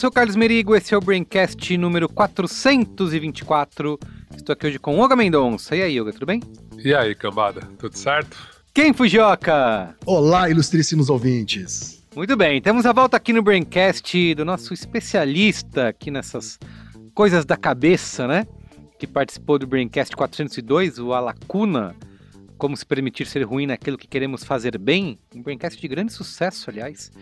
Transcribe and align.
sou 0.00 0.08
o 0.08 0.12
Carlos 0.12 0.34
Merigo, 0.34 0.74
esse 0.74 0.94
é 0.94 0.96
o 0.96 1.00
Braincast 1.00 1.76
número 1.76 2.08
424. 2.08 3.98
Estou 4.34 4.54
aqui 4.54 4.66
hoje 4.66 4.78
com 4.78 4.98
Olga 4.98 5.14
Mendonça. 5.14 5.76
E 5.76 5.82
aí, 5.82 6.00
Olga, 6.00 6.10
tudo 6.14 6.24
bem? 6.24 6.40
E 6.82 6.94
aí, 6.94 7.14
cambada, 7.14 7.68
tudo 7.78 7.98
certo? 7.98 8.34
Quem 8.72 8.94
Fujioka? 8.94 9.94
Olá, 10.06 10.48
ilustríssimos 10.48 11.10
ouvintes. 11.10 12.02
Muito 12.16 12.34
bem, 12.34 12.62
temos 12.62 12.86
a 12.86 12.94
volta 12.94 13.18
aqui 13.18 13.34
no 13.34 13.42
Braincast 13.42 14.34
do 14.34 14.42
nosso 14.42 14.72
especialista 14.72 15.88
aqui 15.88 16.10
nessas 16.10 16.58
coisas 17.12 17.44
da 17.44 17.58
cabeça, 17.58 18.26
né? 18.26 18.46
Que 18.98 19.06
participou 19.06 19.58
do 19.58 19.66
Braincast 19.66 20.16
402, 20.16 20.98
o 20.98 21.12
Alacuna, 21.12 21.94
Como 22.56 22.74
se 22.74 22.86
permitir 22.86 23.26
ser 23.26 23.42
ruim 23.42 23.66
naquilo 23.66 23.98
que 23.98 24.08
queremos 24.08 24.44
fazer 24.44 24.78
bem. 24.78 25.18
Um 25.36 25.42
Braincast 25.42 25.78
de 25.78 25.88
grande 25.88 26.10
sucesso, 26.10 26.70
aliás, 26.70 27.12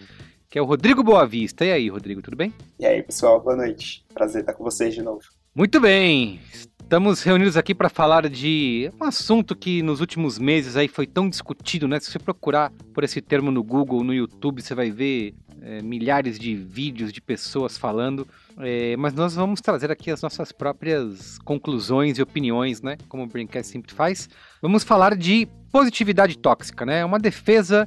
que 0.48 0.58
é 0.58 0.62
o 0.62 0.64
Rodrigo 0.64 1.02
Boavista. 1.02 1.64
E 1.64 1.72
aí, 1.72 1.88
Rodrigo, 1.88 2.22
tudo 2.22 2.36
bem? 2.36 2.52
E 2.78 2.86
aí, 2.86 3.02
pessoal, 3.02 3.41
boa 3.41 3.56
noite. 3.56 4.04
Prazer 4.14 4.41
estar 4.41 4.55
com 4.55 4.64
vocês 4.64 4.94
de 4.94 5.02
novo. 5.02 5.22
Muito 5.55 5.80
bem. 5.80 6.40
Estamos 6.80 7.22
reunidos 7.22 7.56
aqui 7.56 7.74
para 7.74 7.90
falar 7.90 8.28
de 8.30 8.90
um 8.98 9.05
assunto 9.05 9.55
que 9.55 9.82
nos 9.82 10.00
últimos 10.00 10.38
meses 10.38 10.74
aí 10.74 10.88
foi 10.88 11.06
tão 11.06 11.28
discutido, 11.28 11.86
né? 11.86 12.00
Se 12.00 12.10
você 12.10 12.18
procurar 12.18 12.72
por 12.94 13.05
esse 13.05 13.20
termo 13.20 13.50
no 13.50 13.62
Google, 13.62 14.02
no 14.02 14.14
YouTube, 14.14 14.62
você 14.62 14.74
vai 14.74 14.90
ver 14.90 15.34
é, 15.60 15.82
milhares 15.82 16.38
de 16.38 16.55
vídeos 16.55 17.12
de 17.12 17.20
pessoas 17.20 17.77
falando. 17.77 18.27
É, 18.58 18.96
mas 18.96 19.12
nós 19.12 19.34
vamos 19.34 19.60
trazer 19.60 19.90
aqui 19.90 20.10
as 20.10 20.22
nossas 20.22 20.50
próprias 20.50 21.38
conclusões 21.40 22.16
e 22.16 22.22
opiniões, 22.22 22.80
né? 22.80 22.96
Como 23.06 23.24
o 23.24 23.27
Braincast 23.27 23.70
sempre 23.70 23.92
faz. 23.92 24.30
Vamos 24.62 24.83
falar 24.83 25.14
de 25.14 25.46
positividade 25.70 26.38
tóxica, 26.38 26.86
né? 26.86 27.05
Uma 27.05 27.18
defesa 27.18 27.86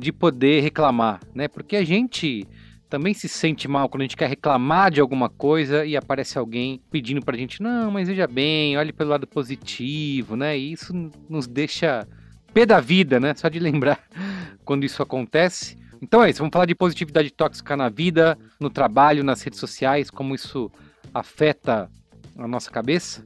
de 0.00 0.12
poder 0.12 0.62
reclamar, 0.62 1.20
né? 1.34 1.46
Porque 1.46 1.76
a 1.76 1.84
gente 1.84 2.48
também 2.88 3.12
se 3.14 3.28
sente 3.28 3.68
mal 3.68 3.88
quando 3.88 4.00
a 4.00 4.04
gente 4.04 4.16
quer 4.16 4.28
reclamar 4.28 4.90
de 4.90 5.00
alguma 5.00 5.28
coisa 5.28 5.84
e 5.84 5.96
aparece 5.96 6.38
alguém 6.38 6.80
pedindo 6.90 7.24
pra 7.24 7.36
gente, 7.36 7.62
não, 7.62 7.90
mas 7.90 8.08
veja 8.08 8.26
bem, 8.26 8.76
olhe 8.76 8.92
pelo 8.92 9.10
lado 9.10 9.26
positivo, 9.26 10.36
né? 10.36 10.58
E 10.58 10.72
isso 10.72 10.92
nos 11.28 11.46
deixa 11.46 12.08
pé 12.52 12.64
da 12.64 12.80
vida, 12.80 13.20
né? 13.20 13.34
Só 13.34 13.48
de 13.48 13.60
lembrar 13.60 14.02
quando 14.64 14.84
isso 14.84 15.02
acontece. 15.02 15.78
Então 16.02 16.24
é 16.24 16.30
isso, 16.30 16.38
vamos 16.38 16.52
falar 16.52 16.64
de 16.64 16.74
positividade 16.74 17.30
tóxica 17.30 17.76
na 17.76 17.90
vida, 17.90 18.38
no 18.58 18.70
trabalho, 18.70 19.22
nas 19.22 19.42
redes 19.42 19.60
sociais, 19.60 20.10
como 20.10 20.34
isso 20.34 20.72
afeta 21.12 21.90
a 22.38 22.48
nossa 22.48 22.70
cabeça. 22.70 23.24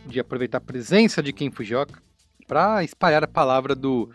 de 0.07 0.19
aproveitar 0.19 0.57
a 0.57 0.62
presença 0.62 1.22
de 1.22 1.31
Ken 1.31 1.51
Fujioka 1.51 2.01
para 2.47 2.83
espalhar 2.83 3.23
a 3.23 3.27
palavra 3.27 3.75
do 3.75 4.09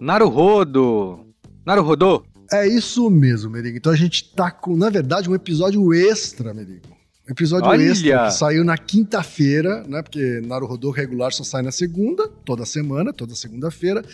Naruhodo. 0.00 1.26
Naruhodô, 1.66 2.24
É 2.52 2.66
isso 2.66 3.08
mesmo, 3.10 3.50
Merigo. 3.50 3.76
Então 3.76 3.92
a 3.92 3.96
gente 3.96 4.32
tá 4.34 4.50
com, 4.50 4.76
na 4.76 4.90
verdade, 4.90 5.30
um 5.30 5.34
episódio 5.34 5.92
extra, 5.94 6.52
Merigo. 6.52 6.88
Um 7.28 7.32
episódio 7.32 7.68
Olha! 7.68 7.82
extra 7.82 8.26
que 8.26 8.30
saiu 8.32 8.64
na 8.64 8.76
quinta-feira, 8.76 9.84
né? 9.86 10.02
Porque 10.02 10.40
Naruhodô 10.44 10.90
regular 10.90 11.32
só 11.32 11.44
sai 11.44 11.62
na 11.62 11.70
segunda, 11.70 12.28
toda 12.44 12.66
semana, 12.66 13.12
toda 13.12 13.36
segunda-feira. 13.36 14.04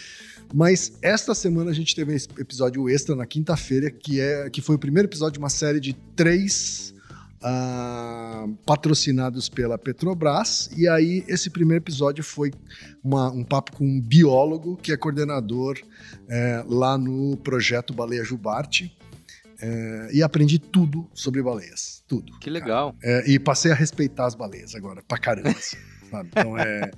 Mas 0.53 0.93
esta 1.01 1.35
semana 1.35 1.71
a 1.71 1.75
gente 1.75 1.95
teve 1.95 2.15
esse 2.15 2.29
episódio 2.39 2.89
extra 2.89 3.17
na 3.17 3.25
quinta-feira, 3.27 3.91
que, 3.91 4.21
é, 4.21 4.51
que 4.51 4.61
foi 4.61 4.77
o 4.77 4.79
primeiro 4.79 5.09
episódio 5.09 5.35
de 5.35 5.39
uma 5.39 5.49
série 5.49 5.81
de 5.81 5.95
três 6.15 6.95
ah, 7.49 8.47
patrocinados 8.67 9.49
pela 9.49 9.79
Petrobras. 9.79 10.69
E 10.77 10.89
aí, 10.89 11.25
esse 11.29 11.49
primeiro 11.49 11.83
episódio 11.83 12.25
foi 12.25 12.51
uma- 13.05 13.31
um 13.31 13.45
papo 13.45 13.71
com 13.77 13.85
um 13.87 14.01
biólogo 14.01 14.77
que 14.77 14.91
é 14.93 14.97
coordenador 14.97 15.79
é, 16.29 16.65
lá 16.67 16.99
no 16.99 17.37
projeto 17.37 17.95
Baleia 17.95 18.25
Jubarte. 18.25 18.93
É, 19.63 20.11
e 20.13 20.23
aprendi 20.23 20.59
tudo 20.59 21.09
sobre 21.15 21.41
baleias. 21.43 22.03
Tudo. 22.07 22.39
que 22.41 22.51
legal. 22.51 22.95
É, 23.03 23.31
e 23.31 23.39
passei 23.39 23.73
a 23.73 23.75
respeitar 23.75 24.27
as 24.27 24.35
baleias 24.35 24.75
agora, 24.75 25.03
pra 25.07 25.17
caramba. 25.19 25.51
assim? 25.51 25.77
Então 26.31 26.57
é 26.57 26.91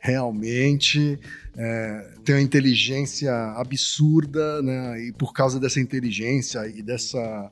realmente 0.00 1.18
é, 1.56 2.10
tem 2.24 2.34
uma 2.34 2.40
inteligência 2.40 3.32
absurda, 3.52 4.60
né? 4.62 5.00
E 5.06 5.12
por 5.12 5.32
causa 5.32 5.60
dessa 5.60 5.78
inteligência 5.80 6.66
e 6.66 6.82
dessa, 6.82 7.50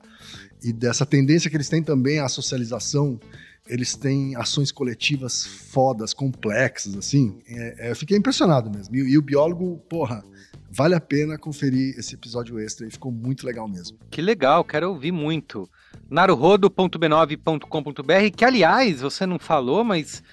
e 0.63 0.73
dessa 0.73 1.05
tendência 1.05 1.49
que 1.49 1.57
eles 1.57 1.69
têm 1.69 1.83
também 1.83 2.19
à 2.19 2.27
socialização, 2.27 3.19
eles 3.67 3.95
têm 3.95 4.35
ações 4.35 4.71
coletivas 4.71 5.45
fodas, 5.45 6.13
complexas, 6.13 6.95
assim. 6.95 7.37
É, 7.47 7.87
é, 7.87 7.91
eu 7.91 7.95
fiquei 7.95 8.17
impressionado 8.17 8.69
mesmo. 8.69 8.95
E, 8.95 8.99
e 8.99 9.17
o 9.17 9.21
biólogo, 9.21 9.77
porra, 9.89 10.23
vale 10.69 10.93
a 10.95 11.01
pena 11.01 11.37
conferir 11.37 11.97
esse 11.97 12.15
episódio 12.15 12.59
extra 12.59 12.87
e 12.87 12.91
ficou 12.91 13.11
muito 13.11 13.45
legal 13.45 13.67
mesmo. 13.67 13.97
Que 14.09 14.21
legal, 14.21 14.63
quero 14.63 14.87
ouvir 14.89 15.11
muito. 15.11 15.69
naruhodo.b9.com.br, 16.09 18.35
que 18.35 18.45
aliás, 18.45 19.01
você 19.01 19.25
não 19.25 19.37
falou, 19.37 19.83
mas 19.83 20.23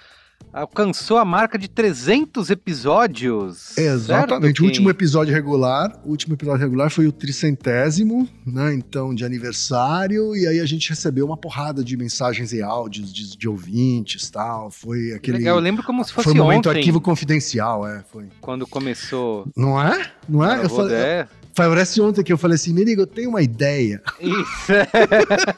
alcançou 0.55 1.19
a 1.19 1.25
marca 1.25 1.59
de 1.59 1.69
300 1.69 2.49
episódios. 2.49 3.77
Exatamente. 3.77 4.63
O 4.63 4.65
último 4.65 4.89
episódio 4.89 5.35
regular, 5.35 6.01
o 6.05 6.11
último 6.11 6.35
episódio 6.35 6.61
regular 6.61 6.91
foi 6.91 7.09
o 7.09 7.13
tricentésimo, 7.13 8.29
né? 8.47 8.73
Então, 8.73 9.13
de 9.13 9.25
aniversário, 9.25 10.37
e 10.37 10.47
aí 10.47 10.61
a 10.61 10.67
gente 10.67 10.89
recebeu 10.89 11.27
uma 11.27 11.37
porrada 11.37 11.83
de 11.83 11.97
mensagens 11.97 12.53
e 12.53 12.63
áudios 12.63 13.13
de, 13.13 13.37
de 13.37 13.49
ouvintes 13.49 14.31
tal. 14.31 14.71
Foi 14.71 14.99
Que 14.99 15.13
aquele. 15.15 15.39
legal, 15.39 15.57
eu 15.57 15.63
lembro 15.63 15.83
como 15.83 16.05
se 16.05 16.13
fosse 16.13 16.25
foi 16.25 16.35
um 16.35 16.45
momento 16.45 16.69
ontem, 16.69 16.79
arquivo 16.79 17.01
confidencial, 17.01 17.87
é, 17.87 18.05
foi. 18.13 18.27
quando 18.41 18.67
começou. 18.67 19.47
Não 19.57 19.81
é? 19.81 20.11
Não 20.29 20.45
é? 20.45 20.53
Eu 20.53 20.57
Naruhodo, 20.57 20.75
falei, 20.77 20.97
é. 20.97 21.29
Parece 21.55 22.01
ontem 22.01 22.23
que 22.23 22.33
eu 22.33 22.39
falei 22.39 22.57
assim, 22.57 22.73
Merigo, 22.73 23.03
eu 23.03 23.07
tenho 23.07 23.31
uma 23.31 23.43
ideia 23.43 24.03
Isso, 24.21 24.73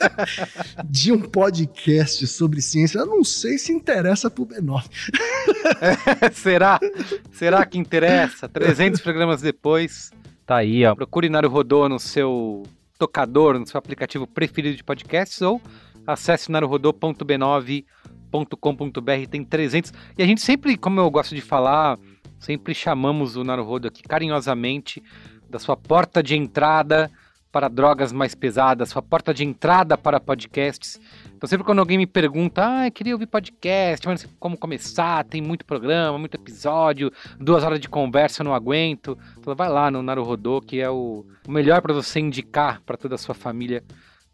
de 0.85 1.13
um 1.13 1.21
podcast 1.21 2.27
sobre 2.27 2.61
ciência. 2.61 2.99
Eu 2.99 3.07
não 3.07 3.25
sei 3.25 3.59
se 3.59 3.73
interessa 3.73 4.31
pro 4.31 4.47
B9. 4.47 4.85
será? 6.33 6.79
Será 7.33 7.65
que 7.65 7.79
interessa? 7.79 8.49
300 8.49 9.01
programas 9.01 9.41
depois. 9.41 10.11
Tá 10.45 10.57
aí, 10.57 10.85
ó. 10.85 10.95
Procure 10.95 11.29
Naruhodô 11.29 11.89
no 11.89 11.99
seu 11.99 12.65
tocador, 12.99 13.59
no 13.59 13.67
seu 13.67 13.79
aplicativo 13.79 14.27
preferido 14.27 14.77
de 14.77 14.85
podcasts 14.85 15.43
ou 15.43 15.61
acesse 16.07 16.51
naruhodô.b9.com.br, 16.51 19.29
tem 19.29 19.45
300. 19.45 19.93
E 20.17 20.23
a 20.23 20.27
gente 20.27 20.41
sempre, 20.41 20.77
como 20.77 21.01
eu 21.01 21.11
gosto 21.11 21.35
de 21.35 21.41
falar, 21.41 21.99
sempre 22.39 22.75
chamamos 22.75 23.37
o 23.37 23.43
Naruhodo 23.43 23.89
aqui 23.89 24.03
carinhosamente 24.03 25.03
da 25.49 25.59
sua 25.59 25.77
porta 25.77 26.23
de 26.23 26.37
entrada 26.37 27.11
para 27.57 27.69
drogas 27.69 28.13
mais 28.13 28.35
pesadas, 28.35 28.91
sua 28.91 29.01
porta 29.01 29.33
de 29.33 29.43
entrada 29.43 29.97
para 29.97 30.21
podcasts. 30.21 31.01
Então 31.35 31.49
sempre 31.49 31.65
quando 31.65 31.79
alguém 31.79 31.97
me 31.97 32.07
pergunta, 32.07 32.63
ah, 32.63 32.87
eu 32.87 32.93
queria 32.93 33.15
ouvir 33.15 33.27
podcast, 33.27 34.07
mas 34.07 34.23
não 34.23 34.29
sei 34.29 34.37
como 34.39 34.59
começar, 34.59 35.25
tem 35.25 35.41
muito 35.41 35.65
programa, 35.65 36.19
muito 36.19 36.35
episódio, 36.35 37.11
duas 37.41 37.65
horas 37.65 37.81
de 37.81 37.89
conversa, 37.89 38.43
eu 38.43 38.45
não 38.45 38.55
aguento. 38.55 39.17
Então 39.39 39.55
vai 39.55 39.71
lá 39.71 39.91
no 39.91 40.03
Naruhodô, 40.03 40.61
que 40.61 40.81
é 40.81 40.91
o 40.91 41.25
melhor 41.49 41.81
para 41.81 41.95
você 41.95 42.21
indicar 42.21 42.83
para 42.85 42.97
toda 42.99 43.15
a 43.15 43.19
sua 43.19 43.35
família 43.35 43.83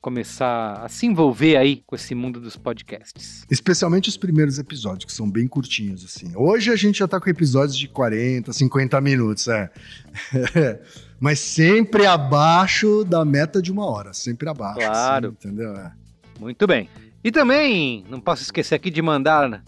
começar 0.02 0.84
a 0.84 0.88
se 0.88 1.06
envolver 1.06 1.56
aí 1.56 1.81
com 1.87 1.94
esse 1.94 2.12
mundo 2.12 2.40
dos 2.40 2.56
podcasts. 2.56 3.46
Especialmente 3.49 4.08
os 4.08 4.16
primeiros 4.16 4.58
episódios, 4.58 5.04
que 5.04 5.12
são 5.12 5.31
bem 5.31 5.46
curtinhos, 5.46 6.04
assim. 6.04 6.32
Hoje 6.34 6.72
a 6.72 6.76
gente 6.76 6.99
já 6.99 7.06
tá 7.06 7.20
com 7.20 7.31
episódios 7.31 7.78
de 7.78 7.87
40, 7.87 8.52
50 8.52 9.00
minutos, 9.00 9.46
é. 9.46 9.70
Mas 11.20 11.38
sempre 11.38 12.04
abaixo 12.04 13.04
da 13.04 13.25
meta 13.25 13.62
de 13.62 13.70
uma 13.70 13.87
hora, 13.87 14.12
sempre 14.12 14.49
abaixo. 14.49 14.81
Claro. 14.81 15.37
assim, 15.38 15.49
entendeu? 15.49 15.72
É. 15.76 15.93
Muito 16.40 16.66
bem. 16.66 16.88
E 17.22 17.31
também, 17.31 18.05
não 18.10 18.20
posso 18.20 18.43
esquecer 18.43 18.75
aqui 18.75 18.90
de 18.90 19.00
mandar 19.00 19.62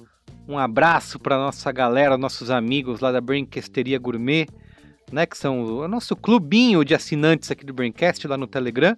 um 0.48 0.58
abraço 0.58 1.16
para 1.20 1.38
nossa 1.38 1.70
galera, 1.70 2.18
nossos 2.18 2.50
amigos 2.50 2.98
lá 2.98 3.12
da 3.12 3.20
Braincasteria 3.20 4.00
Gourmet, 4.00 4.48
né, 5.12 5.26
que 5.26 5.38
são 5.38 5.62
o 5.62 5.86
nosso 5.86 6.16
clubinho 6.16 6.84
de 6.84 6.92
assinantes 6.92 7.52
aqui 7.52 7.64
do 7.64 7.72
Braincast 7.72 8.26
lá 8.26 8.36
no 8.36 8.48
Telegram. 8.48 8.96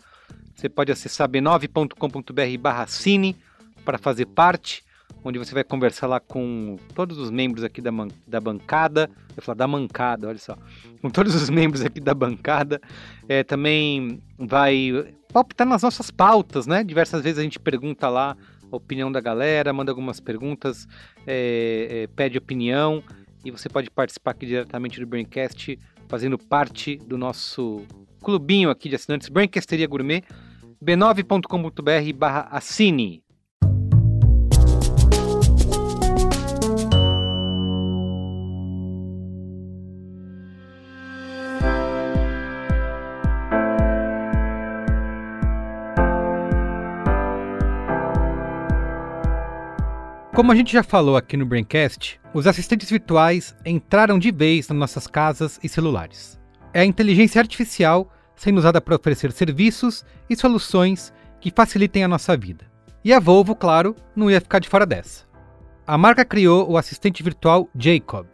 Você 0.57 0.69
pode 0.71 0.91
acessar 0.91 1.29
b9.com.br/cine 1.29 3.37
para 3.85 3.99
fazer 3.99 4.25
parte, 4.27 4.83
onde 5.23 5.39
você 5.39 5.53
vai 5.55 5.63
conversar 5.63 6.07
lá 6.07 6.19
com 6.19 6.79
todos 6.95 7.19
os 7.19 7.31
membros 7.31 7.63
aqui 7.63 7.81
da, 7.83 7.93
man- 7.93 8.09
da 8.27 8.41
bancada. 8.41 9.11
Eu 9.37 9.43
falar 9.43 9.57
da 9.57 9.69
mancada, 9.69 10.29
olha 10.29 10.39
só. 10.39 10.57
Com 11.03 11.11
todos 11.11 11.35
os 11.35 11.51
membros 11.51 11.83
aqui 11.83 12.01
da 12.01 12.15
bancada. 12.15 12.81
É, 13.29 13.45
também 13.45 14.19
vai 14.39 15.13
palpitar 15.33 15.67
nas 15.67 15.83
nossas 15.83 16.11
pautas, 16.11 16.67
né? 16.67 16.83
Diversas 16.83 17.23
vezes 17.23 17.39
a 17.39 17.43
gente 17.43 17.59
pergunta 17.61 18.09
lá 18.09 18.35
a 18.73 18.77
opinião 18.77 19.13
da 19.13 19.21
galera, 19.21 19.73
manda 19.73 19.93
algumas 19.93 20.19
perguntas, 20.21 20.89
é, 21.27 21.89
é, 21.91 22.07
pede 22.17 22.39
opinião 22.39 23.03
e 23.45 23.51
você 23.51 23.69
pode 23.69 23.91
participar 23.91 24.33
aqui 24.33 24.47
diretamente 24.47 24.99
do 24.99 25.07
Braincast, 25.07 25.79
fazendo 26.09 26.37
parte 26.39 26.97
do 26.97 27.17
nosso 27.17 27.85
clubinho 28.21 28.71
aqui 28.71 28.89
de 28.89 28.97
assinantes 28.97 29.29
Braincasteria 29.29 29.87
Gourmet, 29.87 30.25
b9.com.br 30.83 32.13
barra 32.15 32.49
assine. 32.51 33.27
Como 50.37 50.53
a 50.53 50.55
gente 50.55 50.71
já 50.71 50.83
falou 50.83 51.17
aqui 51.17 51.35
no 51.35 51.47
Braincast, 51.47 52.21
os 52.35 52.47
assistentes 52.47 52.91
virtuais 52.91 53.57
entraram 53.65 54.19
de 54.19 54.31
vez 54.31 54.69
nas 54.69 54.77
nossas 54.77 55.07
casas 55.07 55.59
e 55.65 55.69
celulares. 55.69 56.39
É 56.75 56.81
a 56.81 56.85
inteligência 56.85 57.41
artificial 57.41 58.13
sendo 58.37 58.59
usada 58.59 58.81
para 58.81 58.95
oferecer 58.95 59.33
serviços 59.33 60.05
e 60.29 60.37
soluções 60.37 61.13
que 61.41 61.51
facilitem 61.51 62.05
a 62.05 62.09
nossa 62.09 62.37
vida. 62.37 62.67
E 63.05 63.13
a 63.13 63.19
Volvo, 63.19 63.55
claro, 63.55 63.97
não 64.15 64.31
ia 64.31 64.41
ficar 64.41 64.59
de 64.59 64.69
fora 64.69 64.85
dessa. 64.85 65.25
A 65.87 65.97
marca 65.97 66.25
criou 66.25 66.71
o 66.71 66.77
assistente 66.77 67.23
virtual 67.23 67.69
Jacob. 67.77 68.27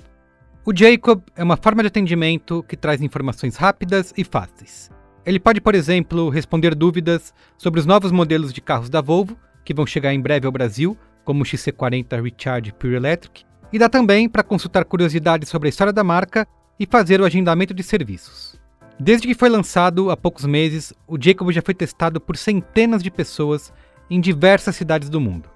O 0.65 0.75
Jacob 0.75 1.23
é 1.37 1.45
uma 1.45 1.57
forma 1.57 1.83
de 1.83 1.89
atendimento 1.89 2.63
que 2.69 2.77
traz 2.77 3.03
informações 3.03 3.57
rápidas 3.57 4.13
e 4.17 4.25
fáceis. 4.25 4.91
Ele 5.25 5.39
pode, 5.39 5.61
por 5.61 5.75
exemplo, 5.75 6.29
responder 6.31 6.75
dúvidas 6.75 7.35
sobre 7.57 7.79
os 7.79 7.87
novos 7.87 8.11
modelos 8.11 8.53
de 8.53 8.61
carros 8.61 8.89
da 8.89 9.01
Volvo, 9.01 9.37
que 9.65 9.75
vão 9.75 9.87
chegar 9.87 10.13
em 10.13 10.21
breve 10.21 10.47
ao 10.47 10.53
Brasil, 10.53 10.97
como 11.25 11.43
o 11.43 11.47
XC40 11.47 12.23
Recharge 12.23 12.73
Pure 12.73 12.95
Electric, 12.95 13.45
e 13.73 13.79
dá 13.79 13.89
também 13.89 14.29
para 14.29 14.43
consultar 14.43 14.85
curiosidades 14.85 15.49
sobre 15.49 15.69
a 15.69 15.71
história 15.71 15.93
da 15.93 16.03
marca 16.03 16.47
e 16.79 16.87
fazer 16.87 17.21
o 17.21 17.25
agendamento 17.25 17.73
de 17.73 17.83
serviços. 17.83 18.61
Desde 18.99 19.27
que 19.27 19.35
foi 19.35 19.49
lançado 19.49 20.11
há 20.11 20.17
poucos 20.17 20.45
meses, 20.45 20.93
o 21.07 21.17
Jacob 21.21 21.51
já 21.51 21.63
foi 21.63 21.75
testado 21.75 22.21
por 22.21 22.37
centenas 22.37 23.03
de 23.03 23.11
pessoas 23.11 23.73
em 24.09 24.21
diversas 24.21 24.77
cidades 24.77 25.09
do 25.09 25.21
mundo. 25.21 25.49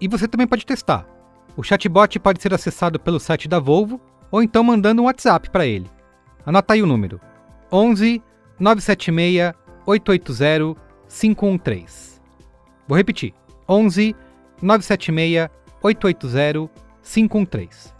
E 0.00 0.08
você 0.08 0.26
também 0.26 0.46
pode 0.46 0.66
testar. 0.66 1.06
O 1.56 1.62
chatbot 1.62 2.18
pode 2.18 2.42
ser 2.42 2.52
acessado 2.54 2.98
pelo 2.98 3.20
site 3.20 3.48
da 3.48 3.58
Volvo 3.58 4.00
ou 4.30 4.42
então 4.42 4.62
mandando 4.62 5.02
um 5.02 5.06
WhatsApp 5.06 5.50
para 5.50 5.66
ele. 5.66 5.90
Anota 6.44 6.74
aí 6.74 6.82
o 6.82 6.86
número: 6.86 7.20
11 7.70 8.22
976 8.58 9.54
880 9.86 10.80
513. 11.08 12.20
Vou 12.86 12.96
repetir: 12.96 13.34
11 13.68 14.14
976 14.62 15.48
880 15.82 16.70
513. 17.02 17.94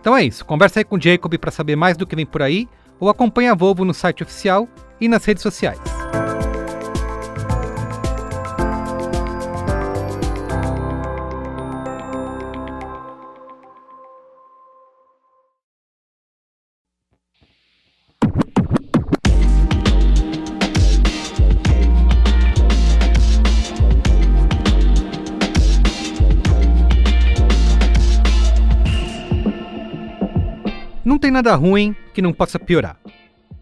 Então 0.00 0.16
é 0.16 0.24
isso, 0.24 0.44
conversa 0.44 0.80
aí 0.80 0.84
com 0.84 0.96
o 0.96 1.00
Jacob 1.00 1.36
para 1.36 1.50
saber 1.50 1.74
mais 1.74 1.96
do 1.96 2.06
que 2.06 2.14
vem 2.14 2.26
por 2.26 2.42
aí 2.42 2.68
ou 2.98 3.08
acompanha 3.08 3.52
a 3.52 3.54
Volvo 3.54 3.84
no 3.84 3.94
site 3.94 4.22
oficial 4.22 4.68
e 5.00 5.08
nas 5.08 5.24
redes 5.24 5.42
sociais. 5.42 6.05
Nada 31.36 31.54
ruim 31.54 31.94
que 32.14 32.22
não 32.22 32.32
possa 32.32 32.58
piorar. 32.58 32.98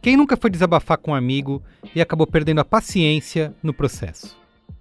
Quem 0.01 0.17
nunca 0.17 0.37
foi 0.37 0.49
desabafar 0.49 0.97
com 0.97 1.11
um 1.11 1.15
amigo 1.15 1.63
e 1.95 2.01
acabou 2.01 2.27
perdendo 2.27 2.61
a 2.61 2.65
paciência 2.65 3.55
no 3.63 3.75
processo? 3.75 4.37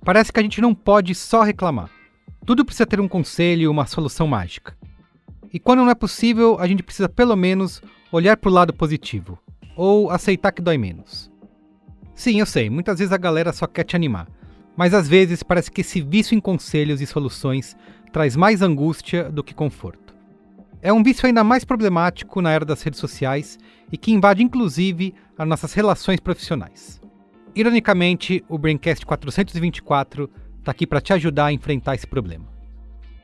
Parece 0.05 0.31
que 0.31 0.39
a 0.39 0.43
gente 0.43 0.61
não 0.61 0.75
pode 0.75 1.15
só 1.15 1.43
reclamar. 1.43 1.89
Tudo 2.45 2.63
precisa 2.63 2.85
ter 2.85 2.99
um 2.99 3.07
conselho 3.07 3.71
uma 3.71 3.85
solução 3.85 4.27
mágica. 4.27 4.77
E 5.51 5.59
quando 5.59 5.79
não 5.79 5.89
é 5.89 5.95
possível, 5.95 6.57
a 6.59 6.67
gente 6.67 6.83
precisa 6.83 7.07
pelo 7.07 7.35
menos 7.35 7.81
olhar 8.11 8.37
para 8.37 8.49
o 8.49 8.53
lado 8.53 8.73
positivo, 8.73 9.39
ou 9.75 10.11
aceitar 10.11 10.51
que 10.51 10.61
dói 10.61 10.77
menos. 10.77 11.31
Sim, 12.13 12.39
eu 12.39 12.45
sei, 12.45 12.69
muitas 12.69 12.99
vezes 12.99 13.13
a 13.13 13.17
galera 13.17 13.53
só 13.53 13.65
quer 13.65 13.85
te 13.85 13.95
animar, 13.95 14.27
mas 14.75 14.93
às 14.93 15.07
vezes 15.07 15.41
parece 15.41 15.71
que 15.71 15.81
esse 15.81 16.01
vício 16.01 16.35
em 16.35 16.39
conselhos 16.39 17.01
e 17.01 17.07
soluções 17.07 17.75
traz 18.11 18.35
mais 18.35 18.61
angústia 18.61 19.31
do 19.31 19.43
que 19.43 19.53
conforto. 19.53 20.02
É 20.85 20.91
um 20.91 21.01
vício 21.01 21.25
ainda 21.25 21.45
mais 21.45 21.63
problemático 21.63 22.41
na 22.41 22.51
era 22.51 22.65
das 22.65 22.81
redes 22.81 22.99
sociais 22.99 23.57
e 23.89 23.97
que 23.97 24.11
invade 24.11 24.43
inclusive 24.43 25.13
as 25.37 25.47
nossas 25.47 25.71
relações 25.71 26.19
profissionais. 26.19 26.99
Ironicamente, 27.55 28.43
o 28.49 28.57
Braincast 28.57 29.05
424 29.05 30.29
está 30.59 30.71
aqui 30.71 30.85
para 30.85 30.99
te 30.99 31.13
ajudar 31.13 31.45
a 31.45 31.53
enfrentar 31.53 31.95
esse 31.95 32.05
problema. 32.05 32.45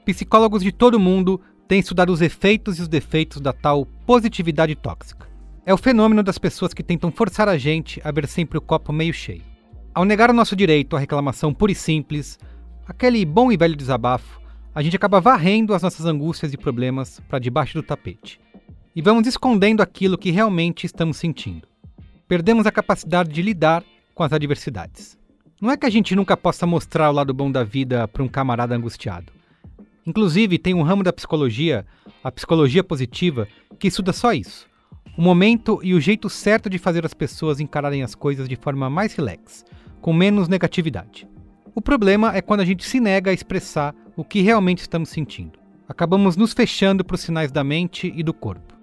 Psicólogos 0.06 0.63
de 0.63 0.72
todo 0.72 0.98
mundo 0.98 1.42
têm 1.68 1.82
estudado 1.82 2.13
os 2.13 2.22
efeitos 2.22 2.80
e 2.80 2.82
os 2.82 2.88
defeitos 2.88 3.42
da 3.42 3.51
tal 3.51 3.86
positividade 4.06 4.74
tóxica. 4.75 5.28
É 5.66 5.74
o 5.74 5.78
fenômeno 5.78 6.24
das 6.24 6.38
pessoas 6.38 6.74
que 6.74 6.82
tentam 6.82 7.12
forçar 7.12 7.50
a 7.50 7.58
gente 7.58 8.00
a 8.06 8.10
ver 8.10 8.25
sempre 8.25 8.58
o 8.58 8.62
copo 8.62 8.94
meio 8.94 9.13
cheio. 9.13 9.44
Ao 9.94 10.06
negar 10.06 10.30
o 10.30 10.34
nosso 10.34 10.56
direito 10.56 10.96
à 10.96 11.00
reclamação 11.00 11.54
pura 11.54 11.74
e 11.74 11.75
simples, 11.75 12.39
aquele 12.88 13.25
bom 13.25 13.51
e 13.51 13.58
velho 13.58 13.75
desabafo, 13.75 14.39
a 14.74 14.82
gente 14.82 14.96
acaba 14.96 15.20
varrendo 15.20 15.74
as 15.74 15.82
nossas 15.82 16.06
angústias 16.06 16.54
e 16.54 16.58
problemas 16.58 17.20
para 17.28 17.40
debaixo 17.40 17.74
do 17.74 17.84
tapete. 17.84 18.40
E 18.96 19.02
vamos 19.02 19.28
escondendo 19.28 19.82
aquilo 19.82 20.18
que 20.18 20.32
realmente 20.32 20.86
estamos 20.86 21.18
sentindo. 21.18 21.68
Perdemos 22.28 22.66
a 22.66 22.72
capacidade 22.72 23.32
de 23.32 23.42
lidar 23.42 23.84
com 24.14 24.24
as 24.24 24.32
adversidades. 24.32 25.18
Não 25.62 25.72
é 25.72 25.78
que 25.78 25.86
a 25.86 25.90
gente 25.90 26.16
nunca 26.16 26.38
possa 26.38 26.66
mostrar 26.66 27.10
o 27.10 27.14
lado 27.14 27.34
bom 27.34 27.52
da 27.52 27.64
vida 27.64 28.08
para 28.08 28.24
um 28.24 28.28
camarada 28.28 28.76
angustiado. 28.76 29.34
Inclusive, 30.06 30.58
tem 30.58 30.74
um 30.74 30.82
ramo 30.82 31.04
da 31.04 31.12
psicologia, 31.12 31.86
a 32.24 32.32
psicologia 32.32 32.84
positiva, 32.84 33.48
que 33.78 33.88
estuda 33.88 34.14
só 34.14 34.34
isso. 34.34 34.68
O 35.18 35.22
momento 35.22 35.80
e 35.84 35.94
o 35.94 36.00
jeito 36.00 36.30
certo 36.30 36.70
de 36.70 36.78
fazer 36.78 37.06
as 37.06 37.14
pessoas 37.14 37.60
encararem 37.60 38.04
as 38.04 38.16
coisas 38.16 38.48
de 38.48 38.56
forma 38.56 38.90
mais 38.90 39.14
relax, 39.14 39.66
com 40.00 40.14
menos 40.14 40.48
negatividade. 40.48 41.28
O 41.76 41.82
problema 41.82 42.36
é 42.36 42.42
quando 42.42 42.62
a 42.62 42.66
gente 42.66 42.86
se 42.86 43.00
nega 43.00 43.32
a 43.32 43.34
expressar 43.34 43.94
o 44.20 44.24
que 44.26 44.42
realmente 44.42 44.80
estamos 44.80 45.08
sentindo. 45.08 45.58
Acabamos 45.88 46.36
nos 46.36 46.52
fechando 46.52 47.06
para 47.06 47.16
os 47.16 47.22
sinais 47.22 47.54
da 47.54 47.64
mente 47.64 48.12
e 48.14 48.22
do 48.22 48.34
corpo. 48.34 48.78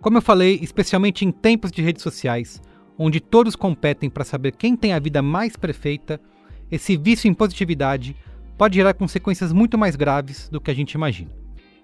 Como 0.00 0.16
eu 0.16 0.22
falei, 0.22 0.58
especialmente 0.62 1.26
em 1.26 1.30
tempos 1.30 1.70
de 1.70 1.82
redes 1.82 2.02
sociais, 2.02 2.58
onde 2.96 3.20
todos 3.20 3.54
competem 3.54 4.08
para 4.08 4.24
saber 4.24 4.52
quem 4.52 4.74
tem 4.74 4.94
a 4.94 4.98
vida 4.98 5.20
mais 5.20 5.56
perfeita, 5.56 6.18
esse 6.70 6.96
vício 6.96 7.28
em 7.28 7.34
positividade 7.34 8.16
pode 8.56 8.76
gerar 8.76 8.94
consequências 8.94 9.52
muito 9.52 9.76
mais 9.76 9.94
graves 9.94 10.48
do 10.48 10.58
que 10.58 10.70
a 10.70 10.74
gente 10.74 10.92
imagina. 10.92 11.30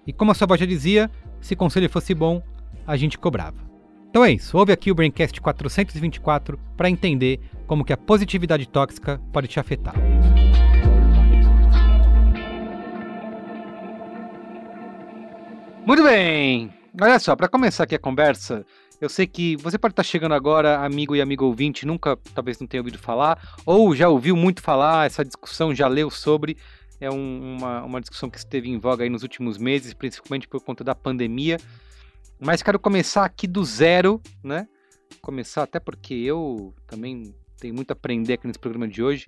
E 0.07 0.11
como 0.11 0.31
a 0.31 0.33
sua 0.33 0.45
avó 0.45 0.57
já 0.57 0.65
dizia, 0.65 1.11
se 1.39 1.55
conselho 1.55 1.87
fosse 1.87 2.15
bom, 2.15 2.41
a 2.87 2.97
gente 2.97 3.19
cobrava. 3.19 3.63
Então 4.09 4.25
é 4.25 4.31
isso, 4.31 4.57
ouve 4.57 4.71
aqui 4.71 4.89
o 4.89 4.95
Braincast 4.95 5.39
424 5.39 6.59
para 6.75 6.89
entender 6.89 7.39
como 7.67 7.85
que 7.85 7.93
a 7.93 7.97
positividade 7.97 8.67
tóxica 8.67 9.21
pode 9.31 9.47
te 9.47 9.59
afetar. 9.59 9.93
Muito 15.85 16.01
bem! 16.01 16.73
Olha 16.99 17.19
só, 17.19 17.35
para 17.35 17.47
começar 17.47 17.83
aqui 17.83 17.93
a 17.93 17.99
conversa, 17.99 18.65
Eu 18.99 19.07
sei 19.07 19.27
que 19.27 19.55
você 19.57 19.77
pode 19.77 19.91
estar 19.91 20.01
chegando 20.01 20.33
agora, 20.33 20.83
amigo 20.83 21.15
e 21.15 21.21
amigo 21.21 21.45
ouvinte, 21.45 21.85
nunca 21.85 22.17
talvez 22.33 22.59
não 22.59 22.65
tenha 22.65 22.81
ouvido 22.81 22.97
falar, 22.97 23.55
ou 23.65 23.95
já 23.95 24.09
ouviu 24.09 24.35
muito 24.35 24.63
falar, 24.63 25.05
essa 25.05 25.23
discussão 25.23 25.75
já 25.75 25.87
leu 25.87 26.09
sobre. 26.09 26.57
É 26.99 27.11
um, 27.11 27.57
uma, 27.57 27.83
uma 27.83 28.01
discussão 28.01 28.31
que 28.31 28.37
esteve 28.39 28.67
em 28.67 28.79
voga 28.79 29.03
aí 29.03 29.09
nos 29.11 29.21
últimos 29.21 29.59
meses, 29.59 29.93
principalmente 29.93 30.47
por 30.47 30.59
conta 30.59 30.83
da 30.83 30.95
pandemia. 30.95 31.57
Mas 32.39 32.63
quero 32.63 32.79
começar 32.79 33.23
aqui 33.23 33.45
do 33.45 33.63
zero, 33.63 34.19
né? 34.43 34.67
Começar 35.21 35.61
até 35.63 35.79
porque 35.79 36.15
eu 36.15 36.73
também 36.87 37.35
tenho 37.59 37.75
muito 37.75 37.91
a 37.91 37.93
aprender 37.93 38.33
aqui 38.33 38.47
nesse 38.47 38.59
programa 38.59 38.87
de 38.87 39.03
hoje. 39.03 39.27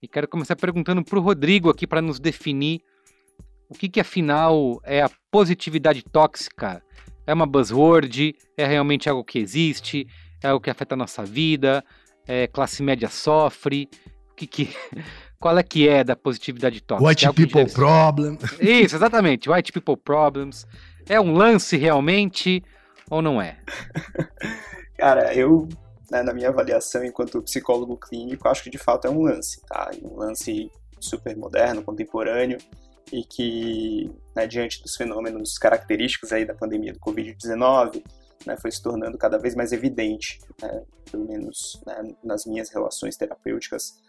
E 0.00 0.08
quero 0.08 0.26
começar 0.26 0.56
perguntando 0.56 1.04
para 1.04 1.18
o 1.18 1.22
Rodrigo 1.22 1.68
aqui 1.68 1.86
para 1.86 2.00
nos 2.00 2.18
definir 2.18 2.80
o 3.70 3.74
que, 3.74 3.88
que 3.88 4.00
afinal 4.00 4.80
é 4.82 5.00
a 5.00 5.10
positividade 5.30 6.02
tóxica. 6.02 6.82
É 7.24 7.32
uma 7.32 7.46
buzzword? 7.46 8.34
É 8.56 8.66
realmente 8.66 9.08
algo 9.08 9.22
que 9.22 9.38
existe? 9.38 10.08
É 10.42 10.48
algo 10.48 10.60
que 10.60 10.68
afeta 10.68 10.96
a 10.96 10.98
nossa 10.98 11.24
vida? 11.24 11.84
É 12.26 12.48
classe 12.48 12.82
média 12.82 13.08
sofre? 13.08 13.88
O 14.32 14.34
que 14.34 14.46
que... 14.46 14.76
Qual 15.38 15.56
é 15.56 15.62
que 15.62 15.88
é 15.88 16.04
da 16.04 16.14
positividade 16.14 16.82
tóxica? 16.82 17.08
White 17.08 17.24
é 17.26 17.32
people 17.32 17.64
deve... 17.64 17.72
problem. 17.72 18.36
Isso, 18.60 18.96
exatamente. 18.96 19.48
White 19.48 19.72
people 19.72 19.96
problems. 19.96 20.66
É 21.08 21.18
um 21.18 21.32
lance 21.32 21.78
realmente 21.78 22.62
ou 23.08 23.22
não 23.22 23.40
é? 23.40 23.58
Cara, 24.98 25.32
eu, 25.32 25.66
né, 26.10 26.22
na 26.22 26.34
minha 26.34 26.48
avaliação 26.48 27.02
enquanto 27.04 27.40
psicólogo 27.40 27.96
clínico, 27.96 28.48
acho 28.48 28.64
que 28.64 28.68
de 28.68 28.76
fato 28.76 29.06
é 29.06 29.10
um 29.10 29.22
lance, 29.22 29.62
tá? 29.66 29.90
Um 30.02 30.16
lance 30.16 30.70
super 31.00 31.34
moderno, 31.36 31.82
contemporâneo, 31.82 32.58
e 33.12 33.24
que, 33.24 34.10
né, 34.34 34.46
diante 34.46 34.82
dos 34.82 34.96
fenômenos 34.96 35.58
característicos 35.58 36.32
aí 36.32 36.44
da 36.44 36.54
pandemia 36.54 36.92
do 36.92 37.00
Covid-19, 37.00 38.04
né, 38.46 38.56
foi 38.56 38.70
se 38.70 38.82
tornando 38.82 39.18
cada 39.18 39.38
vez 39.38 39.54
mais 39.54 39.72
evidente, 39.72 40.38
né, 40.62 40.82
pelo 41.10 41.26
menos 41.26 41.80
né, 41.86 42.14
nas 42.22 42.46
minhas 42.46 42.70
relações 42.70 43.16
terapêuticas, 43.16 44.00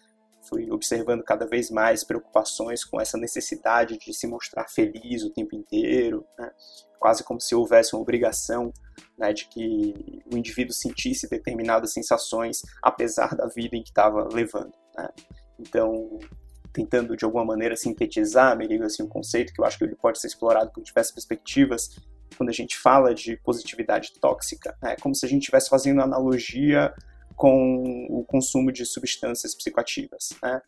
fui 0.47 0.71
observando 0.71 1.23
cada 1.23 1.45
vez 1.45 1.69
mais 1.69 2.03
preocupações 2.03 2.83
com 2.83 2.99
essa 2.99 3.17
necessidade 3.17 3.97
de 3.97 4.13
se 4.13 4.27
mostrar 4.27 4.67
feliz 4.67 5.23
o 5.23 5.29
tempo 5.29 5.55
inteiro, 5.55 6.25
né? 6.37 6.51
quase 6.99 7.23
como 7.23 7.39
se 7.39 7.55
houvesse 7.55 7.95
uma 7.95 8.01
obrigação 8.01 8.71
né, 9.17 9.33
de 9.33 9.47
que 9.47 10.21
o 10.31 10.37
indivíduo 10.37 10.73
sentisse 10.73 11.29
determinadas 11.29 11.93
sensações 11.93 12.61
apesar 12.81 13.35
da 13.35 13.47
vida 13.47 13.75
em 13.75 13.83
que 13.83 13.89
estava 13.89 14.27
levando. 14.31 14.73
Né? 14.95 15.09
Então, 15.59 16.19
tentando 16.73 17.15
de 17.15 17.25
alguma 17.25 17.43
maneira 17.43 17.75
sintetizar, 17.75 18.57
me 18.57 18.65
liga 18.67 18.85
assim, 18.85 19.03
um 19.03 19.07
conceito 19.07 19.53
que 19.53 19.61
eu 19.61 19.65
acho 19.65 19.77
que 19.77 19.83
ele 19.83 19.95
pode 19.95 20.19
ser 20.19 20.27
explorado 20.27 20.71
por 20.71 20.83
diversas 20.83 21.13
perspectivas, 21.13 21.89
quando 22.37 22.49
a 22.49 22.53
gente 22.53 22.77
fala 22.77 23.13
de 23.13 23.37
positividade 23.37 24.13
tóxica, 24.19 24.75
né? 24.81 24.93
é 24.93 24.95
como 24.95 25.13
se 25.13 25.25
a 25.25 25.29
gente 25.29 25.41
estivesse 25.41 25.69
fazendo 25.69 26.01
analogia 26.01 26.93
com 27.35 28.07
o 28.09 28.23
consumo 28.23 28.71
de 28.71 28.85
substâncias 28.85 29.53
psicoativas. 29.53 30.29
Né? 30.41 30.61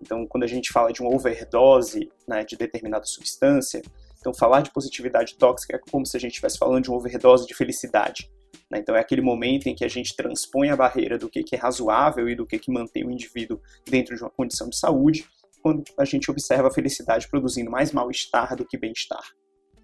Então, 0.00 0.26
quando 0.26 0.44
a 0.44 0.46
gente 0.46 0.72
fala 0.72 0.92
de 0.92 1.02
uma 1.02 1.14
overdose 1.14 2.10
né, 2.26 2.44
de 2.44 2.56
determinada 2.56 3.04
substância, 3.04 3.82
então 4.18 4.32
falar 4.32 4.62
de 4.62 4.70
positividade 4.70 5.36
tóxica 5.36 5.76
é 5.76 5.80
como 5.90 6.06
se 6.06 6.16
a 6.16 6.20
gente 6.20 6.32
estivesse 6.32 6.58
falando 6.58 6.84
de 6.84 6.90
uma 6.90 6.98
overdose 6.98 7.46
de 7.46 7.54
felicidade. 7.54 8.30
Né? 8.70 8.78
Então, 8.78 8.94
é 8.94 9.00
aquele 9.00 9.20
momento 9.20 9.68
em 9.68 9.74
que 9.74 9.84
a 9.84 9.88
gente 9.88 10.14
transpõe 10.14 10.70
a 10.70 10.76
barreira 10.76 11.18
do 11.18 11.28
que, 11.28 11.44
é 11.52 11.56
razoável 11.56 12.28
e 12.28 12.34
do 12.34 12.46
que, 12.46 12.58
que 12.58 12.70
mantém 12.70 13.04
o 13.04 13.10
indivíduo 13.10 13.60
dentro 13.84 14.16
de 14.16 14.22
uma 14.22 14.30
condição 14.30 14.68
de 14.68 14.78
saúde, 14.78 15.28
quando 15.62 15.82
a 15.98 16.04
gente 16.04 16.30
observa 16.30 16.68
a 16.68 16.72
felicidade 16.72 17.28
produzindo 17.28 17.70
mais 17.70 17.92
mal-estar 17.92 18.56
do 18.56 18.66
que 18.66 18.78
bem-estar. 18.78 19.22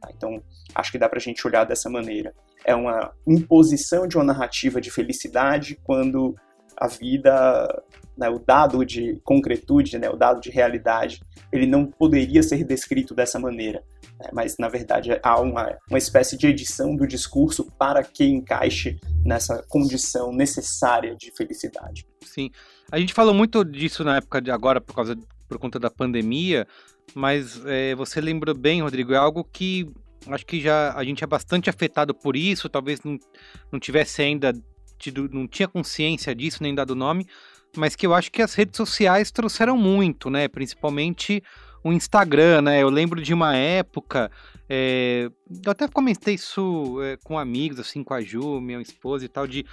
Tá? 0.00 0.11
Então, 0.14 0.42
acho 0.75 0.92
que 0.92 0.99
dá 0.99 1.09
para 1.09 1.18
a 1.18 1.23
gente 1.23 1.47
olhar 1.47 1.64
dessa 1.64 1.88
maneira 1.88 2.35
é 2.66 2.75
uma 2.75 3.12
imposição 3.26 4.09
de 4.09 4.16
uma 4.16 4.25
narrativa 4.25 4.80
de 4.80 4.90
felicidade 4.90 5.78
quando 5.85 6.35
a 6.76 6.88
vida, 6.88 7.83
né, 8.18 8.28
o 8.28 8.38
dado 8.38 8.85
de 8.85 9.18
concretude, 9.25 9.99
né, 9.99 10.11
o 10.11 10.16
dado 10.16 10.40
de 10.40 10.50
realidade, 10.50 11.21
ele 11.52 11.66
não 11.66 11.87
poderia 11.87 12.42
ser 12.42 12.64
descrito 12.64 13.14
dessa 13.14 13.38
maneira. 13.38 13.83
Né, 14.21 14.28
mas, 14.33 14.56
na 14.59 14.68
verdade, 14.68 15.18
há 15.23 15.40
uma, 15.40 15.78
uma 15.88 15.97
espécie 15.97 16.37
de 16.37 16.49
edição 16.49 16.95
do 16.97 17.06
discurso 17.06 17.64
para 17.78 18.02
que 18.02 18.25
encaixe 18.25 18.99
nessa 19.25 19.64
condição 19.68 20.33
necessária 20.33 21.16
de 21.16 21.33
felicidade. 21.35 22.04
Sim. 22.25 22.50
A 22.90 22.99
gente 22.99 23.14
falou 23.14 23.33
muito 23.33 23.64
disso 23.64 24.04
na 24.04 24.16
época 24.16 24.42
de 24.42 24.50
agora, 24.50 24.80
por, 24.80 24.95
causa, 24.95 25.16
por 25.49 25.59
conta 25.59 25.79
da 25.79 25.91
pandemia, 25.91 26.67
mas 27.15 27.65
é, 27.67 27.95
você 27.95 28.21
lembrou 28.21 28.57
bem, 28.57 28.83
Rodrigo, 28.83 29.12
é 29.12 29.17
algo 29.17 29.45
que 29.45 29.88
acho 30.29 30.45
que 30.45 30.61
já 30.61 30.93
a 30.95 31.05
gente 31.05 31.23
é 31.23 31.26
bastante 31.26 31.71
afetado 31.71 32.15
por 32.15 32.37
isso, 32.37 32.69
talvez 32.69 33.00
não, 33.03 33.19
não 33.71 33.79
tivesse 33.79 34.23
ainda 34.23 34.53
tido, 34.99 35.29
não 35.33 35.47
tinha 35.47 35.69
consciência 35.69 36.35
disso, 36.35 36.62
nem 36.62 36.75
dado 36.75 36.95
nome, 36.95 37.26
mas 37.76 37.95
que 37.95 38.07
eu 38.07 38.15
acho 38.15 38.31
que 38.31 38.43
as 38.43 38.55
redes 38.55 38.76
sociais 38.76 39.31
trouxeram 39.31 39.76
muito, 39.76 40.31
né? 40.31 40.49
Principalmente 40.49 41.43
o 41.85 41.93
Instagram, 41.93 42.62
né? 42.62 42.83
Eu 42.83 42.88
lembro 42.88 43.23
de 43.23 43.33
uma 43.33 43.55
época, 43.55 44.31
é, 44.69 45.31
eu 45.65 45.71
até 45.71 45.87
comentei 45.87 46.35
isso 46.35 47.00
é, 47.03 47.17
com 47.23 47.38
amigos, 47.38 47.79
assim, 47.79 48.03
com 48.03 48.15
a 48.15 48.21
Ju, 48.21 48.61
minha 48.61 48.81
esposa 48.81 49.25
e 49.25 49.29
tal, 49.29 49.47
de 49.47 49.65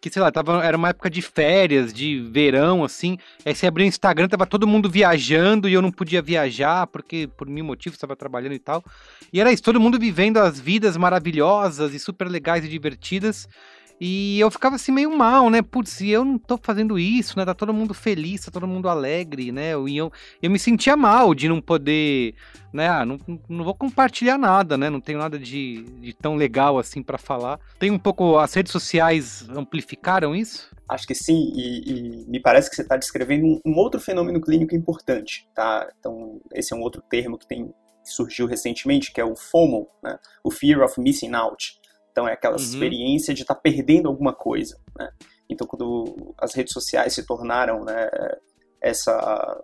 que, 0.00 0.10
sei 0.10 0.20
lá, 0.20 0.32
tava, 0.32 0.64
era 0.64 0.76
uma 0.76 0.88
época 0.88 1.08
de 1.08 1.22
férias, 1.22 1.92
de 1.92 2.20
verão, 2.20 2.82
assim. 2.82 3.16
Aí 3.46 3.54
você 3.54 3.68
abriu 3.68 3.84
o 3.84 3.88
Instagram, 3.88 4.28
tava 4.28 4.46
todo 4.46 4.66
mundo 4.66 4.90
viajando 4.90 5.68
e 5.68 5.72
eu 5.72 5.80
não 5.80 5.92
podia 5.92 6.20
viajar, 6.20 6.88
porque 6.88 7.28
por 7.36 7.48
mil 7.48 7.64
motivos 7.64 7.96
estava 7.96 8.16
trabalhando 8.16 8.54
e 8.54 8.58
tal. 8.58 8.84
E 9.32 9.40
era 9.40 9.52
isso, 9.52 9.62
todo 9.62 9.80
mundo 9.80 9.98
vivendo 9.98 10.38
as 10.38 10.58
vidas 10.58 10.96
maravilhosas 10.96 11.94
e 11.94 12.00
super 12.00 12.28
legais 12.28 12.64
e 12.64 12.68
divertidas. 12.68 13.48
E 14.00 14.40
eu 14.40 14.50
ficava 14.50 14.76
assim 14.76 14.92
meio 14.92 15.16
mal, 15.16 15.48
né? 15.48 15.62
Putz, 15.62 16.00
e 16.00 16.10
eu 16.10 16.24
não 16.24 16.38
tô 16.38 16.58
fazendo 16.60 16.98
isso, 16.98 17.38
né? 17.38 17.44
Tá 17.44 17.54
todo 17.54 17.72
mundo 17.72 17.94
feliz, 17.94 18.44
tá 18.44 18.50
todo 18.50 18.66
mundo 18.66 18.88
alegre, 18.88 19.52
né? 19.52 19.72
E 19.86 19.96
eu, 19.96 20.12
eu 20.42 20.50
me 20.50 20.58
sentia 20.58 20.96
mal 20.96 21.34
de 21.34 21.48
não 21.48 21.60
poder, 21.60 22.34
né? 22.72 22.88
Ah, 22.88 23.04
não, 23.04 23.18
não 23.48 23.64
vou 23.64 23.74
compartilhar 23.74 24.36
nada, 24.38 24.76
né? 24.76 24.90
Não 24.90 25.00
tenho 25.00 25.18
nada 25.18 25.38
de, 25.38 25.84
de 26.00 26.12
tão 26.12 26.34
legal 26.34 26.78
assim 26.78 27.02
para 27.02 27.18
falar. 27.18 27.60
Tem 27.78 27.90
um 27.90 27.98
pouco. 27.98 28.38
As 28.38 28.52
redes 28.54 28.72
sociais 28.72 29.48
amplificaram 29.50 30.34
isso? 30.34 30.70
Acho 30.88 31.06
que 31.06 31.14
sim, 31.14 31.52
e, 31.54 31.90
e 31.90 32.26
me 32.26 32.40
parece 32.40 32.68
que 32.68 32.76
você 32.76 32.82
está 32.82 32.96
descrevendo 32.96 33.46
um, 33.46 33.60
um, 33.64 33.76
outro 33.76 34.00
fenômeno 34.00 34.40
clínico 34.40 34.74
importante, 34.74 35.48
tá? 35.54 35.88
Então, 35.98 36.40
esse 36.52 36.74
é 36.74 36.76
um 36.76 36.80
outro 36.80 37.02
termo 37.08 37.38
que 37.38 37.46
tem 37.46 37.72
surgiu 38.04 38.46
recentemente, 38.46 39.12
que 39.12 39.20
é 39.20 39.24
o 39.24 39.36
FOMO, 39.36 39.88
né? 40.02 40.18
O 40.42 40.50
Fear 40.50 40.82
of 40.82 41.00
Missing 41.00 41.34
Out 41.34 41.80
então 42.12 42.28
é 42.28 42.34
aquela 42.34 42.56
uhum. 42.56 42.62
experiência 42.62 43.34
de 43.34 43.42
estar 43.42 43.54
tá 43.54 43.60
perdendo 43.60 44.08
alguma 44.08 44.32
coisa, 44.32 44.78
né? 44.96 45.10
Então 45.50 45.66
quando 45.66 46.34
as 46.38 46.54
redes 46.54 46.72
sociais 46.72 47.14
se 47.14 47.26
tornaram 47.26 47.84
né, 47.84 48.08
essa 48.80 49.60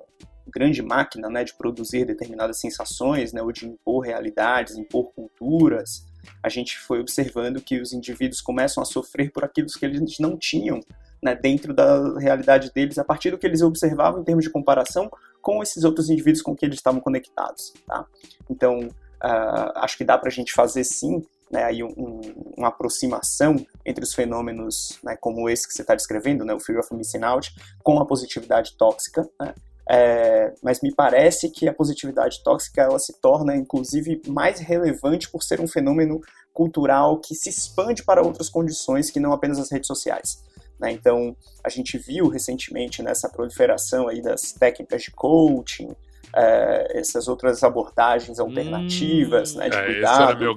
grande 0.47 0.83
máquina 0.83 1.29
né, 1.29 1.45
de 1.45 1.55
produzir 1.55 2.05
determinadas 2.05 2.59
sensações, 2.59 3.33
né, 3.33 3.43
ou 3.43 3.53
de 3.53 3.67
impor 3.67 4.05
realidades, 4.05 4.77
impor 4.77 5.13
culturas, 5.13 6.07
a 6.43 6.49
gente 6.49 6.79
foi 6.79 7.01
observando 7.01 7.61
que 7.61 7.81
os 7.81 7.93
indivíduos 7.93 8.41
começam 8.41 8.83
a 8.83 8.87
sofrer 8.87 9.31
por 9.31 9.45
aquilo 9.45 9.69
que 9.69 9.85
eles 9.85 10.19
não 10.19 10.37
tinham 10.37 10.81
né, 11.23 11.35
dentro 11.35 11.75
da 11.75 12.19
realidade 12.19 12.73
deles, 12.73 12.99
a 12.99 13.05
partir 13.05 13.31
do 13.31 13.39
que 13.39 13.47
eles 13.47 13.61
observavam 13.61 14.21
em 14.21 14.25
termos 14.25 14.45
de 14.45 14.51
comparação 14.51 15.11
com 15.43 15.63
esses 15.63 15.85
outros 15.85 16.09
indivíduos 16.11 16.43
com 16.43 16.55
que 16.55 16.65
eles 16.65 16.77
estavam 16.77 17.01
conectados. 17.01 17.73
Tá? 17.87 18.07
Então, 18.49 18.79
uh, 18.79 19.73
acho 19.77 19.97
que 19.97 20.05
dá 20.05 20.17
para 20.17 20.29
a 20.29 20.33
gente 20.33 20.53
fazer 20.53 20.85
sim 20.85 21.23
né, 21.51 21.65
aí 21.65 21.83
um, 21.83 22.21
uma 22.57 22.69
aproximação 22.69 23.57
entre 23.85 24.05
os 24.05 24.15
fenômenos 24.15 24.99
né, 25.03 25.17
como 25.21 25.49
esse 25.49 25.67
que 25.67 25.75
você 25.75 25.83
está 25.83 25.95
descrevendo, 25.95 26.45
né, 26.45 26.55
o 26.55 26.61
Fear 26.61 26.81
of 26.81 26.95
Missing 26.95 27.23
Out, 27.23 27.55
com 27.83 27.99
a 27.99 28.07
positividade 28.07 28.77
tóxica, 28.77 29.29
né, 29.41 29.55
é, 29.91 30.53
mas 30.63 30.83
me 30.83 30.95
parece 30.95 31.49
que 31.51 31.67
a 31.67 31.73
positividade 31.73 32.43
tóxica 32.45 32.83
ela 32.83 32.99
se 32.99 33.19
torna, 33.21 33.57
inclusive, 33.57 34.21
mais 34.27 34.61
relevante 34.61 35.31
por 35.31 35.43
ser 35.43 35.61
um 35.61 35.67
fenômeno 35.67 36.21
cultural 36.53 37.19
que 37.19 37.35
se 37.35 37.49
expande 37.49 38.05
para 38.05 38.23
outras 38.23 38.51
condições 38.51 39.11
que 39.11 39.19
não 39.19 39.33
apenas 39.33 39.59
as 39.59 39.73
redes 39.73 39.87
sociais. 39.87 40.43
Né? 40.79 40.93
Então, 40.93 41.35
a 41.65 41.71
gente 41.71 41.97
viu 41.97 42.29
recentemente 42.29 43.03
nessa 43.03 43.31
proliferação 43.31 44.09
aí 44.09 44.21
das 44.21 44.53
técnicas 44.53 45.03
de 45.03 45.11
coaching, 45.11 45.91
é, 46.35 46.99
essas 46.99 47.29
outras 47.29 47.63
abordagens 47.63 48.39
alternativas, 48.39 49.55
hum, 49.55 49.59
né, 49.59 49.69
de 49.69 49.77
é, 49.77 49.85
cuidado, 49.85 50.57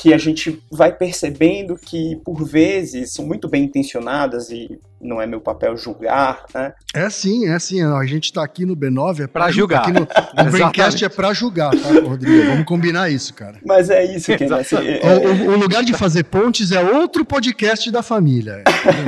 que 0.00 0.12
a 0.14 0.18
gente 0.18 0.62
vai 0.70 0.92
percebendo 0.92 1.76
que 1.76 2.16
por 2.24 2.44
vezes 2.44 3.12
são 3.12 3.26
muito 3.26 3.48
bem 3.48 3.64
intencionadas 3.64 4.50
e 4.50 4.78
não 5.00 5.20
é 5.20 5.26
meu 5.26 5.40
papel 5.40 5.76
julgar, 5.76 6.44
né? 6.54 6.74
É 6.94 7.08
sim, 7.08 7.48
é 7.48 7.58
sim. 7.58 7.82
A 7.82 8.04
gente 8.04 8.24
está 8.24 8.44
aqui 8.44 8.66
no 8.66 8.76
B9 8.76 9.24
é 9.24 9.26
para 9.26 9.50
julgar. 9.50 9.80
Aqui 9.80 9.92
no, 9.92 10.00
no 10.00 10.50
Braincast 10.52 11.02
é 11.02 11.08
para 11.08 11.32
julgar, 11.32 11.70
tá, 11.70 11.88
Rodrigo? 12.06 12.48
Vamos 12.48 12.66
combinar 12.66 13.10
isso, 13.10 13.32
cara. 13.32 13.56
Mas 13.64 13.88
é 13.88 14.04
isso 14.04 14.36
que 14.36 14.44
assim, 14.44 14.76
é, 14.76 15.00
o, 15.26 15.52
o, 15.52 15.56
lugar 15.56 15.82
de 15.82 15.94
fazer 15.94 16.24
pontes 16.24 16.70
é 16.70 16.82
outro 16.82 17.24
podcast 17.24 17.90
da 17.90 18.02
família. 18.02 18.62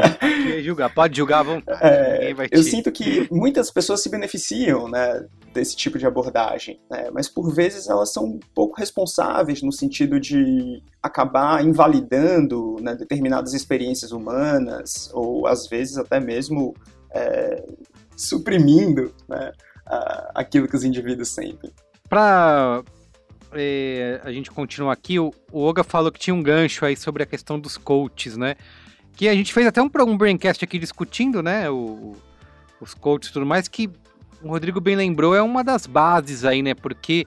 julgar, 0.65 0.89
pode 0.95 1.17
julgar 1.17 1.43
vontade. 1.43 1.79
É, 1.83 2.35
eu 2.51 2.63
sinto 2.63 2.91
que 2.91 3.29
muitas 3.31 3.71
pessoas 3.71 4.03
se 4.03 4.09
beneficiam, 4.09 4.89
né, 4.89 5.25
desse 5.53 5.77
tipo 5.77 5.99
de 5.99 6.02
de 6.03 6.07
abordagem, 6.07 6.81
né? 6.91 7.11
mas 7.13 7.29
por 7.29 7.53
vezes 7.55 7.89
elas 7.89 8.13
são 8.13 8.39
pouco 8.55 8.79
responsáveis 8.79 9.63
no 9.63 9.73
sentido 9.73 10.19
de 10.19 10.83
acabar 11.03 11.65
invalidando 11.65 12.77
né, 12.81 12.95
determinadas 12.95 13.55
experiências 13.55 14.13
humanas, 14.13 15.11
ou 15.15 15.47
às 15.47 15.67
vezes 15.67 15.97
até 15.97 16.21
mesmo 16.21 16.75
é, 17.13 17.65
suprimindo 18.17 19.15
né, 19.29 19.53
aquilo 20.35 20.69
que 20.69 20.77
os 20.77 20.85
indivíduos 20.85 21.29
sentem. 21.29 21.71
Para 22.09 22.83
é, 23.53 24.21
a 24.25 24.33
gente 24.33 24.51
continuar 24.51 24.93
aqui, 24.93 25.19
o, 25.19 25.33
o 25.51 25.63
Oga 25.63 25.85
falou 25.85 26.11
que 26.11 26.19
tinha 26.19 26.35
um 26.35 26.43
gancho 26.43 26.85
aí 26.85 26.97
sobre 26.97 27.23
a 27.23 27.27
questão 27.27 27.59
dos 27.59 27.77
coaches, 27.77 28.37
né? 28.37 28.57
Que 29.15 29.29
a 29.29 29.35
gente 29.35 29.53
fez 29.53 29.67
até 29.67 29.83
um, 29.83 29.91
um 30.07 30.17
braincast 30.17 30.65
aqui 30.65 30.79
discutindo, 30.79 31.43
né? 31.43 31.71
O, 31.71 32.17
os 32.81 32.95
coaches 32.95 33.31
e 33.31 33.33
tudo 33.33 33.47
mais, 33.47 33.69
que 33.69 33.91
o 34.43 34.49
Rodrigo 34.49 34.81
bem 34.81 34.97
lembrou, 34.97 35.35
é 35.35 35.43
uma 35.43 35.63
das 35.63 35.87
bases 35.87 36.45
aí, 36.45 36.63
né? 36.63 36.75
Porque 36.75 37.27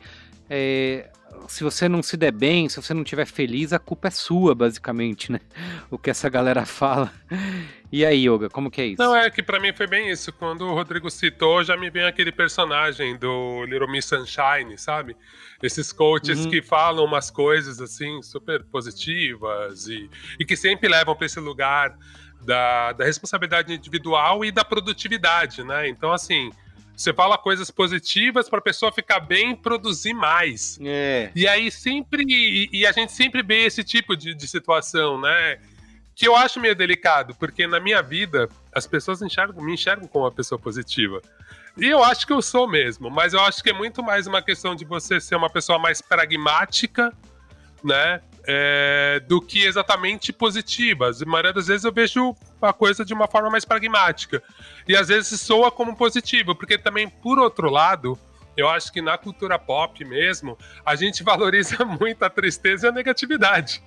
é, 0.49 1.09
se 1.47 1.63
você 1.63 1.87
não 1.87 2.01
se 2.01 2.17
der 2.17 2.31
bem, 2.31 2.67
se 2.69 2.81
você 2.81 2.93
não 2.93 3.03
estiver 3.03 3.25
feliz, 3.25 3.73
a 3.73 3.79
culpa 3.79 4.07
é 4.07 4.11
sua, 4.11 4.55
basicamente, 4.55 5.31
né? 5.31 5.39
O 5.91 5.97
que 5.97 6.09
essa 6.09 6.29
galera 6.29 6.65
fala. 6.65 7.11
E 7.91 8.05
aí, 8.05 8.27
Yoga, 8.27 8.49
como 8.49 8.71
que 8.71 8.81
é 8.81 8.85
isso? 8.87 9.01
Não, 9.01 9.15
é 9.15 9.29
que 9.29 9.41
para 9.41 9.59
mim 9.59 9.71
foi 9.73 9.87
bem 9.87 10.09
isso. 10.09 10.33
Quando 10.33 10.65
o 10.65 10.73
Rodrigo 10.73 11.09
citou, 11.09 11.63
já 11.63 11.77
me 11.77 11.89
vem 11.89 12.05
aquele 12.05 12.31
personagem 12.31 13.17
do 13.17 13.63
Little 13.65 13.89
Miss 13.89 14.05
Sunshine, 14.05 14.77
sabe? 14.77 15.15
Esses 15.61 15.91
coaches 15.91 16.45
uhum. 16.45 16.49
que 16.49 16.61
falam 16.61 17.05
umas 17.05 17.31
coisas 17.31 17.79
assim 17.79 18.21
super 18.21 18.63
positivas 18.65 19.87
e, 19.87 20.09
e 20.39 20.45
que 20.45 20.55
sempre 20.55 20.89
levam 20.89 21.15
para 21.15 21.25
esse 21.25 21.39
lugar 21.39 21.97
da, 22.41 22.93
da 22.93 23.05
responsabilidade 23.05 23.73
individual 23.73 24.43
e 24.43 24.51
da 24.51 24.65
produtividade, 24.65 25.63
né? 25.63 25.87
Então, 25.87 26.11
assim, 26.11 26.51
você 26.95 27.13
fala 27.13 27.37
coisas 27.37 27.69
positivas 27.69 28.49
para 28.49 28.59
a 28.59 28.61
pessoa 28.61 28.91
ficar 28.91 29.19
bem 29.19 29.51
e 29.51 29.55
produzir 29.55 30.13
mais. 30.13 30.79
É. 30.81 31.31
E 31.35 31.47
aí 31.47 31.69
sempre. 31.69 32.23
E, 32.27 32.69
e, 32.71 32.85
a 32.85 32.91
gente 32.91 33.11
sempre 33.11 33.43
vê 33.43 33.65
esse 33.65 33.83
tipo 33.83 34.15
de, 34.15 34.33
de 34.33 34.47
situação, 34.47 35.19
né? 35.19 35.59
Que 36.15 36.27
eu 36.27 36.35
acho 36.35 36.59
meio 36.59 36.75
delicado, 36.75 37.35
porque 37.35 37.67
na 37.67 37.79
minha 37.79 38.01
vida 38.01 38.47
as 38.73 38.87
pessoas 38.87 39.21
enxergam, 39.21 39.61
me 39.61 39.73
enxergam 39.73 40.07
como 40.07 40.23
uma 40.23 40.31
pessoa 40.31 40.57
positiva. 40.57 41.21
E 41.77 41.87
eu 41.87 42.01
acho 42.01 42.25
que 42.25 42.31
eu 42.31 42.41
sou 42.41 42.67
mesmo, 42.67 43.09
mas 43.09 43.33
eu 43.33 43.41
acho 43.41 43.61
que 43.61 43.69
é 43.69 43.73
muito 43.73 44.01
mais 44.01 44.27
uma 44.27 44.41
questão 44.41 44.73
de 44.73 44.85
você 44.85 45.19
ser 45.19 45.35
uma 45.35 45.49
pessoa 45.49 45.77
mais 45.77 46.01
pragmática, 46.01 47.11
né? 47.83 48.21
É, 48.47 49.21
do 49.27 49.41
que 49.41 49.65
exatamente 49.65 50.31
positivas. 50.31 51.21
A 51.21 51.25
maioria 51.25 51.53
das 51.53 51.67
vezes 51.67 51.83
eu 51.83 51.91
vejo 51.91 52.35
a 52.61 52.73
coisa 52.73 53.03
de 53.03 53.13
uma 53.13 53.27
forma 53.27 53.49
mais 53.49 53.65
pragmática. 53.65 54.41
E 54.87 54.95
às 54.95 55.07
vezes 55.07 55.39
soa 55.41 55.71
como 55.71 55.95
positivo, 55.95 56.55
porque 56.55 56.77
também, 56.77 57.09
por 57.09 57.39
outro 57.39 57.69
lado, 57.69 58.17
eu 58.55 58.69
acho 58.69 58.91
que 58.91 59.01
na 59.01 59.17
cultura 59.17 59.59
pop 59.59 60.03
mesmo, 60.05 60.57
a 60.85 60.95
gente 60.95 61.23
valoriza 61.23 61.83
muito 61.83 62.23
a 62.23 62.29
tristeza 62.29 62.87
e 62.87 62.89
a 62.89 62.91
negatividade. 62.91 63.81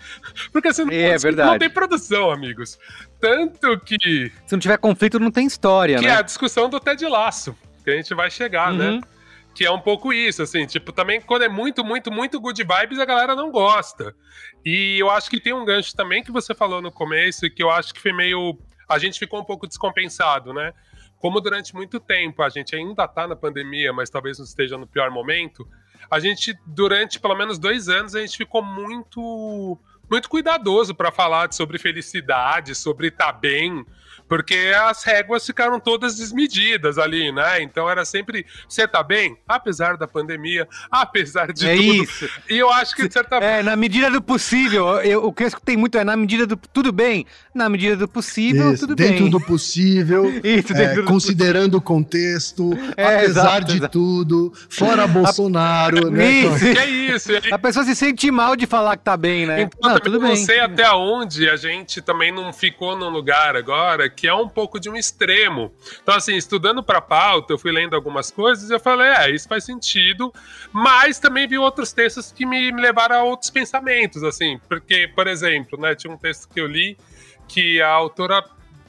Porque 0.52 0.72
você 0.72 0.84
não, 0.84 0.92
é, 0.92 1.16
verdade. 1.16 1.50
não 1.50 1.58
tem 1.58 1.70
produção, 1.70 2.30
amigos. 2.30 2.78
Tanto 3.20 3.78
que. 3.80 4.30
Se 4.46 4.52
não 4.52 4.58
tiver 4.58 4.76
conflito, 4.78 5.18
não 5.18 5.30
tem 5.30 5.46
história, 5.46 5.98
que 5.98 6.06
né? 6.06 6.12
é 6.12 6.16
a 6.16 6.22
discussão 6.22 6.68
do 6.68 6.78
Ted 6.78 7.04
Laço, 7.06 7.56
que 7.84 7.90
a 7.90 7.96
gente 7.96 8.14
vai 8.14 8.30
chegar, 8.30 8.72
né? 8.72 8.90
uhum. 8.90 8.96
né? 8.96 9.02
Que 9.58 9.66
é 9.66 9.72
um 9.72 9.80
pouco 9.80 10.12
isso, 10.12 10.40
assim, 10.40 10.64
tipo, 10.66 10.92
também 10.92 11.20
quando 11.20 11.42
é 11.42 11.48
muito, 11.48 11.84
muito, 11.84 12.12
muito 12.12 12.38
good 12.38 12.62
vibes, 12.62 13.00
a 13.00 13.04
galera 13.04 13.34
não 13.34 13.50
gosta. 13.50 14.14
E 14.64 14.96
eu 15.00 15.10
acho 15.10 15.28
que 15.28 15.40
tem 15.40 15.52
um 15.52 15.64
gancho 15.64 15.96
também 15.96 16.22
que 16.22 16.30
você 16.30 16.54
falou 16.54 16.80
no 16.80 16.92
começo 16.92 17.50
que 17.50 17.60
eu 17.60 17.68
acho 17.68 17.92
que 17.92 18.00
foi 18.00 18.12
meio. 18.12 18.56
A 18.88 19.00
gente 19.00 19.18
ficou 19.18 19.40
um 19.40 19.44
pouco 19.44 19.66
descompensado, 19.66 20.54
né? 20.54 20.72
Como 21.16 21.40
durante 21.40 21.74
muito 21.74 21.98
tempo 21.98 22.40
a 22.40 22.48
gente 22.48 22.76
ainda 22.76 23.08
tá 23.08 23.26
na 23.26 23.34
pandemia, 23.34 23.92
mas 23.92 24.08
talvez 24.08 24.38
não 24.38 24.44
esteja 24.44 24.78
no 24.78 24.86
pior 24.86 25.10
momento, 25.10 25.68
a 26.08 26.20
gente, 26.20 26.56
durante 26.64 27.18
pelo 27.18 27.34
menos 27.34 27.58
dois 27.58 27.88
anos, 27.88 28.14
a 28.14 28.20
gente 28.20 28.36
ficou 28.36 28.62
muito 28.62 29.76
muito 30.08 30.28
cuidadoso 30.28 30.94
para 30.94 31.10
falar 31.10 31.52
sobre 31.52 31.80
felicidade, 31.80 32.76
sobre 32.76 33.08
estar 33.08 33.32
tá 33.32 33.32
bem, 33.32 33.84
porque 34.28 34.72
as 34.86 35.02
réguas 35.02 35.44
ficaram 35.46 35.80
todas 35.80 36.16
desmedidas 36.16 36.98
ali, 36.98 37.32
né? 37.32 37.62
Então 37.62 37.88
era 37.88 38.04
sempre, 38.04 38.44
você 38.68 38.86
tá 38.86 39.02
bem? 39.02 39.36
Apesar 39.48 39.96
da 39.96 40.06
pandemia, 40.06 40.68
apesar 40.90 41.52
de 41.52 41.66
é 41.66 41.74
tudo. 41.74 42.04
Isso. 42.04 42.28
E 42.48 42.58
eu 42.58 42.70
acho 42.70 42.94
que 42.94 43.08
de 43.08 43.12
certa 43.12 43.36
É, 43.36 43.62
na 43.62 43.74
medida 43.74 44.10
do 44.10 44.20
possível. 44.20 45.00
Eu, 45.00 45.24
o 45.24 45.32
que 45.32 45.44
eu 45.44 45.48
escutei 45.48 45.76
muito 45.76 45.96
é 45.96 46.04
na 46.04 46.16
medida 46.16 46.46
do 46.46 46.56
tudo 46.56 46.92
bem. 46.92 47.26
Na 47.54 47.68
medida 47.68 47.96
do 47.96 48.06
possível, 48.06 48.72
isso, 48.72 48.86
tudo 48.86 48.94
dentro 48.94 49.22
bem. 49.22 49.30
Do 49.30 49.40
possível, 49.40 50.28
isso, 50.44 50.72
é, 50.74 50.94
do 50.94 51.04
considerando 51.04 51.76
o 51.76 51.80
contexto, 51.80 52.72
é, 52.96 53.16
apesar 53.16 53.58
exato, 53.58 53.64
de 53.64 53.76
exato. 53.78 53.92
tudo, 53.92 54.52
fora 54.68 55.06
Bolsonaro, 55.08 56.10
né? 56.10 56.30
Isso. 56.30 56.66
É 56.66 56.86
isso. 56.86 57.30
A 57.50 57.58
pessoa 57.58 57.84
se 57.84 57.96
sente 57.96 58.30
mal 58.30 58.54
de 58.54 58.66
falar 58.66 58.96
que 58.96 59.04
tá 59.04 59.16
bem, 59.16 59.46
né? 59.46 59.62
Então, 59.62 59.90
não, 59.90 59.98
tudo 59.98 60.20
bem. 60.20 60.28
não 60.30 60.36
sei 60.36 60.60
até 60.60 60.90
onde 60.92 61.48
a 61.48 61.56
gente 61.56 62.02
também 62.02 62.30
não 62.30 62.52
ficou 62.52 62.96
num 62.96 63.08
lugar 63.08 63.56
agora 63.56 64.08
que 64.18 64.26
é 64.26 64.34
um 64.34 64.48
pouco 64.48 64.80
de 64.80 64.90
um 64.90 64.96
extremo. 64.96 65.72
Então, 66.02 66.14
assim, 66.14 66.34
estudando 66.34 66.82
para 66.82 67.00
pauta, 67.00 67.52
eu 67.52 67.58
fui 67.58 67.70
lendo 67.70 67.94
algumas 67.94 68.32
coisas 68.32 68.68
e 68.68 68.72
eu 68.72 68.80
falei, 68.80 69.06
é, 69.06 69.30
isso 69.30 69.46
faz 69.46 69.64
sentido, 69.64 70.32
mas 70.72 71.20
também 71.20 71.46
vi 71.46 71.56
outros 71.56 71.92
textos 71.92 72.32
que 72.32 72.44
me, 72.44 72.72
me 72.72 72.82
levaram 72.82 73.16
a 73.16 73.22
outros 73.22 73.48
pensamentos, 73.48 74.24
assim, 74.24 74.58
porque, 74.68 75.06
por 75.14 75.28
exemplo, 75.28 75.80
né, 75.80 75.94
tinha 75.94 76.12
um 76.12 76.16
texto 76.16 76.48
que 76.48 76.60
eu 76.60 76.66
li 76.66 76.98
que 77.46 77.80
a 77.80 77.88
autora 77.88 78.44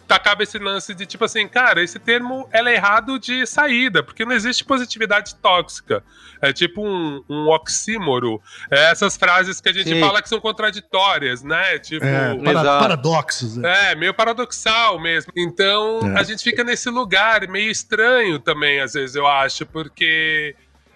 tacava 0.10 0.42
esse 0.42 0.58
lance 0.58 0.96
de 0.96 1.06
tipo 1.06 1.24
assim, 1.24 1.48
cara, 1.48 1.84
esse 1.84 2.00
termo 2.00 2.50
é 2.52 2.60
errado 2.74 3.20
de 3.20 3.46
saída, 3.46 4.02
porque 4.02 4.26
não 4.26 4.34
existe 4.34 4.66
positividade 4.66 5.36
tóxica. 5.36 6.04
É 6.42 6.52
tipo 6.52 6.82
um, 6.84 7.24
um 7.30 7.48
oxímoro. 7.48 8.42
É 8.72 8.90
essas 8.90 9.16
frases 9.16 9.62
que 9.62 9.70
a 9.70 9.74
gente 9.74 9.90
Sim. 9.90 10.00
fala 10.00 10.20
que 10.20 10.28
são 10.28 10.40
contraditórias, 10.40 11.44
né? 11.44 11.78
Tipo. 11.78 12.04
É, 12.06 12.36
para, 12.36 12.80
paradoxos. 12.80 13.60
É. 13.60 13.92
é. 13.92 13.96
meio 13.96 14.14
paradoxal 14.14 15.00
mesmo. 15.00 15.32
Então 15.36 16.00
é. 16.16 16.20
a 16.20 16.24
gente 16.24 16.44
fica 16.44 16.64
nesse 16.64 16.90
lugar 16.90 17.48
meio 17.48 17.70
estranho 17.70 18.40
também, 18.40 18.80
às 18.80 18.94
vezes, 18.94 19.16
eu 19.16 19.28
acho, 19.28 19.66
porque. 19.68 20.56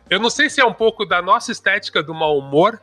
Eu 0.10 0.19
não 0.19 0.30
sei 0.30 0.49
se 0.49 0.60
é 0.60 0.65
um 0.65 0.73
pouco 0.73 1.06
da 1.06 1.21
nossa 1.21 1.52
estética 1.52 2.02
do 2.02 2.13
mau 2.13 2.38
humor, 2.38 2.82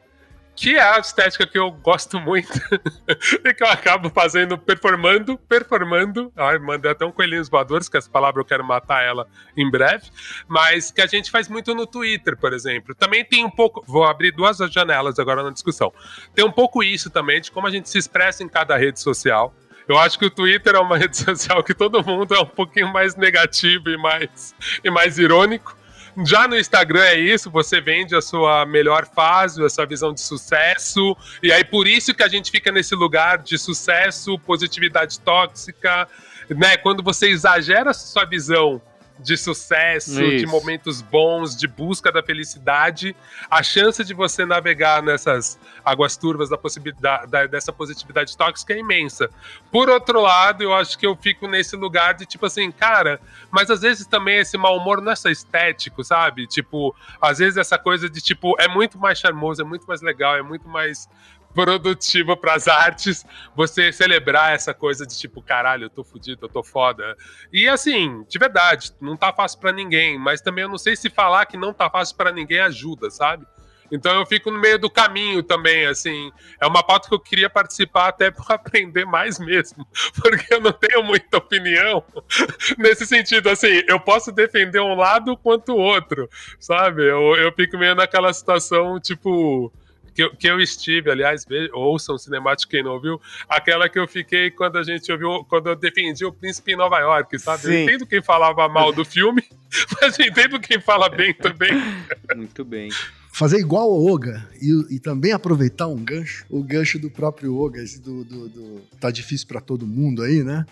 que 0.60 0.76
é 0.76 0.82
a 0.82 0.98
estética 0.98 1.46
que 1.46 1.58
eu 1.58 1.70
gosto 1.70 2.20
muito 2.20 2.52
e 3.42 3.54
que 3.54 3.64
eu 3.64 3.68
acabo 3.68 4.10
fazendo, 4.10 4.58
performando, 4.58 5.38
performando. 5.38 6.30
Ai, 6.36 6.58
mandei 6.58 6.90
até 6.90 7.02
um 7.06 7.10
coelhinhos 7.10 7.48
voadores, 7.48 7.88
que 7.88 7.96
essa 7.96 8.10
palavra 8.10 8.42
eu 8.42 8.44
quero 8.44 8.62
matar 8.62 9.02
ela 9.02 9.26
em 9.56 9.70
breve, 9.70 10.10
mas 10.46 10.90
que 10.90 11.00
a 11.00 11.06
gente 11.06 11.30
faz 11.30 11.48
muito 11.48 11.74
no 11.74 11.86
Twitter, 11.86 12.36
por 12.36 12.52
exemplo. 12.52 12.94
Também 12.94 13.24
tem 13.24 13.42
um 13.42 13.50
pouco, 13.50 13.82
vou 13.86 14.04
abrir 14.04 14.32
duas 14.32 14.58
janelas 14.70 15.18
agora 15.18 15.42
na 15.42 15.50
discussão. 15.50 15.90
Tem 16.34 16.44
um 16.44 16.52
pouco 16.52 16.82
isso 16.82 17.08
também 17.08 17.40
de 17.40 17.50
como 17.50 17.66
a 17.66 17.70
gente 17.70 17.88
se 17.88 17.96
expressa 17.96 18.42
em 18.42 18.48
cada 18.48 18.76
rede 18.76 19.00
social. 19.00 19.54
Eu 19.88 19.98
acho 19.98 20.18
que 20.18 20.26
o 20.26 20.30
Twitter 20.30 20.74
é 20.74 20.78
uma 20.78 20.98
rede 20.98 21.16
social 21.16 21.64
que 21.64 21.72
todo 21.72 22.04
mundo 22.04 22.34
é 22.34 22.38
um 22.38 22.46
pouquinho 22.46 22.92
mais 22.92 23.16
negativo 23.16 23.88
e 23.88 23.96
mais, 23.96 24.54
e 24.84 24.90
mais 24.90 25.16
irônico. 25.16 25.79
Já 26.24 26.46
no 26.46 26.58
Instagram 26.58 27.02
é 27.02 27.18
isso, 27.18 27.50
você 27.50 27.80
vende 27.80 28.14
a 28.14 28.20
sua 28.20 28.66
melhor 28.66 29.06
fase, 29.06 29.62
a 29.64 29.68
sua 29.68 29.86
visão 29.86 30.12
de 30.12 30.20
sucesso, 30.20 31.16
e 31.42 31.52
aí 31.52 31.64
por 31.64 31.86
isso 31.86 32.14
que 32.14 32.22
a 32.22 32.28
gente 32.28 32.50
fica 32.50 32.70
nesse 32.70 32.94
lugar 32.94 33.38
de 33.38 33.56
sucesso, 33.58 34.38
positividade 34.40 35.18
tóxica, 35.20 36.08
né? 36.48 36.76
Quando 36.76 37.02
você 37.02 37.28
exagera 37.28 37.90
a 37.90 37.94
sua 37.94 38.24
visão 38.24 38.80
de 39.22 39.36
sucesso, 39.36 40.22
Isso. 40.22 40.38
de 40.38 40.46
momentos 40.46 41.02
bons, 41.02 41.56
de 41.56 41.68
busca 41.68 42.10
da 42.10 42.22
felicidade, 42.22 43.14
a 43.50 43.62
chance 43.62 44.04
de 44.04 44.14
você 44.14 44.44
navegar 44.44 45.02
nessas 45.02 45.58
águas 45.84 46.16
turvas 46.16 46.48
da 46.48 46.56
possibilidade 46.56 47.30
da, 47.30 47.46
dessa 47.46 47.72
positividade 47.72 48.36
tóxica 48.36 48.72
é 48.72 48.78
imensa. 48.78 49.28
Por 49.70 49.88
outro 49.88 50.20
lado, 50.20 50.62
eu 50.62 50.74
acho 50.74 50.98
que 50.98 51.06
eu 51.06 51.16
fico 51.16 51.46
nesse 51.46 51.76
lugar 51.76 52.14
de 52.14 52.26
tipo 52.26 52.46
assim, 52.46 52.70
cara, 52.70 53.20
mas 53.50 53.70
às 53.70 53.80
vezes 53.80 54.06
também 54.06 54.38
esse 54.38 54.56
mau 54.56 54.76
humor 54.76 55.00
não 55.00 55.12
é 55.12 55.16
só 55.16 55.28
estético, 55.28 56.02
sabe? 56.02 56.46
Tipo, 56.46 56.94
às 57.20 57.38
vezes 57.38 57.56
essa 57.56 57.78
coisa 57.78 58.08
de 58.08 58.20
tipo, 58.20 58.54
é 58.58 58.68
muito 58.68 58.98
mais 58.98 59.18
charmoso, 59.18 59.62
é 59.62 59.64
muito 59.64 59.86
mais 59.86 60.02
legal, 60.02 60.36
é 60.36 60.42
muito 60.42 60.68
mais 60.68 61.08
produtiva 61.54 62.36
para 62.36 62.54
as 62.54 62.68
artes, 62.68 63.24
você 63.54 63.92
celebrar 63.92 64.54
essa 64.54 64.72
coisa 64.72 65.06
de 65.06 65.18
tipo, 65.18 65.42
caralho, 65.42 65.84
eu 65.84 65.90
tô 65.90 66.04
fudido, 66.04 66.46
eu 66.46 66.48
tô 66.48 66.62
foda. 66.62 67.16
E 67.52 67.68
assim, 67.68 68.24
de 68.28 68.38
verdade, 68.38 68.92
não 69.00 69.16
tá 69.16 69.32
fácil 69.32 69.58
para 69.58 69.72
ninguém, 69.72 70.18
mas 70.18 70.40
também 70.40 70.62
eu 70.62 70.68
não 70.68 70.78
sei 70.78 70.96
se 70.96 71.10
falar 71.10 71.46
que 71.46 71.56
não 71.56 71.72
tá 71.72 71.90
fácil 71.90 72.16
para 72.16 72.32
ninguém 72.32 72.60
ajuda, 72.60 73.10
sabe? 73.10 73.46
Então 73.90 74.14
eu 74.18 74.24
fico 74.24 74.50
no 74.50 74.60
meio 74.60 74.78
do 74.78 74.88
caminho 74.88 75.42
também, 75.42 75.86
assim. 75.86 76.30
É 76.60 76.66
uma 76.66 76.82
pauta 76.82 77.08
que 77.08 77.14
eu 77.14 77.18
queria 77.18 77.50
participar 77.50 78.08
até 78.08 78.30
para 78.30 78.54
aprender 78.54 79.04
mais 79.04 79.38
mesmo, 79.38 79.86
porque 80.22 80.54
eu 80.54 80.60
não 80.60 80.72
tenho 80.72 81.02
muita 81.02 81.38
opinião 81.38 82.04
nesse 82.78 83.04
sentido. 83.04 83.48
Assim, 83.48 83.82
eu 83.88 83.98
posso 83.98 84.30
defender 84.30 84.80
um 84.80 84.94
lado 84.94 85.36
quanto 85.36 85.72
o 85.72 85.78
outro, 85.78 86.28
sabe? 86.58 87.02
Eu, 87.02 87.36
eu 87.36 87.52
fico 87.52 87.76
meio 87.76 87.94
naquela 87.94 88.32
situação, 88.32 89.00
tipo, 89.00 89.72
que 90.20 90.24
eu, 90.24 90.30
que 90.36 90.46
eu 90.46 90.60
estive, 90.60 91.10
aliás, 91.10 91.44
ve- 91.46 91.70
ouçam 91.72 92.14
o 92.14 92.18
cinemático 92.18 92.70
quem 92.70 92.82
não 92.82 92.92
ouviu, 92.92 93.20
aquela 93.48 93.88
que 93.88 93.98
eu 93.98 94.06
fiquei 94.06 94.50
quando 94.50 94.76
a 94.76 94.82
gente 94.82 95.10
ouviu, 95.10 95.44
quando 95.44 95.68
eu 95.68 95.76
defendi 95.76 96.24
o 96.24 96.32
Príncipe 96.32 96.72
em 96.72 96.76
Nova 96.76 96.98
York, 96.98 97.38
sabe? 97.38 97.64
Eu 97.64 97.70
Sim. 97.70 97.82
entendo 97.84 98.06
quem 98.06 98.22
falava 98.22 98.68
mal 98.68 98.92
do 98.92 99.04
filme, 99.04 99.42
mas 100.00 100.18
eu 100.18 100.26
entendo 100.26 100.60
quem 100.60 100.78
fala 100.80 101.08
bem 101.08 101.32
também. 101.32 101.70
Muito 102.36 102.64
bem. 102.64 102.90
Fazer 103.32 103.58
igual 103.58 103.90
ao 103.90 104.04
Oga 104.06 104.46
e, 104.60 104.96
e 104.96 104.98
também 105.00 105.32
aproveitar 105.32 105.86
um 105.86 105.96
gancho, 106.04 106.44
o 106.50 106.62
gancho 106.62 106.98
do 106.98 107.08
próprio 107.10 107.56
Oga, 107.56 107.80
esse 107.82 108.00
do, 108.00 108.22
do- 108.24 108.48
do- 108.48 108.80
tá 109.00 109.10
difícil 109.10 109.46
pra 109.46 109.60
todo 109.60 109.86
mundo 109.86 110.22
aí, 110.22 110.42
né? 110.44 110.66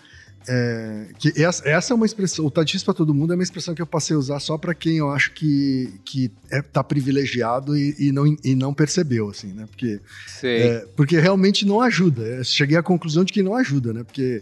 É, 0.47 1.07
que 1.19 1.33
essa, 1.43 1.67
essa 1.67 1.93
é 1.93 1.95
uma 1.95 2.05
expressão, 2.05 2.45
o 2.45 2.51
tá 2.51 2.63
difícil 2.63 2.85
pra 2.85 2.93
todo 2.93 3.13
mundo 3.13 3.33
é 3.33 3.35
uma 3.35 3.43
expressão 3.43 3.75
que 3.75 3.81
eu 3.81 3.85
passei 3.87 4.15
a 4.15 4.19
usar 4.19 4.39
só 4.39 4.57
pra 4.57 4.73
quem 4.73 4.97
eu 4.97 5.11
acho 5.11 5.31
que, 5.33 5.93
que 6.05 6.31
é, 6.49 6.61
tá 6.61 6.83
privilegiado 6.83 7.77
e, 7.77 7.95
e 7.99 8.11
não, 8.11 8.25
e 8.43 8.55
não 8.55 8.73
percebeu, 8.73 9.29
assim, 9.29 9.53
né? 9.53 9.65
Porque. 9.69 9.99
É, 10.43 10.85
porque 10.95 11.19
realmente 11.19 11.65
não 11.67 11.81
ajuda. 11.81 12.21
Eu 12.23 12.43
cheguei 12.43 12.77
à 12.77 12.83
conclusão 12.83 13.23
de 13.23 13.33
que 13.33 13.43
não 13.43 13.55
ajuda, 13.55 13.93
né? 13.93 14.03
Porque 14.03 14.41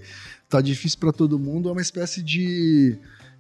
tá 0.50 0.62
difícil 0.62 1.00
para 1.00 1.12
todo 1.12 1.38
mundo, 1.38 1.68
é 1.68 1.72
uma 1.74 1.82
espécie 1.82 2.22
de 2.24 2.96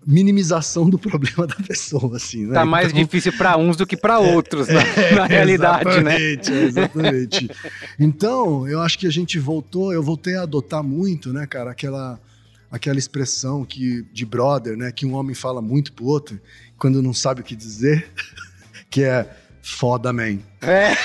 minimização 0.05 0.89
do 0.89 0.97
problema 0.99 1.45
da 1.47 1.55
pessoa, 1.55 2.17
assim, 2.17 2.45
né? 2.47 2.53
Tá 2.53 2.65
mais 2.65 2.89
Então- 2.89 3.03
difícil 3.03 3.33
pra 3.33 3.57
uns 3.57 3.75
do 3.77 3.85
que 3.85 3.95
pra 3.97 4.19
outros, 4.19 4.67
na, 4.67 4.75
na 5.15 5.25
realidade, 5.25 6.01
né? 6.03 6.19
exatamente, 6.19 6.51
é, 6.51 6.63
exatamente. 6.63 7.49
Então, 7.99 8.67
eu 8.67 8.79
acho 8.81 8.97
que 8.99 9.07
a 9.07 9.09
gente 9.11 9.37
voltou, 9.39 9.91
eu 9.93 10.01
voltei 10.03 10.35
a 10.35 10.43
adotar 10.43 10.83
muito, 10.83 11.33
né, 11.33 11.45
cara, 11.47 11.71
aquela 11.71 12.19
aquela 12.71 12.99
expressão 12.99 13.63
que 13.65 14.03
de 14.12 14.25
brother, 14.25 14.75
né, 14.75 14.91
que 14.91 15.06
um 15.06 15.13
homem 15.13 15.34
fala 15.36 15.62
muito 15.62 15.93
pro 15.93 16.06
outro 16.06 16.39
quando 16.77 17.01
não 17.01 17.13
sabe 17.13 17.41
o 17.41 17.43
que 17.43 17.56
dizer, 17.56 18.10
que 18.89 19.03
é 19.03 19.30
foda 19.67 20.13
man. 20.13 20.39
É. 20.62 20.95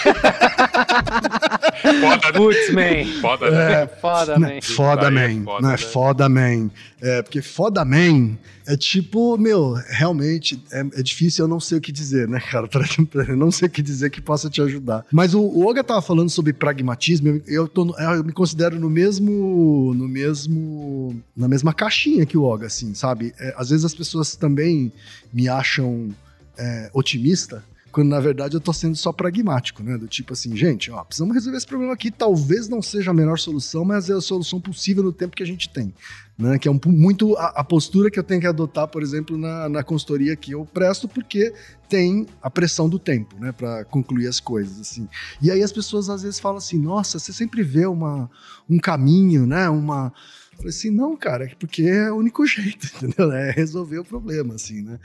Foda, 2.01 2.33
Putz, 2.33 2.71
man. 2.73 3.21
foda, 3.21 3.51
né? 3.51 3.83
É, 3.83 3.87
foda, 3.87 4.39
Né? 4.39 4.55
man. 4.55 4.61
Foda 4.63 5.07
é 5.07 5.11
man, 5.11 5.45
foda, 5.45 5.61
não 5.63 5.69
é 5.69 5.73
né? 5.73 5.79
foda 5.79 6.29
man. 6.29 6.71
É, 7.01 7.23
porque 7.23 7.43
foda 7.43 7.85
man 7.85 8.37
é 8.67 8.77
tipo, 8.77 9.37
meu, 9.37 9.73
realmente 9.89 10.63
é, 10.71 10.81
é 10.81 11.03
difícil, 11.03 11.45
eu 11.45 11.49
não 11.49 11.59
sei 11.59 11.79
o 11.79 11.81
que 11.81 11.91
dizer, 11.91 12.29
né, 12.29 12.41
cara? 12.41 12.69
Pra, 12.73 12.85
pra- 13.11 13.25
eu 13.25 13.37
não 13.37 13.51
sei 13.51 13.67
o 13.67 13.71
que 13.71 13.83
dizer 13.83 14.11
que 14.11 14.21
possa 14.21 14.49
te 14.49 14.63
ajudar. 14.63 15.05
Mas 15.13 15.35
o, 15.35 15.41
o 15.41 15.67
Oga 15.67 15.83
tava 15.83 16.01
falando 16.01 16.31
sobre 16.31 16.53
pragmatismo, 16.53 17.29
eu, 17.29 17.43
eu, 17.47 17.69
tô, 17.69 17.95
eu 17.99 18.23
me 18.25 18.33
considero 18.33 18.79
no 18.79 18.89
mesmo, 18.89 19.93
no 19.95 20.07
mesmo, 20.09 21.21
na 21.37 21.49
mesma 21.49 21.75
caixinha 21.75 22.25
que 22.25 22.39
o 22.39 22.45
Oga, 22.45 22.67
assim, 22.69 22.95
sabe? 22.95 23.35
É, 23.39 23.55
às 23.59 23.71
vezes 23.71 23.85
as 23.85 23.95
pessoas 23.95 24.37
também 24.37 24.93
me 25.33 25.49
acham 25.49 26.11
é, 26.57 26.89
otimista, 26.95 27.65
quando 27.93 28.09
na 28.09 28.19
verdade 28.19 28.57
eu 28.57 28.61
tô 28.61 28.73
sendo 28.73 28.97
só 28.97 29.13
pragmático, 29.13 29.83
né? 29.83 29.99
Do 29.99 30.09
tipo 30.09 30.33
assim, 30.33 30.57
gente, 30.57 30.91
ó, 30.91 31.05
precisamos 31.05 31.35
resolver 31.35 31.59
esse 31.59 31.67
problema 31.67 31.93
aqui. 31.93 32.11
Talvez 32.11 32.69
não 32.69 32.81
seja 32.81 33.11
a 33.11 33.15
melhor 33.15 33.39
solução, 33.39 33.85
mas 33.85 34.09
é 34.09 34.15
a 34.15 34.21
solução 34.21 34.59
possível 34.59 35.03
no 35.03 35.13
tempo 35.13 35.37
que 35.37 35.43
a 35.43 35.47
gente 35.47 35.69
tem. 35.69 35.95
Né? 36.39 36.59
Que 36.59 36.67
é 36.67 36.71
um, 36.71 36.81
muito 36.87 37.37
a, 37.37 37.49
a 37.49 37.63
postura 37.63 38.11
que 38.11 38.19
eu 38.19 38.25
tenho 38.25 38.41
que 38.41 38.47
adotar, 38.47 38.89
por 38.89 39.03
exemplo, 39.03 39.37
na, 39.37 39.69
na 39.69 39.85
consultoria 39.85 40.35
que 40.35 40.53
eu 40.53 40.65
presto, 40.65 41.07
porque 41.07 41.53
tem 41.87 42.27
a 42.41 42.51
pressão 42.51 42.89
do 42.89 42.99
tempo, 42.99 43.37
né? 43.39 43.53
Pra 43.53 43.85
concluir 43.85 44.27
as 44.27 44.41
coisas, 44.41 44.81
assim. 44.81 45.07
E 45.43 45.51
aí 45.51 45.63
as 45.63 45.71
pessoas 45.71 46.09
às 46.09 46.23
vezes 46.23 46.41
falam 46.41 46.57
assim, 46.57 46.79
nossa, 46.79 47.19
você 47.19 47.33
sempre 47.33 47.63
vê 47.63 47.85
uma, 47.85 48.31
um 48.69 48.79
caminho, 48.79 49.47
né? 49.47 49.69
Uma. 49.69 50.13
Falei 50.57 50.69
assim, 50.69 50.91
não, 50.91 51.17
cara, 51.17 51.45
é 51.45 51.55
porque 51.59 51.83
é 51.83 52.11
o 52.11 52.17
único 52.17 52.45
jeito, 52.47 52.87
entendeu? 52.97 53.33
É 53.33 53.51
resolver 53.51 53.99
o 53.99 54.05
problema, 54.05 54.55
assim, 54.55 54.83
né? 54.83 54.99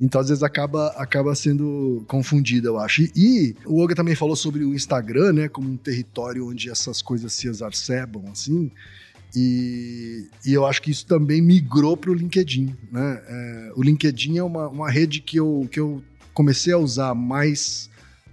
Então, 0.00 0.20
às 0.20 0.28
vezes, 0.28 0.42
acaba, 0.42 0.88
acaba 0.96 1.34
sendo 1.34 2.04
confundido, 2.08 2.68
eu 2.68 2.78
acho. 2.78 3.02
E, 3.02 3.12
e 3.14 3.56
o 3.64 3.80
Olga 3.80 3.94
também 3.94 4.14
falou 4.14 4.34
sobre 4.34 4.64
o 4.64 4.74
Instagram, 4.74 5.32
né? 5.32 5.48
Como 5.48 5.68
um 5.68 5.76
território 5.76 6.48
onde 6.48 6.70
essas 6.70 7.02
coisas 7.02 7.32
se 7.32 7.48
exacerbam, 7.48 8.24
assim. 8.32 8.70
E, 9.36 10.28
e 10.46 10.52
eu 10.52 10.64
acho 10.64 10.80
que 10.80 10.90
isso 10.90 11.06
também 11.06 11.42
migrou 11.42 11.96
para 11.96 12.10
o 12.10 12.14
LinkedIn, 12.14 12.74
né? 12.90 13.22
É, 13.26 13.72
o 13.74 13.82
LinkedIn 13.82 14.38
é 14.38 14.42
uma, 14.42 14.68
uma 14.68 14.90
rede 14.90 15.20
que 15.20 15.38
eu, 15.38 15.68
que 15.70 15.80
eu 15.80 16.02
comecei 16.32 16.72
a 16.72 16.78
usar 16.78 17.14
mais, 17.14 17.90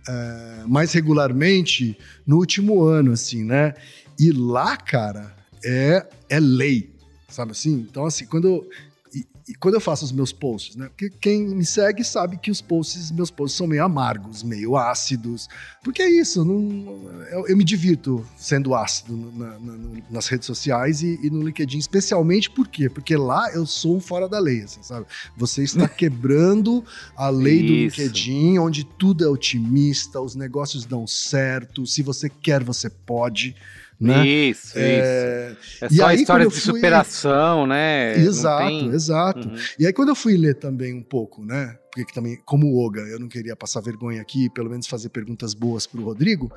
é, 0.08 0.64
mais 0.68 0.94
regularmente 0.94 1.98
no 2.26 2.38
último 2.38 2.84
ano, 2.84 3.12
assim, 3.12 3.44
né? 3.44 3.74
E 4.20 4.32
lá, 4.32 4.78
cara, 4.78 5.41
é, 5.64 6.06
é 6.30 6.40
lei, 6.40 6.94
sabe 7.30 7.52
assim? 7.52 7.86
Então, 7.90 8.06
assim, 8.06 8.26
quando 8.26 8.48
eu, 8.48 8.70
e, 9.14 9.26
e 9.50 9.56
quando 9.56 9.76
eu 9.76 9.82
faço 9.82 10.06
os 10.06 10.12
meus 10.12 10.32
posts, 10.32 10.76
né? 10.78 10.88
Porque 10.88 11.10
quem 11.10 11.46
me 11.50 11.66
segue 11.66 12.04
sabe 12.04 12.38
que 12.38 12.50
os 12.50 12.62
posts, 12.62 13.12
meus 13.12 13.30
posts 13.30 13.58
são 13.58 13.68
meio 13.68 13.84
amargos, 13.84 14.42
meio 14.42 14.78
ácidos. 14.78 15.50
Porque 15.84 16.02
é 16.02 16.10
isso, 16.10 16.46
não, 16.46 17.10
eu, 17.32 17.48
eu 17.48 17.58
me 17.58 17.64
divirto 17.64 18.26
sendo 18.38 18.74
ácido 18.74 19.16
na- 19.36 19.60
na- 19.60 20.02
nas 20.10 20.28
redes 20.28 20.46
sociais 20.46 21.02
e, 21.02 21.20
e 21.22 21.30
no 21.30 21.42
LinkedIn, 21.44 21.78
especialmente 21.80 22.50
por 22.50 22.68
quê? 22.68 22.90
Porque 22.90 23.18
lá 23.18 23.52
eu 23.54 23.66
sou 23.66 23.98
um 23.98 24.00
fora 24.00 24.30
da 24.30 24.40
lei, 24.40 24.62
assim, 24.62 24.82
sabe? 24.84 25.06
Você 25.36 25.64
está 25.64 25.88
quebrando 25.90 26.86
a 27.18 27.30
lei 27.30 27.62
do 27.64 27.74
Isso. 27.74 28.00
LinkedIn, 28.00 28.60
onde 28.60 28.86
tudo 28.86 29.26
é 29.26 29.28
otimista, 29.28 30.22
os 30.22 30.36
negócios 30.36 30.86
dão 30.86 31.06
certo, 31.06 31.86
se 31.86 32.02
você 32.02 32.30
quer, 32.30 32.64
você 32.64 32.90
pode. 32.90 33.56
Né? 34.02 34.28
Isso, 34.28 34.68
isso. 34.70 34.78
É, 34.80 35.56
É 35.82 35.88
e 35.92 35.96
só 35.96 36.06
aí, 36.08 36.18
história 36.22 36.48
de 36.48 36.52
fui- 36.52 36.62
superação, 36.74 37.68
né? 37.68 38.18
Exato, 38.18 38.68
tem- 38.68 38.90
exato. 38.90 39.48
Uhum. 39.48 39.56
E 39.80 39.86
aí, 39.86 39.94
quando 39.94 40.10
eu 40.10 40.16
fui 40.16 40.36
ler 40.38 40.56
também 40.56 40.94
um 40.94 41.04
pouco, 41.04 41.46
né? 41.46 41.78
Porque 41.92 42.06
que 42.06 42.14
também, 42.14 42.38
como 42.46 42.78
Oga, 42.84 43.02
eu 43.02 43.20
não 43.20 43.28
queria 43.28 43.56
passar 43.56 43.82
vergonha 43.82 44.22
aqui, 44.22 44.50
pelo 44.50 44.70
menos 44.70 44.88
fazer 44.88 45.10
perguntas 45.10 45.54
boas 45.54 45.86
para 45.86 46.00
o 46.02 46.04
Rodrigo. 46.04 46.52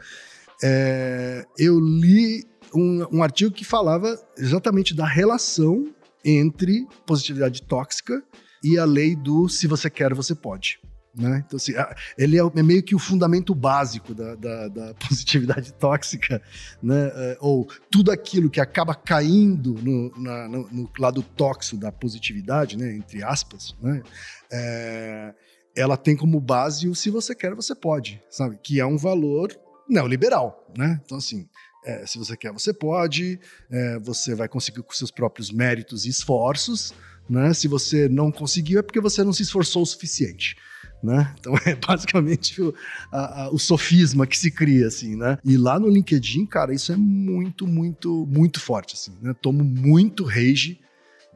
é, 0.63 1.45
eu 1.59 1.79
li 1.81 2.45
um, 2.75 3.19
um 3.19 3.23
artigo 3.23 3.51
que 3.53 3.65
falava 3.65 4.17
exatamente 4.39 4.95
da 4.95 5.07
relação 5.07 5.89
entre 6.25 6.87
positividade 7.07 7.63
tóxica 7.63 8.23
e 8.63 8.79
a 8.79 8.85
lei 8.85 9.15
do 9.15 9.49
se 9.49 9.67
você 9.67 9.91
quer, 9.91 10.15
você 10.15 10.35
pode. 10.35 10.79
Né? 11.17 11.45
Então, 11.47 11.57
assim, 11.57 11.73
ele 12.19 12.37
é, 12.39 12.43
é 12.43 12.63
meio 12.63 12.83
que 12.83 12.95
o 12.95 12.99
fundamento 12.99 13.55
básico 13.55 14.13
da, 14.13 14.35
da- 14.35 14.69
da 14.69 14.95
positividade 15.09 15.73
tóxica, 15.75 16.43
né? 16.83 17.13
É, 17.15 17.39
ou 17.41 17.69
tudo 17.89 18.11
aquilo 18.11 18.51
que 18.51 18.61
acaba 18.61 18.95
caindo 18.97 19.75
no, 19.75 20.11
na- 20.21 20.49
no- 20.49 20.69
no 20.73 20.91
lado 20.99 21.23
tóxico 21.23 21.77
da 21.77 21.93
positividade, 21.93 22.77
né? 22.77 22.97
entre 22.97 23.23
aspas, 23.23 23.77
né? 23.81 24.03
É, 24.51 25.35
ela 25.77 25.97
tem 25.97 26.17
como 26.17 26.41
base 26.41 26.89
o 26.89 26.95
se 26.95 27.11
você 27.11 27.35
quer, 27.35 27.55
você 27.55 27.75
pode, 27.75 28.21
sabe? 28.31 28.59
Que 28.63 28.81
é 28.81 28.87
um 28.87 28.97
valor 28.97 29.57
neoliberal, 29.89 30.69
né? 30.77 31.01
Então, 31.05 31.19
assim, 31.19 31.49
é, 31.85 32.07
se 32.07 32.19
você 32.19 32.37
quer, 32.37 32.53
você 32.53 32.73
pode, 32.73 33.39
é, 33.71 33.99
você 33.99 34.35
vai 34.35 34.49
conseguir 34.49 34.83
com 34.83 34.93
seus 34.93 35.11
próprios 35.11 35.51
méritos 35.53 36.07
e 36.07 36.09
esforços, 36.09 36.93
né? 37.29 37.53
Se 37.55 37.69
você 37.69 38.09
não 38.09 38.33
conseguiu, 38.33 38.81
é 38.81 38.83
porque 38.83 39.01
você 39.01 39.23
não 39.23 39.33
se 39.33 39.43
esforçou 39.43 39.83
o 39.83 39.87
suficiente. 39.87 40.57
Né? 41.05 41.35
Então 41.39 41.53
é 41.67 41.75
basicamente 41.75 42.63
o, 42.63 42.75
a- 43.13 43.43
a- 43.45 43.51
o 43.51 43.59
sofisma 43.59 44.27
que 44.27 44.39
se 44.39 44.51
cria, 44.51 44.87
assim, 44.87 45.17
né? 45.17 45.37
E 45.45 45.57
lá 45.59 45.79
no 45.79 45.87
LinkedIn, 45.89 46.47
cara, 46.47 46.73
isso 46.73 46.91
é 46.93 46.97
muito, 46.97 47.67
muito, 47.67 48.25
muito 48.27 48.59
forte, 48.59 48.95
assim, 48.95 49.13
né? 49.21 49.35
Tomo 49.35 49.63
muito 49.63 50.25
rage 50.25 50.81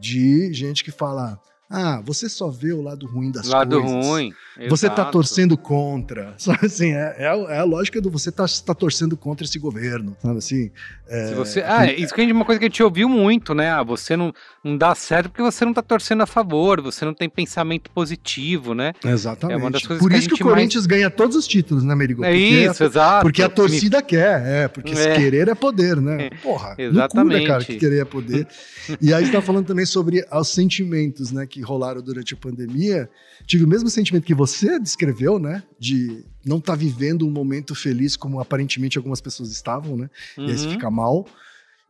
de 0.01 0.51
gente 0.55 0.83
que 0.83 0.91
fala: 0.91 1.39
ah, 1.71 2.01
você 2.05 2.29
só 2.29 2.49
vê 2.49 2.73
o 2.73 2.81
lado 2.81 3.07
ruim 3.07 3.31
das 3.31 3.47
Lado 3.47 3.81
coisas. 3.81 4.07
ruim. 4.07 4.33
Você 4.69 4.87
tá 4.89 4.95
exato. 4.95 5.13
torcendo 5.13 5.57
contra. 5.57 6.35
Sabe 6.39 6.67
assim, 6.67 6.93
é, 6.93 7.15
é, 7.19 7.27
a, 7.29 7.35
é 7.55 7.59
a 7.61 7.65
lógica 7.65 8.01
do 8.01 8.11
você 8.11 8.33
tá, 8.33 8.47
tá 8.65 8.75
torcendo 8.75 9.17
contra 9.17 9.45
esse 9.45 9.59
governo. 9.59 10.17
Sabe 10.21 10.39
assim? 10.39 10.71
Se 11.07 11.35
você, 11.35 11.63
ah, 11.63 11.91
isso 11.91 12.13
que 12.15 12.21
é 12.21 12.33
uma 12.33 12.45
coisa 12.45 12.59
que 12.59 12.67
a 12.67 12.69
gente 12.69 12.83
ouviu 12.83 13.09
muito, 13.09 13.55
né? 13.55 13.71
Ah, 13.71 13.83
você 13.83 14.17
não, 14.17 14.33
não 14.63 14.77
dá 14.77 14.95
certo 14.95 15.31
porque 15.31 15.43
você 15.43 15.65
não 15.65 15.73
tá 15.73 15.81
torcendo 15.81 16.23
a 16.23 16.27
favor, 16.27 16.83
você 16.83 17.05
não 17.05 17.15
tem 17.15 17.29
pensamento 17.31 17.91
positivo, 17.91 18.75
né? 18.75 18.93
Exatamente. 19.05 19.57
É 19.57 19.59
uma 19.59 19.71
das 19.71 19.87
coisas 19.87 20.03
Por 20.03 20.11
que 20.11 20.19
isso 20.19 20.29
que, 20.29 20.35
o 20.35 20.37
gente 20.37 20.45
mais- 20.45 20.55
Corinthians 20.57 20.87
ganha 20.87 21.09
todos 21.11 21.35
os 21.37 21.47
títulos, 21.47 21.83
né, 21.85 21.95
Merigo? 21.95 22.25
É 22.25 22.35
isso, 22.37 22.83
a, 22.83 22.87
exato. 22.87 23.23
Porque 23.23 23.43
a 23.43 23.49
torcida 23.49 24.03
quer, 24.03 24.43
é. 24.47 24.69
Porque 24.69 24.93
É. 24.93 25.17
querer 25.17 25.49
é 25.49 25.55
poder, 25.55 25.97
né? 26.01 26.29
Porra, 26.43 26.75
Exatamente. 26.77 27.37
loucura, 27.39 27.53
cara, 27.55 27.65
que 27.65 27.77
querer 27.77 28.01
é 28.03 28.05
poder. 28.05 28.47
e 29.01 29.15
aí 29.15 29.25
você 29.25 29.33
tá 29.33 29.41
falando 29.41 29.67
também 29.67 29.87
sobre 29.87 30.27
os 30.31 30.49
sentimentos, 30.49 31.33
né, 31.33 31.47
que 31.47 31.58
rolaram 31.63 32.01
durante 32.03 32.35
a 32.35 32.37
pandemia. 32.37 33.09
Tive 33.47 33.65
o 33.65 33.69
mesmo 33.69 33.89
sentimento 33.91 34.25
que 34.25 34.35
você 34.35 34.79
descreveu, 34.79 35.39
né? 35.39 35.63
De 35.79 36.25
não 36.45 36.59
estar 36.59 36.75
vivendo 36.75 37.27
um 37.27 37.31
momento 37.31 37.75
feliz 37.75 38.17
como 38.17 38.41
aparentemente 38.41 38.97
algumas 38.99 39.21
pessoas 39.21 39.51
estavam, 39.51 39.97
né? 39.97 40.11
E 40.37 40.51
aí 40.51 40.57
você 40.59 40.67
Uhum. 40.67 40.73
fica 40.73 40.91
mal. 40.91 41.27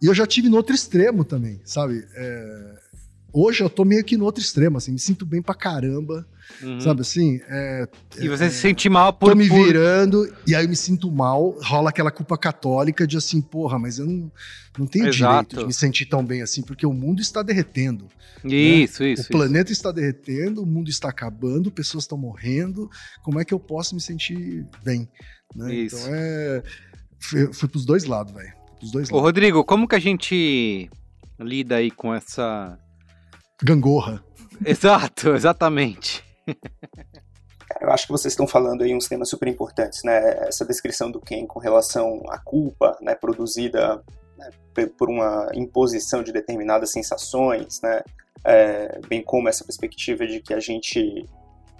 E 0.02 0.06
eu 0.06 0.14
já 0.14 0.26
tive 0.26 0.48
no 0.48 0.56
outro 0.56 0.74
extremo 0.74 1.24
também, 1.24 1.60
sabe? 1.64 2.04
É, 2.14 2.74
hoje 3.32 3.62
eu 3.62 3.70
tô 3.70 3.84
meio 3.84 4.04
que 4.04 4.16
no 4.16 4.24
outro 4.24 4.42
extremo, 4.42 4.78
assim, 4.78 4.92
me 4.92 4.98
sinto 4.98 5.24
bem 5.26 5.40
pra 5.42 5.54
caramba, 5.54 6.26
Uhum. 6.62 6.80
sabe 6.80 7.02
assim? 7.02 7.40
É, 7.48 7.86
E 8.18 8.26
você 8.28 8.48
se 8.48 8.56
sente 8.56 8.88
mal 8.88 9.12
por. 9.12 9.30
tô 9.30 9.36
me 9.36 9.46
por- 9.48 9.64
virando 9.66 10.34
e 10.46 10.54
aí 10.54 10.64
eu 10.64 10.68
me 10.68 10.74
sinto 10.76 11.10
mal, 11.12 11.50
rola 11.62 11.90
aquela 11.90 12.10
culpa 12.10 12.38
católica 12.38 13.06
de 13.06 13.18
assim, 13.18 13.40
porra, 13.42 13.78
mas 13.78 13.98
eu 13.98 14.06
não, 14.06 14.32
não 14.78 14.86
tenho 14.86 15.08
Exato. 15.08 15.48
direito 15.50 15.56
de 15.58 15.66
me 15.66 15.72
sentir 15.74 16.06
tão 16.06 16.24
bem 16.24 16.40
assim, 16.40 16.62
porque 16.62 16.86
o 16.86 16.92
mundo 16.92 17.20
está 17.20 17.42
derretendo. 17.42 18.06
Isso, 18.44 19.04
isso. 19.04 19.24
o 19.24 19.28
planeta 19.28 19.72
está 19.72 19.92
derretendo, 19.92 20.62
o 20.62 20.66
mundo 20.66 20.88
está 20.88 21.10
acabando, 21.10 21.70
pessoas 21.70 22.04
estão 22.04 22.16
morrendo. 22.16 22.88
Como 23.22 23.38
é 23.38 23.44
que 23.44 23.52
eu 23.52 23.60
posso 23.60 23.94
me 23.94 24.00
sentir 24.00 24.64
bem? 24.82 25.06
né? 25.54 25.74
Isso. 25.74 25.96
Então 25.98 26.14
é. 26.14 26.62
Fui, 27.20 27.52
fui 27.52 27.68
pros 27.68 27.84
dois 27.84 28.04
lados, 28.04 28.32
velho. 28.32 28.52
Pros 28.78 28.90
dois 28.92 29.10
Ô, 29.10 29.16
lados. 29.16 29.26
Rodrigo, 29.26 29.64
como 29.64 29.86
que 29.88 29.96
a 29.96 29.98
gente 29.98 30.88
lida 31.38 31.76
aí 31.76 31.90
com 31.90 32.14
essa. 32.14 32.78
Gangorra. 33.62 34.22
Exato, 34.64 35.30
exatamente. 35.30 36.24
Eu 37.80 37.90
acho 37.90 38.06
que 38.06 38.12
vocês 38.12 38.32
estão 38.32 38.46
falando 38.46 38.82
aí 38.82 38.94
uns 38.94 39.08
temas 39.08 39.28
super 39.28 39.46
importantes, 39.48 40.02
né? 40.02 40.46
Essa 40.48 40.64
descrição 40.64 41.10
do 41.10 41.20
Ken 41.20 41.46
com 41.46 41.58
relação 41.58 42.22
à 42.28 42.38
culpa, 42.38 42.96
né, 43.00 43.14
produzida 43.14 44.02
né, 44.36 44.50
por 44.96 45.08
uma 45.08 45.48
imposição 45.54 46.22
de 46.22 46.32
determinadas 46.32 46.90
sensações, 46.90 47.80
né? 47.82 48.02
É, 48.44 49.00
bem 49.08 49.22
como 49.22 49.48
essa 49.48 49.64
perspectiva 49.64 50.26
de 50.26 50.40
que 50.40 50.54
a 50.54 50.60
gente 50.60 51.26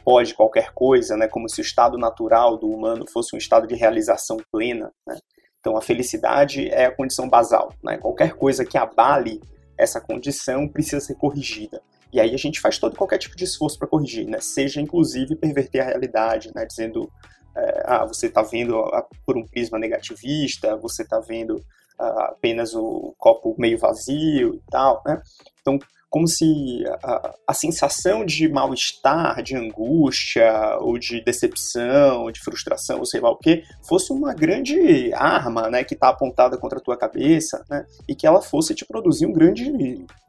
pode 0.05 0.35
qualquer 0.35 0.73
coisa, 0.73 1.17
né? 1.17 1.29
Como 1.29 1.49
se 1.49 1.61
o 1.61 1.63
estado 1.63 1.97
natural 1.97 2.57
do 2.57 2.69
humano 2.69 3.05
fosse 3.11 3.35
um 3.35 3.39
estado 3.39 3.67
de 3.67 3.75
realização 3.75 4.39
plena, 4.51 4.93
né? 5.07 5.17
Então 5.61 5.77
a 5.77 5.83
felicidade 5.83 6.69
é 6.69 6.87
a 6.87 6.95
condição 6.95 7.29
basal, 7.29 7.73
né? 7.83 7.97
Qualquer 7.99 8.35
coisa 8.35 8.65
que 8.65 8.77
abale 8.77 9.41
essa 9.79 10.01
condição 10.01 10.69
precisa 10.69 11.01
ser 11.01 11.15
corrigida. 11.15 11.81
E 12.13 12.19
aí 12.21 12.35
a 12.35 12.39
gente 12.39 12.61
faz 12.61 12.79
todo 12.79 12.97
qualquer 12.97 13.19
tipo 13.19 13.37
de 13.37 13.45
esforço 13.45 13.79
para 13.79 13.87
corrigir, 13.89 14.27
né? 14.27 14.41
Seja 14.41 14.81
inclusive 14.81 15.37
perverter 15.37 15.83
a 15.83 15.85
realidade, 15.85 16.51
né? 16.55 16.65
Dizendo, 16.65 17.11
é, 17.57 17.83
ah, 17.85 18.05
você 18.07 18.27
está 18.27 18.43
vendo 18.43 18.79
a- 18.79 19.07
por 19.27 19.37
um 19.37 19.47
prisma 19.47 19.79
negativista, 19.79 20.77
você 20.77 21.03
está 21.03 21.21
vendo 21.21 21.63
ah, 21.99 22.31
apenas 22.31 22.75
o 22.75 23.15
copo 23.19 23.55
meio 23.59 23.77
vazio 23.79 24.55
e 24.55 24.63
tal, 24.71 25.03
né? 25.05 25.21
Então, 25.61 25.79
como 26.11 26.27
se 26.27 26.85
a, 27.03 27.35
a 27.49 27.55
sensação 27.55 28.25
de 28.25 28.49
mal-estar, 28.49 29.43
de 29.43 29.55
angústia, 29.55 30.79
ou 30.81 30.99
de 30.99 31.23
decepção, 31.23 32.31
de 32.31 32.41
frustração, 32.41 32.99
ou 32.99 33.07
sei 33.07 33.21
lá 33.21 33.31
o 33.31 33.37
que, 33.37 33.63
fosse 33.87 34.13
uma 34.13 34.33
grande 34.33 35.13
arma, 35.13 35.69
né, 35.69 35.85
que 35.85 35.95
está 35.95 36.09
apontada 36.09 36.57
contra 36.57 36.79
a 36.79 36.83
tua 36.83 36.97
cabeça, 36.97 37.63
né, 37.69 37.85
e 38.09 38.15
que 38.15 38.27
ela 38.27 38.41
fosse 38.41 38.75
te 38.75 38.87
produzir 38.87 39.27
um 39.27 39.33
grande, 39.33 39.71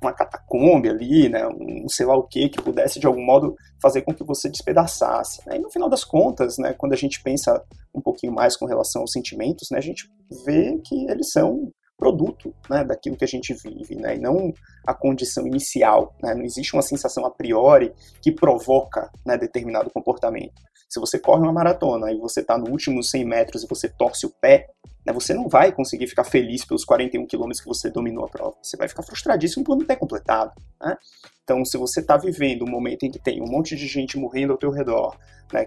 uma 0.02 0.14
catacombe 0.14 0.90
ali, 0.90 1.30
né, 1.30 1.48
um 1.48 1.88
sei 1.88 2.06
lá 2.06 2.16
o 2.16 2.24
que, 2.24 2.50
que 2.50 2.62
pudesse 2.62 3.00
de 3.00 3.08
algum 3.08 3.24
modo 3.24 3.56
fazer 3.82 4.02
com 4.02 4.14
que 4.14 4.24
você 4.24 4.50
despedaçasse. 4.50 5.42
Né? 5.48 5.56
E 5.56 5.60
no 5.60 5.72
final 5.72 5.90
das 5.90 6.04
contas, 6.04 6.58
né, 6.58 6.74
quando 6.74 6.94
a 6.94 6.98
gente 6.98 7.22
pensa 7.24 7.64
um 7.96 8.02
pouquinho 8.02 8.34
mais 8.34 8.58
com 8.58 8.66
relação 8.66 9.02
aos 9.02 9.12
sentimentos, 9.12 9.70
né, 9.72 9.78
a 9.78 9.82
gente 9.82 10.10
vê 10.46 10.78
que 10.84 11.10
eles 11.10 11.30
são 11.32 11.72
produto 12.00 12.56
né, 12.70 12.84
daquilo 12.84 13.18
que 13.18 13.26
a 13.26 13.28
gente 13.28 13.54
vive, 13.54 13.96
né, 13.96 14.16
e 14.16 14.20
não 14.20 14.54
a 14.88 14.94
condição 14.94 15.46
inicial. 15.46 16.16
Né, 16.24 16.34
não 16.34 16.44
existe 16.44 16.74
uma 16.74 16.82
sensação 16.82 17.26
a 17.26 17.30
priori 17.30 17.94
que 18.22 18.32
provoca 18.32 19.12
né, 19.26 19.38
determinado 19.38 19.92
comportamento. 19.92 20.62
Se 20.88 21.00
você 21.00 21.20
corre 21.20 21.42
uma 21.42 21.54
maratona 21.54 22.12
e 22.12 22.18
você 22.18 22.40
está 22.40 22.58
no 22.58 22.72
último 22.72 23.04
100 23.04 23.26
metros 23.26 23.64
e 23.64 23.68
você 23.68 23.90
torce 23.90 24.26
o 24.26 24.30
pé, 24.42 24.68
né, 25.06 25.14
você 25.14 25.34
não 25.34 25.48
vai 25.48 25.72
conseguir 25.72 26.08
ficar 26.08 26.24
feliz 26.24 26.66
pelos 26.66 26.84
41 26.86 27.28
quilômetros 27.28 27.62
que 27.62 27.68
você 27.68 27.92
dominou 27.92 28.26
a 28.26 28.30
prova. 28.30 28.56
Você 28.64 28.78
vai 28.78 28.88
ficar 28.88 29.04
frustradíssimo 29.04 29.64
por 29.64 29.78
não 29.78 29.86
ter 29.86 29.98
completado. 29.98 30.52
Né? 30.82 30.98
Então, 31.44 31.64
se 31.66 31.78
você 31.78 32.00
está 32.00 32.18
vivendo 32.18 32.64
um 32.64 32.70
momento 32.70 33.04
em 33.04 33.12
que 33.12 33.20
tem 33.20 33.42
um 33.42 33.48
monte 33.48 33.76
de 33.76 33.88
gente 33.88 34.18
morrendo 34.18 34.54
ao 34.54 34.58
teu 34.58 34.72
redor, 34.72 35.16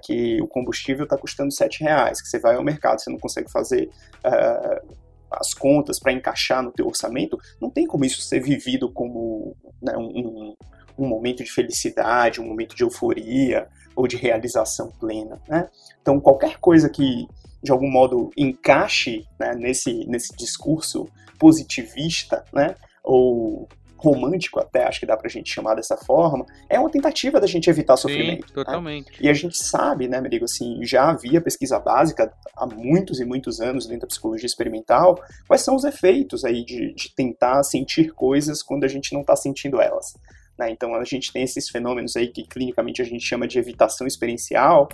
que 0.01 0.41
o 0.41 0.47
combustível 0.47 1.05
está 1.05 1.17
custando 1.17 1.53
7 1.53 1.83
reais, 1.83 2.23
que 2.23 2.29
você 2.29 2.39
vai 2.39 2.55
ao 2.55 2.63
mercado, 2.63 3.01
você 3.01 3.11
não 3.11 3.19
consegue 3.19 3.51
fazer 3.51 3.91
uh, 4.25 4.95
as 5.33 5.55
contas 5.55 5.99
para 5.99 6.13
encaixar 6.13 6.63
no 6.63 6.73
teu 6.73 6.87
orçamento, 6.87 7.39
não 7.61 7.71
tem 7.71 7.87
como 7.87 8.05
isso 8.05 8.21
ser 8.23 8.41
vivido 8.41 8.91
como 8.91 9.57
né, 9.81 9.97
um, 9.97 10.55
um, 10.99 11.07
momento 11.07 11.43
de 11.43 11.51
felicidade, 11.51 12.41
um 12.41 12.47
momento 12.47 12.75
de 12.75 12.83
euforia 12.83 13.69
ou 13.95 14.07
de 14.07 14.17
realização 14.17 14.91
plena. 15.01 15.41
Né? 15.49 15.69
Então, 16.01 16.21
qualquer 16.21 16.59
coisa 16.59 16.89
que 16.89 17.27
de 17.63 17.71
algum 17.71 17.91
modo 17.91 18.31
encaixe 18.37 19.25
né, 19.39 19.55
nesse, 19.55 20.05
nesse 20.07 20.35
discurso 20.37 21.09
positivista, 21.39 22.45
né, 22.53 22.75
ou 23.05 23.69
romântico 24.03 24.59
até, 24.59 24.85
acho 24.85 25.01
que 25.01 25.07
dá 25.07 25.17
pra 25.17 25.29
gente 25.29 25.53
chamar 25.53 25.77
dessa 25.77 25.97
forma, 25.97 26.45
é 26.69 26.79
uma 26.79 26.91
tentativa 26.91 27.41
da 27.41 27.47
gente 27.47 27.71
evitar 27.71 27.97
sofrimento. 27.97 28.49
Sim, 28.49 28.55
totalmente. 28.55 29.13
Né? 29.13 29.19
E 29.21 29.29
a 29.29 29.33
gente 29.33 29.57
sabe, 29.57 30.09
né, 30.09 30.21
Merigo, 30.21 30.45
assim, 30.45 30.81
já 30.83 31.11
havia 31.11 31.41
pesquisa 31.41 31.79
básica 31.79 32.33
há 32.57 32.67
muitos 32.67 33.21
e 33.21 33.25
muitos 33.25 33.61
anos 33.61 33.87
dentro 33.87 34.03
da 34.03 34.07
psicologia 34.09 34.47
experimental, 34.47 35.23
quais 35.47 35.63
são 35.63 35.77
os 35.77 35.85
efeitos 35.85 36.45
aí 36.45 36.65
de, 36.65 36.93
de 36.95 37.15
tentar 37.15 37.63
sentir 37.63 38.13
coisas 38.13 38.63
quando 38.63 38.85
a 38.85 38.89
gente 38.89 39.15
não 39.15 39.23
tá 39.23 39.37
sentindo 39.37 39.81
elas. 39.81 40.15
Né? 40.59 40.71
Então 40.71 40.95
a 40.95 41.05
gente 41.05 41.33
tem 41.33 41.45
esses 41.45 41.69
fenômenos 41.69 42.17
aí 42.17 42.29
que 42.29 42.43
clinicamente 42.43 43.01
a 43.01 43.05
gente 43.05 43.25
chama 43.25 43.47
de 43.47 43.59
evitação 43.59 44.07
experiencial, 44.07 44.89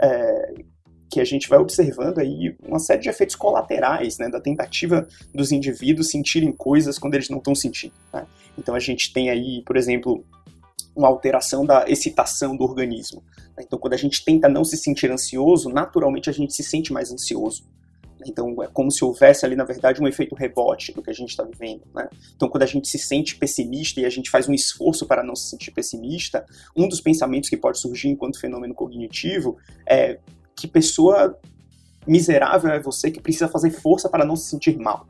é, 0.00 0.54
que 1.12 1.20
a 1.20 1.24
gente 1.24 1.46
vai 1.46 1.58
observando 1.58 2.20
aí 2.20 2.56
uma 2.66 2.78
série 2.78 3.02
de 3.02 3.10
efeitos 3.10 3.36
colaterais, 3.36 4.16
né, 4.16 4.30
da 4.30 4.40
tentativa 4.40 5.06
dos 5.34 5.52
indivíduos 5.52 6.08
sentirem 6.08 6.50
coisas 6.50 6.98
quando 6.98 7.12
eles 7.12 7.28
não 7.28 7.36
estão 7.36 7.54
sentindo. 7.54 7.92
Né? 8.10 8.26
Então 8.56 8.74
a 8.74 8.78
gente 8.78 9.12
tem 9.12 9.28
aí, 9.28 9.62
por 9.66 9.76
exemplo, 9.76 10.24
uma 10.96 11.08
alteração 11.08 11.66
da 11.66 11.84
excitação 11.86 12.56
do 12.56 12.64
organismo. 12.64 13.22
Né? 13.54 13.62
Então 13.66 13.78
quando 13.78 13.92
a 13.92 13.98
gente 13.98 14.24
tenta 14.24 14.48
não 14.48 14.64
se 14.64 14.78
sentir 14.78 15.12
ansioso, 15.12 15.68
naturalmente 15.68 16.30
a 16.30 16.32
gente 16.32 16.54
se 16.54 16.62
sente 16.62 16.94
mais 16.94 17.12
ansioso. 17.12 17.62
Então 18.26 18.62
é 18.62 18.68
como 18.68 18.90
se 18.90 19.04
houvesse 19.04 19.44
ali, 19.44 19.54
na 19.54 19.64
verdade, 19.64 20.00
um 20.00 20.08
efeito 20.08 20.34
rebote 20.34 20.94
do 20.94 21.02
que 21.02 21.10
a 21.10 21.14
gente 21.14 21.28
está 21.28 21.44
vivendo. 21.44 21.82
Né? 21.94 22.08
Então, 22.34 22.48
quando 22.48 22.62
a 22.62 22.66
gente 22.66 22.88
se 22.88 22.98
sente 22.98 23.36
pessimista 23.36 24.00
e 24.00 24.06
a 24.06 24.10
gente 24.10 24.30
faz 24.30 24.48
um 24.48 24.54
esforço 24.54 25.06
para 25.06 25.22
não 25.22 25.36
se 25.36 25.50
sentir 25.50 25.72
pessimista, 25.72 26.46
um 26.74 26.88
dos 26.88 27.02
pensamentos 27.02 27.50
que 27.50 27.56
pode 27.56 27.78
surgir 27.78 28.08
enquanto 28.08 28.40
fenômeno 28.40 28.72
cognitivo 28.72 29.58
é 29.86 30.18
que 30.62 30.68
pessoa 30.68 31.36
miserável 32.06 32.70
é 32.70 32.80
você 32.80 33.10
que 33.10 33.20
precisa 33.20 33.48
fazer 33.48 33.70
força 33.70 34.08
para 34.08 34.24
não 34.24 34.36
se 34.36 34.48
sentir 34.48 34.78
mal. 34.78 35.06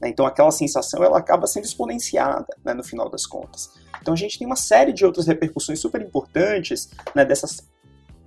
Né? 0.00 0.08
Então 0.08 0.24
aquela 0.24 0.50
sensação 0.50 1.04
ela 1.04 1.18
acaba 1.18 1.46
sendo 1.46 1.64
exponenciada 1.64 2.46
né, 2.64 2.72
no 2.72 2.82
final 2.82 3.10
das 3.10 3.26
contas. 3.26 3.70
Então 4.00 4.14
a 4.14 4.16
gente 4.16 4.38
tem 4.38 4.46
uma 4.46 4.56
série 4.56 4.94
de 4.94 5.04
outras 5.04 5.26
repercussões 5.26 5.78
super 5.78 6.00
importantes 6.00 6.88
né, 7.14 7.22
dessas 7.22 7.68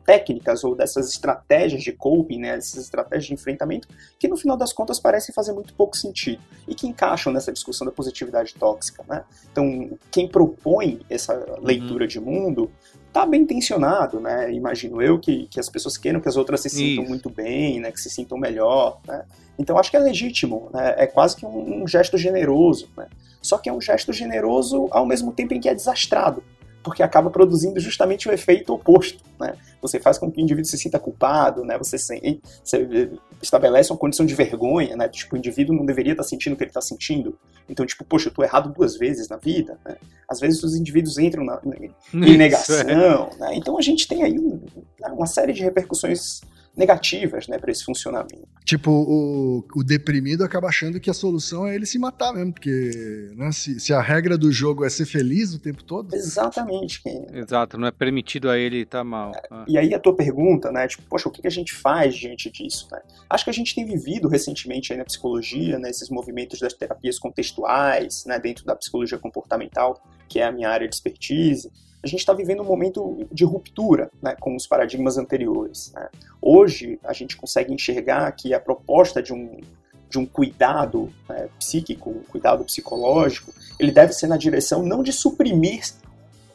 técnicas 0.05 0.63
ou 0.63 0.75
dessas 0.75 1.09
estratégias 1.09 1.83
de 1.83 1.91
coping, 1.91 2.39
né, 2.39 2.49
essas 2.55 2.83
estratégias 2.83 3.25
de 3.25 3.33
enfrentamento, 3.33 3.89
que 4.19 4.27
no 4.27 4.37
final 4.37 4.55
das 4.55 4.71
contas 4.71 4.99
parecem 4.99 5.33
fazer 5.33 5.51
muito 5.51 5.73
pouco 5.73 5.97
sentido 5.97 6.41
e 6.67 6.75
que 6.75 6.87
encaixam 6.87 7.33
nessa 7.33 7.51
discussão 7.51 7.85
da 7.85 7.91
positividade 7.91 8.53
tóxica. 8.53 9.03
Né? 9.09 9.23
Então, 9.51 9.97
quem 10.11 10.27
propõe 10.27 11.01
essa 11.09 11.33
leitura 11.59 12.03
uhum. 12.03 12.07
de 12.07 12.19
mundo 12.19 12.71
está 13.17 13.25
bem 13.25 13.41
intencionado, 13.41 14.19
né? 14.19 14.53
Imagino 14.53 15.01
eu 15.01 15.17
que, 15.19 15.47
que 15.47 15.59
as 15.59 15.67
pessoas 15.69 15.97
queiram 15.97 16.19
que 16.19 16.29
as 16.29 16.37
outras 16.37 16.61
se 16.61 16.69
sintam 16.69 17.03
Isso. 17.03 17.09
muito 17.09 17.29
bem, 17.29 17.79
né? 17.79 17.91
Que 17.91 17.99
se 17.99 18.09
sintam 18.09 18.37
melhor, 18.37 18.99
né? 19.07 19.25
Então 19.57 19.77
acho 19.77 19.89
que 19.89 19.97
é 19.97 19.99
legítimo, 19.99 20.69
né? 20.73 20.93
É 20.97 21.07
quase 21.07 21.35
que 21.35 21.45
um, 21.45 21.83
um 21.83 21.87
gesto 21.87 22.17
generoso, 22.17 22.87
né? 22.95 23.07
Só 23.41 23.57
que 23.57 23.69
é 23.69 23.73
um 23.73 23.81
gesto 23.81 24.13
generoso 24.13 24.87
ao 24.91 25.05
mesmo 25.05 25.31
tempo 25.31 25.53
em 25.53 25.59
que 25.59 25.67
é 25.67 25.73
desastrado, 25.73 26.43
porque 26.83 27.03
acaba 27.03 27.29
produzindo 27.29 27.79
justamente 27.79 28.29
o 28.29 28.31
efeito 28.31 28.73
oposto, 28.73 29.21
né? 29.39 29.55
Você 29.81 29.99
faz 29.99 30.17
com 30.17 30.31
que 30.31 30.39
o 30.39 30.41
indivíduo 30.41 30.69
se 30.69 30.77
sinta 30.77 30.97
culpado, 30.97 31.63
né? 31.63 31.77
Você, 31.77 31.97
se, 31.97 32.41
você 32.63 33.11
estabelece 33.41 33.91
uma 33.91 33.99
condição 33.99 34.25
de 34.25 34.33
vergonha, 34.33 34.95
né? 34.95 35.07
Tipo, 35.09 35.35
o 35.35 35.37
indivíduo 35.37 35.75
não 35.75 35.85
deveria 35.85 36.13
estar 36.13 36.23
sentindo 36.23 36.53
o 36.53 36.55
que 36.55 36.63
ele 36.63 36.69
está 36.69 36.81
sentindo. 36.81 37.37
Então, 37.69 37.85
tipo, 37.85 38.03
poxa, 38.03 38.29
eu 38.29 38.33
tô 38.33 38.43
errado 38.43 38.73
duas 38.73 38.97
vezes 38.97 39.27
na 39.27 39.37
vida, 39.37 39.77
né? 39.85 39.97
Às 40.27 40.39
vezes 40.39 40.63
os 40.63 40.75
indivíduos 40.75 41.17
entram 41.17 41.43
na, 41.43 41.59
em 41.63 41.91
Isso, 42.25 42.37
negação, 42.37 43.29
né? 43.39 43.55
Então 43.55 43.77
a 43.77 43.81
gente 43.81 44.07
tem 44.07 44.23
aí 44.23 44.39
um, 44.39 44.59
uma 45.13 45.27
série 45.27 45.53
de 45.53 45.61
repercussões 45.63 46.41
negativas, 46.77 47.47
né, 47.47 47.57
para 47.57 47.71
esse 47.71 47.83
funcionamento. 47.83 48.47
Tipo, 48.63 48.91
o, 48.91 49.65
o, 49.75 49.83
deprimido 49.83 50.43
acaba 50.43 50.67
achando 50.67 50.99
que 50.99 51.09
a 51.09 51.13
solução 51.13 51.65
é 51.65 51.73
ele 51.73 51.85
se 51.85 51.97
matar 51.97 52.33
mesmo, 52.33 52.53
porque 52.53 53.31
né, 53.35 53.51
se, 53.51 53.79
se, 53.79 53.93
a 53.93 54.01
regra 54.01 54.37
do 54.37 54.51
jogo 54.51 54.85
é 54.85 54.89
ser 54.89 55.05
feliz 55.05 55.53
o 55.53 55.59
tempo 55.59 55.83
todo. 55.83 56.13
Exatamente. 56.13 57.01
Exato, 57.33 57.77
não 57.77 57.87
é 57.87 57.91
permitido 57.91 58.49
a 58.49 58.57
ele 58.57 58.81
estar 58.81 58.99
tá 58.99 59.03
mal. 59.03 59.31
Ah. 59.49 59.65
E 59.67 59.77
aí 59.77 59.93
a 59.93 59.99
tua 59.99 60.15
pergunta, 60.15 60.71
né, 60.71 60.87
tipo, 60.87 61.03
poxa, 61.09 61.27
o 61.27 61.31
que 61.31 61.47
a 61.47 61.49
gente 61.51 61.73
faz 61.73 62.13
diante 62.15 62.51
disso, 62.51 62.87
né? 62.91 63.01
Acho 63.29 63.45
que 63.45 63.49
a 63.49 63.53
gente 63.53 63.73
tem 63.73 63.85
vivido 63.85 64.27
recentemente 64.27 64.91
aí 64.93 64.99
na 64.99 65.05
psicologia, 65.05 65.79
né, 65.79 65.89
esses 65.89 66.09
movimentos 66.09 66.59
das 66.59 66.73
terapias 66.73 67.17
contextuais, 67.17 68.23
né, 68.25 68.37
dentro 68.37 68.65
da 68.65 68.75
psicologia 68.75 69.17
comportamental, 69.17 69.99
que 70.29 70.39
é 70.39 70.45
a 70.45 70.51
minha 70.51 70.69
área 70.69 70.87
de 70.87 70.93
expertise, 70.93 71.71
a 72.07 72.09
gente 72.09 72.19
está 72.21 72.33
vivendo 72.33 72.61
um 72.61 72.65
momento 72.65 73.27
de 73.31 73.43
ruptura 73.43 74.09
né, 74.21 74.33
com 74.39 74.55
os 74.55 74.65
paradigmas 74.65 75.17
anteriores. 75.17 75.91
Né? 75.93 76.07
Hoje, 76.41 76.97
a 77.03 77.11
gente 77.11 77.35
consegue 77.35 77.73
enxergar 77.73 78.31
que 78.31 78.53
a 78.53 78.59
proposta 78.61 79.21
de 79.21 79.33
um, 79.33 79.59
de 80.09 80.17
um 80.17 80.25
cuidado 80.25 81.11
né, 81.27 81.49
psíquico, 81.59 82.09
um 82.09 82.23
cuidado 82.23 82.63
psicológico, 82.63 83.53
ele 83.77 83.91
deve 83.91 84.13
ser 84.13 84.27
na 84.27 84.37
direção 84.37 84.83
não 84.83 85.03
de 85.03 85.11
suprimir 85.11 85.83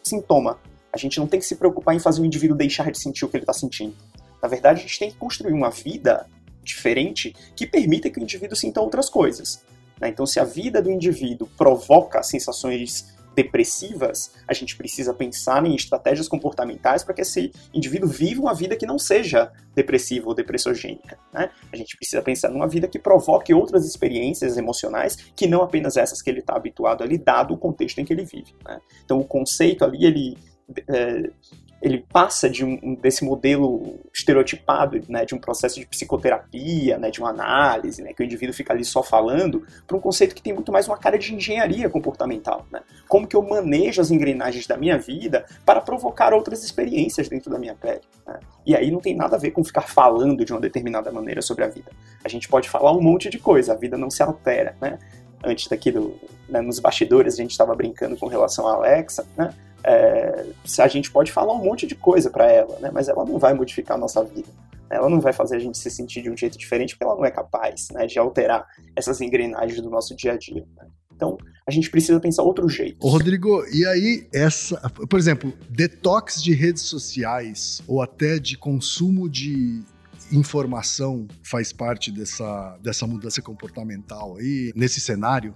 sintoma. 0.03 0.59
A 0.91 0.97
gente 0.97 1.19
não 1.19 1.27
tem 1.27 1.39
que 1.39 1.47
se 1.47 1.57
preocupar 1.57 1.95
em 1.95 2.01
fazer 2.01 2.23
o 2.23 2.25
indivíduo 2.25 2.57
deixar 2.57 2.91
de 2.91 2.99
sentir 2.99 3.27
o 3.27 3.29
que 3.29 3.37
ele 3.37 3.43
está 3.43 3.53
sentindo. 3.53 3.95
Na 4.43 4.49
verdade, 4.49 4.81
a 4.81 4.83
gente 4.83 4.99
tem 4.99 5.11
que 5.11 5.17
construir 5.19 5.53
uma 5.53 5.71
vida 5.71 6.27
diferente 6.65 7.37
que 7.55 7.67
permita 7.67 8.09
que 8.09 8.19
o 8.19 8.23
indivíduo 8.23 8.57
sinta 8.57 8.81
outras 8.81 9.11
coisas. 9.11 9.63
Né? 10.01 10.09
Então, 10.09 10.25
se 10.25 10.41
a 10.41 10.45
vida 10.45 10.81
do 10.81 10.91
indivíduo 10.91 11.47
provoca 11.59 12.23
sensações 12.23 13.12
depressivas, 13.35 14.33
a 14.47 14.53
gente 14.53 14.77
precisa 14.77 15.15
pensar 15.15 15.65
em 15.65 15.75
estratégias 15.75 16.29
comportamentais 16.29 17.03
para 17.03 17.15
que 17.15 17.23
esse 17.23 17.53
indivíduo 17.73 18.09
viva 18.09 18.41
uma 18.41 18.55
vida 18.55 18.77
que 18.77 18.87
não 18.87 18.99
seja 18.99 19.51
depressiva 19.75 20.29
ou 20.29 20.35
depressogênica. 20.35 21.19
Né? 21.33 21.51
A 21.73 21.77
gente 21.77 21.97
precisa 21.97 22.23
pensar 22.23 22.51
numa 22.51 22.69
vida 22.69 22.87
que 22.87 22.99
provoque 22.99 23.55
outras 23.55 23.87
experiências 23.87 24.57
emocionais 24.57 25.17
que 25.35 25.47
não 25.47 25.63
apenas 25.63 25.97
essas 25.97 26.21
que 26.21 26.31
ele 26.31 26.41
está 26.41 26.55
habituado 26.55 27.03
ali, 27.03 27.19
dado 27.19 27.55
o 27.55 27.59
contexto 27.59 27.99
em 27.99 28.05
que 28.05 28.13
ele 28.13 28.25
vive. 28.25 28.55
Né? 28.65 28.81
Então, 29.05 29.19
o 29.19 29.25
conceito 29.25 29.85
ali, 29.85 30.05
ele 30.05 30.37
é, 30.89 31.31
ele 31.83 32.07
passa 32.13 32.49
de 32.49 32.65
um, 32.65 32.95
desse 32.95 33.25
modelo 33.25 33.99
estereotipado, 34.15 35.01
né, 35.09 35.25
de 35.25 35.35
um 35.35 35.39
processo 35.39 35.81
de 35.81 35.87
psicoterapia, 35.87 36.97
né, 36.97 37.11
de 37.11 37.19
uma 37.19 37.31
análise, 37.31 38.01
né, 38.01 38.13
que 38.13 38.23
o 38.23 38.25
indivíduo 38.25 38.55
fica 38.55 38.73
ali 38.73 38.85
só 38.85 39.03
falando, 39.03 39.67
para 39.85 39.97
um 39.97 40.01
conceito 40.01 40.33
que 40.33 40.41
tem 40.41 40.53
muito 40.53 40.71
mais 40.71 40.87
uma 40.87 40.97
cara 40.97 41.19
de 41.19 41.35
engenharia 41.35 41.91
comportamental. 41.91 42.65
Né? 42.71 42.81
Como 43.09 43.27
que 43.27 43.35
eu 43.35 43.43
manejo 43.43 44.01
as 44.01 44.13
engrenagens 44.13 44.65
da 44.65 44.77
minha 44.77 44.97
vida 44.97 45.45
para 45.67 45.81
provocar 45.81 46.33
outras 46.33 46.63
experiências 46.63 47.29
dentro 47.29 47.51
da 47.51 47.59
minha 47.59 47.75
pele. 47.75 48.03
Né? 48.25 48.39
E 48.65 48.77
aí 48.77 48.89
não 48.89 49.01
tem 49.01 49.17
nada 49.17 49.35
a 49.35 49.39
ver 49.39 49.51
com 49.51 49.65
ficar 49.65 49.83
falando 49.83 50.45
de 50.45 50.53
uma 50.53 50.61
determinada 50.61 51.11
maneira 51.11 51.43
sobre 51.43 51.65
a 51.65 51.69
vida. 51.69 51.91
A 52.25 52.29
gente 52.29 52.49
pode 52.49 52.69
falar 52.69 52.93
um 52.93 53.03
monte 53.03 53.29
de 53.29 53.41
coisa, 53.41 53.73
a 53.73 53.77
vida 53.77 53.99
não 53.99 54.09
se 54.09 54.23
altera. 54.23 54.77
Né? 54.81 55.01
Antes 55.45 55.67
daqui 55.67 55.91
do, 55.91 56.15
né, 56.49 56.61
nos 56.61 56.79
bastidores 56.79 57.35
a 57.35 57.39
gente 57.39 57.51
estava 57.51 57.75
brincando 57.75 58.17
com 58.17 58.29
relação 58.29 58.69
à 58.69 58.75
Alexa, 58.75 59.27
né? 59.37 59.53
É, 59.85 60.47
a 60.79 60.89
gente 60.89 61.11
pode 61.11 61.33
falar 61.33 61.53
um 61.53 61.65
monte 61.65 61.87
de 61.87 61.95
coisa 61.95 62.31
para 62.31 62.51
ela, 62.51 62.79
né? 62.81 62.91
Mas 62.93 63.09
ela 63.09 63.25
não 63.25 63.39
vai 63.39 63.55
modificar 63.55 63.97
a 63.97 64.01
nossa 64.01 64.23
vida. 64.25 64.49
Ela 64.89 65.09
não 65.09 65.21
vai 65.21 65.33
fazer 65.33 65.57
a 65.57 65.59
gente 65.59 65.79
se 65.79 65.91
sentir 65.91 66.23
de 66.23 66.31
um 66.31 66.37
jeito 66.37 66.59
diferente 66.59 66.95
porque 66.95 67.05
ela 67.05 67.17
não 67.17 67.25
é 67.25 67.31
capaz 67.31 67.89
né, 67.91 68.07
de 68.07 68.19
alterar 68.19 68.67
essas 68.95 69.21
engrenagens 69.23 69.81
do 69.81 69.89
nosso 69.89 70.15
dia 70.15 70.33
a 70.33 70.37
dia. 70.37 70.67
Né? 70.77 70.87
Então, 71.17 71.39
a 71.67 71.71
gente 71.71 71.91
precisa 71.91 72.21
pensar 72.21 72.43
outro 72.43 72.69
jeito. 72.69 72.99
Ô, 73.01 73.09
Rodrigo, 73.09 73.65
e 73.73 73.87
aí, 73.87 74.29
essa, 74.33 74.77
por 74.91 75.19
exemplo, 75.19 75.53
detox 75.71 76.43
de 76.43 76.53
redes 76.53 76.83
sociais 76.83 77.81
ou 77.87 78.03
até 78.03 78.39
de 78.39 78.59
consumo 78.59 79.31
de 79.31 79.83
informação 80.31 81.27
faz 81.43 81.73
parte 81.73 82.11
dessa, 82.11 82.77
dessa 82.83 83.07
mudança 83.07 83.41
comportamental 83.41 84.37
aí, 84.37 84.73
nesse 84.75 85.01
cenário? 85.01 85.55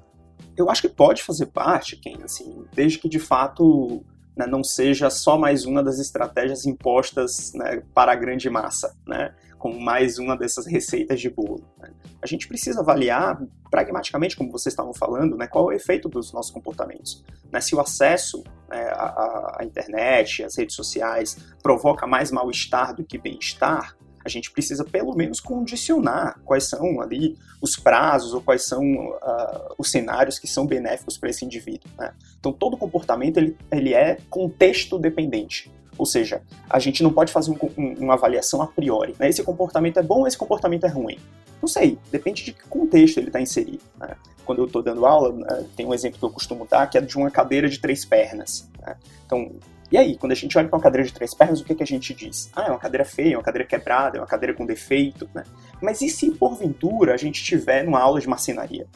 Eu 0.57 0.71
acho 0.71 0.83
que 0.83 0.89
pode 0.89 1.23
fazer 1.23 1.47
parte, 1.47 1.97
Ken, 1.97 2.19
assim, 2.23 2.65
desde 2.75 2.99
que 2.99 3.09
de 3.09 3.19
fato 3.19 4.05
né, 4.37 4.47
não 4.47 4.63
seja 4.63 5.09
só 5.09 5.39
mais 5.39 5.65
uma 5.65 5.83
das 5.83 5.99
estratégias 5.99 6.67
impostas 6.67 7.53
né, 7.55 7.83
para 7.95 8.13
a 8.13 8.15
grande 8.15 8.51
massa, 8.51 8.95
né, 9.07 9.35
como 9.59 9.81
mais 9.81 10.19
uma 10.19 10.37
dessas 10.37 10.67
receitas 10.67 11.21
de 11.21 11.31
bolo. 11.31 11.65
Né. 11.79 11.91
A 12.21 12.27
gente 12.27 12.47
precisa 12.47 12.81
avaliar 12.81 13.41
pragmaticamente, 13.71 14.37
como 14.37 14.53
vocês 14.53 14.73
estavam 14.73 14.93
falando, 14.93 15.37
né, 15.37 15.47
qual 15.47 15.71
é 15.71 15.75
o 15.75 15.77
efeito 15.77 16.09
dos 16.09 16.33
nossos 16.33 16.53
comportamentos. 16.53 17.25
Né, 17.51 17.61
se 17.61 17.75
o 17.75 17.81
acesso 17.81 18.45
à, 18.71 19.61
à 19.61 19.65
internet, 19.65 20.45
às 20.45 20.57
redes 20.57 20.77
sociais, 20.77 21.37
provoca 21.63 22.07
mais 22.07 22.31
mal-estar 22.31 22.95
do 22.95 23.05
que 23.05 23.17
bem-estar, 23.17 23.97
a 24.27 24.29
gente 24.29 24.51
precisa 24.51 24.85
pelo 24.85 25.15
menos 25.15 25.39
condicionar 25.39 26.41
quais 26.45 26.69
são 26.69 27.01
ali 27.01 27.39
os 27.63 27.77
prazos 27.77 28.35
ou 28.35 28.41
quais 28.41 28.67
são 28.67 28.83
uh, 28.83 29.75
os 29.79 29.89
cenários 29.89 30.39
que 30.39 30.49
são 30.49 30.67
benéficos 30.67 31.17
para 31.17 31.31
esse 31.31 31.45
indivíduo. 31.45 31.89
Né? 31.97 32.13
Então, 32.39 32.53
todo 32.53 32.77
comportamento 32.77 33.37
ele, 33.37 33.57
ele 33.71 33.95
é 33.95 34.19
contexto 34.29 34.99
dependente. 34.99 35.71
Ou 35.97 36.05
seja, 36.05 36.43
a 36.69 36.79
gente 36.81 37.03
não 37.05 37.13
pode 37.13 37.33
fazer 37.33 37.53
um, 37.53 37.57
um, 37.79 37.93
uma 38.01 38.15
avaliação 38.15 38.61
a 38.61 38.67
priori. 38.67 39.15
Né? 39.19 39.29
Esse 39.29 39.45
comportamento 39.45 39.99
é 39.99 40.03
bom 40.03 40.27
esse 40.27 40.37
comportamento 40.37 40.85
é 40.85 40.89
ruim? 40.89 41.19
Não 41.63 41.69
sei, 41.69 41.97
depende 42.11 42.45
de 42.45 42.53
que 42.53 42.65
contexto 42.69 43.19
ele 43.19 43.29
está 43.29 43.41
inserido. 43.41 43.83
Né? 43.97 44.17
Quando 44.45 44.59
eu 44.59 44.67
estou 44.67 44.83
dando 44.83 45.07
aula, 45.07 45.33
né, 45.33 45.67
tem 45.77 45.87
um 45.87 45.95
exemplo 45.95 46.19
que 46.19 46.25
eu 46.25 46.31
costumo 46.31 46.67
dar, 46.69 46.91
que 46.91 46.99
é 46.99 47.01
de 47.01 47.17
uma 47.17 47.31
cadeira 47.31 47.69
de 47.69 47.79
três 47.79 48.05
pernas. 48.05 48.69
Né? 48.81 48.97
Então, 49.25 49.53
e 49.91 49.97
aí, 49.97 50.17
quando 50.17 50.33
a 50.33 50.35
gente 50.35 50.57
olha 50.59 50.69
para 50.69 50.77
uma 50.77 50.83
cadeira 50.83 51.07
de 51.07 51.13
três 51.13 51.33
pernas, 51.33 51.61
o 51.61 51.65
que, 51.65 51.75
que 51.75 51.83
a 51.83 51.87
gente 51.87 52.13
diz? 52.13 52.51
Ah, 52.55 52.65
é 52.65 52.71
uma 52.71 52.79
cadeira 52.79 53.05
feia, 53.05 53.35
é 53.35 53.37
uma 53.37 53.43
cadeira 53.43 53.67
quebrada, 53.67 54.19
é 54.19 54.21
uma 54.21 54.27
cadeira 54.27 54.53
com 54.55 54.67
defeito, 54.67 55.29
né? 55.33 55.45
Mas 55.81 56.01
e 56.03 56.09
se 56.09 56.31
porventura 56.33 57.15
a 57.15 57.17
gente 57.17 57.37
estiver 57.37 57.85
numa 57.85 58.01
aula 58.01 58.21
de 58.21 58.29
marcenaria? 58.29 58.87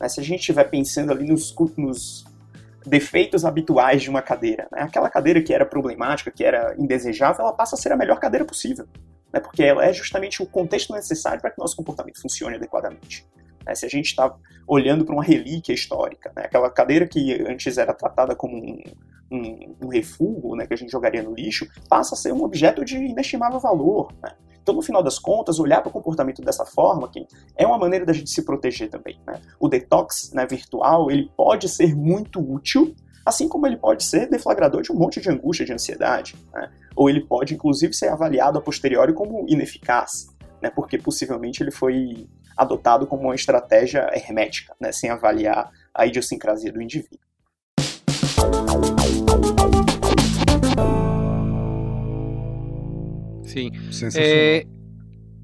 Né? 0.00 0.08
Se 0.08 0.20
a 0.20 0.22
gente 0.24 0.40
estiver 0.40 0.64
pensando 0.64 1.12
ali 1.12 1.24
nos, 1.28 1.54
nos 1.76 2.24
defeitos 2.84 3.44
habituais 3.44 4.02
de 4.02 4.10
uma 4.10 4.20
cadeira, 4.20 4.66
né? 4.72 4.82
aquela 4.82 5.08
cadeira 5.08 5.40
que 5.40 5.54
era 5.54 5.64
problemática, 5.64 6.30
que 6.30 6.44
era 6.44 6.74
indesejável, 6.76 7.44
ela 7.44 7.52
passa 7.52 7.76
a 7.76 7.78
ser 7.78 7.92
a 7.92 7.96
melhor 7.96 8.18
cadeira 8.18 8.44
possível, 8.44 8.86
né? 9.32 9.38
porque 9.38 9.62
ela 9.62 9.84
é 9.84 9.92
justamente 9.92 10.42
o 10.42 10.46
contexto 10.46 10.92
necessário 10.92 11.40
para 11.40 11.50
que 11.50 11.58
nosso 11.58 11.76
comportamento 11.76 12.20
funcione 12.20 12.56
adequadamente. 12.56 13.24
Né? 13.64 13.74
Se 13.76 13.86
a 13.86 13.88
gente 13.88 14.06
está 14.06 14.34
olhando 14.66 15.04
para 15.04 15.14
uma 15.14 15.24
relíquia 15.24 15.72
histórica, 15.72 16.32
né? 16.34 16.44
aquela 16.46 16.68
cadeira 16.68 17.06
que 17.06 17.44
antes 17.48 17.78
era 17.78 17.94
tratada 17.94 18.34
como 18.34 18.56
um, 18.56 18.82
um, 19.30 19.76
um 19.82 19.88
refúgio, 19.88 20.54
né, 20.54 20.66
que 20.66 20.74
a 20.74 20.76
gente 20.76 20.90
jogaria 20.90 21.22
no 21.22 21.34
lixo, 21.34 21.66
passa 21.88 22.14
a 22.14 22.18
ser 22.18 22.32
um 22.32 22.42
objeto 22.42 22.84
de 22.84 22.96
inestimável 22.96 23.58
valor. 23.58 24.12
Né? 24.22 24.30
Então, 24.66 24.74
no 24.74 24.82
final 24.82 25.00
das 25.00 25.16
contas, 25.16 25.60
olhar 25.60 25.80
para 25.80 25.90
o 25.90 25.92
comportamento 25.92 26.42
dessa 26.42 26.66
forma 26.66 27.08
que 27.08 27.24
é 27.56 27.64
uma 27.64 27.78
maneira 27.78 28.04
da 28.04 28.12
gente 28.12 28.30
se 28.30 28.42
proteger 28.42 28.90
também. 28.90 29.16
Né? 29.24 29.40
O 29.60 29.68
detox 29.68 30.32
né, 30.32 30.44
virtual 30.44 31.08
ele 31.08 31.30
pode 31.36 31.68
ser 31.68 31.94
muito 31.94 32.40
útil, 32.40 32.92
assim 33.24 33.48
como 33.48 33.66
ele 33.66 33.76
pode 33.76 34.02
ser 34.02 34.28
deflagrador 34.28 34.82
de 34.82 34.90
um 34.90 34.96
monte 34.96 35.20
de 35.20 35.30
angústia, 35.30 35.64
de 35.64 35.72
ansiedade. 35.72 36.34
Né? 36.52 36.68
Ou 36.96 37.08
ele 37.08 37.20
pode, 37.20 37.54
inclusive, 37.54 37.94
ser 37.94 38.08
avaliado 38.08 38.58
a 38.58 38.60
posteriori 38.60 39.12
como 39.12 39.46
ineficaz, 39.48 40.34
né? 40.60 40.68
porque 40.68 40.98
possivelmente 40.98 41.62
ele 41.62 41.70
foi 41.70 42.26
adotado 42.56 43.06
como 43.06 43.22
uma 43.22 43.36
estratégia 43.36 44.10
hermética, 44.12 44.74
né? 44.80 44.90
sem 44.90 45.10
avaliar 45.10 45.70
a 45.94 46.06
idiosincrasia 46.06 46.72
do 46.72 46.82
indivíduo. 46.82 47.20
Sim. 53.56 53.70
É, 54.16 54.66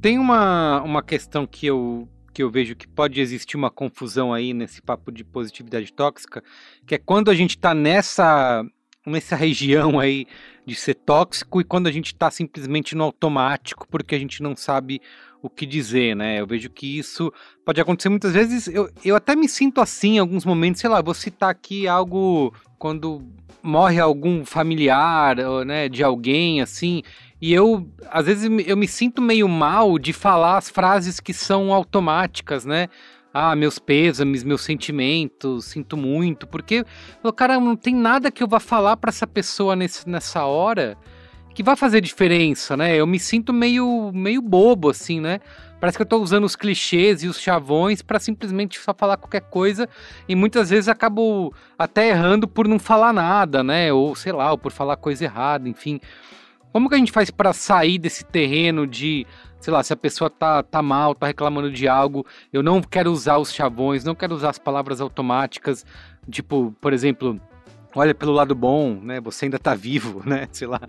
tem 0.00 0.18
uma, 0.18 0.82
uma 0.82 1.02
questão 1.02 1.46
que 1.46 1.66
eu, 1.66 2.06
que 2.34 2.42
eu 2.42 2.50
vejo 2.50 2.76
que 2.76 2.86
pode 2.86 3.20
existir 3.20 3.56
uma 3.56 3.70
confusão 3.70 4.34
aí 4.34 4.52
nesse 4.52 4.82
papo 4.82 5.10
de 5.10 5.24
positividade 5.24 5.92
tóxica, 5.92 6.42
que 6.86 6.94
é 6.94 6.98
quando 6.98 7.30
a 7.30 7.34
gente 7.34 7.56
está 7.56 7.74
nessa, 7.74 8.64
nessa 9.06 9.34
região 9.34 9.98
aí 9.98 10.26
de 10.66 10.74
ser 10.74 10.94
tóxico 10.94 11.60
e 11.60 11.64
quando 11.64 11.86
a 11.86 11.92
gente 11.92 12.08
está 12.08 12.30
simplesmente 12.30 12.94
no 12.94 13.04
automático 13.04 13.86
porque 13.88 14.14
a 14.14 14.18
gente 14.18 14.42
não 14.42 14.54
sabe 14.54 15.00
o 15.42 15.50
que 15.50 15.66
dizer, 15.66 16.14
né? 16.14 16.40
Eu 16.40 16.46
vejo 16.46 16.70
que 16.70 16.98
isso 16.98 17.32
pode 17.64 17.80
acontecer 17.80 18.08
muitas 18.08 18.32
vezes. 18.32 18.68
Eu, 18.68 18.88
eu 19.04 19.16
até 19.16 19.34
me 19.34 19.48
sinto 19.48 19.80
assim 19.80 20.14
em 20.14 20.18
alguns 20.20 20.44
momentos, 20.44 20.80
sei 20.80 20.88
lá, 20.88 21.02
vou 21.02 21.14
citar 21.14 21.50
aqui 21.50 21.88
algo 21.88 22.54
quando 22.82 23.22
morre 23.62 24.00
algum 24.00 24.44
familiar, 24.44 25.36
né, 25.64 25.88
de 25.88 26.02
alguém 26.02 26.60
assim, 26.60 27.04
e 27.40 27.54
eu 27.54 27.88
às 28.10 28.26
vezes 28.26 28.50
eu 28.66 28.76
me 28.76 28.88
sinto 28.88 29.22
meio 29.22 29.48
mal 29.48 30.00
de 30.00 30.12
falar 30.12 30.56
as 30.56 30.68
frases 30.68 31.20
que 31.20 31.32
são 31.32 31.72
automáticas, 31.72 32.64
né? 32.64 32.88
Ah, 33.32 33.54
meus 33.54 33.78
pêsames, 33.78 34.42
meus 34.42 34.62
sentimentos, 34.62 35.66
sinto 35.66 35.96
muito, 35.96 36.44
porque, 36.44 36.84
cara, 37.36 37.60
não 37.60 37.76
tem 37.76 37.94
nada 37.94 38.32
que 38.32 38.42
eu 38.42 38.48
vá 38.48 38.58
falar 38.58 38.96
para 38.96 39.10
essa 39.10 39.28
pessoa 39.28 39.76
nesse, 39.76 40.08
nessa 40.08 40.44
hora 40.44 40.98
que 41.54 41.62
vai 41.62 41.76
fazer 41.76 42.00
diferença, 42.00 42.76
né? 42.76 42.96
Eu 42.96 43.06
me 43.06 43.20
sinto 43.20 43.52
meio, 43.52 44.10
meio 44.12 44.42
bobo, 44.42 44.90
assim, 44.90 45.20
né? 45.20 45.38
Parece 45.82 45.98
que 45.98 46.02
eu 46.02 46.06
tô 46.06 46.18
usando 46.18 46.44
os 46.44 46.54
clichês 46.54 47.24
e 47.24 47.26
os 47.26 47.40
chavões 47.40 48.02
para 48.02 48.20
simplesmente 48.20 48.78
só 48.78 48.94
falar 48.94 49.16
qualquer 49.16 49.40
coisa 49.40 49.88
e 50.28 50.36
muitas 50.36 50.70
vezes 50.70 50.86
acabo 50.86 51.52
até 51.76 52.10
errando 52.10 52.46
por 52.46 52.68
não 52.68 52.78
falar 52.78 53.12
nada, 53.12 53.64
né? 53.64 53.92
Ou 53.92 54.14
sei 54.14 54.30
lá, 54.30 54.52
ou 54.52 54.56
por 54.56 54.70
falar 54.70 54.94
coisa 54.94 55.24
errada, 55.24 55.68
enfim. 55.68 55.98
Como 56.72 56.88
que 56.88 56.94
a 56.94 56.98
gente 56.98 57.10
faz 57.10 57.32
para 57.32 57.52
sair 57.52 57.98
desse 57.98 58.24
terreno 58.24 58.86
de, 58.86 59.26
sei 59.58 59.72
lá, 59.72 59.82
se 59.82 59.92
a 59.92 59.96
pessoa 59.96 60.30
tá, 60.30 60.62
tá 60.62 60.80
mal, 60.80 61.16
tá 61.16 61.26
reclamando 61.26 61.68
de 61.68 61.88
algo, 61.88 62.24
eu 62.52 62.62
não 62.62 62.80
quero 62.80 63.10
usar 63.10 63.38
os 63.38 63.52
chavões, 63.52 64.04
não 64.04 64.14
quero 64.14 64.36
usar 64.36 64.50
as 64.50 64.60
palavras 64.60 65.00
automáticas, 65.00 65.84
tipo, 66.30 66.72
por 66.80 66.92
exemplo, 66.92 67.40
olha 67.94 68.14
pelo 68.14 68.32
lado 68.32 68.54
bom, 68.54 68.94
né? 69.02 69.20
Você 69.20 69.46
ainda 69.46 69.56
está 69.56 69.74
vivo, 69.74 70.22
né? 70.26 70.48
Sei 70.52 70.66
lá, 70.66 70.80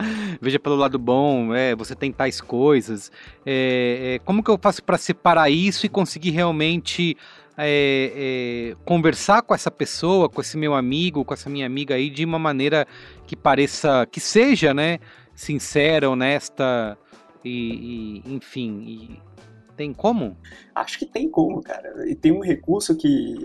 veja 0.42 0.60
pelo 0.60 0.76
lado 0.76 0.98
bom, 0.98 1.54
é, 1.54 1.76
você 1.76 1.96
tem 1.96 2.12
tais 2.12 2.40
coisas. 2.42 3.12
É, 3.46 4.16
é, 4.16 4.20
como 4.20 4.44
que 4.44 4.50
eu 4.50 4.58
faço 4.62 4.84
para 4.84 4.98
separar 4.98 5.50
isso 5.50 5.86
e 5.86 5.90
conseguir 5.90 6.32
realmente 6.32 7.18
é, 7.58 8.74
é, 8.76 8.76
conversar 8.86 9.42
com 9.42 9.54
essa 9.54 9.70
pessoa, 9.70 10.30
com 10.30 10.42
esse 10.42 10.58
meu 10.58 10.74
amigo, 10.74 11.24
com 11.24 11.34
essa 11.34 11.50
minha 11.50 11.66
amiga 11.66 11.96
aí 11.96 12.10
de 12.10 12.26
uma 12.26 12.40
maneira 12.40 12.88
que 13.28 13.36
pareça, 13.36 14.08
que 14.12 14.20
seja, 14.20 14.74
né? 14.74 15.00
Sincera, 15.36 16.10
honesta 16.10 16.98
e, 17.44 18.22
e 18.26 18.34
enfim. 18.34 18.84
E 18.88 19.22
tem 19.76 19.94
como? 19.94 20.38
Acho 20.74 21.00
que 21.00 21.06
tem 21.06 21.30
como, 21.30 21.62
cara. 21.62 22.10
E 22.10 22.16
tem 22.16 22.32
um 22.32 22.42
recurso 22.42 22.96
que 22.96 23.36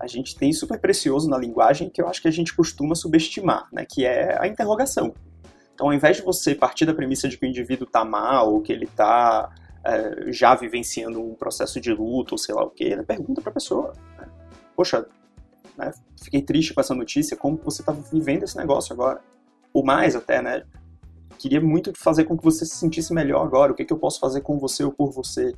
a 0.00 0.06
gente 0.06 0.34
tem 0.34 0.50
super 0.50 0.80
precioso 0.80 1.28
na 1.28 1.36
linguagem 1.36 1.90
que 1.90 2.00
eu 2.00 2.08
acho 2.08 2.22
que 2.22 2.28
a 2.28 2.30
gente 2.30 2.56
costuma 2.56 2.94
subestimar, 2.94 3.68
né, 3.70 3.84
que 3.84 4.06
é 4.06 4.40
a 4.40 4.48
interrogação. 4.48 5.14
Então, 5.74 5.88
ao 5.88 5.92
invés 5.92 6.16
de 6.16 6.22
você 6.22 6.54
partir 6.54 6.86
da 6.86 6.94
premissa 6.94 7.28
de 7.28 7.36
que 7.36 7.44
o 7.44 7.48
indivíduo 7.48 7.86
está 7.86 8.02
mal, 8.02 8.50
ou 8.50 8.62
que 8.62 8.72
ele 8.72 8.86
está 8.86 9.50
é, 9.84 10.32
já 10.32 10.54
vivenciando 10.54 11.22
um 11.22 11.34
processo 11.34 11.78
de 11.78 11.92
luto, 11.92 12.34
ou 12.34 12.38
sei 12.38 12.54
lá 12.54 12.64
o 12.64 12.70
quê, 12.70 12.96
né, 12.96 13.02
pergunta 13.02 13.42
para 13.42 13.50
a 13.50 13.54
pessoa. 13.54 13.92
Né, 14.18 14.26
Poxa, 14.74 15.06
né, 15.76 15.92
fiquei 16.22 16.40
triste 16.40 16.72
com 16.72 16.80
essa 16.80 16.94
notícia, 16.94 17.36
como 17.36 17.60
você 17.62 17.82
está 17.82 17.92
vivendo 17.92 18.44
esse 18.44 18.56
negócio 18.56 18.94
agora? 18.94 19.20
Ou 19.72 19.84
mais 19.84 20.16
até, 20.16 20.40
né? 20.40 20.64
Queria 21.38 21.60
muito 21.60 21.92
fazer 21.94 22.24
com 22.24 22.36
que 22.36 22.44
você 22.44 22.64
se 22.64 22.76
sentisse 22.76 23.12
melhor 23.12 23.44
agora, 23.44 23.72
o 23.72 23.74
que, 23.74 23.84
que 23.84 23.92
eu 23.92 23.98
posso 23.98 24.18
fazer 24.18 24.40
com 24.40 24.58
você 24.58 24.82
ou 24.82 24.92
por 24.92 25.10
você? 25.12 25.54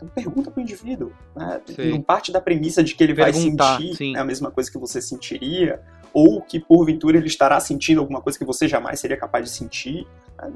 Então 0.00 0.08
pergunta 0.08 0.50
pro 0.50 0.62
indivíduo. 0.62 1.12
Né? 1.36 1.60
Não 1.90 2.00
parte 2.00 2.32
da 2.32 2.40
premissa 2.40 2.82
de 2.82 2.94
que 2.94 3.04
ele 3.04 3.14
Perguntar, 3.14 3.78
vai 3.78 3.86
sentir 3.86 4.12
né, 4.12 4.20
a 4.20 4.24
mesma 4.24 4.50
coisa 4.50 4.70
que 4.70 4.78
você 4.78 5.00
sentiria, 5.00 5.80
ou 6.12 6.40
que 6.40 6.58
porventura 6.58 7.18
ele 7.18 7.26
estará 7.26 7.60
sentindo 7.60 8.00
alguma 8.00 8.20
coisa 8.20 8.38
que 8.38 8.44
você 8.44 8.66
jamais 8.66 9.00
seria 9.00 9.16
capaz 9.16 9.44
de 9.44 9.50
sentir. 9.50 10.06
Né? 10.38 10.52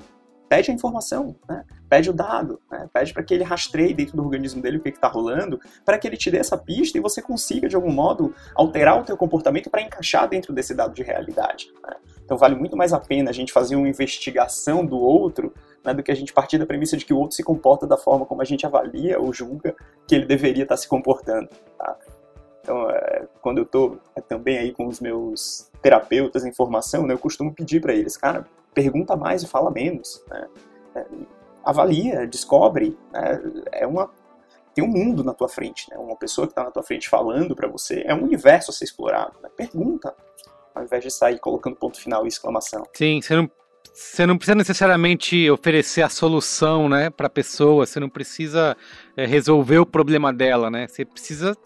Pede 0.48 0.70
a 0.70 0.74
informação, 0.74 1.34
né? 1.48 1.64
pede 1.88 2.10
o 2.10 2.12
dado, 2.12 2.60
né? 2.70 2.88
pede 2.92 3.12
para 3.12 3.22
que 3.22 3.34
ele 3.34 3.42
rastreie 3.42 3.94
dentro 3.94 4.16
do 4.16 4.22
organismo 4.22 4.62
dele 4.62 4.76
o 4.76 4.80
que 4.80 4.88
está 4.88 5.08
rolando, 5.08 5.58
para 5.84 5.98
que 5.98 6.06
ele 6.06 6.16
te 6.16 6.30
dê 6.30 6.38
essa 6.38 6.56
pista 6.56 6.98
e 6.98 7.00
você 7.00 7.22
consiga, 7.22 7.68
de 7.68 7.76
algum 7.76 7.92
modo, 7.92 8.34
alterar 8.54 9.00
o 9.00 9.04
teu 9.04 9.16
comportamento 9.16 9.70
para 9.70 9.82
encaixar 9.82 10.28
dentro 10.28 10.52
desse 10.52 10.74
dado 10.74 10.94
de 10.94 11.02
realidade. 11.02 11.72
Né? 11.82 11.94
Então 12.24 12.36
vale 12.36 12.54
muito 12.54 12.76
mais 12.76 12.92
a 12.92 13.00
pena 13.00 13.30
a 13.30 13.32
gente 13.32 13.52
fazer 13.52 13.76
uma 13.76 13.88
investigação 13.88 14.84
do 14.84 14.98
outro 14.98 15.52
né, 15.84 15.92
do 15.92 16.02
que 16.02 16.10
a 16.10 16.14
gente 16.14 16.32
partir 16.32 16.58
da 16.58 16.66
premissa 16.66 16.96
de 16.96 17.04
que 17.04 17.12
o 17.12 17.18
outro 17.18 17.36
se 17.36 17.42
comporta 17.42 17.86
da 17.86 17.96
forma 17.96 18.24
como 18.24 18.40
a 18.40 18.44
gente 18.44 18.64
avalia 18.64 19.20
ou 19.20 19.32
julga 19.32 19.74
que 20.08 20.14
ele 20.14 20.24
deveria 20.24 20.62
estar 20.62 20.76
se 20.76 20.88
comportando. 20.88 21.48
Tá? 21.78 21.96
Então, 22.62 22.90
é, 22.90 23.26
quando 23.42 23.58
eu 23.58 23.64
estou 23.64 23.98
é, 24.16 24.20
também 24.20 24.58
aí 24.58 24.72
com 24.72 24.86
os 24.86 25.00
meus 25.00 25.70
terapeutas 25.82 26.44
em 26.44 26.52
formação, 26.52 27.06
né, 27.06 27.12
eu 27.12 27.18
costumo 27.18 27.52
pedir 27.52 27.80
para 27.80 27.92
eles, 27.92 28.16
cara, 28.16 28.46
pergunta 28.72 29.14
mais 29.14 29.42
e 29.42 29.46
fala 29.46 29.70
menos. 29.70 30.24
Né? 30.28 30.48
É, 30.94 31.04
avalia, 31.64 32.26
descobre. 32.26 32.96
Né? 33.12 33.40
É 33.72 33.86
uma 33.86 34.10
tem 34.74 34.82
um 34.82 34.88
mundo 34.88 35.22
na 35.22 35.32
tua 35.32 35.48
frente, 35.48 35.88
né? 35.88 35.96
Uma 35.96 36.16
pessoa 36.16 36.48
que 36.48 36.50
está 36.50 36.64
na 36.64 36.70
tua 36.72 36.82
frente 36.82 37.08
falando 37.08 37.54
para 37.54 37.68
você 37.68 38.02
é 38.04 38.12
um 38.12 38.24
universo 38.24 38.72
a 38.72 38.74
ser 38.74 38.84
explorado. 38.84 39.32
Né? 39.40 39.48
Pergunta, 39.56 40.12
ao 40.74 40.82
invés 40.82 41.04
de 41.04 41.12
sair 41.12 41.38
colocando 41.38 41.76
ponto 41.76 42.00
final 42.00 42.24
e 42.24 42.28
exclamação. 42.28 42.84
Sim, 42.92 43.22
você 43.22 43.36
não 43.36 43.48
você 43.92 44.26
não 44.26 44.36
precisa 44.36 44.54
necessariamente 44.54 45.50
oferecer 45.50 46.02
a 46.02 46.08
solução, 46.08 46.88
né, 46.88 47.10
para 47.10 47.26
a 47.26 47.30
pessoa. 47.30 47.86
Você 47.86 48.00
não 48.00 48.08
precisa 48.08 48.76
é, 49.16 49.26
resolver 49.26 49.78
o 49.78 49.86
problema 49.86 50.32
dela, 50.32 50.70
né? 50.70 50.86
Você 50.86 51.04
precisa 51.04 51.56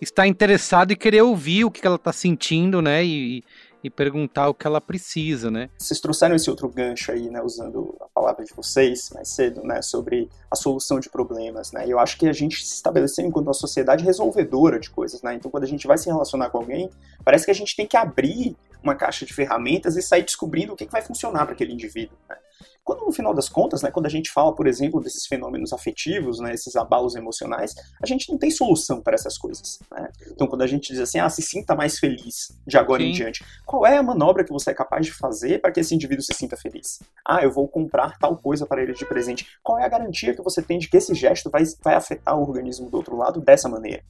estar 0.00 0.26
interessado 0.26 0.92
e 0.92 0.96
querer 0.96 1.22
ouvir 1.22 1.64
o 1.64 1.70
que 1.70 1.86
ela 1.86 1.96
está 1.96 2.12
sentindo, 2.12 2.82
né? 2.82 3.04
E, 3.04 3.42
e 3.82 3.90
perguntar 3.90 4.48
o 4.48 4.54
que 4.54 4.66
ela 4.66 4.80
precisa, 4.80 5.50
né? 5.50 5.68
Vocês 5.78 6.00
trouxeram 6.00 6.36
esse 6.36 6.48
outro 6.48 6.68
gancho 6.68 7.10
aí, 7.10 7.28
né, 7.28 7.42
usando 7.42 7.96
a 8.00 8.08
palavra 8.08 8.44
de 8.44 8.52
vocês 8.54 9.10
mais 9.14 9.28
cedo, 9.28 9.62
né, 9.62 9.82
sobre 9.82 10.28
a 10.50 10.56
solução 10.56 11.00
de 11.00 11.08
problemas, 11.10 11.72
né? 11.72 11.84
Eu 11.86 11.98
acho 11.98 12.16
que 12.16 12.28
a 12.28 12.32
gente 12.32 12.64
se 12.64 12.74
estabeleceu 12.74 13.24
enquanto 13.26 13.46
uma 13.48 13.54
sociedade 13.54 14.04
resolvedora 14.04 14.78
de 14.78 14.90
coisas, 14.90 15.22
né? 15.22 15.34
Então, 15.34 15.50
quando 15.50 15.64
a 15.64 15.68
gente 15.68 15.86
vai 15.86 15.98
se 15.98 16.06
relacionar 16.06 16.50
com 16.50 16.58
alguém, 16.58 16.90
parece 17.24 17.44
que 17.44 17.50
a 17.50 17.54
gente 17.54 17.74
tem 17.74 17.86
que 17.86 17.96
abrir 17.96 18.56
uma 18.82 18.94
caixa 18.94 19.24
de 19.24 19.32
ferramentas 19.32 19.96
e 19.96 20.02
sair 20.02 20.22
descobrindo 20.22 20.72
o 20.72 20.76
que, 20.76 20.86
que 20.86 20.92
vai 20.92 21.02
funcionar 21.02 21.44
para 21.44 21.54
aquele 21.54 21.72
indivíduo. 21.72 22.16
Né? 22.28 22.36
Quando 22.84 23.04
no 23.06 23.12
final 23.12 23.32
das 23.32 23.48
contas, 23.48 23.82
né, 23.82 23.90
quando 23.90 24.06
a 24.06 24.10
gente 24.10 24.30
fala, 24.30 24.54
por 24.54 24.66
exemplo, 24.66 25.00
desses 25.00 25.26
fenômenos 25.26 25.72
afetivos, 25.72 26.40
né, 26.40 26.52
esses 26.52 26.74
abalos 26.74 27.14
emocionais, 27.14 27.74
a 28.02 28.06
gente 28.06 28.30
não 28.30 28.38
tem 28.38 28.50
solução 28.50 29.00
para 29.00 29.14
essas 29.14 29.38
coisas. 29.38 29.78
Né? 29.90 30.08
Então, 30.30 30.46
quando 30.48 30.62
a 30.62 30.66
gente 30.66 30.92
diz 30.92 31.00
assim, 31.00 31.20
ah, 31.20 31.30
se 31.30 31.42
sinta 31.42 31.74
mais 31.74 31.98
feliz 31.98 32.56
de 32.66 32.76
agora 32.76 33.02
Sim. 33.02 33.10
em 33.10 33.12
diante, 33.12 33.44
qual 33.64 33.86
é 33.86 33.96
a 33.96 34.02
manobra 34.02 34.44
que 34.44 34.52
você 34.52 34.70
é 34.70 34.74
capaz 34.74 35.06
de 35.06 35.12
fazer 35.12 35.60
para 35.60 35.70
que 35.70 35.80
esse 35.80 35.94
indivíduo 35.94 36.24
se 36.24 36.34
sinta 36.34 36.56
feliz? 36.56 37.00
Ah, 37.24 37.42
eu 37.42 37.52
vou 37.52 37.68
comprar 37.68 38.18
tal 38.18 38.36
coisa 38.36 38.66
para 38.66 38.82
ele 38.82 38.94
de 38.94 39.06
presente. 39.06 39.46
Qual 39.62 39.78
é 39.78 39.84
a 39.84 39.88
garantia 39.88 40.34
que 40.34 40.42
você 40.42 40.60
tem 40.60 40.78
de 40.78 40.88
que 40.88 40.96
esse 40.96 41.14
gesto 41.14 41.50
vai, 41.50 41.62
vai 41.82 41.94
afetar 41.94 42.36
o 42.36 42.42
organismo 42.42 42.90
do 42.90 42.96
outro 42.96 43.16
lado 43.16 43.40
dessa 43.40 43.68
maneira? 43.68 44.02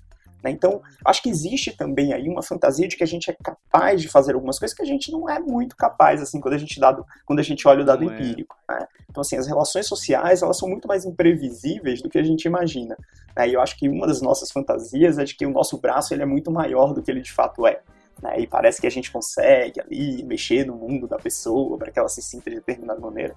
Né? 0.43 0.51
Então, 0.51 0.83
acho 1.05 1.23
que 1.23 1.31
existe 1.31 1.77
também 1.77 2.13
aí 2.13 2.29
uma 2.29 2.43
fantasia 2.43 2.89
de 2.89 2.97
que 2.97 3.05
a 3.05 3.07
gente 3.07 3.31
é 3.31 3.37
capaz 3.43 4.01
de 4.01 4.09
fazer 4.09 4.35
algumas 4.35 4.59
coisas 4.59 4.77
que 4.77 4.83
a 4.83 4.87
gente 4.87 5.11
não 5.13 5.29
é 5.29 5.39
muito 5.39 5.77
capaz, 5.77 6.21
assim, 6.21 6.41
quando 6.41 6.55
a 6.55 6.59
gente, 6.59 6.81
dado, 6.81 7.07
quando 7.25 7.39
a 7.39 7.43
gente 7.43 7.67
olha 7.69 7.83
o 7.83 7.85
dado 7.85 8.05
não 8.05 8.13
é. 8.13 8.17
empírico. 8.17 8.57
É. 8.69 8.81
Né? 8.81 8.87
Então, 9.09 9.21
assim, 9.21 9.37
as 9.37 9.47
relações 9.47 9.87
sociais, 9.87 10.43
elas 10.43 10.59
são 10.59 10.69
muito 10.69 10.89
mais 10.89 11.05
imprevisíveis 11.05 12.03
do 12.03 12.09
que 12.09 12.19
a 12.19 12.23
gente 12.23 12.45
imagina. 12.45 12.97
Né? 13.37 13.49
E 13.49 13.55
eu 13.55 13.61
acho 13.61 13.79
que 13.79 13.89
uma 13.89 14.07
das 14.07 14.21
nossas 14.21 14.51
fantasias 14.51 15.19
é 15.19 15.25
de 15.25 15.35
que 15.35 15.47
o 15.47 15.51
nosso 15.51 15.79
braço 15.79 16.15
ele 16.15 16.23
é 16.23 16.27
muito 16.27 16.51
maior 16.51 16.93
do 16.93 17.03
que 17.03 17.11
ele 17.11 17.21
de 17.21 17.33
fato 17.33 17.67
é. 17.67 17.81
Né? 18.23 18.41
E 18.41 18.47
parece 18.47 18.81
que 18.81 18.87
a 18.87 18.91
gente 18.91 19.11
consegue 19.11 19.81
ali 19.81 20.23
mexer 20.25 20.67
no 20.67 20.77
mundo 20.77 21.07
da 21.07 21.17
pessoa 21.17 21.77
para 21.77 21.91
que 21.91 21.99
ela 21.99 22.09
se 22.09 22.23
sinta 22.23 22.49
de 22.51 22.57
determinada 22.57 23.01
maneira. 23.01 23.35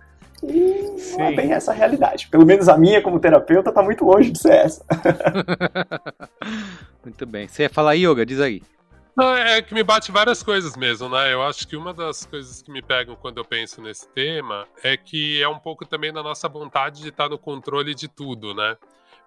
E 0.50 1.00
Sim. 1.00 1.18
não 1.18 1.26
é 1.26 1.36
bem 1.36 1.52
essa 1.52 1.72
a 1.72 1.76
realidade. 1.76 2.28
Pelo 2.28 2.46
menos 2.46 2.70
a 2.70 2.78
minha, 2.78 3.02
como 3.02 3.20
terapeuta, 3.20 3.70
está 3.70 3.82
muito 3.82 4.06
longe 4.06 4.32
de 4.32 4.40
ser 4.40 4.54
essa. 4.54 4.86
muito 7.04 7.26
bem. 7.26 7.48
Você 7.48 7.64
ia 7.64 7.70
falar 7.70 7.94
yoga? 7.94 8.26
Diz 8.26 8.40
aí. 8.40 8.62
Não, 9.16 9.34
é 9.34 9.62
que 9.62 9.74
me 9.74 9.82
bate 9.82 10.12
várias 10.12 10.44
coisas 10.44 10.76
mesmo, 10.76 11.08
né? 11.08 11.34
Eu 11.34 11.42
acho 11.42 11.66
que 11.66 11.78
uma 11.78 11.94
das 11.94 12.26
coisas 12.26 12.62
que 12.62 12.70
me 12.70 12.82
pegam 12.82 13.16
quando 13.16 13.38
eu 13.38 13.46
penso 13.46 13.82
nesse 13.82 14.10
tema 14.10 14.68
é 14.84 14.98
que 14.98 15.42
é 15.42 15.48
um 15.48 15.58
pouco 15.58 15.86
também 15.86 16.12
da 16.12 16.22
nossa 16.22 16.50
vontade 16.50 17.02
de 17.02 17.10
estar 17.10 17.30
no 17.30 17.38
controle 17.38 17.96
de 17.96 18.10
tudo, 18.10 18.54
né? 18.54 18.76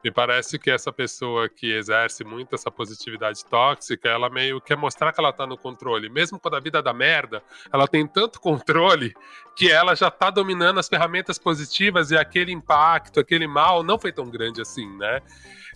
Me 0.03 0.13
parece 0.13 0.59
que 0.59 0.71
essa 0.71 0.93
pessoa 0.93 1.49
que 1.49 1.73
exerce 1.73 2.23
muito 2.23 2.55
essa 2.55 2.71
positividade 2.71 3.45
tóxica, 3.45 4.09
ela 4.09 4.31
meio 4.31 4.61
quer 4.61 4.77
mostrar 4.77 5.13
que 5.13 5.21
ela 5.21 5.33
tá 5.33 5.45
no 5.45 5.59
controle. 5.59 6.09
Mesmo 6.09 6.39
quando 6.39 6.55
a 6.55 6.61
vida 6.61 6.81
dá 6.81 6.93
merda, 6.93 7.43
ela 7.73 7.89
tem 7.89 8.07
tanto 8.07 8.41
controle 8.41 9.13
que 9.57 9.71
ela 9.71 9.97
já 9.97 10.09
tá 10.09 10.31
dominando 10.31 10.79
as 10.79 10.89
ferramentas 10.89 11.37
positivas 11.37 12.13
e 12.13 12.17
aquele 12.17 12.53
impacto, 12.53 13.19
aquele 13.19 13.49
mal 13.49 13.83
não 13.83 13.99
foi 13.99 14.13
tão 14.13 14.31
grande 14.31 14.61
assim, 14.61 14.89
né? 14.97 15.21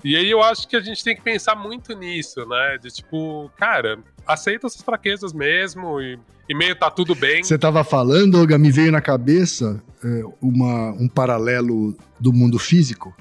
E 0.05 0.17
aí 0.17 0.31
eu 0.31 0.41
acho 0.41 0.69
que 0.69 0.77
a 0.77 0.81
gente 0.81 1.03
tem 1.03 1.17
que 1.17 1.23
pensar 1.23 1.57
muito 1.57 1.93
nisso, 1.95 2.47
né? 2.47 2.79
De 2.79 2.91
tipo, 2.91 3.51
cara, 3.57 3.99
aceita 4.25 4.69
essas 4.69 4.83
fraquezas 4.83 5.33
mesmo 5.33 6.01
e, 6.01 6.17
e 6.49 6.55
meio 6.55 6.77
tá 6.77 6.91
tudo 6.93 7.17
bem. 7.17 7.43
Você 7.43 7.59
tava 7.59 7.83
falando, 7.83 8.39
Olga, 8.39 8.57
me 8.57 8.71
veio 8.71 8.93
na 8.93 9.01
cabeça 9.01 9.83
é, 10.05 10.23
uma, 10.41 10.93
um 10.93 11.09
paralelo 11.09 11.97
do 12.21 12.33
mundo 12.33 12.57
físico 12.57 13.13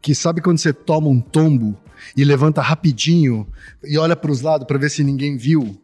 que 0.00 0.14
sabe 0.14 0.40
quando 0.40 0.58
você 0.58 0.72
toma 0.72 1.08
um 1.08 1.20
tombo 1.20 1.78
e 2.16 2.24
levanta 2.24 2.62
rapidinho 2.62 3.46
e 3.84 3.98
olha 3.98 4.16
para 4.16 4.30
os 4.30 4.40
lados 4.40 4.66
para 4.66 4.78
ver 4.78 4.90
se 4.90 5.04
ninguém 5.04 5.36
viu? 5.36 5.80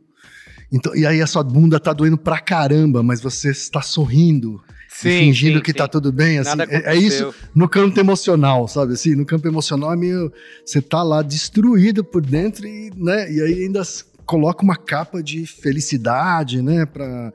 Então, 0.73 0.95
e 0.97 1.07
aí 1.07 1.21
a 1.21 1.27
sua 1.27 1.45
bunda 1.45 1.79
tá 1.79 1.93
doendo 1.93 2.19
pra 2.19 2.41
caramba, 2.41 3.03
mas 3.03 3.21
você 3.21 3.51
está 3.51 3.81
sorrindo 3.81 4.61
sim, 4.89 5.11
fingindo 5.11 5.59
sim, 5.59 5.63
que 5.63 5.73
tá 5.73 5.85
sim. 5.85 5.87
tá 5.87 5.89
tudo 5.89 6.13
bem, 6.13 6.39
assim. 6.39 6.59
É, 6.69 6.95
é, 6.95 6.97
isso 6.97 7.35
no 7.55 7.69
campo 7.69 7.99
emocional, 8.01 8.67
sabe? 8.67 8.95
Assim, 8.95 9.15
no 9.15 9.25
campo 9.25 9.47
emocional 9.47 9.93
é 9.93 9.97
meio. 9.97 10.33
Você 10.65 10.83
tá 10.83 11.03
lá 11.03 11.23
destruído 11.23 12.03
por 12.03 12.21
dentro 12.21 12.67
e, 12.67 12.91
né? 12.97 13.31
E 13.31 13.41
aí 13.41 13.65
ainda 13.65 13.83
coloca 14.25 14.65
uma 14.65 14.77
capa 14.77 15.23
de 15.23 15.47
felicidade, 15.47 16.61
né? 16.61 16.85
Pra, 16.85 17.33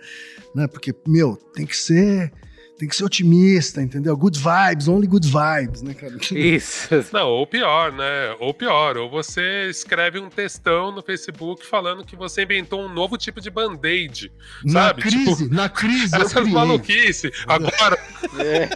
né? 0.54 0.68
Porque, 0.68 0.94
meu, 1.08 1.38
tem 1.54 1.66
que 1.66 1.78
ser 1.78 2.34
tem 2.82 2.90
que 2.90 2.96
ser 2.96 3.06
otimista, 3.06 3.80
entendeu? 3.80 4.18
Good 4.18 4.40
vibes, 4.40 4.88
only 4.88 5.06
good 5.06 5.28
vibes, 5.28 5.84
né, 5.84 5.94
cara? 5.94 6.16
Isso. 6.34 6.90
Não, 7.14 7.28
ou 7.28 7.46
pior, 7.46 7.92
né? 7.92 8.36
Ou 8.40 8.56
pior, 8.56 8.98
ou 8.98 9.08
você 9.08 9.70
escreve 9.70 10.20
um 10.20 10.30
textão 10.30 10.92
no 10.92 11.04
Facebook 11.04 11.64
falando 11.64 12.04
que 12.04 12.16
você 12.16 12.42
inventou 12.42 12.82
um 12.82 12.92
novo 12.92 13.20
tipo 13.20 13.40
de 13.40 13.52
band-aid, 13.52 14.32
sabe? 14.68 14.74
Na 14.74 14.94
crise, 14.94 15.44
tipo, 15.44 15.54
na 15.54 15.70
crise. 15.70 16.16
Essa 16.16 16.42
maluquice. 16.42 17.32
Agora. 17.46 18.00
É. 18.38 18.70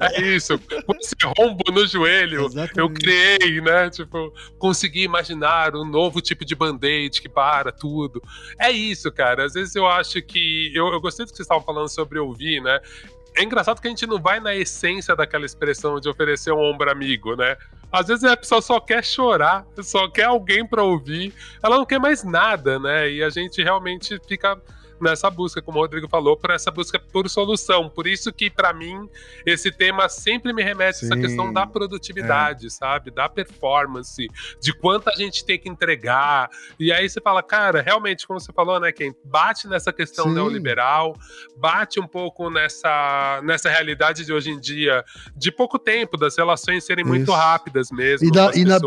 é 0.00 0.22
isso. 0.36 0.60
Esse 1.00 1.14
rombo 1.24 1.64
no 1.72 1.86
joelho, 1.86 2.46
Exatamente. 2.46 2.78
eu 2.78 2.90
criei, 2.90 3.60
né? 3.60 3.90
Tipo, 3.90 4.32
consegui 4.58 5.02
imaginar 5.02 5.74
um 5.74 5.84
novo 5.84 6.20
tipo 6.20 6.44
de 6.44 6.54
band-aid 6.54 7.20
que 7.20 7.28
para 7.28 7.72
tudo. 7.72 8.22
É 8.60 8.70
isso, 8.70 9.10
cara. 9.10 9.44
Às 9.44 9.54
vezes 9.54 9.74
eu 9.74 9.86
acho 9.86 10.22
que. 10.22 10.70
Eu, 10.74 10.86
eu 10.88 11.00
gostei 11.00 11.26
do 11.26 11.30
que 11.30 11.36
vocês 11.36 11.46
estavam 11.46 11.64
falando 11.64 11.88
sobre 11.88 12.18
ouvir 12.18 12.45
né? 12.60 12.80
É 13.36 13.42
engraçado 13.42 13.80
que 13.80 13.86
a 13.86 13.90
gente 13.90 14.06
não 14.06 14.18
vai 14.18 14.40
na 14.40 14.54
essência 14.54 15.14
daquela 15.14 15.44
expressão 15.44 16.00
de 16.00 16.08
oferecer 16.08 16.52
um 16.52 16.58
ombro 16.58 16.90
amigo, 16.90 17.36
né? 17.36 17.56
Às 17.92 18.08
vezes 18.08 18.24
a 18.24 18.36
pessoa 18.36 18.62
só 18.62 18.80
quer 18.80 19.04
chorar, 19.04 19.66
só 19.82 20.08
quer 20.08 20.24
alguém 20.24 20.66
para 20.66 20.82
ouvir, 20.82 21.34
ela 21.62 21.76
não 21.76 21.84
quer 21.84 22.00
mais 22.00 22.24
nada, 22.24 22.78
né? 22.78 23.10
E 23.10 23.22
a 23.22 23.28
gente 23.28 23.62
realmente 23.62 24.18
fica 24.26 24.58
nessa 25.00 25.30
busca, 25.30 25.60
como 25.62 25.78
o 25.78 25.82
Rodrigo 25.82 26.08
falou, 26.08 26.36
por 26.36 26.50
essa 26.50 26.70
busca 26.70 26.98
por 26.98 27.28
solução. 27.28 27.88
Por 27.88 28.06
isso 28.06 28.32
que, 28.32 28.50
para 28.50 28.72
mim, 28.72 29.08
esse 29.44 29.70
tema 29.70 30.08
sempre 30.08 30.52
me 30.52 30.62
remete 30.62 31.04
a 31.04 31.06
essa 31.06 31.16
questão 31.16 31.52
da 31.52 31.66
produtividade, 31.66 32.66
é. 32.66 32.70
sabe? 32.70 33.10
Da 33.10 33.28
performance, 33.28 34.28
de 34.60 34.72
quanto 34.72 35.08
a 35.08 35.14
gente 35.14 35.44
tem 35.44 35.58
que 35.58 35.68
entregar. 35.68 36.48
E 36.78 36.92
aí 36.92 37.08
você 37.08 37.20
fala, 37.20 37.42
cara, 37.42 37.82
realmente, 37.82 38.26
como 38.26 38.40
você 38.40 38.52
falou, 38.52 38.80
né, 38.80 38.92
quem 38.92 39.14
bate 39.24 39.68
nessa 39.68 39.92
questão 39.92 40.26
Sim. 40.26 40.34
neoliberal, 40.34 41.16
bate 41.56 42.00
um 42.00 42.06
pouco 42.06 42.50
nessa, 42.50 43.40
nessa 43.44 43.68
realidade 43.68 44.24
de 44.24 44.32
hoje 44.32 44.50
em 44.50 44.60
dia, 44.60 45.04
de 45.36 45.50
pouco 45.50 45.78
tempo, 45.78 46.16
das 46.16 46.36
relações 46.36 46.84
serem 46.84 47.04
isso. 47.04 47.12
muito 47.14 47.32
rápidas 47.32 47.90
mesmo. 47.90 48.26
E 48.26 48.30
da, 48.30 48.50
e, 48.54 48.64
na, 48.64 48.78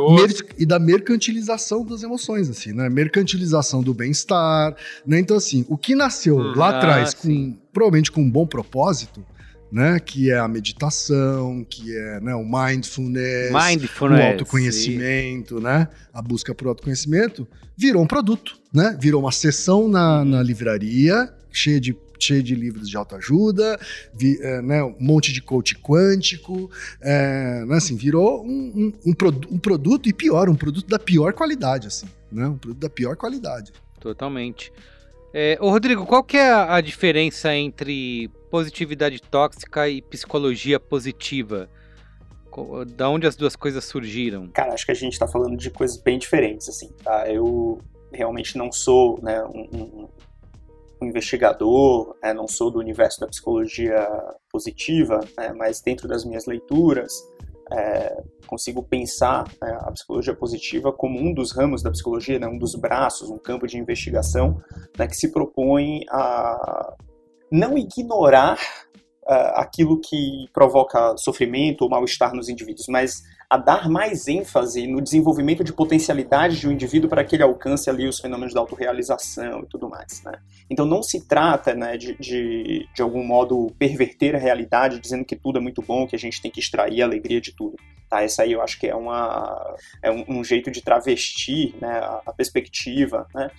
e 0.57 0.65
da 0.65 0.79
mercantilização 0.79 1.85
das 1.85 2.03
emoções, 2.03 2.49
assim, 2.49 2.73
né? 2.73 2.89
Mercantilização 2.89 3.81
do 3.81 3.93
bem-estar, 3.93 4.75
né? 5.05 5.19
Então, 5.19 5.37
assim, 5.37 5.65
o 5.67 5.77
que 5.77 5.95
nasceu 5.99 6.37
hum, 6.37 6.53
lá 6.55 6.69
atrás, 6.69 7.13
ah, 7.13 7.21
com, 7.21 7.57
provavelmente 7.71 8.11
com 8.11 8.21
um 8.21 8.29
bom 8.29 8.47
propósito, 8.47 9.23
né? 9.71 9.99
Que 9.99 10.31
é 10.31 10.39
a 10.39 10.47
meditação, 10.47 11.65
que 11.69 11.95
é 11.95 12.19
né, 12.19 12.33
o 12.33 12.43
mindfulness, 12.43 13.51
mindfulness 13.51 14.19
o 14.19 14.27
autoconhecimento, 14.31 15.57
sim. 15.57 15.63
né? 15.63 15.87
A 16.13 16.21
busca 16.21 16.55
por 16.55 16.67
autoconhecimento, 16.67 17.47
virou 17.77 18.01
um 18.01 18.07
produto, 18.07 18.57
né? 18.73 18.97
Virou 18.99 19.21
uma 19.21 19.31
sessão 19.31 19.87
na, 19.87 20.25
na 20.25 20.41
livraria, 20.41 21.31
cheia 21.51 21.79
de 21.79 21.95
cheio 22.21 22.43
de 22.43 22.53
livros 22.53 22.89
de 22.89 22.97
autoajuda, 22.97 23.79
vi, 24.13 24.37
é, 24.41 24.61
né, 24.61 24.83
um 24.83 24.95
monte 24.99 25.31
de 25.31 25.41
coach 25.41 25.75
quântico, 25.75 26.69
é, 27.01 27.63
né, 27.65 27.77
assim, 27.77 27.95
virou 27.95 28.43
um, 28.43 28.49
um, 28.49 28.93
um, 29.05 29.15
um, 29.51 29.57
produto, 29.57 30.09
e 30.09 30.13
pior, 30.13 30.49
um 30.49 30.55
produto 30.55 30.85
da 30.87 30.99
pior 30.99 31.31
qualidade, 31.31 31.87
assim, 31.87 32.07
né, 32.29 32.45
um 32.45 32.57
produto 32.57 32.81
da 32.81 32.89
pior 32.89 33.15
qualidade. 33.15 33.71
Totalmente. 34.01 34.71
É, 35.33 35.57
ô 35.61 35.69
Rodrigo, 35.69 36.05
qual 36.05 36.23
que 36.23 36.37
é 36.37 36.51
a 36.51 36.81
diferença 36.81 37.53
entre 37.53 38.29
positividade 38.49 39.21
tóxica 39.21 39.87
e 39.87 40.01
psicologia 40.01 40.79
positiva? 40.79 41.69
Da 42.95 43.09
onde 43.09 43.27
as 43.27 43.35
duas 43.35 43.55
coisas 43.55 43.85
surgiram? 43.85 44.49
Cara, 44.49 44.73
acho 44.73 44.85
que 44.85 44.91
a 44.91 44.95
gente 44.95 45.13
está 45.13 45.27
falando 45.27 45.55
de 45.55 45.69
coisas 45.69 45.97
bem 45.97 46.17
diferentes, 46.17 46.67
assim, 46.67 46.89
tá? 47.03 47.29
Eu 47.31 47.79
realmente 48.11 48.57
não 48.57 48.71
sou 48.71 49.19
né, 49.21 49.41
um, 49.43 50.09
um 51.01 51.05
investigador, 51.05 52.15
né, 52.21 52.33
não 52.33 52.47
sou 52.47 52.71
do 52.71 52.79
universo 52.79 53.19
da 53.19 53.27
psicologia 53.27 54.05
positiva, 54.51 55.19
né, 55.37 55.53
mas 55.53 55.79
dentro 55.79 56.07
das 56.07 56.25
minhas 56.25 56.47
leituras, 56.47 57.23
é, 57.71 58.23
consigo 58.47 58.83
pensar 58.83 59.45
né, 59.61 59.77
a 59.81 59.91
psicologia 59.91 60.35
positiva 60.35 60.91
como 60.91 61.19
um 61.19 61.33
dos 61.33 61.51
ramos 61.51 61.83
da 61.83 61.91
psicologia, 61.91 62.39
né, 62.39 62.47
um 62.47 62.57
dos 62.57 62.75
braços, 62.75 63.29
um 63.29 63.37
campo 63.37 63.67
de 63.67 63.77
investigação 63.77 64.61
né, 64.97 65.07
que 65.07 65.15
se 65.15 65.31
propõe 65.31 66.01
a 66.09 66.93
não 67.51 67.77
ignorar 67.77 68.59
uh, 69.23 69.53
aquilo 69.55 69.99
que 69.99 70.47
provoca 70.53 71.15
sofrimento 71.17 71.81
ou 71.81 71.89
mal-estar 71.89 72.33
nos 72.33 72.49
indivíduos, 72.49 72.87
mas 72.87 73.21
a 73.49 73.57
dar 73.57 73.89
mais 73.89 74.27
ênfase 74.27 74.85
no 74.85 75.01
desenvolvimento 75.01 75.63
de 75.63 75.73
potencialidade 75.73 76.59
de 76.59 76.67
um 76.67 76.71
indivíduo 76.71 77.09
para 77.09 77.23
que 77.23 77.35
ele 77.35 77.41
alcance 77.41 77.89
ali 77.89 78.07
os 78.07 78.19
fenômenos 78.19 78.53
da 78.53 78.59
autorrealização 78.59 79.61
e 79.63 79.65
tudo 79.65 79.89
mais. 79.89 80.21
Né? 80.23 80.33
Então 80.69 80.85
não 80.85 81.01
se 81.01 81.25
trata 81.25 81.73
né, 81.73 81.97
de, 81.97 82.15
de, 82.19 82.87
de 82.93 83.01
algum 83.01 83.23
modo 83.23 83.73
perverter 83.79 84.35
a 84.35 84.39
realidade 84.39 84.99
dizendo 84.99 85.25
que 85.25 85.35
tudo 85.35 85.57
é 85.57 85.61
muito 85.61 85.81
bom, 85.81 86.05
que 86.05 86.15
a 86.15 86.19
gente 86.19 86.39
tem 86.39 86.51
que 86.51 86.59
extrair 86.59 87.01
a 87.01 87.05
alegria 87.05 87.41
de 87.41 87.51
tudo. 87.51 87.75
Tá? 88.07 88.21
Essa 88.21 88.43
aí 88.43 88.51
eu 88.51 88.61
acho 88.61 88.79
que 88.79 88.85
é, 88.85 88.95
uma, 88.95 89.75
é 90.03 90.11
um, 90.11 90.25
um 90.27 90.43
jeito 90.43 90.69
de 90.69 90.83
travestir 90.83 91.75
né, 91.81 91.99
a, 91.99 92.21
a 92.27 92.33
perspectiva, 92.33 93.25
né? 93.33 93.49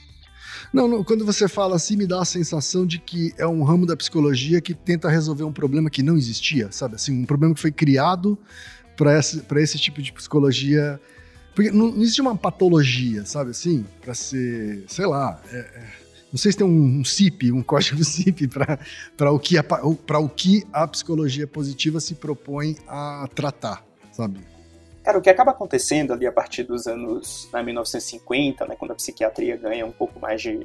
Não, 0.72 0.86
não, 0.86 1.02
quando 1.02 1.24
você 1.24 1.48
fala 1.48 1.76
assim, 1.76 1.96
me 1.96 2.06
dá 2.06 2.20
a 2.20 2.24
sensação 2.24 2.86
de 2.86 2.98
que 2.98 3.32
é 3.38 3.46
um 3.46 3.62
ramo 3.62 3.86
da 3.86 3.96
psicologia 3.96 4.60
que 4.60 4.74
tenta 4.74 5.08
resolver 5.08 5.44
um 5.44 5.52
problema 5.52 5.90
que 5.90 6.02
não 6.02 6.16
existia, 6.16 6.70
sabe? 6.70 6.94
Assim, 6.94 7.22
um 7.22 7.24
problema 7.24 7.54
que 7.54 7.60
foi 7.60 7.72
criado 7.72 8.38
para 9.00 9.18
esse, 9.18 9.42
esse 9.56 9.78
tipo 9.78 10.02
de 10.02 10.12
psicologia. 10.12 11.00
Porque 11.54 11.70
não, 11.70 11.90
não 11.90 12.02
existe 12.02 12.20
uma 12.20 12.36
patologia, 12.36 13.24
sabe 13.24 13.52
assim? 13.52 13.86
Para 14.02 14.12
ser, 14.12 14.84
sei 14.88 15.06
lá. 15.06 15.40
É, 15.50 15.56
é, 15.56 15.86
não 16.30 16.38
sei 16.38 16.52
se 16.52 16.58
tem 16.58 16.66
um, 16.66 17.00
um 17.00 17.04
CIP, 17.04 17.50
um 17.50 17.62
código 17.62 18.04
CIP 18.04 18.46
para 19.16 19.32
o, 19.32 19.38
que 19.38 19.56
a, 19.56 19.64
o 19.82 20.28
que 20.28 20.66
a 20.70 20.86
psicologia 20.86 21.46
positiva 21.46 21.98
se 21.98 22.14
propõe 22.14 22.76
a 22.86 23.26
tratar, 23.34 23.82
sabe? 24.12 24.40
Cara, 25.02 25.16
o 25.16 25.22
que 25.22 25.30
acaba 25.30 25.52
acontecendo 25.52 26.12
ali 26.12 26.26
a 26.26 26.32
partir 26.32 26.62
dos 26.62 26.86
anos 26.86 27.48
né, 27.54 27.62
1950, 27.62 28.66
né, 28.66 28.76
quando 28.78 28.90
a 28.90 28.94
psiquiatria 28.94 29.56
ganha 29.56 29.86
um 29.86 29.90
pouco 29.90 30.20
mais 30.20 30.42
de 30.42 30.60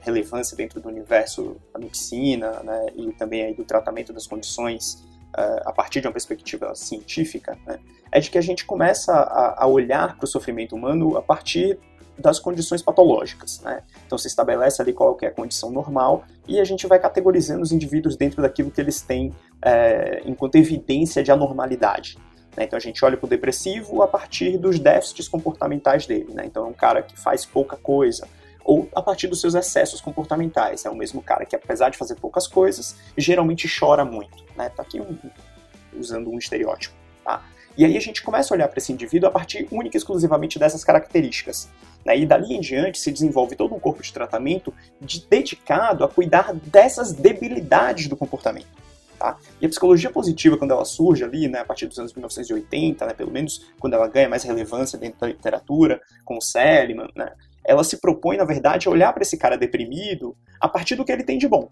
relevância 0.00 0.56
dentro 0.56 0.80
do 0.80 0.88
universo 0.88 1.56
da 1.72 1.78
medicina 1.78 2.50
né, 2.64 2.86
e 2.96 3.12
também 3.12 3.44
aí 3.44 3.54
do 3.54 3.64
tratamento 3.64 4.12
das 4.12 4.26
condições 4.26 5.06
a 5.34 5.72
partir 5.72 6.00
de 6.00 6.06
uma 6.06 6.12
perspectiva 6.12 6.74
científica, 6.74 7.58
né, 7.66 7.78
é 8.10 8.20
de 8.20 8.30
que 8.30 8.38
a 8.38 8.40
gente 8.40 8.64
começa 8.64 9.12
a, 9.12 9.64
a 9.64 9.66
olhar 9.66 10.16
para 10.16 10.24
o 10.24 10.26
sofrimento 10.26 10.74
humano 10.74 11.16
a 11.16 11.22
partir 11.22 11.78
das 12.18 12.38
condições 12.38 12.82
patológicas. 12.82 13.60
Né? 13.60 13.82
Então 14.06 14.16
se 14.16 14.26
estabelece 14.26 14.80
ali 14.80 14.92
qual 14.92 15.16
é 15.22 15.26
a 15.26 15.30
condição 15.30 15.70
normal 15.70 16.24
e 16.48 16.58
a 16.58 16.64
gente 16.64 16.86
vai 16.86 16.98
categorizando 16.98 17.62
os 17.62 17.72
indivíduos 17.72 18.16
dentro 18.16 18.40
daquilo 18.40 18.70
que 18.70 18.80
eles 18.80 19.00
têm 19.00 19.34
é, 19.62 20.22
enquanto 20.24 20.56
evidência 20.56 21.22
de 21.22 21.30
anormalidade. 21.30 22.16
Né? 22.56 22.64
Então 22.64 22.76
a 22.76 22.80
gente 22.80 23.04
olha 23.04 23.16
para 23.16 23.26
o 23.26 23.28
depressivo 23.28 24.02
a 24.02 24.08
partir 24.08 24.56
dos 24.56 24.78
déficits 24.78 25.28
comportamentais 25.28 26.06
dele. 26.06 26.32
Né? 26.32 26.44
Então 26.46 26.64
é 26.64 26.68
um 26.68 26.72
cara 26.72 27.02
que 27.02 27.18
faz 27.18 27.44
pouca 27.44 27.76
coisa, 27.76 28.26
ou 28.66 28.88
a 28.94 29.00
partir 29.00 29.28
dos 29.28 29.40
seus 29.40 29.54
excessos 29.54 30.00
comportamentais. 30.00 30.84
É 30.84 30.90
o 30.90 30.96
mesmo 30.96 31.22
cara 31.22 31.46
que, 31.46 31.54
apesar 31.54 31.88
de 31.88 31.96
fazer 31.96 32.16
poucas 32.16 32.48
coisas, 32.48 32.96
geralmente 33.16 33.68
chora 33.68 34.04
muito. 34.04 34.44
Né? 34.56 34.68
Tá 34.68 34.82
aqui 34.82 35.00
um, 35.00 35.16
usando 35.96 36.28
um 36.30 36.36
estereótipo. 36.36 36.94
Tá? 37.24 37.44
E 37.78 37.84
aí 37.84 37.96
a 37.96 38.00
gente 38.00 38.22
começa 38.22 38.52
a 38.52 38.56
olhar 38.56 38.68
para 38.68 38.78
esse 38.78 38.92
indivíduo 38.92 39.28
a 39.28 39.32
partir 39.32 39.68
única 39.70 39.96
e 39.96 39.98
exclusivamente 39.98 40.58
dessas 40.58 40.82
características. 40.82 41.70
Né? 42.04 42.18
E 42.18 42.26
dali 42.26 42.54
em 42.54 42.60
diante 42.60 42.98
se 42.98 43.12
desenvolve 43.12 43.54
todo 43.54 43.72
um 43.72 43.78
corpo 43.78 44.02
de 44.02 44.12
tratamento 44.12 44.74
de, 45.00 45.24
dedicado 45.26 46.02
a 46.02 46.08
cuidar 46.08 46.52
dessas 46.52 47.12
debilidades 47.12 48.08
do 48.08 48.16
comportamento. 48.16 48.84
Tá? 49.16 49.36
E 49.60 49.66
a 49.66 49.68
psicologia 49.68 50.10
positiva, 50.10 50.58
quando 50.58 50.72
ela 50.72 50.84
surge 50.84 51.22
ali, 51.24 51.48
né, 51.48 51.60
a 51.60 51.64
partir 51.64 51.86
dos 51.86 51.98
anos 51.98 52.12
1980, 52.12 53.06
né, 53.06 53.14
pelo 53.14 53.30
menos 53.30 53.70
quando 53.78 53.94
ela 53.94 54.08
ganha 54.08 54.28
mais 54.28 54.42
relevância 54.42 54.98
dentro 54.98 55.20
da 55.20 55.28
literatura, 55.28 56.00
com 56.24 56.36
o 56.36 56.42
Seliman, 56.42 57.08
né, 57.14 57.32
ela 57.66 57.84
se 57.84 58.00
propõe, 58.00 58.36
na 58.36 58.44
verdade, 58.44 58.88
a 58.88 58.90
olhar 58.90 59.12
para 59.12 59.22
esse 59.22 59.36
cara 59.36 59.56
deprimido 59.56 60.36
a 60.60 60.68
partir 60.68 60.94
do 60.94 61.04
que 61.04 61.12
ele 61.12 61.24
tem 61.24 61.38
de 61.38 61.48
bom. 61.48 61.68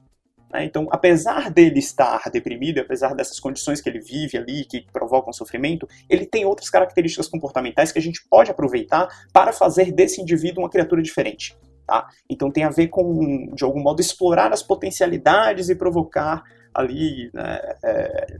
Né? 0.53 0.65
Então, 0.65 0.87
apesar 0.91 1.51
dele 1.51 1.81
estar 1.81 2.31
deprimido, 2.31 2.81
apesar 2.81 3.15
dessas 3.15 3.41
condições 3.41 3.81
que 3.81 3.89
ele 3.89 4.01
vive 4.01 4.39
ali, 4.39 4.65
que 4.65 4.87
provocam 4.93 5.33
sofrimento, 5.33 5.89
ele 6.09 6.25
tem 6.25 6.45
outras 6.45 6.71
características 6.71 7.29
comportamentais 7.29 7.91
que 7.91 7.99
a 7.99 8.03
gente 8.03 8.25
pode 8.31 8.51
aproveitar 8.51 9.09
para 9.33 9.53
fazer 9.53 9.93
desse 9.93 10.21
indivíduo 10.21 10.63
uma 10.63 10.71
criatura 10.71 11.03
diferente. 11.03 11.57
Tá? 11.87 12.09
Então 12.31 12.51
tem 12.51 12.65
a 12.65 12.71
ver 12.71 12.89
com, 12.89 13.53
de 13.55 13.65
algum 13.65 13.83
modo, 13.83 14.01
explorar 14.01 14.53
as 14.53 14.63
potencialidades 14.63 15.69
e 15.69 15.75
provocar 15.75 16.43
ali 16.73 17.31
né, 17.35 17.61
é, 17.85 18.37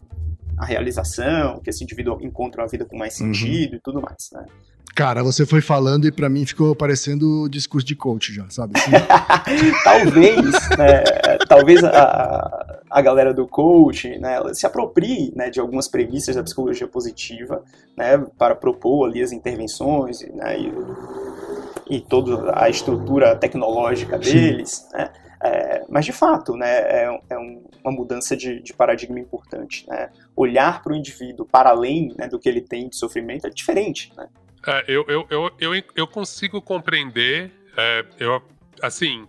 a 0.59 0.65
realização, 0.65 1.61
que 1.61 1.71
esse 1.71 1.83
indivíduo 1.83 2.19
encontre 2.21 2.61
uma 2.61 2.69
vida 2.69 2.85
com 2.85 2.97
mais 2.97 3.19
uhum. 3.21 3.33
sentido 3.33 3.73
uhum. 3.73 3.77
e 3.77 3.81
tudo 3.81 4.01
mais. 4.01 4.31
Né? 4.33 4.47
Cara, 4.95 5.25
você 5.25 5.45
foi 5.45 5.61
falando 5.61 6.07
e 6.07 6.13
para 6.13 6.29
mim 6.29 6.47
ficou 6.47 6.75
parecendo 6.75 7.49
discurso 7.49 7.85
de 7.85 7.97
coach 7.97 8.33
já, 8.33 8.49
sabe? 8.49 8.75
Assim? 8.79 8.93
talvez, 9.83 10.39
né, 10.79 11.03
talvez 11.49 11.83
a, 11.83 12.81
a 12.89 13.03
galera 13.03 13.35
do 13.35 13.45
coach, 13.45 14.17
né, 14.19 14.39
se 14.53 14.65
aproprie, 14.65 15.33
né, 15.35 15.51
de 15.51 15.59
algumas 15.59 15.89
premissas 15.89 16.37
da 16.37 16.45
psicologia 16.45 16.87
positiva, 16.87 17.61
né, 17.97 18.19
para 18.39 18.55
propor 18.55 19.09
ali 19.09 19.21
as 19.21 19.33
intervenções, 19.33 20.21
né, 20.33 20.61
e, 20.61 21.97
e 21.97 22.01
toda 22.01 22.53
a 22.55 22.71
estrutura 22.71 23.35
tecnológica 23.35 24.17
deles, 24.17 24.87
né, 24.93 25.11
é, 25.45 25.85
mas 25.91 26.07
de 26.07 26.13
fato, 26.13 26.57
né, 26.57 26.71
é, 26.71 27.21
é 27.29 27.39
um, 27.39 27.63
uma 27.85 27.93
mudança 27.93 28.35
de, 28.35 28.63
de, 28.63 28.73
paradigma 28.73 29.21
importante, 29.21 29.87
né, 29.87 30.11
olhar 30.35 30.83
para 30.83 30.95
o 30.95 30.97
indivíduo 30.97 31.45
para 31.45 31.69
além 31.69 32.15
né, 32.17 32.27
do 32.29 32.39
que 32.39 32.49
ele 32.49 32.63
tem 32.63 32.89
de 32.89 32.97
sofrimento 32.97 33.47
é 33.47 33.51
diferente, 33.51 34.11
né. 34.17 34.27
É, 34.67 34.85
eu, 34.89 35.05
eu, 35.07 35.27
eu, 35.29 35.51
eu, 35.61 35.83
eu 35.95 36.07
consigo 36.07 36.63
compreender, 36.63 37.53
é, 37.77 38.07
eu, 38.19 38.43
assim, 38.83 39.29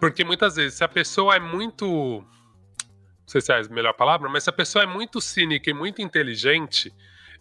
porque 0.00 0.24
muitas 0.24 0.56
vezes, 0.56 0.74
se 0.74 0.82
a 0.82 0.88
pessoa 0.88 1.36
é 1.36 1.38
muito. 1.38 1.86
Não 1.86 3.28
sei 3.28 3.40
se 3.40 3.52
é 3.52 3.60
a 3.60 3.62
melhor 3.68 3.92
palavra, 3.92 4.28
mas 4.28 4.42
se 4.42 4.50
a 4.50 4.52
pessoa 4.52 4.82
é 4.82 4.86
muito 4.86 5.20
cínica 5.20 5.70
e 5.70 5.72
muito 5.72 6.02
inteligente, 6.02 6.92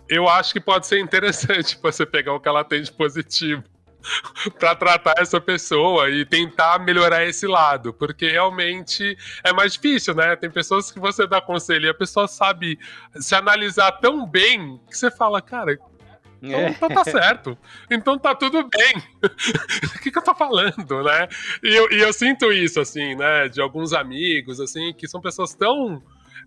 eu 0.08 0.30
acho 0.30 0.54
que 0.54 0.60
pode 0.60 0.86
ser 0.86 1.00
interessante 1.00 1.76
você 1.82 2.06
pegar 2.06 2.36
o 2.36 2.40
que 2.40 2.48
ela 2.48 2.64
tem 2.64 2.84
de 2.84 2.92
positivo 2.92 3.64
para 4.60 4.76
tratar 4.76 5.16
essa 5.18 5.40
pessoa 5.40 6.10
e 6.10 6.26
tentar 6.26 6.80
melhorar 6.80 7.26
esse 7.26 7.48
lado, 7.48 7.94
porque 7.94 8.30
realmente 8.30 9.18
é 9.44 9.54
mais 9.54 9.74
difícil, 9.74 10.16
né? 10.16 10.36
Tem 10.36 10.50
pessoas 10.50 10.92
que 10.92 11.00
você 11.00 11.28
dá 11.28 11.42
conselho 11.42 11.86
e 11.86 11.90
a 11.90 11.94
pessoa 11.94 12.28
sabe 12.28 12.80
se 13.16 13.36
analisar 13.36 13.92
tão 13.94 14.26
bem 14.26 14.80
que 14.90 14.98
você 14.98 15.12
fala, 15.12 15.42
cara, 15.42 15.78
Então, 16.42 16.60
é. 16.60 16.70
então 16.70 16.90
tá 16.90 17.04
certo. 17.04 17.58
Então 17.90 18.18
tá 18.18 18.34
tudo 18.34 18.68
bem. 18.68 18.96
o 19.96 20.00
que, 20.00 20.12
que 20.12 20.18
eu 20.18 20.24
tô 20.24 20.34
falando, 20.34 21.04
né? 21.04 21.28
E 21.64 21.76
eu, 21.76 21.92
e 21.92 22.00
eu 22.00 22.12
sinto 22.12 22.52
isso, 22.52 22.80
assim, 22.80 23.16
né? 23.16 23.48
De 23.48 23.62
alguns 23.62 23.94
amigos, 23.94 24.60
assim, 24.60 24.94
que 24.94 25.08
são 25.08 25.22
pessoas 25.22 25.54
tão 25.54 26.02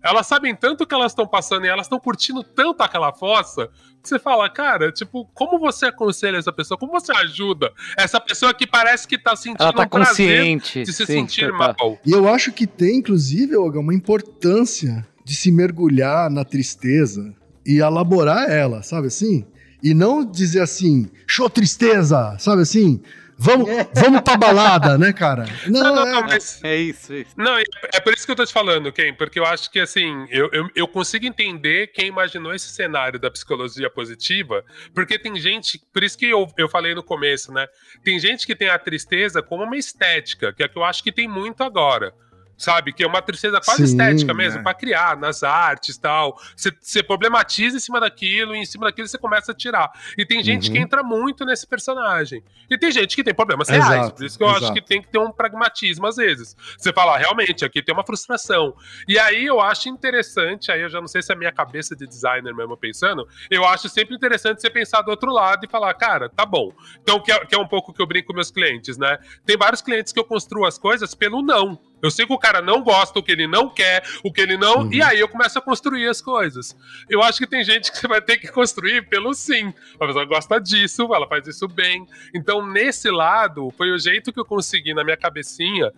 elas 0.05 0.27
sabem 0.27 0.55
tanto 0.55 0.83
o 0.83 0.87
que 0.87 0.93
elas 0.93 1.11
estão 1.11 1.27
passando 1.27 1.65
e 1.65 1.67
elas 1.67 1.87
estão 1.87 1.99
curtindo 1.99 2.43
tanto 2.43 2.83
aquela 2.83 3.11
fossa 3.11 3.69
que 4.01 4.07
você 4.07 4.19
fala, 4.19 4.47
cara, 4.47 4.91
tipo, 4.91 5.27
como 5.33 5.57
você 5.57 5.87
aconselha 5.87 6.37
essa 6.37 6.53
pessoa? 6.53 6.77
Como 6.77 6.91
você 6.91 7.11
ajuda 7.11 7.73
essa 7.97 8.21
pessoa 8.21 8.53
que 8.53 8.67
parece 8.67 9.07
que 9.07 9.17
tá 9.17 9.35
sentindo 9.35 9.63
ela 9.63 9.73
tá 9.73 9.83
um 9.83 9.89
consciente 9.89 10.83
de 10.83 10.93
se 10.93 11.07
sim, 11.07 11.13
sentir 11.13 11.51
tá. 11.51 11.57
mal? 11.57 11.99
E 12.05 12.11
eu 12.11 12.29
acho 12.29 12.51
que 12.51 12.67
tem, 12.67 12.99
inclusive, 12.99 13.57
Olga, 13.57 13.79
uma 13.79 13.95
importância 13.95 15.05
de 15.23 15.35
se 15.35 15.51
mergulhar 15.51 16.29
na 16.29 16.45
tristeza 16.45 17.33
e 17.65 17.79
elaborar 17.79 18.47
ela, 18.47 18.83
sabe 18.83 19.07
assim? 19.07 19.43
E 19.81 19.95
não 19.95 20.23
dizer 20.23 20.61
assim, 20.61 21.09
show 21.25 21.49
tristeza, 21.49 22.37
sabe 22.37 22.61
assim? 22.61 23.01
Vamos, 23.37 23.67
vamos 23.93 24.21
pra 24.21 24.37
balada, 24.37 24.97
né, 24.97 25.11
cara? 25.11 25.45
Não, 25.67 25.83
não, 25.83 25.95
não, 26.05 26.19
é, 26.19 26.21
mas- 26.23 26.63
É 26.63 26.75
isso, 26.75 27.11
é 27.13 27.17
isso. 27.17 27.31
Não, 27.35 27.57
é- 27.57 27.63
é 27.93 27.99
por 27.99 28.13
isso 28.13 28.25
que 28.25 28.31
eu 28.31 28.35
tô 28.35 28.45
te 28.45 28.53
falando, 28.53 28.91
Ken, 28.93 29.13
porque 29.13 29.37
eu 29.39 29.45
acho 29.45 29.69
que, 29.69 29.79
assim, 29.79 30.25
eu, 30.29 30.49
eu, 30.53 30.69
eu 30.75 30.87
consigo 30.87 31.25
entender 31.25 31.87
quem 31.87 32.07
imaginou 32.07 32.53
esse 32.53 32.69
cenário 32.69 33.19
da 33.19 33.29
psicologia 33.29 33.89
positiva, 33.89 34.63
porque 34.93 35.19
tem 35.19 35.35
gente, 35.39 35.81
por 35.93 36.03
isso 36.03 36.17
que 36.17 36.25
eu, 36.27 36.47
eu 36.57 36.69
falei 36.69 36.95
no 36.95 37.03
começo, 37.03 37.51
né? 37.51 37.67
Tem 38.03 38.17
gente 38.19 38.45
que 38.47 38.55
tem 38.55 38.69
a 38.69 38.79
tristeza 38.79 39.41
como 39.41 39.63
uma 39.63 39.77
estética, 39.77 40.53
que 40.53 40.63
é 40.63 40.67
que 40.67 40.77
eu 40.77 40.83
acho 40.83 41.03
que 41.03 41.11
tem 41.11 41.27
muito 41.27 41.63
agora. 41.63 42.13
Sabe? 42.57 42.93
Que 42.93 43.03
é 43.03 43.07
uma 43.07 43.21
tristeza 43.21 43.59
quase 43.59 43.85
Sim, 43.87 43.91
estética 43.97 44.33
mesmo, 44.33 44.59
é. 44.59 44.63
pra 44.63 44.73
criar 44.73 45.17
nas 45.17 45.43
artes 45.43 45.95
e 45.95 45.99
tal. 45.99 46.39
Você- 46.55 47.03
problematiza 47.03 47.77
em 47.77 47.79
cima 47.79 47.99
daquilo, 47.99 48.55
e 48.55 48.59
em 48.59 48.65
cima 48.65 48.85
daquilo 48.85 49.07
você 49.07 49.17
começa 49.17 49.51
a 49.51 49.55
tirar. 49.55 49.91
E 50.17 50.25
tem 50.25 50.43
gente 50.43 50.67
Uhum. 50.67 50.73
que 50.75 50.79
entra 50.79 51.03
muito 51.03 51.45
nesse 51.45 51.67
personagem. 51.67 52.43
E 52.69 52.77
tem 52.77 52.91
gente 52.91 53.15
que 53.15 53.23
tem 53.23 53.33
problemas 53.33 53.69
reais. 53.69 53.85
Exato, 53.85 54.15
por 54.15 54.25
isso 54.25 54.37
que 54.37 54.43
eu 54.43 54.49
acho 54.49 54.57
exato. 54.59 54.73
que 54.73 54.81
tem 54.81 55.01
que 55.01 55.07
ter 55.07 55.19
um 55.19 55.31
pragmatismo 55.31 56.07
às 56.07 56.15
vezes. 56.15 56.55
Você 56.77 56.91
fala, 56.93 57.15
"Ah, 57.15 57.17
realmente, 57.17 57.63
aqui 57.65 57.81
tem 57.81 57.93
uma 57.93 58.05
frustração. 58.05 58.75
E 59.07 59.19
aí 59.19 59.45
eu 59.45 59.59
acho 59.61 59.89
interessante, 59.89 60.71
aí 60.71 60.81
eu 60.81 60.89
já 60.89 60.99
não 60.99 61.07
sei 61.07 61.21
se 61.21 61.31
é 61.31 61.35
a 61.35 61.37
minha 61.37 61.51
cabeça 61.51 61.95
de 61.95 62.07
designer 62.07 62.53
mesmo 62.55 62.75
pensando, 62.77 63.27
eu 63.49 63.65
acho 63.65 63.87
sempre 63.89 64.15
interessante 64.15 64.61
você 64.61 64.69
pensar 64.69 65.01
do 65.01 65.11
outro 65.11 65.31
lado 65.31 65.65
e 65.65 65.69
falar, 65.69 65.93
cara, 65.93 66.29
tá 66.29 66.45
bom. 66.45 66.71
Então, 67.01 67.19
que 67.19 67.31
é, 67.31 67.45
que 67.45 67.53
é 67.55 67.57
um 67.57 67.67
pouco 67.67 67.93
que 67.93 68.01
eu 68.01 68.07
brinco 68.07 68.27
com 68.27 68.33
meus 68.33 68.49
clientes, 68.51 68.97
né? 68.97 69.17
Tem 69.45 69.57
vários 69.57 69.81
clientes 69.81 70.11
que 70.11 70.19
eu 70.19 70.23
construo 70.25 70.65
as 70.65 70.77
coisas 70.77 71.13
pelo 71.13 71.41
não. 71.41 71.79
Eu 72.05 72.11
sei 72.11 72.25
que 72.25 72.33
o 72.33 72.37
cara 72.37 72.61
não 72.61 72.81
gosta, 72.83 73.19
o 73.19 73.23
que 73.23 73.31
ele 73.31 73.47
não 73.47 73.69
quer, 73.69 74.03
o 74.23 74.31
que 74.31 74.41
ele 74.41 74.57
não. 74.57 74.83
Uhum. 74.83 74.93
E 74.93 75.01
aí 75.01 75.19
eu 75.19 75.27
começo 75.27 75.57
a 75.57 75.61
construir 75.61 76.07
as 76.07 76.21
coisas. 76.21 76.75
Eu 77.09 77.21
acho 77.21 77.39
que 77.39 77.47
tem 77.47 77.63
gente 77.63 77.91
que 77.91 77.97
você 77.97 78.07
vai 78.07 78.21
ter 78.21 78.37
que 78.37 78.47
construir 78.47 79.07
pelo 79.09 79.33
sim. 79.33 79.73
A 79.99 80.05
pessoa 80.05 80.25
gosta 80.25 80.59
disso, 80.59 81.13
ela 81.13 81.27
faz 81.27 81.47
isso 81.47 81.67
bem. 81.67 82.07
Então, 82.33 82.65
nesse 82.65 83.09
lado, 83.09 83.71
foi 83.77 83.91
o 83.91 83.97
jeito 83.97 84.31
que 84.31 84.39
eu 84.39 84.45
consegui 84.45 84.93
na 84.93 85.03
minha 85.03 85.17
cabecinha 85.17 85.91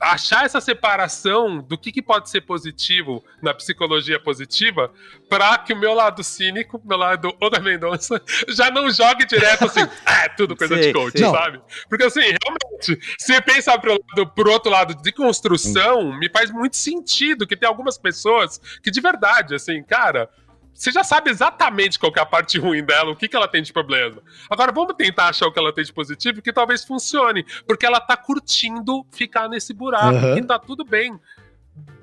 achar 0.00 0.44
essa 0.44 0.60
separação 0.60 1.58
do 1.58 1.76
que, 1.76 1.92
que 1.92 2.02
pode 2.02 2.30
ser 2.30 2.42
positivo 2.42 3.24
na 3.42 3.54
psicologia 3.54 4.20
positiva 4.20 4.92
para 5.28 5.58
que 5.58 5.72
o 5.72 5.78
meu 5.78 5.94
lado 5.94 6.22
cínico, 6.22 6.80
meu 6.84 6.96
lado 6.96 7.34
Olga 7.40 7.60
Mendonça, 7.60 8.20
já 8.48 8.70
não 8.70 8.90
jogue 8.90 9.26
direto 9.26 9.64
assim, 9.64 9.80
ah, 10.04 10.24
é 10.24 10.28
tudo 10.30 10.56
coisa 10.56 10.74
Sei, 10.74 10.86
de 10.86 10.92
coach, 10.92 11.18
sei. 11.18 11.30
sabe? 11.30 11.60
Porque 11.88 12.04
assim, 12.04 12.20
realmente, 12.20 12.98
se 13.18 13.40
pensar 13.42 13.78
pro, 13.78 13.92
lado, 13.92 14.26
pro 14.34 14.50
outro 14.50 14.70
lado 14.70 14.94
de 14.94 15.12
construção, 15.12 16.12
me 16.18 16.28
faz 16.30 16.50
muito 16.50 16.76
sentido 16.76 17.46
que 17.46 17.56
tem 17.56 17.68
algumas 17.68 17.98
pessoas 17.98 18.58
que 18.82 18.90
de 18.90 19.00
verdade, 19.00 19.54
assim, 19.54 19.82
cara, 19.82 20.28
você 20.78 20.92
já 20.92 21.02
sabe 21.02 21.28
exatamente 21.28 21.98
qual 21.98 22.12
que 22.12 22.20
é 22.20 22.22
a 22.22 22.26
parte 22.26 22.56
ruim 22.56 22.84
dela, 22.84 23.10
o 23.10 23.16
que, 23.16 23.26
que 23.26 23.34
ela 23.34 23.48
tem 23.48 23.60
de 23.60 23.72
problema. 23.72 24.22
Agora 24.48 24.70
vamos 24.70 24.94
tentar 24.94 25.28
achar 25.28 25.48
o 25.48 25.52
que 25.52 25.58
ela 25.58 25.72
tem 25.72 25.82
de 25.82 25.92
positivo, 25.92 26.40
que 26.40 26.52
talvez 26.52 26.84
funcione, 26.84 27.44
porque 27.66 27.84
ela 27.84 27.98
tá 27.98 28.16
curtindo 28.16 29.04
ficar 29.10 29.48
nesse 29.48 29.74
buraco, 29.74 30.16
Aham. 30.16 30.38
e 30.38 30.46
tá 30.46 30.56
tudo 30.56 30.84
bem 30.84 31.18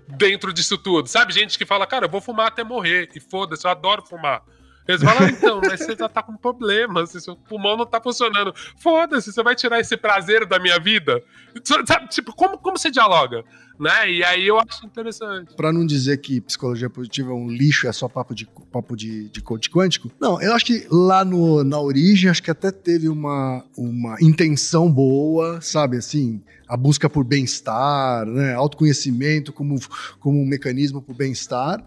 dentro 0.10 0.52
disso 0.52 0.78
tudo. 0.78 1.08
Sabe, 1.08 1.32
gente 1.32 1.58
que 1.58 1.66
fala, 1.66 1.88
cara, 1.88 2.06
eu 2.06 2.10
vou 2.10 2.20
fumar 2.20 2.48
até 2.48 2.66
morrer, 2.66 3.10
e 3.16 3.20
foda-se, 3.22 3.66
eu 3.66 3.72
adoro 3.72 4.06
fumar. 4.06 4.44
Eles 4.88 5.02
falam, 5.02 5.24
ah, 5.24 5.30
então, 5.30 5.62
mas 5.62 5.80
você 5.80 5.96
já 5.98 6.08
tá 6.08 6.22
com 6.22 6.38
problemas, 6.38 7.10
seu 7.12 7.36
pulmão 7.36 7.76
não 7.76 7.86
tá 7.86 8.00
funcionando. 8.00 8.54
Foda-se, 8.78 9.34
você 9.34 9.42
vai 9.42 9.56
tirar 9.56 9.80
esse 9.80 9.98
prazer 9.98 10.46
da 10.46 10.60
minha 10.60 10.80
vida? 10.80 11.24
Tipo, 12.10 12.36
como, 12.36 12.58
como 12.58 12.78
você 12.78 12.92
dialoga? 12.92 13.44
Né? 13.80 14.12
E 14.12 14.24
aí 14.24 14.48
eu 14.48 14.60
acho 14.60 14.86
interessante. 14.86 15.56
Pra 15.56 15.74
não 15.74 15.86
dizer 15.86 16.18
que 16.18 16.40
psicologia 16.40 16.90
positiva 16.90 17.32
é 17.32 17.34
um 17.34 17.50
lixo, 17.50 17.88
é 17.88 17.92
só 17.92 18.08
papo 18.08 18.36
de, 18.36 18.48
papo 18.72 18.96
de, 18.96 19.28
de 19.30 19.42
coach 19.42 19.70
quântico. 19.70 20.12
Não, 20.20 20.40
eu 20.42 20.54
acho 20.54 20.66
que 20.66 20.86
lá 20.90 21.26
no, 21.26 21.64
na 21.64 21.80
origem, 21.80 22.30
acho 22.30 22.44
que 22.44 22.52
até 22.52 22.72
teve 22.72 23.10
uma, 23.10 23.66
uma 23.76 24.18
intenção 24.22 24.90
boa, 24.90 25.60
sabe, 25.62 25.98
assim, 25.98 26.42
a 26.68 26.78
busca 26.78 27.10
por 27.10 27.24
bem-estar, 27.24 28.26
né, 28.26 28.54
autoconhecimento 28.54 29.52
como, 29.52 29.80
como 30.20 30.40
um 30.40 30.46
mecanismo 30.46 31.02
por 31.02 31.16
bem-estar. 31.16 31.84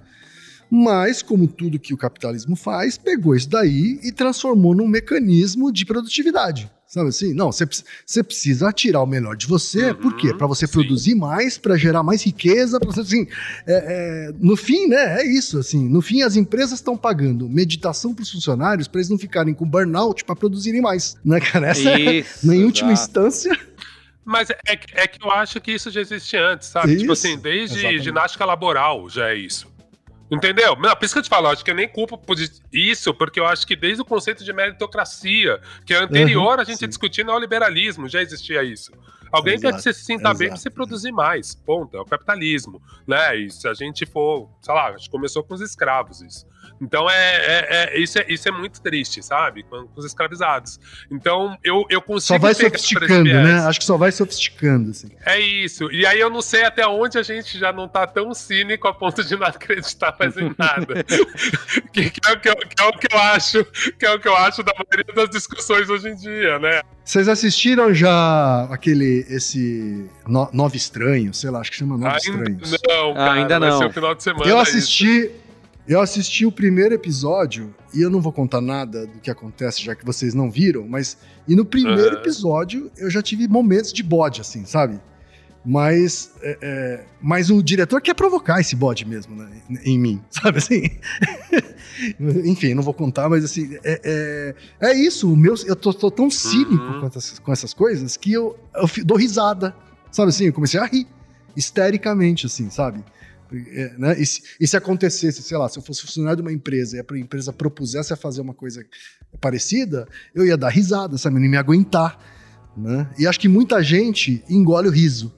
Mas, 0.71 1.23
como 1.23 1.47
tudo 1.49 1.79
que 1.79 1.95
o 1.95 1.97
capitalismo 1.97 2.55
faz, 2.55 2.99
pegou 2.99 3.35
isso 3.35 3.49
daí 3.49 3.99
e 4.03 4.13
transformou 4.13 4.75
num 4.75 4.87
mecanismo 4.87 5.73
de 5.73 5.87
produtividade. 5.87 6.71
Sabe 6.87 7.09
assim? 7.11 7.35
Não, 7.35 7.53
você 7.53 7.67
precisa- 8.25 8.73
tirar 8.73 9.03
o 9.03 9.07
melhor 9.07 9.37
de 9.37 9.47
você, 9.47 9.91
Uhum, 9.91 9.95
por 9.97 10.17
quê? 10.17 10.33
Para 10.33 10.47
você 10.47 10.67
sim. 10.67 10.73
produzir 10.73 11.15
mais, 11.15 11.59
para 11.59 11.77
gerar 11.77 12.03
mais 12.03 12.23
riqueza, 12.23 12.81
para 12.81 12.91
você 12.91 13.01
assim, 13.01 13.27
é, 13.67 14.31
é, 14.31 14.33
no 14.41 14.57
fim, 14.57 14.87
né? 14.87 15.21
É 15.21 15.27
isso, 15.27 15.59
assim. 15.59 15.87
No 15.87 16.01
fim, 16.01 16.23
as 16.23 16.35
empresas 16.35 16.79
estão 16.79 16.97
pagando 16.97 17.47
meditação 17.47 18.15
para 18.15 18.23
os 18.23 18.31
funcionários 18.31 18.89
para 18.89 19.01
eles 19.01 19.11
não 19.11 19.19
ficarem 19.19 19.53
com 19.53 19.67
burnout 19.69 20.25
para 20.25 20.35
produzirem 20.35 20.81
mais, 20.81 21.15
né, 21.23 21.39
cara? 21.41 21.69
Essa 21.69 21.91
é, 21.91 22.21
Isso, 22.21 22.51
em 22.53 22.65
última 22.65 22.91
instância, 22.93 23.55
Mas 24.25 24.49
é, 24.51 24.77
que- 24.77 24.95
é 24.95 25.07
que 25.07 25.23
eu 25.25 25.31
acho 25.31 25.59
que 25.61 25.73
isso 25.73 25.91
já 25.91 26.01
existe 26.03 26.37
antes, 26.39 26.69
sabe? 26.69 26.97
Tipo 26.97 27.13
Isso, 27.13 27.27
assim, 27.27 27.39
desde 27.39 27.79
exatamente. 27.79 28.05
ginástica 28.05 28.45
laboral 28.47 29.09
já 29.11 29.29
é 29.31 29.35
isso. 29.37 29.67
Entendeu? 30.31 30.77
Não, 30.77 30.95
por 30.95 31.05
isso 31.05 31.15
que 31.15 31.19
eu 31.21 31.23
te 31.23 31.29
falo, 31.29 31.47
eu 31.47 31.53
acho 31.53 31.65
que 31.65 31.71
eu 31.71 31.75
nem 31.75 31.89
culpo 31.89 32.19
por 32.19 32.37
isso, 32.73 33.15
porque 33.15 33.41
eu 33.41 33.47
acho 33.47 33.67
que 33.67 33.75
desde 33.75 34.03
o 34.03 34.05
conceito 34.05 34.45
de 34.45 34.53
meritocracia, 34.53 35.61
que 35.87 35.95
é 35.95 35.97
anterior 35.99 36.57
Uhum, 36.57 36.61
a 36.61 36.65
gente 36.65 36.79
sim. 36.81 36.89
discutir 36.89 37.25
neoliberalismo, 37.25 38.09
já 38.09 38.21
existia 38.21 38.63
isso. 38.63 38.93
Alguém 39.31 39.55
quer 39.55 39.61
que 39.61 39.79
Exato, 39.79 39.83
você 39.83 39.93
se 39.93 40.05
sinta 40.05 40.29
bem 40.31 40.49
pra 40.49 40.57
exato. 40.57 40.61
você 40.63 40.71
produzir 40.71 41.13
mais. 41.13 41.55
Ponto. 41.55 41.97
É 41.97 42.01
o 42.01 42.05
capitalismo. 42.05 42.81
Né? 43.07 43.37
E 43.37 43.51
se 43.51 43.69
a 43.69 43.75
gente 43.75 44.07
for, 44.07 44.49
sei 44.63 44.75
lá, 44.75 44.89
acho 44.89 45.05
que 45.05 45.11
começou 45.11 45.43
com 45.45 45.53
os 45.55 45.61
escravos 45.61 46.23
isso. 46.23 46.47
Então 46.81 47.09
é, 47.11 47.15
é- 47.15 47.67
é- 47.71 48.01
isso, 48.01 48.19
é, 48.19 48.27
isso 48.29 48.49
é 48.49 48.53
muito 48.53 48.81
triste, 48.81 49.23
sabe? 49.23 49.63
Com, 49.65 49.87
com 49.87 50.01
os 50.01 50.05
escravizados. 50.05 50.79
Então 51.11 51.57
eu, 51.63 51.85
eu 51.91 52.01
consigo. 52.01 52.35
só 52.35 52.39
vai 52.39 52.55
sofisticando, 52.55 53.25
né? 53.25 53.61
Acho 53.67 53.79
que 53.79 53.85
só 53.85 53.97
vai 53.97 54.13
sofisticando, 54.13 54.91
assim. 54.91 55.09
É 55.25 55.41
isso. 55.41 55.91
E 55.93 56.07
aí 56.07 56.21
eu 56.21 56.31
não 56.31 56.43
sei 56.43 56.65
até 56.65 56.87
onde 56.87 57.19
a 57.19 57.23
gente 57.23 57.59
já 57.59 57.73
não 57.73 57.89
tá 57.89 58.07
tão 58.07 58.33
cínico 58.33 58.87
a 58.89 58.95
ponto 58.95 59.23
de 59.25 59.37
não 59.37 59.47
acreditar 59.47 60.15
mais 60.19 60.37
em 60.37 60.55
nada. 60.57 61.05
que, 61.93 62.11
que 62.11 62.21
é 62.29 62.33
o 62.33 62.41
que, 62.41 62.49
eu, 62.49 62.57
que 62.57 62.83
é 62.83 62.85
o 62.85 62.93
que 62.93 63.15
eu 63.15 63.19
acho, 63.19 63.65
que 63.99 64.07
é 64.07 64.11
o 64.13 64.21
que 64.21 64.29
eu 64.29 64.37
acho 64.37 64.63
da 64.63 64.73
maioria 64.75 65.15
das 65.15 65.31
discussões 65.31 65.89
hoje 65.89 66.09
em 66.09 66.15
dia, 66.15 66.59
né? 66.59 66.83
Vocês 67.05 67.27
assistiram 67.27 67.95
já 67.95 68.69
aquele, 68.71 69.25
esse 69.31 70.09
no, 70.27 70.49
Nove 70.53 70.77
Estranhos, 70.77 71.41
sei 71.41 71.51
lá, 71.51 71.61
acho 71.61 71.71
que 71.71 71.77
chama 71.77 71.97
Nove 71.97 72.19
Ainda 72.27 72.51
Estranhos. 72.51 72.71
não, 72.87 73.15
cara, 73.15 73.33
ainda 73.33 73.59
vai 73.59 73.71
não. 73.71 73.79
ser 73.79 73.85
o 73.87 73.93
final 73.93 74.15
de 74.15 74.23
semana. 74.23 74.51
Eu 74.51 74.59
é 74.59 74.61
assisti, 74.61 75.31
eu 75.89 76.01
assisti 76.01 76.45
o 76.45 76.53
primeiro 76.53 76.95
episódio 76.95 77.75
e 77.95 78.03
eu 78.03 78.11
não 78.11 78.21
vou 78.21 78.33
contar 78.33 78.61
nada 78.61 79.07
do 79.07 79.19
que 79.21 79.31
acontece, 79.31 79.83
já 79.83 79.95
que 79.95 80.05
vocês 80.05 80.35
não 80.35 80.51
viram, 80.51 80.87
mas 80.87 81.17
e 81.49 81.57
no 81.57 81.65
primeiro 81.65 82.11
Aham. 82.11 82.15
episódio 82.21 82.91
eu 82.99 83.11
já 83.11 83.23
tive 83.23 83.49
momentos 83.49 83.93
de 83.93 84.03
bode, 84.03 84.41
assim, 84.41 84.65
sabe? 84.67 85.01
Mas, 85.65 86.33
é, 86.41 86.59
é, 86.63 87.05
mas 87.21 87.51
o 87.51 87.63
diretor 87.63 88.01
quer 88.01 88.15
provocar 88.15 88.61
esse 88.61 88.77
bode 88.77 89.05
mesmo 89.07 89.35
né, 89.35 89.51
em 89.85 89.99
mim, 89.99 90.23
sabe 90.31 90.59
assim? 90.59 90.83
Enfim, 92.45 92.75
não 92.75 92.83
vou 92.83 92.95
contar, 92.95 93.29
mas 93.29 93.45
assim, 93.45 93.77
é, 93.85 94.55
é, 94.81 94.89
é 94.91 94.95
isso. 94.95 95.31
O 95.31 95.37
meu, 95.37 95.55
eu 95.67 95.75
tô, 95.77 95.93
tô 95.93 96.11
tão 96.11 96.31
cínico 96.31 96.93
Uhum. 96.93 97.01
com, 97.01 97.07
essas, 97.07 97.39
com 97.39 97.53
essas 97.53 97.75
coisas 97.75 98.17
que 98.17 98.33
eu, 98.33 98.57
eu 98.75 98.89
dou 99.05 99.17
risada, 99.19 99.75
sabe 100.13 100.29
assim? 100.31 100.45
Eu 100.47 100.53
comecei 100.53 100.79
a 100.81 100.85
rir 100.85 101.07
histericamente, 101.57 102.47
assim, 102.47 102.71
sabe? 102.71 103.05
É, 103.53 103.95
né? 103.99 104.21
e, 104.21 104.27
se, 104.27 104.43
e 104.61 104.67
se 104.67 104.77
acontecesse, 104.77 105.43
sei 105.43 105.57
lá, 105.57 105.69
se 105.69 105.79
eu 105.79 105.83
fosse 105.83 106.03
funcionário 106.03 106.37
de 106.37 106.43
uma 106.43 106.53
empresa 106.53 106.97
e 106.97 107.01
a 107.01 107.19
empresa 107.19 107.53
propusesse 107.53 108.13
a 108.13 108.17
fazer 108.17 108.41
uma 108.41 108.55
coisa 108.55 108.85
parecida, 109.41 110.07
eu 110.35 110.47
ia 110.47 110.57
dar 110.57 110.69
risada, 110.69 111.17
sabe? 111.17 111.37
Não 111.37 111.45
ia 111.45 111.51
me 111.51 111.57
aguentar. 111.57 112.19
Né? 112.77 113.09
E 113.19 113.27
acho 113.27 113.41
que 113.41 113.49
muita 113.49 113.83
gente 113.83 114.45
engole 114.49 114.89
o 114.89 114.91
riso 114.91 115.35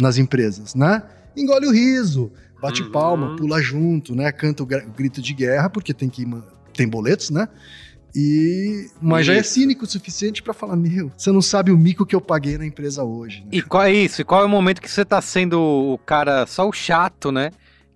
nas 0.00 0.16
empresas, 0.16 0.74
né? 0.74 1.02
Engole 1.36 1.66
o 1.66 1.72
riso, 1.72 2.32
bate 2.60 2.82
Uhum. 2.82 2.90
palma, 2.90 3.36
pula 3.36 3.60
junto, 3.60 4.14
né? 4.14 4.32
Canta 4.32 4.62
o 4.62 4.66
grito 4.66 5.20
de 5.20 5.34
guerra, 5.34 5.68
porque 5.68 5.92
tem 5.92 6.08
que 6.08 6.24
tem 6.72 6.88
boletos, 6.88 7.30
né? 7.30 7.48
E 8.14 8.88
mas 9.00 9.26
já 9.26 9.34
é 9.34 9.40
Isso. 9.40 9.54
cínico 9.54 9.84
o 9.84 9.88
suficiente 9.88 10.42
pra 10.42 10.52
falar, 10.52 10.76
meu, 10.76 11.12
você 11.16 11.30
não 11.30 11.42
sabe 11.42 11.70
o 11.70 11.78
mico 11.78 12.04
que 12.04 12.14
eu 12.14 12.20
paguei 12.20 12.58
na 12.58 12.66
empresa 12.66 13.04
hoje. 13.04 13.42
Né? 13.42 13.48
E 13.52 13.62
qual 13.62 13.84
é 13.84 13.92
isso? 13.92 14.20
E 14.20 14.24
qual 14.24 14.42
é 14.42 14.44
o 14.44 14.48
momento 14.48 14.80
que 14.80 14.90
você 14.90 15.04
tá 15.04 15.20
sendo 15.20 15.60
o 15.60 15.98
cara, 15.98 16.46
só 16.46 16.68
o 16.68 16.72
chato, 16.72 17.30
né? 17.30 17.50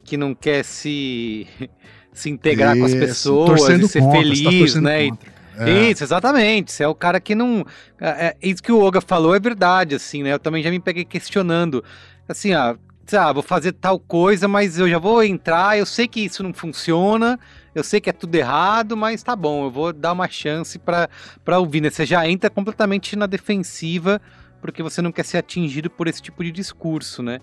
Que 0.04 0.16
não 0.16 0.34
quer 0.34 0.64
se, 0.64 1.46
se 2.12 2.30
integrar 2.30 2.76
com 2.76 2.84
as 2.84 2.92
Isso, 2.92 3.00
pessoas 3.00 3.60
e 3.62 3.88
ser 3.88 4.00
contra, 4.00 4.18
tá 4.18 4.22
feliz, 4.22 4.42
torcendo 4.42 4.84
né? 4.84 5.08
Contra. 5.08 5.34
É. 5.56 5.90
Isso, 5.90 6.04
exatamente. 6.04 6.72
Você 6.72 6.82
é 6.82 6.88
o 6.88 6.94
cara 6.94 7.20
que 7.20 7.34
não. 7.34 7.64
É, 8.00 8.26
é, 8.26 8.36
isso 8.42 8.62
que 8.62 8.72
o 8.72 8.80
Oga 8.80 9.00
falou 9.00 9.34
é 9.34 9.40
verdade, 9.40 9.94
assim, 9.94 10.22
né? 10.22 10.32
Eu 10.32 10.38
também 10.38 10.62
já 10.62 10.70
me 10.70 10.80
peguei 10.80 11.04
questionando. 11.04 11.82
Assim, 12.28 12.52
ah, 12.52 12.76
ah, 13.12 13.32
vou 13.32 13.42
fazer 13.42 13.72
tal 13.72 13.98
coisa, 13.98 14.48
mas 14.48 14.78
eu 14.78 14.88
já 14.88 14.98
vou 14.98 15.22
entrar, 15.22 15.78
eu 15.78 15.86
sei 15.86 16.08
que 16.08 16.20
isso 16.20 16.42
não 16.42 16.54
funciona, 16.54 17.38
eu 17.74 17.82
sei 17.82 18.00
que 18.00 18.08
é 18.08 18.12
tudo 18.12 18.34
errado, 18.34 18.96
mas 18.96 19.22
tá 19.22 19.34
bom, 19.34 19.64
eu 19.64 19.70
vou 19.70 19.92
dar 19.92 20.12
uma 20.12 20.28
chance 20.28 20.78
pra, 20.78 21.08
pra 21.44 21.58
ouvir, 21.58 21.80
né? 21.80 21.90
Você 21.90 22.06
já 22.06 22.28
entra 22.28 22.48
completamente 22.48 23.16
na 23.16 23.26
defensiva, 23.26 24.20
porque 24.60 24.82
você 24.82 25.02
não 25.02 25.12
quer 25.12 25.24
ser 25.24 25.38
atingido 25.38 25.90
por 25.90 26.06
esse 26.06 26.22
tipo 26.22 26.42
de 26.44 26.50
discurso, 26.50 27.22
né? 27.22 27.40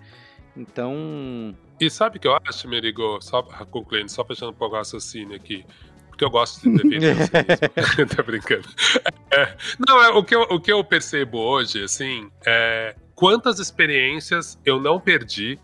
Então. 0.55 1.55
E 1.79 1.89
sabe 1.89 2.17
o 2.17 2.19
que 2.19 2.27
eu 2.27 2.37
acho, 2.45 2.67
Merigo? 2.67 3.19
Só 3.21 3.41
concluindo, 3.41 4.11
só 4.11 4.23
fechando 4.25 4.51
um 4.51 4.55
pouco 4.55 4.75
o 4.75 4.77
raciocínio 4.77 5.35
aqui. 5.35 5.65
Porque 6.09 6.25
eu 6.25 6.29
gosto 6.29 6.61
de 6.61 6.77
defender 6.77 7.17
assim, 7.17 8.05
Tá 8.15 8.23
brincando. 8.23 8.67
É, 9.31 9.55
não, 9.87 10.03
é, 10.03 10.09
o, 10.09 10.23
que 10.23 10.35
eu, 10.35 10.41
o 10.41 10.59
que 10.59 10.71
eu 10.71 10.83
percebo 10.83 11.39
hoje, 11.39 11.83
assim, 11.83 12.29
é 12.45 12.95
quantas 13.15 13.59
experiências 13.59 14.59
eu 14.65 14.79
não 14.79 14.99
perdi 14.99 15.59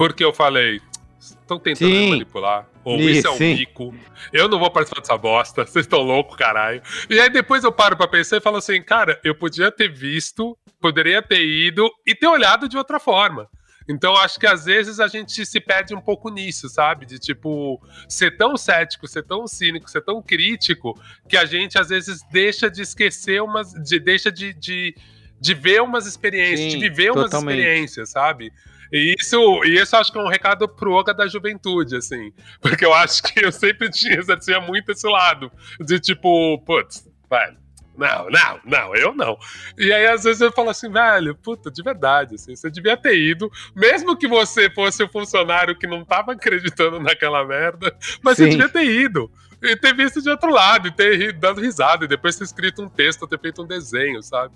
porque 0.00 0.24
eu 0.24 0.32
falei, 0.32 0.80
estão 1.20 1.58
tentando 1.58 1.88
Sim. 1.90 2.04
me 2.04 2.10
manipular. 2.10 2.66
Ou 2.82 2.98
isso 2.98 3.26
é 3.26 3.30
um 3.30 3.36
Sim. 3.36 3.54
mico. 3.54 3.94
Eu 4.32 4.48
não 4.48 4.58
vou 4.58 4.70
participar 4.70 5.00
dessa 5.00 5.16
bosta. 5.18 5.64
Vocês 5.66 5.84
estão 5.84 6.00
loucos, 6.00 6.36
caralho. 6.36 6.82
E 7.08 7.20
aí 7.20 7.28
depois 7.28 7.62
eu 7.62 7.70
paro 7.70 7.96
pra 7.96 8.08
pensar 8.08 8.38
e 8.38 8.40
falo 8.40 8.56
assim, 8.56 8.82
cara, 8.82 9.20
eu 9.22 9.34
podia 9.34 9.70
ter 9.70 9.92
visto, 9.92 10.56
poderia 10.80 11.20
ter 11.22 11.44
ido 11.44 11.90
e 12.06 12.14
ter 12.14 12.26
olhado 12.26 12.68
de 12.68 12.78
outra 12.78 12.98
forma. 12.98 13.48
Então 13.88 14.14
acho 14.16 14.38
que 14.38 14.46
às 14.46 14.64
vezes 14.64 15.00
a 15.00 15.08
gente 15.08 15.44
se 15.44 15.60
perde 15.60 15.94
um 15.94 16.00
pouco 16.00 16.30
nisso, 16.30 16.68
sabe? 16.68 17.04
De 17.04 17.18
tipo, 17.18 17.80
ser 18.08 18.36
tão 18.36 18.56
cético, 18.56 19.08
ser 19.08 19.24
tão 19.24 19.46
cínico, 19.48 19.90
ser 19.90 20.02
tão 20.02 20.22
crítico, 20.22 20.98
que 21.28 21.36
a 21.36 21.44
gente 21.44 21.76
às 21.76 21.88
vezes 21.88 22.20
deixa 22.30 22.70
de 22.70 22.82
esquecer 22.82 23.42
umas. 23.42 23.72
De, 23.72 23.98
deixa 23.98 24.30
de, 24.30 24.54
de, 24.54 24.94
de 25.40 25.54
ver 25.54 25.82
umas 25.82 26.06
experiências, 26.06 26.72
Sim, 26.72 26.78
de 26.78 26.88
viver 26.88 27.10
umas 27.10 27.24
totalmente. 27.24 27.58
experiências, 27.58 28.10
sabe? 28.10 28.52
E 28.92 29.14
isso, 29.18 29.64
e 29.64 29.78
isso 29.80 29.96
acho 29.96 30.10
que 30.12 30.18
é 30.18 30.22
um 30.22 30.28
recado 30.28 30.68
pro 30.68 30.92
Oga 30.92 31.14
da 31.14 31.26
juventude, 31.28 31.96
assim. 31.96 32.32
Porque 32.60 32.84
eu 32.84 32.92
acho 32.94 33.22
que 33.22 33.44
eu 33.44 33.52
sempre 33.52 33.88
tinha, 33.90 34.20
tinha 34.38 34.60
muito 34.60 34.92
esse 34.92 35.06
lado. 35.08 35.50
De 35.80 36.00
tipo, 36.00 36.58
putz, 36.66 37.08
velho. 37.30 37.58
Não, 37.96 38.30
não, 38.30 38.60
não, 38.64 38.96
eu 38.96 39.14
não. 39.14 39.36
E 39.76 39.92
aí, 39.92 40.06
às 40.06 40.24
vezes, 40.24 40.40
eu 40.40 40.50
falo 40.50 40.70
assim, 40.70 40.90
velho, 40.90 41.34
puta, 41.34 41.70
de 41.70 41.82
verdade, 41.82 42.36
assim, 42.36 42.56
você 42.56 42.70
devia 42.70 42.96
ter 42.96 43.14
ido, 43.18 43.50
mesmo 43.76 44.16
que 44.16 44.26
você 44.26 44.70
fosse 44.70 45.02
o 45.02 45.08
funcionário 45.08 45.76
que 45.78 45.86
não 45.86 46.02
tava 46.02 46.32
acreditando 46.32 46.98
naquela 46.98 47.44
merda, 47.44 47.94
mas 48.22 48.38
você 48.38 48.44
Sim. 48.44 48.50
devia 48.52 48.68
ter 48.70 48.84
ido. 48.84 49.30
E 49.62 49.76
ter 49.76 49.94
visto 49.94 50.22
de 50.22 50.30
outro 50.30 50.50
lado, 50.50 50.88
e 50.88 50.90
ter 50.90 51.16
ri- 51.18 51.32
dado 51.34 51.60
risada, 51.60 52.06
e 52.06 52.08
depois 52.08 52.36
ter 52.36 52.44
escrito 52.44 52.80
um 52.80 52.88
texto, 52.88 53.26
ter 53.26 53.38
feito 53.38 53.62
um 53.62 53.66
desenho, 53.66 54.22
sabe? 54.22 54.54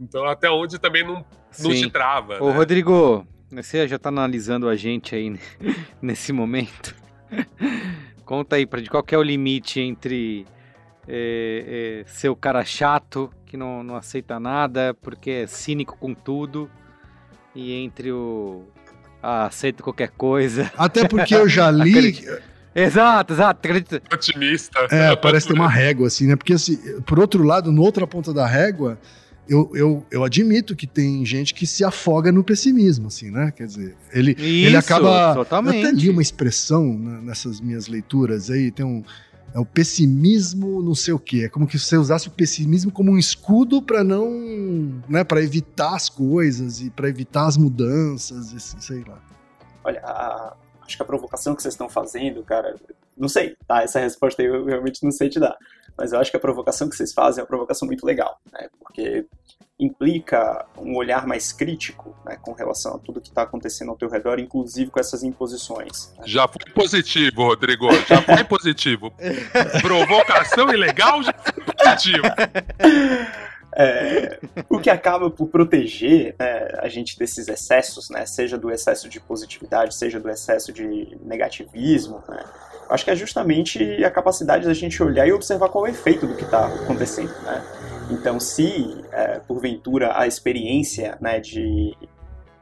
Então, 0.00 0.24
até 0.26 0.48
onde 0.48 0.78
também 0.78 1.02
não, 1.02 1.14
não 1.14 1.24
Sim. 1.50 1.74
te 1.74 1.90
trava. 1.90 2.40
Ô, 2.40 2.50
né? 2.50 2.56
Rodrigo, 2.56 3.26
você 3.62 3.86
já 3.86 3.98
tá 3.98 4.08
analisando 4.08 4.68
a 4.68 4.76
gente 4.76 5.14
aí 5.14 5.38
nesse 6.00 6.32
momento. 6.32 6.94
Conta 8.24 8.56
aí 8.56 8.66
pra 8.66 8.80
de 8.80 8.88
qual 8.88 9.02
que 9.02 9.14
é 9.14 9.18
o 9.18 9.22
limite 9.22 9.80
entre 9.80 10.46
é, 11.06 12.02
é, 12.02 12.10
ser 12.10 12.28
o 12.28 12.36
cara 12.36 12.64
chato, 12.64 13.30
que 13.44 13.56
não, 13.56 13.82
não 13.82 13.96
aceita 13.96 14.40
nada, 14.40 14.94
porque 15.02 15.30
é 15.30 15.46
cínico 15.46 15.96
com 15.98 16.14
tudo, 16.14 16.70
e 17.54 17.72
entre 17.72 18.10
o. 18.12 18.64
Ah, 19.22 19.46
aceito 19.46 19.82
qualquer 19.82 20.10
coisa. 20.10 20.70
Até 20.76 21.06
porque 21.06 21.34
eu 21.34 21.48
já 21.48 21.70
li. 21.72 22.18
Exato, 22.74 23.32
exato. 23.32 23.66
acredito. 23.66 24.02
Otimista. 24.12 24.86
É, 24.90 25.14
parece 25.14 25.46
ter 25.46 25.54
uma 25.54 25.68
régua, 25.68 26.08
assim, 26.08 26.26
né? 26.26 26.36
Porque, 26.36 26.54
assim, 26.54 27.00
por 27.02 27.20
outro 27.20 27.42
lado, 27.44 27.70
no 27.70 27.82
outra 27.82 28.06
ponta 28.06 28.34
da 28.34 28.46
régua, 28.46 28.98
eu, 29.48 29.70
eu, 29.74 30.06
eu 30.10 30.24
admito 30.24 30.74
que 30.74 30.86
tem 30.86 31.24
gente 31.24 31.52
que 31.54 31.66
se 31.66 31.84
afoga 31.84 32.32
no 32.32 32.42
pessimismo, 32.42 33.08
assim, 33.08 33.30
né? 33.30 33.52
Quer 33.54 33.66
dizer, 33.66 33.96
ele, 34.12 34.30
ele 34.38 34.68
Isso, 34.68 34.76
acaba. 34.78 35.30
Eu 35.30 35.34
totalmente. 35.36 35.84
até 35.86 35.92
li 35.94 36.08
uma 36.10 36.22
expressão 36.22 36.96
né, 36.98 37.20
nessas 37.22 37.60
minhas 37.60 37.86
leituras 37.86 38.50
aí, 38.50 38.70
tem 38.70 38.84
um. 38.86 39.02
É 39.54 39.58
o 39.60 39.64
pessimismo, 39.64 40.82
não 40.82 40.96
sei 40.96 41.14
o 41.14 41.18
quê. 41.18 41.42
É 41.44 41.48
como 41.48 41.66
que 41.66 41.78
você 41.78 41.96
usasse 41.96 42.26
o 42.26 42.30
pessimismo 42.32 42.90
como 42.90 43.12
um 43.12 43.18
escudo 43.18 43.80
para 43.80 44.02
não. 44.02 44.28
né, 45.08 45.22
para 45.22 45.40
evitar 45.42 45.94
as 45.94 46.08
coisas 46.08 46.80
e 46.80 46.90
para 46.90 47.08
evitar 47.08 47.46
as 47.46 47.56
mudanças, 47.56 48.52
assim, 48.52 48.80
sei 48.80 49.04
lá. 49.06 49.20
Olha, 49.84 50.00
a- 50.00 50.54
acho 50.84 50.96
que 50.96 51.02
a 51.02 51.06
provocação 51.06 51.54
que 51.54 51.62
vocês 51.62 51.74
estão 51.74 51.88
fazendo, 51.88 52.42
cara, 52.42 52.74
não 53.16 53.28
sei, 53.28 53.54
tá? 53.68 53.82
Essa 53.82 54.00
resposta 54.00 54.42
aí 54.42 54.48
eu 54.48 54.64
realmente 54.64 55.04
não 55.04 55.12
sei 55.12 55.28
te 55.28 55.38
dar. 55.38 55.56
Mas 55.96 56.12
eu 56.12 56.18
acho 56.18 56.30
que 56.30 56.36
a 56.36 56.40
provocação 56.40 56.88
que 56.88 56.96
vocês 56.96 57.12
fazem 57.12 57.40
é 57.40 57.42
uma 57.42 57.48
provocação 57.48 57.86
muito 57.86 58.04
legal, 58.04 58.40
né? 58.52 58.68
Porque 58.78 59.26
implica 59.78 60.64
um 60.78 60.96
olhar 60.96 61.26
mais 61.26 61.52
crítico, 61.52 62.16
né, 62.24 62.36
com 62.40 62.52
relação 62.52 62.94
a 62.94 62.98
tudo 62.98 63.20
que 63.20 63.28
está 63.28 63.42
acontecendo 63.42 63.90
ao 63.90 63.96
teu 63.96 64.08
redor, 64.08 64.38
inclusive 64.38 64.90
com 64.90 65.00
essas 65.00 65.24
imposições. 65.24 66.12
né? 66.16 66.24
Já 66.26 66.46
foi 66.46 66.72
positivo, 66.72 67.42
Rodrigo. 67.42 67.88
Já 68.06 68.22
foi 68.22 68.44
positivo. 68.44 69.12
Provocação 69.82 70.72
ilegal 70.72 71.22
já 71.22 71.32
foi 71.32 71.64
positivo. 71.64 72.22
É, 73.76 74.38
o 74.68 74.78
que 74.78 74.88
acaba 74.88 75.28
por 75.28 75.48
proteger 75.48 76.36
né, 76.38 76.68
a 76.78 76.88
gente 76.88 77.18
desses 77.18 77.48
excessos, 77.48 78.08
né, 78.08 78.24
seja 78.24 78.56
do 78.56 78.70
excesso 78.70 79.08
de 79.08 79.18
positividade, 79.18 79.96
seja 79.96 80.20
do 80.20 80.30
excesso 80.30 80.72
de 80.72 81.18
negativismo, 81.20 82.22
né, 82.28 82.44
acho 82.88 83.04
que 83.04 83.10
é 83.10 83.16
justamente 83.16 84.04
a 84.04 84.10
capacidade 84.10 84.66
da 84.66 84.74
gente 84.74 85.02
olhar 85.02 85.26
e 85.26 85.32
observar 85.32 85.68
qual 85.68 85.86
é 85.86 85.90
o 85.90 85.92
efeito 85.92 86.26
do 86.26 86.34
que 86.34 86.44
está 86.44 86.66
acontecendo. 86.66 87.32
Né. 87.42 87.64
Então, 88.10 88.38
se 88.38 89.02
é, 89.12 89.40
porventura 89.40 90.18
a 90.18 90.26
experiência 90.26 91.16
né, 91.20 91.40
de, 91.40 91.96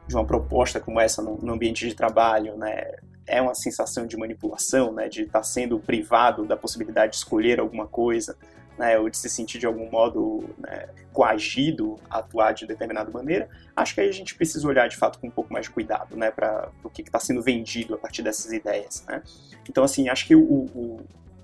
de 0.07 0.15
uma 0.15 0.25
proposta 0.25 0.81
como 0.81 1.01
essa 1.01 1.21
no, 1.21 1.37
no 1.39 1.53
ambiente 1.53 1.89
de 1.89 1.95
trabalho 1.95 2.57
né, 2.57 2.93
é 3.27 3.41
uma 3.41 3.55
sensação 3.55 4.07
de 4.07 4.17
manipulação, 4.17 4.93
né, 4.93 5.09
de 5.09 5.23
estar 5.23 5.43
sendo 5.43 5.79
privado 5.79 6.45
da 6.45 6.57
possibilidade 6.57 7.13
de 7.13 7.19
escolher 7.19 7.59
alguma 7.61 7.87
coisa, 7.87 8.37
né, 8.83 8.99
ou 8.99 9.09
de 9.09 9.17
se 9.17 9.31
sentir 9.31 9.61
de 9.61 9.67
algum 9.67 9.89
modo 9.89 10.43
né, 10.59 10.89
coagido 11.13 12.01
a 12.11 12.19
atuar 12.19 12.53
de 12.53 12.67
determinada 12.67 13.09
maneira, 13.13 13.49
acho 13.77 13.95
que 13.95 14.01
aí 14.01 14.09
a 14.09 14.13
gente 14.13 14.35
precisa 14.35 14.67
olhar 14.67 14.89
de 14.89 14.97
fato 14.97 15.21
com 15.21 15.29
um 15.29 15.31
pouco 15.31 15.53
mais 15.53 15.67
de 15.67 15.71
cuidado 15.71 16.17
né, 16.17 16.33
para 16.33 16.69
o 16.83 16.91
que 16.91 17.03
está 17.03 17.21
sendo 17.21 17.41
vendido 17.41 17.95
a 17.95 17.99
partir 17.99 18.23
dessas 18.23 18.53
ideias. 18.53 19.05
Né. 19.07 19.23
Então, 19.71 19.85
assim, 19.85 20.09
acho 20.09 20.27
que 20.27 20.35
o, 20.35 20.43
o, 20.43 21.01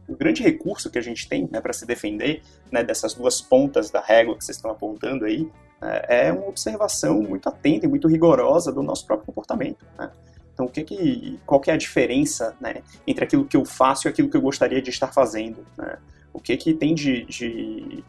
o 0.08 0.16
grande 0.16 0.42
recurso 0.42 0.90
que 0.90 0.98
a 0.98 1.00
gente 1.00 1.28
tem 1.28 1.48
né, 1.48 1.60
para 1.60 1.72
se 1.72 1.86
defender 1.86 2.42
né, 2.72 2.82
dessas 2.82 3.14
duas 3.14 3.40
pontas 3.40 3.88
da 3.88 4.00
régua 4.00 4.36
que 4.36 4.44
vocês 4.44 4.56
estão 4.56 4.72
apontando 4.72 5.24
aí 5.24 5.48
né, 5.80 6.02
é 6.08 6.32
uma 6.32 6.48
observação 6.48 7.22
muito 7.22 7.48
atenta 7.48 7.86
e 7.86 7.88
muito 7.88 8.08
rigorosa 8.08 8.72
do 8.72 8.82
nosso 8.82 9.06
próprio 9.06 9.26
comportamento. 9.26 9.86
Né. 9.96 10.10
Então, 10.52 10.66
o 10.66 10.68
que 10.68 10.82
que, 10.82 11.38
qual 11.46 11.60
que 11.60 11.70
é 11.70 11.74
a 11.74 11.76
diferença 11.76 12.56
né, 12.60 12.82
entre 13.06 13.22
aquilo 13.22 13.44
que 13.44 13.56
eu 13.56 13.64
faço 13.64 14.08
e 14.08 14.10
aquilo 14.10 14.28
que 14.28 14.36
eu 14.36 14.42
gostaria 14.42 14.82
de 14.82 14.90
estar 14.90 15.12
fazendo? 15.12 15.64
Né? 15.76 15.96
O 16.38 16.40
que 16.40 16.56
que 16.56 16.72
tem 16.72 16.94
de, 16.94 17.24
de, 17.24 18.04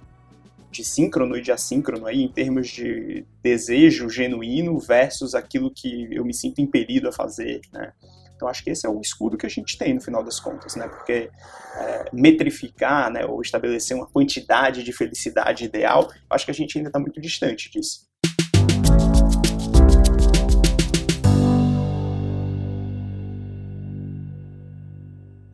de 0.69 0.83
síncrono 0.83 1.35
e 1.35 1.41
de 1.41 1.51
assíncrono 1.51 2.05
aí 2.05 2.21
em 2.21 2.27
termos 2.27 2.67
de 2.67 3.25
desejo 3.41 4.07
genuíno 4.07 4.77
versus 4.77 5.33
aquilo 5.33 5.71
que 5.71 6.07
eu 6.11 6.23
me 6.23 6.31
sinto 6.31 6.61
impelido 6.61 7.09
a 7.09 7.11
fazer, 7.11 7.59
né? 7.73 7.91
Então 8.35 8.47
acho 8.47 8.63
que 8.63 8.69
esse 8.69 8.85
é 8.85 8.89
o 8.89 9.01
escudo 9.01 9.35
que 9.35 9.47
a 9.47 9.49
gente 9.49 9.75
tem 9.79 9.95
no 9.95 9.99
final 9.99 10.23
das 10.23 10.39
contas, 10.39 10.75
né? 10.75 10.87
Porque 10.87 11.31
é, 11.75 12.05
metrificar, 12.13 13.11
né, 13.11 13.25
ou 13.25 13.41
estabelecer 13.41 13.97
uma 13.97 14.05
quantidade 14.05 14.83
de 14.83 14.93
felicidade 14.93 15.65
ideal, 15.65 16.07
acho 16.29 16.45
que 16.45 16.51
a 16.51 16.53
gente 16.53 16.77
ainda 16.77 16.89
está 16.89 16.99
muito 16.99 17.19
distante 17.19 17.67
disso. 17.71 18.07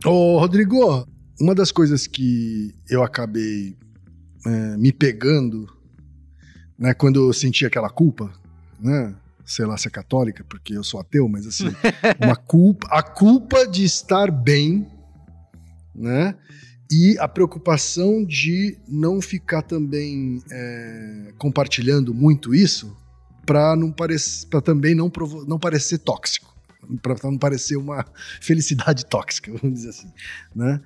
Ô, 0.05 0.37
Rodrigo, 0.39 1.14
uma 1.39 1.53
das 1.53 1.71
coisas 1.71 2.07
que 2.07 2.73
eu 2.89 3.03
acabei 3.03 3.77
é, 4.45 4.77
me 4.77 4.91
pegando, 4.91 5.67
né, 6.77 6.93
quando 6.93 7.27
eu 7.27 7.33
senti 7.33 7.65
aquela 7.65 7.89
culpa, 7.89 8.31
né, 8.79 9.15
sei 9.45 9.65
lá 9.65 9.77
se 9.77 9.87
é 9.87 9.91
católica, 9.91 10.43
porque 10.43 10.77
eu 10.77 10.83
sou 10.83 10.99
ateu, 10.99 11.27
mas 11.27 11.45
assim, 11.45 11.65
uma 12.23 12.35
culpa, 12.35 12.87
a 12.89 13.03
culpa 13.03 13.67
de 13.67 13.83
estar 13.83 14.31
bem, 14.31 14.87
né, 15.93 16.35
e 16.91 17.17
a 17.19 17.27
preocupação 17.27 18.23
de 18.23 18.77
não 18.87 19.21
ficar 19.21 19.63
também 19.63 20.41
é, 20.51 21.33
compartilhando 21.37 22.13
muito 22.13 22.53
isso 22.53 22.95
para 23.45 23.75
não 23.75 23.91
parecer, 23.91 24.47
para 24.47 24.61
também 24.61 24.93
não, 24.95 25.11
não 25.47 25.59
parecer 25.59 25.97
tóxico 25.99 26.55
para 27.01 27.15
não 27.23 27.37
parecer 27.37 27.75
uma 27.75 28.05
felicidade 28.39 29.05
tóxica, 29.09 29.51
vamos 29.51 29.77
dizer 29.77 29.89
assim, 29.89 30.11
né? 30.55 30.81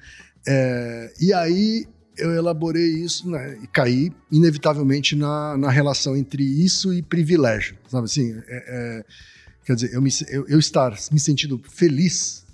É, 0.47 1.13
e 1.19 1.33
aí 1.33 1.87
eu 2.17 2.33
elaborei 2.33 2.87
isso 2.87 3.29
né, 3.29 3.57
e 3.63 3.67
caí 3.67 4.11
inevitavelmente 4.31 5.15
na, 5.15 5.57
na 5.57 5.69
relação 5.69 6.15
entre 6.15 6.43
isso 6.43 6.93
e 6.93 7.01
privilégio, 7.01 7.77
sabe 7.87 8.05
assim? 8.05 8.33
é- 8.47 8.65
é, 8.67 9.05
quer 9.65 9.75
dizer, 9.75 9.93
eu, 9.93 10.01
me, 10.01 10.09
eu, 10.27 10.47
eu 10.47 10.59
estar 10.59 10.93
me 11.11 11.19
sentindo 11.19 11.61
feliz, 11.69 12.45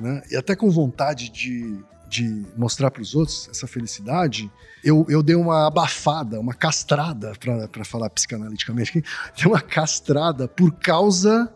né? 0.00 0.22
E 0.30 0.36
até 0.36 0.54
com 0.54 0.70
vontade 0.70 1.28
de, 1.30 1.76
de 2.08 2.46
mostrar 2.56 2.90
para 2.90 3.02
os 3.02 3.14
outros 3.14 3.48
essa 3.50 3.66
felicidade, 3.66 4.50
eu, 4.84 5.04
eu 5.08 5.22
dei 5.22 5.34
uma 5.34 5.66
abafada, 5.66 6.38
uma 6.38 6.54
castrada, 6.54 7.32
para 7.38 7.84
falar 7.84 8.08
psicanaliticamente, 8.10 8.92
dei 9.36 9.46
uma 9.46 9.60
castrada 9.60 10.46
por 10.46 10.72
causa 10.72 11.52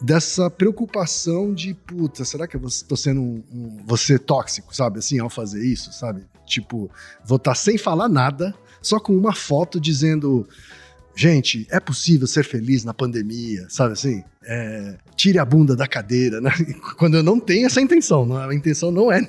dessa 0.00 0.50
preocupação 0.50 1.52
de, 1.52 1.74
puta, 1.74 2.24
será 2.24 2.46
que 2.46 2.56
eu 2.56 2.66
estou 2.66 2.96
sendo 2.96 3.20
um, 3.20 3.44
um, 3.52 3.84
você 3.86 4.18
tóxico, 4.18 4.74
sabe? 4.74 4.98
Assim, 4.98 5.18
ao 5.18 5.28
fazer 5.28 5.64
isso, 5.64 5.92
sabe? 5.92 6.22
Tipo, 6.46 6.90
vou 7.24 7.36
estar 7.36 7.52
tá 7.52 7.54
sem 7.54 7.76
falar 7.76 8.08
nada, 8.08 8.54
só 8.80 8.98
com 8.98 9.16
uma 9.16 9.34
foto 9.34 9.80
dizendo 9.80 10.48
gente, 11.14 11.66
é 11.70 11.78
possível 11.78 12.26
ser 12.26 12.44
feliz 12.44 12.82
na 12.82 12.94
pandemia, 12.94 13.66
sabe 13.68 13.92
assim? 13.92 14.24
É, 14.42 14.96
tire 15.14 15.38
a 15.38 15.44
bunda 15.44 15.76
da 15.76 15.86
cadeira, 15.86 16.40
né? 16.40 16.50
Quando 16.96 17.16
eu 17.16 17.22
não 17.22 17.38
tenho 17.38 17.66
essa 17.66 17.80
intenção, 17.80 18.24
não, 18.24 18.38
a 18.38 18.54
intenção 18.54 18.90
não 18.90 19.12
é, 19.12 19.20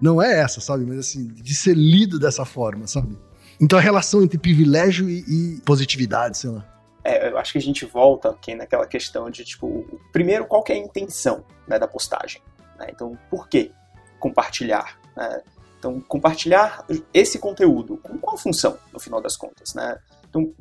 não 0.00 0.22
é 0.22 0.38
essa, 0.38 0.60
sabe? 0.60 0.84
Mas 0.86 0.98
assim, 0.98 1.26
de 1.26 1.54
ser 1.54 1.74
lido 1.76 2.18
dessa 2.18 2.44
forma, 2.44 2.86
sabe? 2.86 3.16
Então 3.60 3.78
a 3.78 3.82
relação 3.82 4.22
entre 4.22 4.38
privilégio 4.38 5.08
e, 5.08 5.24
e 5.26 5.60
positividade, 5.64 6.38
sei 6.38 6.50
lá. 6.50 6.75
É, 7.06 7.28
eu 7.28 7.38
acho 7.38 7.52
que 7.52 7.58
a 7.58 7.62
gente 7.62 7.84
volta 7.84 8.30
aqui 8.30 8.56
naquela 8.56 8.84
questão 8.84 9.30
de, 9.30 9.44
tipo, 9.44 10.00
primeiro, 10.12 10.44
qual 10.44 10.64
é 10.68 10.72
a 10.72 10.76
intenção 10.76 11.44
né, 11.68 11.78
da 11.78 11.86
postagem? 11.86 12.42
Né? 12.76 12.88
Então, 12.90 13.16
por 13.30 13.48
que 13.48 13.70
compartilhar? 14.18 14.98
Né? 15.16 15.40
Então, 15.78 16.00
compartilhar 16.00 16.84
esse 17.14 17.38
conteúdo, 17.38 17.98
com 17.98 18.18
qual 18.18 18.36
função, 18.36 18.76
no 18.92 18.98
final 18.98 19.20
das 19.20 19.36
contas? 19.36 19.72
Né? 19.72 19.96
Então, 20.28 20.52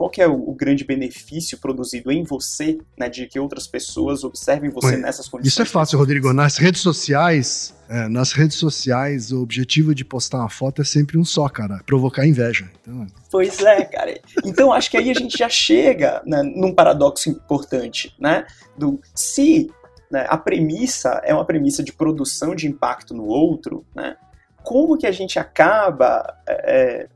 qual 0.00 0.08
que 0.08 0.22
é 0.22 0.26
o, 0.26 0.32
o, 0.32 0.54
grande 0.54 0.82
benefício 0.82 1.58
produzido 1.58 2.10
em 2.10 2.24
você, 2.24 2.78
né, 2.98 3.06
de 3.06 3.26
que 3.26 3.38
outras 3.38 3.66
pessoas 3.66 4.24
observem 4.24 4.70
você 4.70 4.96
nessas 4.96 5.28
condições? 5.28 5.52
Isso 5.52 5.60
é 5.60 5.66
fácil, 5.66 5.98
Rodrigo. 5.98 6.32
Nas 6.32 6.56
redes 6.56 6.80
sociais, 6.80 7.74
é, 7.86 8.08
nas 8.08 8.32
redes 8.32 8.56
sociais, 8.56 9.30
o 9.30 9.42
objetivo 9.42 9.94
de 9.94 10.02
postar 10.02 10.38
uma 10.38 10.48
foto 10.48 10.80
é 10.80 10.86
sempre 10.86 11.18
um 11.18 11.24
só, 11.24 11.46
cara, 11.50 11.82
provocar 11.84 12.26
inveja. 12.26 12.70
Então... 12.80 13.06
Pois 13.30 13.60
é, 13.60 13.84
cara. 13.84 14.18
Então 14.42 14.72
acho 14.72 14.90
que 14.90 14.96
aí 14.96 15.10
a 15.10 15.14
gente 15.14 15.36
já 15.36 15.50
chega 15.50 16.22
né, 16.24 16.42
num 16.42 16.74
paradoxo 16.74 17.28
importante, 17.28 18.14
né? 18.18 18.46
Do 18.78 18.98
se 19.14 19.70
né, 20.10 20.24
a 20.30 20.38
premissa 20.38 21.20
é 21.24 21.34
uma 21.34 21.44
premissa 21.44 21.82
de 21.82 21.92
produção 21.92 22.54
de 22.54 22.66
impacto 22.66 23.12
no 23.12 23.26
outro, 23.26 23.84
né? 23.94 24.16
Como 24.62 24.96
que 24.96 25.06
a 25.06 25.12
gente 25.12 25.38
acaba 25.38 26.24
é, 26.48 27.06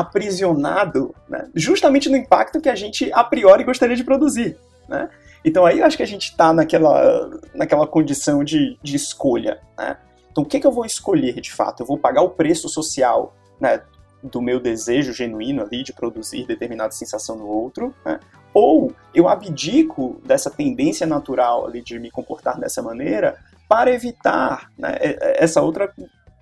aprisionado 0.00 1.14
né, 1.28 1.48
justamente 1.54 2.08
no 2.08 2.16
impacto 2.16 2.60
que 2.60 2.68
a 2.68 2.74
gente 2.74 3.10
a 3.12 3.22
priori 3.24 3.64
gostaria 3.64 3.96
de 3.96 4.04
produzir. 4.04 4.56
Né? 4.88 5.08
Então 5.44 5.64
aí 5.64 5.78
eu 5.78 5.86
acho 5.86 5.96
que 5.96 6.02
a 6.02 6.06
gente 6.06 6.30
está 6.30 6.52
naquela, 6.52 7.30
naquela 7.54 7.86
condição 7.86 8.42
de, 8.44 8.78
de 8.82 8.96
escolha. 8.96 9.60
Né? 9.78 9.96
Então 10.30 10.44
o 10.44 10.46
que, 10.46 10.60
que 10.60 10.66
eu 10.66 10.72
vou 10.72 10.84
escolher 10.84 11.40
de 11.40 11.52
fato? 11.52 11.82
Eu 11.82 11.86
vou 11.86 11.98
pagar 11.98 12.22
o 12.22 12.30
preço 12.30 12.68
social 12.68 13.34
né, 13.60 13.82
do 14.22 14.42
meu 14.42 14.60
desejo 14.60 15.12
genuíno 15.12 15.62
ali 15.62 15.82
de 15.82 15.92
produzir 15.92 16.46
determinada 16.46 16.92
sensação 16.92 17.36
no 17.36 17.46
outro, 17.46 17.94
né? 18.04 18.20
ou 18.52 18.92
eu 19.14 19.28
abdico 19.28 20.20
dessa 20.24 20.50
tendência 20.50 21.06
natural 21.06 21.66
ali 21.66 21.82
de 21.82 21.98
me 21.98 22.10
comportar 22.10 22.58
dessa 22.58 22.82
maneira 22.82 23.38
para 23.68 23.92
evitar 23.92 24.68
né, 24.76 24.96
essa 25.36 25.62
outra 25.62 25.92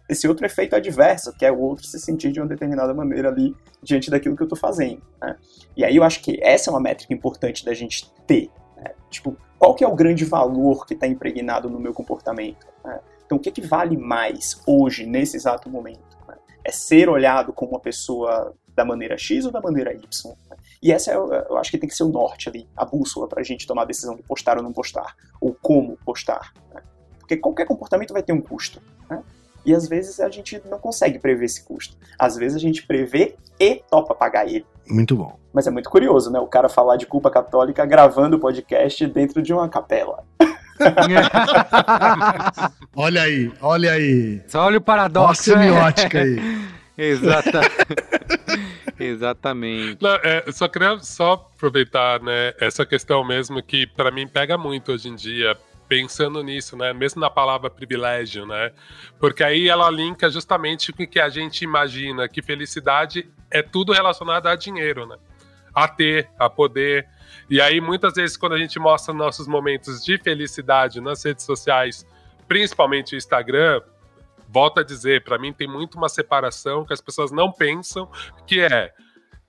esse 0.08 0.26
outro 0.26 0.46
efeito 0.46 0.74
adverso, 0.74 1.32
que 1.36 1.44
é 1.44 1.52
o 1.52 1.60
outro 1.60 1.84
se 1.84 1.98
sentir 1.98 2.32
de 2.32 2.40
uma 2.40 2.46
determinada 2.46 2.94
maneira 2.94 3.28
ali 3.28 3.54
diante 3.82 4.10
daquilo 4.10 4.34
que 4.34 4.42
eu 4.42 4.46
estou 4.46 4.58
fazendo. 4.58 5.02
Né? 5.20 5.36
E 5.76 5.84
aí 5.84 5.94
eu 5.94 6.02
acho 6.02 6.22
que 6.22 6.38
essa 6.42 6.70
é 6.70 6.72
uma 6.72 6.80
métrica 6.80 7.12
importante 7.12 7.64
da 7.64 7.74
gente 7.74 8.10
ter. 8.26 8.50
Né? 8.76 8.92
Tipo, 9.10 9.36
qual 9.58 9.74
que 9.74 9.84
é 9.84 9.88
o 9.88 9.94
grande 9.94 10.24
valor 10.24 10.86
que 10.86 10.94
está 10.94 11.06
impregnado 11.06 11.68
no 11.68 11.78
meu 11.78 11.92
comportamento? 11.92 12.66
Né? 12.84 13.00
Então, 13.26 13.36
o 13.36 13.40
que, 13.40 13.50
que 13.50 13.60
vale 13.60 13.98
mais 13.98 14.62
hoje, 14.66 15.04
nesse 15.04 15.36
exato 15.36 15.68
momento? 15.68 16.16
Né? 16.26 16.34
É 16.64 16.72
ser 16.72 17.10
olhado 17.10 17.52
como 17.52 17.72
uma 17.72 17.80
pessoa 17.80 18.54
da 18.74 18.84
maneira 18.84 19.18
X 19.18 19.44
ou 19.44 19.52
da 19.52 19.60
maneira 19.60 19.92
Y? 19.92 20.02
Né? 20.50 20.56
E 20.82 20.90
essa 20.90 21.12
é, 21.12 21.16
eu 21.16 21.58
acho 21.58 21.70
que 21.70 21.76
tem 21.76 21.88
que 21.88 21.94
ser 21.94 22.04
o 22.04 22.08
norte 22.08 22.48
ali, 22.48 22.66
a 22.74 22.86
bússola 22.86 23.28
para 23.28 23.40
a 23.40 23.44
gente 23.44 23.66
tomar 23.66 23.82
a 23.82 23.86
decisão 23.86 24.16
de 24.16 24.22
postar 24.22 24.56
ou 24.56 24.62
não 24.62 24.72
postar, 24.72 25.14
ou 25.38 25.54
como 25.60 25.98
postar. 25.98 26.54
Né? 26.72 26.80
Porque 27.18 27.36
qualquer 27.36 27.66
comportamento 27.66 28.14
vai 28.14 28.22
ter 28.22 28.32
um 28.32 28.40
custo. 28.40 28.80
Né? 29.10 29.22
E 29.68 29.74
às 29.74 29.86
vezes 29.86 30.18
a 30.18 30.30
gente 30.30 30.62
não 30.64 30.78
consegue 30.78 31.18
prever 31.18 31.44
esse 31.44 31.62
custo. 31.62 31.94
Às 32.18 32.38
vezes 32.38 32.56
a 32.56 32.58
gente 32.58 32.86
prevê 32.86 33.36
e 33.60 33.82
topa 33.90 34.14
pagar 34.14 34.46
ele. 34.46 34.64
Muito 34.88 35.14
bom. 35.14 35.38
Mas 35.52 35.66
é 35.66 35.70
muito 35.70 35.90
curioso, 35.90 36.30
né? 36.30 36.40
O 36.40 36.46
cara 36.46 36.70
falar 36.70 36.96
de 36.96 37.04
culpa 37.04 37.30
católica 37.30 37.84
gravando 37.84 38.38
o 38.38 38.40
podcast 38.40 39.06
dentro 39.08 39.42
de 39.42 39.52
uma 39.52 39.68
capela. 39.68 40.24
olha 42.96 43.20
aí, 43.20 43.52
olha 43.60 43.92
aí. 43.92 44.42
Só 44.46 44.64
olha 44.64 44.78
o 44.78 44.80
paradoxo. 44.80 45.52
Olha 45.52 45.60
a 45.60 45.64
semiótica 45.64 46.18
aí. 46.18 46.38
Exata... 46.96 47.60
Exatamente. 48.98 50.02
Não, 50.02 50.18
é, 50.24 50.50
só 50.50 50.66
queria 50.66 50.98
só 51.00 51.34
aproveitar 51.34 52.22
né, 52.22 52.54
essa 52.58 52.86
questão 52.86 53.22
mesmo 53.22 53.62
que 53.62 53.86
para 53.86 54.10
mim 54.10 54.26
pega 54.26 54.56
muito 54.56 54.92
hoje 54.92 55.08
em 55.08 55.14
dia, 55.14 55.56
pensando 55.88 56.42
nisso, 56.42 56.76
né? 56.76 56.92
Mesmo 56.92 57.20
na 57.20 57.30
palavra 57.30 57.70
privilégio, 57.70 58.46
né? 58.46 58.72
Porque 59.18 59.42
aí 59.42 59.68
ela 59.68 59.90
linka 59.90 60.28
justamente 60.28 60.92
com 60.92 61.02
o 61.02 61.06
que 61.06 61.18
a 61.18 61.28
gente 61.28 61.62
imagina 61.62 62.28
que 62.28 62.42
felicidade 62.42 63.28
é 63.50 63.62
tudo 63.62 63.92
relacionado 63.92 64.46
a 64.46 64.54
dinheiro, 64.54 65.06
né? 65.06 65.16
A 65.74 65.88
ter, 65.88 66.28
a 66.38 66.50
poder. 66.50 67.08
E 67.48 67.60
aí 67.60 67.80
muitas 67.80 68.14
vezes 68.14 68.36
quando 68.36 68.54
a 68.54 68.58
gente 68.58 68.78
mostra 68.78 69.14
nossos 69.14 69.48
momentos 69.48 70.04
de 70.04 70.18
felicidade 70.18 71.00
nas 71.00 71.24
redes 71.24 71.44
sociais, 71.44 72.06
principalmente 72.46 73.14
o 73.14 73.16
Instagram, 73.16 73.80
volta 74.48 74.82
a 74.82 74.84
dizer, 74.84 75.24
para 75.24 75.38
mim 75.38 75.52
tem 75.52 75.68
muito 75.68 75.96
uma 75.96 76.08
separação 76.08 76.84
que 76.84 76.92
as 76.92 77.00
pessoas 77.00 77.30
não 77.30 77.50
pensam, 77.50 78.10
que 78.46 78.60
é 78.60 78.92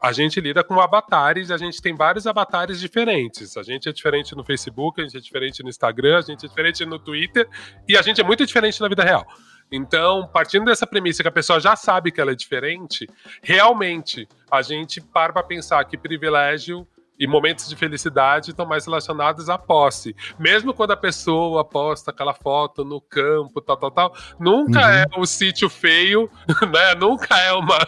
a 0.01 0.11
gente 0.13 0.39
lida 0.39 0.63
com 0.63 0.79
avatares, 0.79 1.51
a 1.51 1.57
gente 1.57 1.81
tem 1.81 1.93
vários 1.93 2.25
avatares 2.25 2.79
diferentes. 2.79 3.57
A 3.57 3.63
gente 3.63 3.89
é 3.89 3.91
diferente 3.91 4.33
no 4.35 4.43
Facebook, 4.43 5.01
a 5.01 5.03
gente 5.03 5.17
é 5.17 5.19
diferente 5.19 5.61
no 5.61 5.69
Instagram, 5.69 6.17
a 6.17 6.21
gente 6.21 6.45
é 6.45 6.49
diferente 6.49 6.85
no 6.85 6.97
Twitter 6.97 7.47
e 7.87 7.97
a 7.97 8.01
gente 8.01 8.21
é 8.21 8.23
muito 8.23 8.45
diferente 8.45 8.79
na 8.79 8.87
vida 8.87 9.03
real. 9.03 9.27
Então, 9.71 10.27
partindo 10.33 10.65
dessa 10.65 10.87
premissa 10.87 11.21
que 11.21 11.27
a 11.27 11.31
pessoa 11.31 11.59
já 11.59 11.75
sabe 11.75 12.11
que 12.11 12.19
ela 12.19 12.31
é 12.31 12.35
diferente, 12.35 13.07
realmente 13.43 14.27
a 14.49 14.61
gente 14.61 15.01
para 15.01 15.33
para 15.33 15.43
pensar 15.43 15.83
que 15.85 15.97
privilégio 15.97 16.87
e 17.19 17.27
momentos 17.27 17.67
de 17.67 17.75
felicidade 17.75 18.51
estão 18.51 18.65
mais 18.65 18.85
relacionados 18.85 19.49
à 19.49 19.57
posse. 19.57 20.15
Mesmo 20.39 20.73
quando 20.73 20.91
a 20.91 20.97
pessoa 20.97 21.65
posta 21.65 22.11
aquela 22.11 22.33
foto 22.33 22.85
no 22.85 23.01
campo, 23.01 23.59
tal, 23.59 23.75
tal, 23.75 23.91
tal, 23.91 24.15
nunca 24.39 24.79
uhum. 24.79 24.85
é 24.85 25.05
um 25.17 25.25
sítio 25.25 25.69
feio, 25.69 26.29
né? 26.71 26.95
Nunca 26.95 27.37
é 27.37 27.51
uma, 27.51 27.79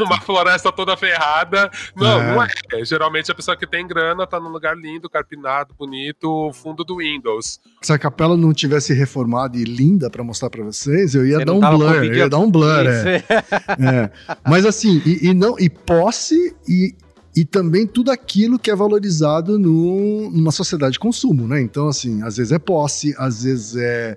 uma 0.00 0.20
floresta 0.20 0.72
toda 0.72 0.96
ferrada. 0.96 1.70
Não, 1.94 2.20
é. 2.20 2.34
não 2.34 2.42
é. 2.42 2.84
Geralmente 2.84 3.30
a 3.30 3.34
pessoa 3.34 3.56
que 3.56 3.66
tem 3.66 3.86
grana 3.86 4.26
tá 4.26 4.40
num 4.40 4.48
lugar 4.48 4.76
lindo, 4.76 5.10
carpinado, 5.10 5.74
bonito, 5.78 6.50
fundo 6.54 6.82
do 6.84 6.96
Windows. 6.96 7.60
Se 7.82 7.92
a 7.92 7.98
capela 7.98 8.36
não 8.36 8.54
tivesse 8.54 8.94
reformada 8.94 9.58
e 9.58 9.64
linda 9.64 10.08
para 10.08 10.24
mostrar 10.24 10.48
para 10.48 10.64
vocês, 10.64 11.14
eu 11.14 11.26
ia 11.26 11.44
dar 11.44 11.52
um 11.52 11.60
blur, 11.60 12.04
eu 12.04 12.14
ia 12.14 12.28
dar 12.28 12.38
um 12.38 12.50
blur, 12.50 12.86
é. 12.86 13.16
é. 13.16 14.10
Mas 14.48 14.64
assim, 14.64 15.02
e, 15.04 15.28
e, 15.28 15.34
não, 15.34 15.58
e 15.58 15.68
posse 15.68 16.56
e 16.66 16.94
e 17.36 17.44
também 17.44 17.86
tudo 17.86 18.10
aquilo 18.10 18.58
que 18.58 18.70
é 18.70 18.76
valorizado 18.76 19.58
numa 19.58 20.52
sociedade 20.52 20.92
de 20.92 20.98
consumo, 20.98 21.48
né? 21.48 21.60
Então, 21.60 21.88
assim, 21.88 22.22
às 22.22 22.36
vezes 22.36 22.52
é 22.52 22.58
posse, 22.58 23.14
às 23.18 23.42
vezes 23.42 23.76
é 23.76 24.16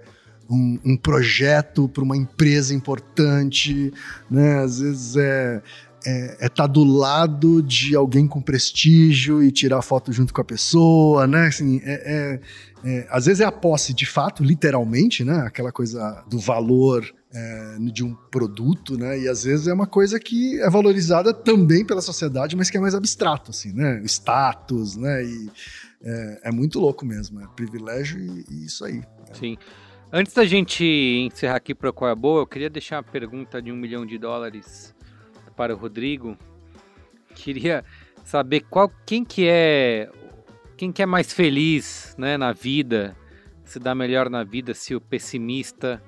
um, 0.50 0.80
um 0.86 0.98
projeto 0.98 1.90
para 1.90 2.04
uma 2.04 2.16
empresa 2.16 2.74
importante, 2.74 3.92
né? 4.30 4.60
Às 4.60 4.80
vezes 4.80 5.16
é 5.16 5.62
é 6.06 6.38
é 6.42 6.50
tá 6.50 6.68
do 6.68 6.84
lado 6.84 7.62
de 7.62 7.96
alguém 7.96 8.28
com 8.28 8.40
prestígio 8.40 9.44
e 9.44 9.52
tirar 9.52 9.82
foto 9.82 10.14
junto 10.14 10.34
com 10.34 10.42
a 10.42 10.46
pessoa, 10.46 11.26
né? 11.26 11.48
Assim, 11.48 11.82
é, 11.84 12.40
é, 12.84 12.90
é, 12.90 13.08
às 13.10 13.26
vezes 13.26 13.42
é 13.42 13.46
a 13.46 13.52
posse 13.52 13.94
de 13.94 14.06
fato, 14.06 14.44
literalmente, 14.44 15.24
né? 15.24 15.40
Aquela 15.40 15.72
coisa 15.72 16.24
do 16.30 16.40
valor 16.40 17.04
é, 17.38 17.78
de 17.92 18.04
um 18.04 18.16
produto, 18.16 18.98
né? 18.98 19.20
E 19.20 19.28
às 19.28 19.44
vezes 19.44 19.68
é 19.68 19.74
uma 19.74 19.86
coisa 19.86 20.20
que 20.20 20.60
é 20.60 20.70
valorizada 20.70 21.34
também 21.34 21.86
pela 21.86 22.02
sociedade, 22.02 22.56
mas 22.56 22.70
que 22.70 22.78
é 22.78 22.80
mais 22.80 22.96
abstrato, 22.96 23.52
assim, 23.52 23.72
né? 23.74 24.02
Status, 24.06 24.96
né? 24.96 25.24
E 25.24 25.52
é, 26.02 26.40
é 26.46 26.52
muito 26.52 26.80
louco 26.80 27.06
mesmo, 27.06 27.40
é 27.40 27.48
privilégio 27.56 28.20
e, 28.20 28.46
e 28.50 28.66
isso 28.66 28.84
aí. 28.84 29.04
Sim. 29.34 29.56
Antes 30.12 30.34
da 30.34 30.46
gente 30.46 30.84
encerrar 30.84 31.58
aqui 31.58 31.76
para 31.76 31.92
qual 31.92 32.10
é 32.10 32.16
boa, 32.16 32.42
eu 32.42 32.48
queria 32.48 32.70
deixar 32.70 32.98
uma 32.98 33.04
pergunta 33.04 33.62
de 33.62 33.72
um 33.72 33.76
milhão 33.76 34.06
de 34.06 34.18
dólares 34.18 34.96
para 35.56 35.76
o 35.76 35.78
Rodrigo. 35.78 36.36
Queria 37.36 37.84
saber 38.24 38.62
qual, 38.62 38.92
quem 39.06 39.24
que 39.24 39.48
é, 39.48 40.10
quem 40.76 40.92
que 40.92 41.04
é 41.04 41.06
mais 41.06 41.32
feliz, 41.32 42.16
né, 42.18 42.36
na 42.38 42.52
vida, 42.52 43.16
se 43.64 43.78
dá 43.80 43.94
melhor 43.94 44.30
na 44.30 44.44
vida, 44.44 44.74
se 44.74 44.96
o 44.96 45.02
pessimista 45.02 46.02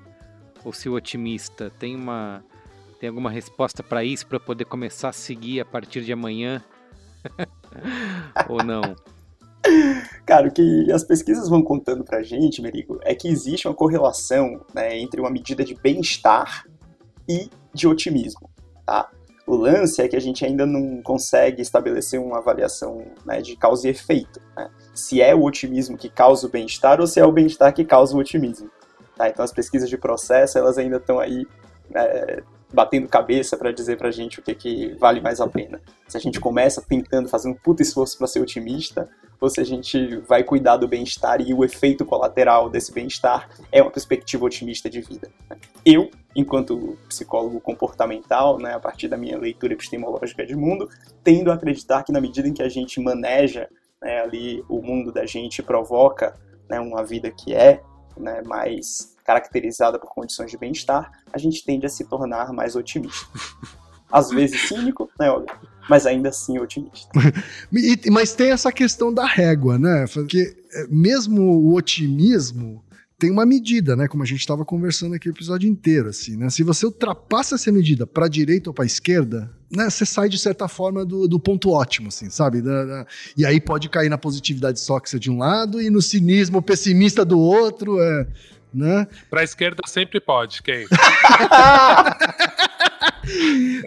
ou 0.64 0.72
se 0.72 0.88
o 0.88 0.94
otimista? 0.94 1.70
Tem 1.78 1.94
uma 1.94 2.42
tem 3.00 3.08
alguma 3.08 3.30
resposta 3.30 3.82
para 3.82 4.04
isso 4.04 4.26
para 4.26 4.38
poder 4.38 4.66
começar 4.66 5.08
a 5.08 5.12
seguir 5.12 5.60
a 5.60 5.64
partir 5.64 6.02
de 6.02 6.12
amanhã? 6.12 6.62
ou 8.48 8.62
não? 8.62 8.94
Cara, 10.26 10.48
o 10.48 10.52
que 10.52 10.90
as 10.92 11.02
pesquisas 11.04 11.48
vão 11.48 11.62
contando 11.62 12.04
pra 12.04 12.22
gente, 12.22 12.60
Merigo, 12.60 12.98
é 13.02 13.14
que 13.14 13.28
existe 13.28 13.66
uma 13.66 13.74
correlação 13.74 14.60
né, 14.74 14.98
entre 14.98 15.20
uma 15.20 15.30
medida 15.30 15.64
de 15.64 15.74
bem-estar 15.74 16.66
e 17.28 17.50
de 17.72 17.86
otimismo, 17.86 18.50
tá? 18.86 19.10
O 19.46 19.56
lance 19.56 20.00
é 20.00 20.06
que 20.06 20.14
a 20.14 20.20
gente 20.20 20.44
ainda 20.44 20.64
não 20.64 21.02
consegue 21.02 21.60
estabelecer 21.60 22.20
uma 22.20 22.38
avaliação 22.38 23.04
né, 23.26 23.40
de 23.40 23.56
causa 23.56 23.88
e 23.88 23.90
efeito. 23.90 24.40
Né? 24.56 24.70
Se 24.94 25.20
é 25.20 25.34
o 25.34 25.42
otimismo 25.42 25.96
que 25.96 26.08
causa 26.08 26.46
o 26.46 26.50
bem-estar 26.50 27.00
ou 27.00 27.06
se 27.06 27.18
é 27.18 27.24
o 27.24 27.32
bem-estar 27.32 27.74
que 27.74 27.84
causa 27.84 28.14
o 28.14 28.20
otimismo. 28.20 28.70
Tá? 29.20 29.28
Então 29.28 29.44
as 29.44 29.52
pesquisas 29.52 29.90
de 29.90 29.98
processo 29.98 30.56
elas 30.56 30.78
ainda 30.78 30.96
estão 30.96 31.20
aí 31.20 31.46
é, 31.94 32.42
batendo 32.72 33.06
cabeça 33.06 33.54
para 33.54 33.70
dizer 33.70 33.98
para 33.98 34.08
a 34.08 34.10
gente 34.10 34.40
o 34.40 34.42
que, 34.42 34.54
que 34.54 34.94
vale 34.98 35.20
mais 35.20 35.42
a 35.42 35.46
pena. 35.46 35.78
Se 36.08 36.16
a 36.16 36.20
gente 36.20 36.40
começa 36.40 36.80
tentando 36.80 37.28
fazer 37.28 37.50
um 37.50 37.52
puta 37.54 37.82
esforço 37.82 38.16
para 38.16 38.26
ser 38.26 38.40
otimista, 38.40 39.10
ou 39.38 39.50
se 39.50 39.60
a 39.60 39.64
gente 39.64 40.16
vai 40.26 40.42
cuidar 40.42 40.78
do 40.78 40.88
bem-estar 40.88 41.38
e 41.42 41.52
o 41.52 41.62
efeito 41.62 42.02
colateral 42.02 42.70
desse 42.70 42.94
bem-estar 42.94 43.50
é 43.70 43.82
uma 43.82 43.90
perspectiva 43.90 44.46
otimista 44.46 44.88
de 44.88 45.02
vida. 45.02 45.28
Eu, 45.84 46.10
enquanto 46.34 46.96
psicólogo 47.06 47.60
comportamental, 47.60 48.58
né, 48.58 48.72
a 48.72 48.80
partir 48.80 49.06
da 49.06 49.18
minha 49.18 49.36
leitura 49.36 49.74
epistemológica 49.74 50.46
de 50.46 50.56
mundo, 50.56 50.88
tendo 51.22 51.50
a 51.50 51.54
acreditar 51.54 52.04
que 52.04 52.12
na 52.12 52.22
medida 52.22 52.48
em 52.48 52.54
que 52.54 52.62
a 52.62 52.70
gente 52.70 52.98
maneja 53.00 53.68
né, 54.00 54.22
ali 54.22 54.64
o 54.66 54.80
mundo 54.80 55.12
da 55.12 55.26
gente 55.26 55.62
provoca 55.62 56.34
né, 56.70 56.80
uma 56.80 57.04
vida 57.04 57.30
que 57.30 57.54
é 57.54 57.82
né, 58.16 58.42
mais 58.42 59.14
caracterizada 59.24 59.98
por 59.98 60.12
condições 60.12 60.50
de 60.50 60.58
bem-estar, 60.58 61.10
a 61.32 61.38
gente 61.38 61.64
tende 61.64 61.86
a 61.86 61.88
se 61.88 62.04
tornar 62.04 62.52
mais 62.52 62.74
otimista. 62.74 63.26
Às 64.10 64.30
vezes 64.30 64.68
cínico, 64.68 65.08
né, 65.18 65.30
Olga? 65.30 65.54
Mas 65.88 66.04
ainda 66.04 66.30
assim 66.30 66.58
otimista. 66.58 67.08
mas 68.10 68.34
tem 68.34 68.50
essa 68.50 68.72
questão 68.72 69.12
da 69.14 69.24
régua, 69.24 69.78
né? 69.78 70.06
Porque 70.12 70.56
é, 70.72 70.86
mesmo 70.88 71.42
o 71.42 71.74
otimismo 71.74 72.84
tem 73.18 73.30
uma 73.30 73.46
medida, 73.46 73.94
né? 73.94 74.08
Como 74.08 74.22
a 74.22 74.26
gente 74.26 74.40
estava 74.40 74.64
conversando 74.64 75.14
aqui 75.14 75.28
o 75.28 75.32
episódio 75.32 75.68
inteiro, 75.68 76.08
assim, 76.08 76.36
né? 76.36 76.50
Se 76.50 76.62
você 76.64 76.86
ultrapassa 76.86 77.54
essa 77.54 77.70
medida 77.70 78.06
para 78.06 78.26
direita 78.26 78.70
ou 78.70 78.74
para 78.74 78.84
esquerda, 78.84 79.50
né? 79.70 79.88
Você 79.88 80.04
sai 80.04 80.28
de 80.28 80.38
certa 80.38 80.66
forma 80.66 81.04
do, 81.04 81.28
do 81.28 81.38
ponto 81.38 81.70
ótimo, 81.70 82.08
assim, 82.08 82.28
sabe? 82.28 82.60
Da, 82.60 82.84
da, 82.84 83.06
e 83.36 83.46
aí 83.46 83.60
pode 83.60 83.88
cair 83.88 84.08
na 84.08 84.18
positividade 84.18 84.80
sóxica 84.80 85.18
de 85.18 85.30
um 85.30 85.38
lado 85.38 85.80
e 85.80 85.88
no 85.88 86.02
cinismo 86.02 86.60
pessimista 86.60 87.24
do 87.24 87.38
outro, 87.38 88.00
é, 88.00 88.26
né? 88.74 89.06
Para 89.28 89.42
a 89.42 89.44
esquerda 89.44 89.82
sempre 89.86 90.20
pode, 90.20 90.62
quem? 90.62 90.86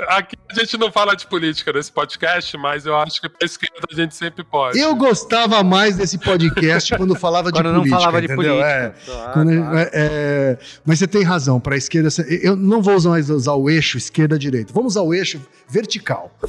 Aqui 0.09 0.35
a 0.49 0.53
gente 0.59 0.77
não 0.77 0.91
fala 0.91 1.15
de 1.15 1.25
política 1.27 1.71
nesse 1.73 1.91
podcast, 1.91 2.55
mas 2.57 2.85
eu 2.85 2.95
acho 2.95 3.19
que 3.21 3.27
pra 3.29 3.45
esquerda 3.45 3.87
a 3.91 3.95
gente 3.95 4.15
sempre 4.15 4.43
pode. 4.43 4.77
Eu 4.79 4.95
gostava 4.95 5.63
mais 5.63 5.97
desse 5.97 6.17
podcast 6.17 6.95
quando 6.95 7.15
falava 7.15 7.51
de 7.51 7.59
quando 7.59 7.73
política. 7.73 7.89
não 7.95 7.99
falava 7.99 8.19
de 8.21 8.25
entendeu? 8.31 8.43
política. 8.53 8.69
É. 8.69 8.93
Claro, 9.05 9.33
Quando- 9.33 9.55
claro. 9.57 9.77
é, 9.77 9.89
é, 9.93 10.57
mas 10.85 10.99
você 10.99 11.07
tem 11.07 11.23
razão, 11.23 11.59
para 11.59 11.75
a 11.75 11.77
esquerda. 11.77 12.09
Eu 12.41 12.55
não 12.55 12.81
vou 12.81 12.95
usar, 12.95 13.09
mais 13.09 13.29
usar 13.29 13.53
o 13.53 13.69
eixo 13.69 13.97
esquerda-direita. 13.97 14.71
Vamos 14.73 14.93
usar 14.93 15.01
o 15.01 15.13
eixo 15.13 15.41
vertical. 15.69 16.31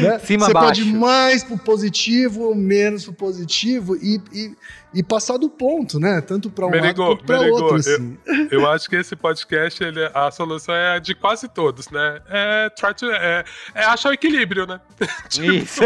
Né? 0.00 0.18
Cima, 0.20 0.46
você 0.46 0.52
pode 0.52 0.82
baixo. 0.82 0.82
ir 0.82 0.92
mais 0.98 1.42
pro 1.44 1.58
positivo 1.58 2.42
ou 2.44 2.54
menos 2.54 3.04
pro 3.04 3.12
positivo 3.12 3.96
e, 3.96 4.20
e, 4.32 4.52
e 4.94 5.02
passar 5.02 5.36
do 5.36 5.48
ponto, 5.50 5.98
né? 5.98 6.20
Tanto 6.20 6.48
para 6.48 6.66
um 6.66 6.70
Merigo, 6.70 7.02
lado 7.02 7.16
quanto 7.16 7.24
para 7.26 7.40
outro. 7.40 7.68
eu- 7.70 7.74
Assim. 7.76 8.18
Eu 8.50 8.68
acho 8.70 8.88
que 8.88 8.94
esse 8.96 9.16
podcast, 9.16 9.77
ele, 9.84 10.10
a 10.14 10.30
solução 10.30 10.74
é 10.74 10.96
a 10.96 10.98
de 10.98 11.14
quase 11.14 11.48
todos, 11.48 11.88
né? 11.90 12.20
É, 12.28 12.70
try 12.70 12.94
to, 12.94 13.10
é, 13.10 13.44
é 13.74 13.84
achar 13.84 14.10
o 14.10 14.12
equilíbrio, 14.12 14.66
né? 14.66 14.80
Isso. 15.40 15.80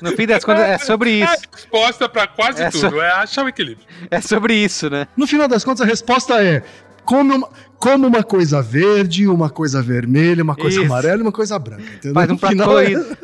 no 0.00 0.12
fim 0.12 0.26
das 0.26 0.44
contas, 0.44 0.62
é 0.64 0.78
sobre 0.78 1.20
É 1.20 1.24
a 1.26 1.34
isso. 1.34 1.44
resposta 1.52 2.08
pra 2.08 2.26
quase 2.26 2.62
É 2.62 2.70
só- 2.70 2.88
tudo, 2.88 3.00
é 3.00 3.10
achar 3.12 3.44
o 3.44 3.48
equilíbrio. 3.48 3.86
É 4.10 4.20
sobre 4.20 4.54
isso, 4.54 4.88
né? 4.90 5.06
No 5.16 5.26
final 5.26 5.48
das 5.48 5.64
contas, 5.64 5.80
a 5.82 5.84
resposta 5.84 6.42
é: 6.42 6.62
come 7.04 7.34
uma, 7.34 7.48
come 7.78 8.06
uma 8.06 8.22
coisa 8.22 8.62
verde, 8.62 9.26
uma 9.28 9.50
coisa 9.50 9.82
vermelha, 9.82 10.42
uma 10.42 10.56
coisa 10.56 10.80
Isso. 10.80 10.86
amarela 10.86 11.18
e 11.18 11.22
uma 11.22 11.32
coisa 11.32 11.58
branca. 11.58 11.82
Entendeu? 11.82 12.14
Faz 12.14 12.30
um 12.30 12.32
No 12.32 12.38
prato 12.38 12.52
final, 12.52 12.68
colorido. 12.68 13.18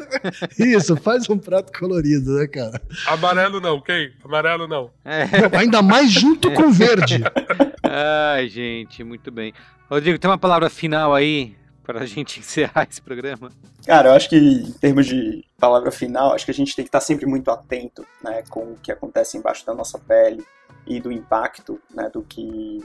Isso, 0.59 0.97
faz 0.97 1.31
um 1.31 1.39
prato 1.39 1.79
colorido, 1.79 2.39
né, 2.39 2.47
cara? 2.47 2.81
Amarelo 3.07 3.61
não, 3.61 3.81
quem? 3.81 4.12
Amarelo 4.24 4.66
não. 4.66 4.91
É. 5.05 5.24
Não, 5.49 5.59
ainda 5.59 5.83
mais 5.83 6.11
junto 6.11 6.53
com 6.53 6.70
verde. 6.70 7.22
Ai, 7.83 8.49
gente, 8.49 9.03
muito 9.05 9.31
bem. 9.31 9.53
Rodrigo, 9.91 10.18
tem 10.18 10.31
uma 10.31 10.39
palavra 10.39 10.68
final 10.68 11.14
aí 11.14 11.57
pra 11.83 12.05
gente 12.05 12.41
encerrar 12.41 12.87
esse 12.91 13.01
programa? 13.01 13.51
Cara, 13.87 14.11
eu 14.11 14.12
acho 14.12 14.29
que 14.29 14.37
em 14.37 14.72
termos 14.72 15.07
de 15.07 15.43
palavra 15.59 15.91
final, 15.91 16.35
acho 16.35 16.45
que 16.45 16.51
a 16.51 16.55
gente 16.55 16.76
tem 16.76 16.85
que 16.85 16.89
estar 16.89 17.01
sempre 17.01 17.24
muito 17.24 17.51
atento 17.51 18.05
né, 18.22 18.43
com 18.51 18.72
o 18.72 18.76
que 18.83 18.93
acontece 18.93 19.39
embaixo 19.39 19.64
da 19.64 19.74
nossa 19.74 19.99
pele 19.99 20.45
e 20.87 21.01
do 21.01 21.11
impacto 21.11 21.81
né, 21.95 22.11
do 22.12 22.22
que 22.22 22.85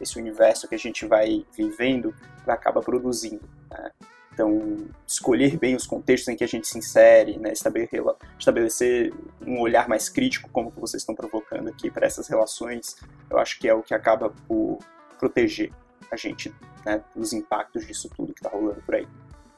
esse 0.00 0.18
universo 0.18 0.68
que 0.68 0.74
a 0.74 0.78
gente 0.78 1.06
vai 1.06 1.44
vivendo 1.56 2.14
acaba 2.46 2.80
produzindo. 2.80 3.48
né. 3.70 3.90
Então, 4.32 4.88
escolher 5.06 5.58
bem 5.58 5.76
os 5.76 5.86
contextos 5.86 6.28
em 6.28 6.36
que 6.36 6.44
a 6.44 6.48
gente 6.48 6.66
se 6.66 6.78
insere, 6.78 7.36
né, 7.36 7.52
estabelecer, 7.52 8.02
estabelecer 8.38 9.12
um 9.46 9.60
olhar 9.60 9.88
mais 9.88 10.08
crítico, 10.08 10.48
como 10.50 10.70
que 10.70 10.80
vocês 10.80 11.02
estão 11.02 11.14
provocando 11.14 11.68
aqui 11.68 11.90
para 11.90 12.06
essas 12.06 12.26
relações, 12.26 12.96
eu 13.28 13.38
acho 13.38 13.58
que 13.58 13.68
é 13.68 13.74
o 13.74 13.82
que 13.82 13.92
acaba 13.92 14.32
por 14.48 14.78
proteger 15.18 15.70
a 16.10 16.16
gente 16.16 16.54
né, 16.84 17.02
dos 17.14 17.32
impactos 17.32 17.86
disso 17.86 18.10
tudo 18.16 18.32
que 18.32 18.40
está 18.40 18.48
rolando 18.48 18.80
por 18.80 18.94
aí. 18.94 19.06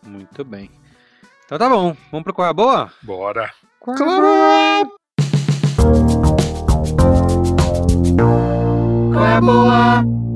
Muito 0.03 0.45
bem. 0.45 0.71
Então 1.45 1.59
tá 1.59 1.69
bom, 1.69 1.97
vamos 2.11 2.25
pro 2.25 2.35
qual 2.35 2.47
é 2.47 2.51
a 2.51 2.55
boa? 2.55 2.93
Bora. 3.03 3.53
Claro! 3.81 4.97
Qual 9.13 9.25
é 9.25 9.35
a 9.35 9.41
boa? 9.41 10.32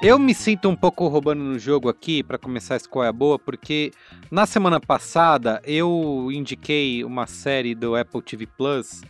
Eu 0.00 0.16
me 0.16 0.32
sinto 0.32 0.68
um 0.68 0.76
pouco 0.76 1.08
roubando 1.08 1.42
no 1.42 1.58
jogo 1.58 1.88
aqui 1.88 2.22
para 2.22 2.38
começar 2.38 2.78
qual 2.88 3.04
é 3.04 3.08
a 3.08 3.12
boa, 3.12 3.36
porque 3.36 3.90
na 4.30 4.46
semana 4.46 4.78
passada 4.78 5.60
eu 5.64 6.30
indiquei 6.30 7.02
uma 7.02 7.26
série 7.26 7.74
do 7.74 7.96
Apple 7.96 8.22
TV 8.22 8.46
Plus, 8.46 9.02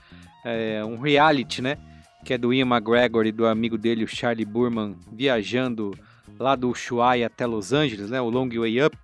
é, 0.43 0.83
um 0.83 0.99
reality, 0.99 1.61
né? 1.61 1.77
Que 2.25 2.33
é 2.33 2.39
do 2.39 2.55
Ian 2.55 2.67
McGregor 2.67 3.27
e 3.27 3.33
do 3.33 3.47
amigo 3.47 3.77
dele, 3.77 4.03
o 4.03 4.09
Charlie 4.09 4.47
Burman, 4.47 4.97
viajando 5.13 5.95
lá 6.39 6.57
do 6.57 6.71
Ushuaia 6.71 7.27
até 7.27 7.45
Los 7.45 7.71
Angeles, 7.75 8.09
né? 8.09 8.19
O 8.19 8.31
Long 8.31 8.49
Way 8.49 8.83
Up. 8.87 8.97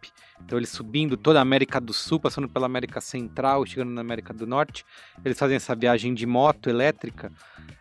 Então 0.43 0.59
eles 0.59 0.71
subindo 0.71 1.19
toda 1.19 1.39
a 1.39 1.43
América 1.43 1.79
do 1.83 1.93
Sul, 1.93 2.19
passando 2.19 2.49
pela 2.49 2.65
América 2.65 2.99
Central, 3.03 3.67
chegando 3.67 3.91
na 3.91 4.01
América 4.01 4.33
do 4.33 4.47
Norte. 4.47 4.87
Eles 5.23 5.39
fazem 5.39 5.57
essa 5.57 5.75
viagem 5.75 6.15
de 6.15 6.25
moto 6.25 6.71
elétrica. 6.71 7.31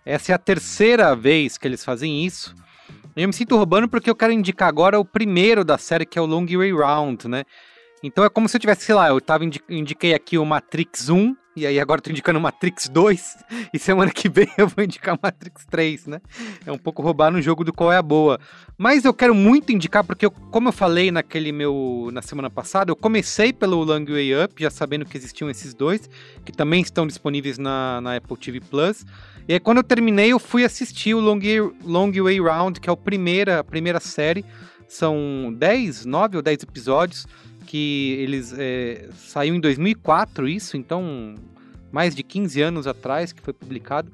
Essa 0.06 0.34
é 0.34 0.36
a 0.36 0.38
terceira 0.38 1.16
vez 1.16 1.58
que 1.58 1.66
eles 1.66 1.86
fazem 1.86 2.26
isso. 2.26 2.54
Eu 3.16 3.28
me 3.28 3.34
sinto 3.34 3.55
roubando 3.55 3.88
porque 3.88 4.09
eu 4.09 4.16
quero 4.16 4.34
indicar 4.34 4.68
agora 4.68 4.99
o 4.99 5.05
primeiro 5.05 5.64
da 5.64 5.78
série, 5.78 6.05
que 6.05 6.18
é 6.18 6.22
o 6.22 6.26
Long 6.26 6.45
Way 6.45 6.72
Round, 6.74 7.28
né? 7.28 7.43
Então 8.01 8.24
é 8.24 8.30
como 8.30 8.49
se 8.49 8.57
eu 8.57 8.59
tivesse, 8.59 8.86
sei 8.86 8.95
lá, 8.95 9.09
eu 9.09 9.22
tava 9.22 9.45
indi 9.45 9.61
indiquei 9.70 10.14
aqui 10.14 10.38
o 10.38 10.45
Matrix 10.45 11.09
1, 11.09 11.36
e 11.55 11.68
aí 11.68 11.80
agora 11.80 11.99
eu 11.99 12.03
tô 12.03 12.09
indicando 12.09 12.39
o 12.39 12.41
Matrix 12.41 12.89
2, 12.89 13.38
e 13.72 13.78
semana 13.78 14.11
que 14.11 14.28
vem 14.28 14.47
eu 14.57 14.68
vou 14.68 14.84
indicar 14.84 15.16
o 15.16 15.20
Matrix 15.22 15.64
3, 15.68 16.07
né? 16.07 16.22
É 16.66 16.72
um 16.72 16.78
pouco 16.78 17.03
roubar 17.03 17.32
no 17.32 17.41
jogo 17.41 17.64
do 17.64 17.72
qual 17.72 17.93
é 17.93 17.97
a 17.97 18.01
boa. 18.01 18.39
Mas 18.78 19.05
eu 19.05 19.14
quero 19.14 19.36
muito 19.36 19.72
indicar, 19.72 20.03
porque 20.03 20.26
eu, 20.26 20.32
como 20.32 20.70
eu 20.70 20.74
falei 20.74 21.11
naquele 21.11 21.51
meu. 21.51 22.09
na 22.11 22.22
semana 22.24 22.49
passada, 22.49 22.91
eu 22.91 22.95
comecei 22.95 23.53
pelo 23.53 23.84
Long 23.84 24.05
Way 24.05 24.43
Up, 24.43 24.61
já 24.61 24.72
sabendo 24.72 25.05
que 25.05 25.16
existiam 25.16 25.49
esses 25.49 25.74
dois, 25.74 26.09
que 26.43 26.51
também 26.51 26.82
estão 26.82 27.05
disponíveis 27.05 27.59
na, 27.59 28.01
na 28.01 28.18
Apple 28.18 28.36
TV 28.36 28.59
Plus. 28.59 29.05
E 29.48 29.54
aí, 29.54 29.60
quando 29.60 29.78
eu 29.78 29.84
terminei, 29.84 30.32
eu 30.32 30.39
fui 30.39 30.64
assistir 30.64 31.14
o 31.14 31.20
Long, 31.20 31.39
Long 31.84 32.12
Way 32.12 32.39
Round, 32.39 32.80
que 32.80 32.89
é 32.89 32.91
o 32.91 32.98
primeira, 32.98 33.60
a 33.60 33.64
primeira 33.64 34.00
série. 34.00 34.46
São 34.88 35.54
10, 35.58 36.06
9 36.06 36.38
ou 36.38 36.44
10 36.44 36.64
episódios 36.64 37.28
que 37.66 38.18
eles 38.20 38.54
é, 38.56 39.10
saiu 39.16 39.56
em 39.56 39.60
2004 39.60 40.48
isso, 40.48 40.78
então 40.78 41.34
mais 41.91 42.14
de 42.14 42.22
15 42.22 42.62
anos 42.62 42.88
atrás 42.88 43.34
que 43.34 43.41
foi 43.41 43.54
publicado. 43.54 44.12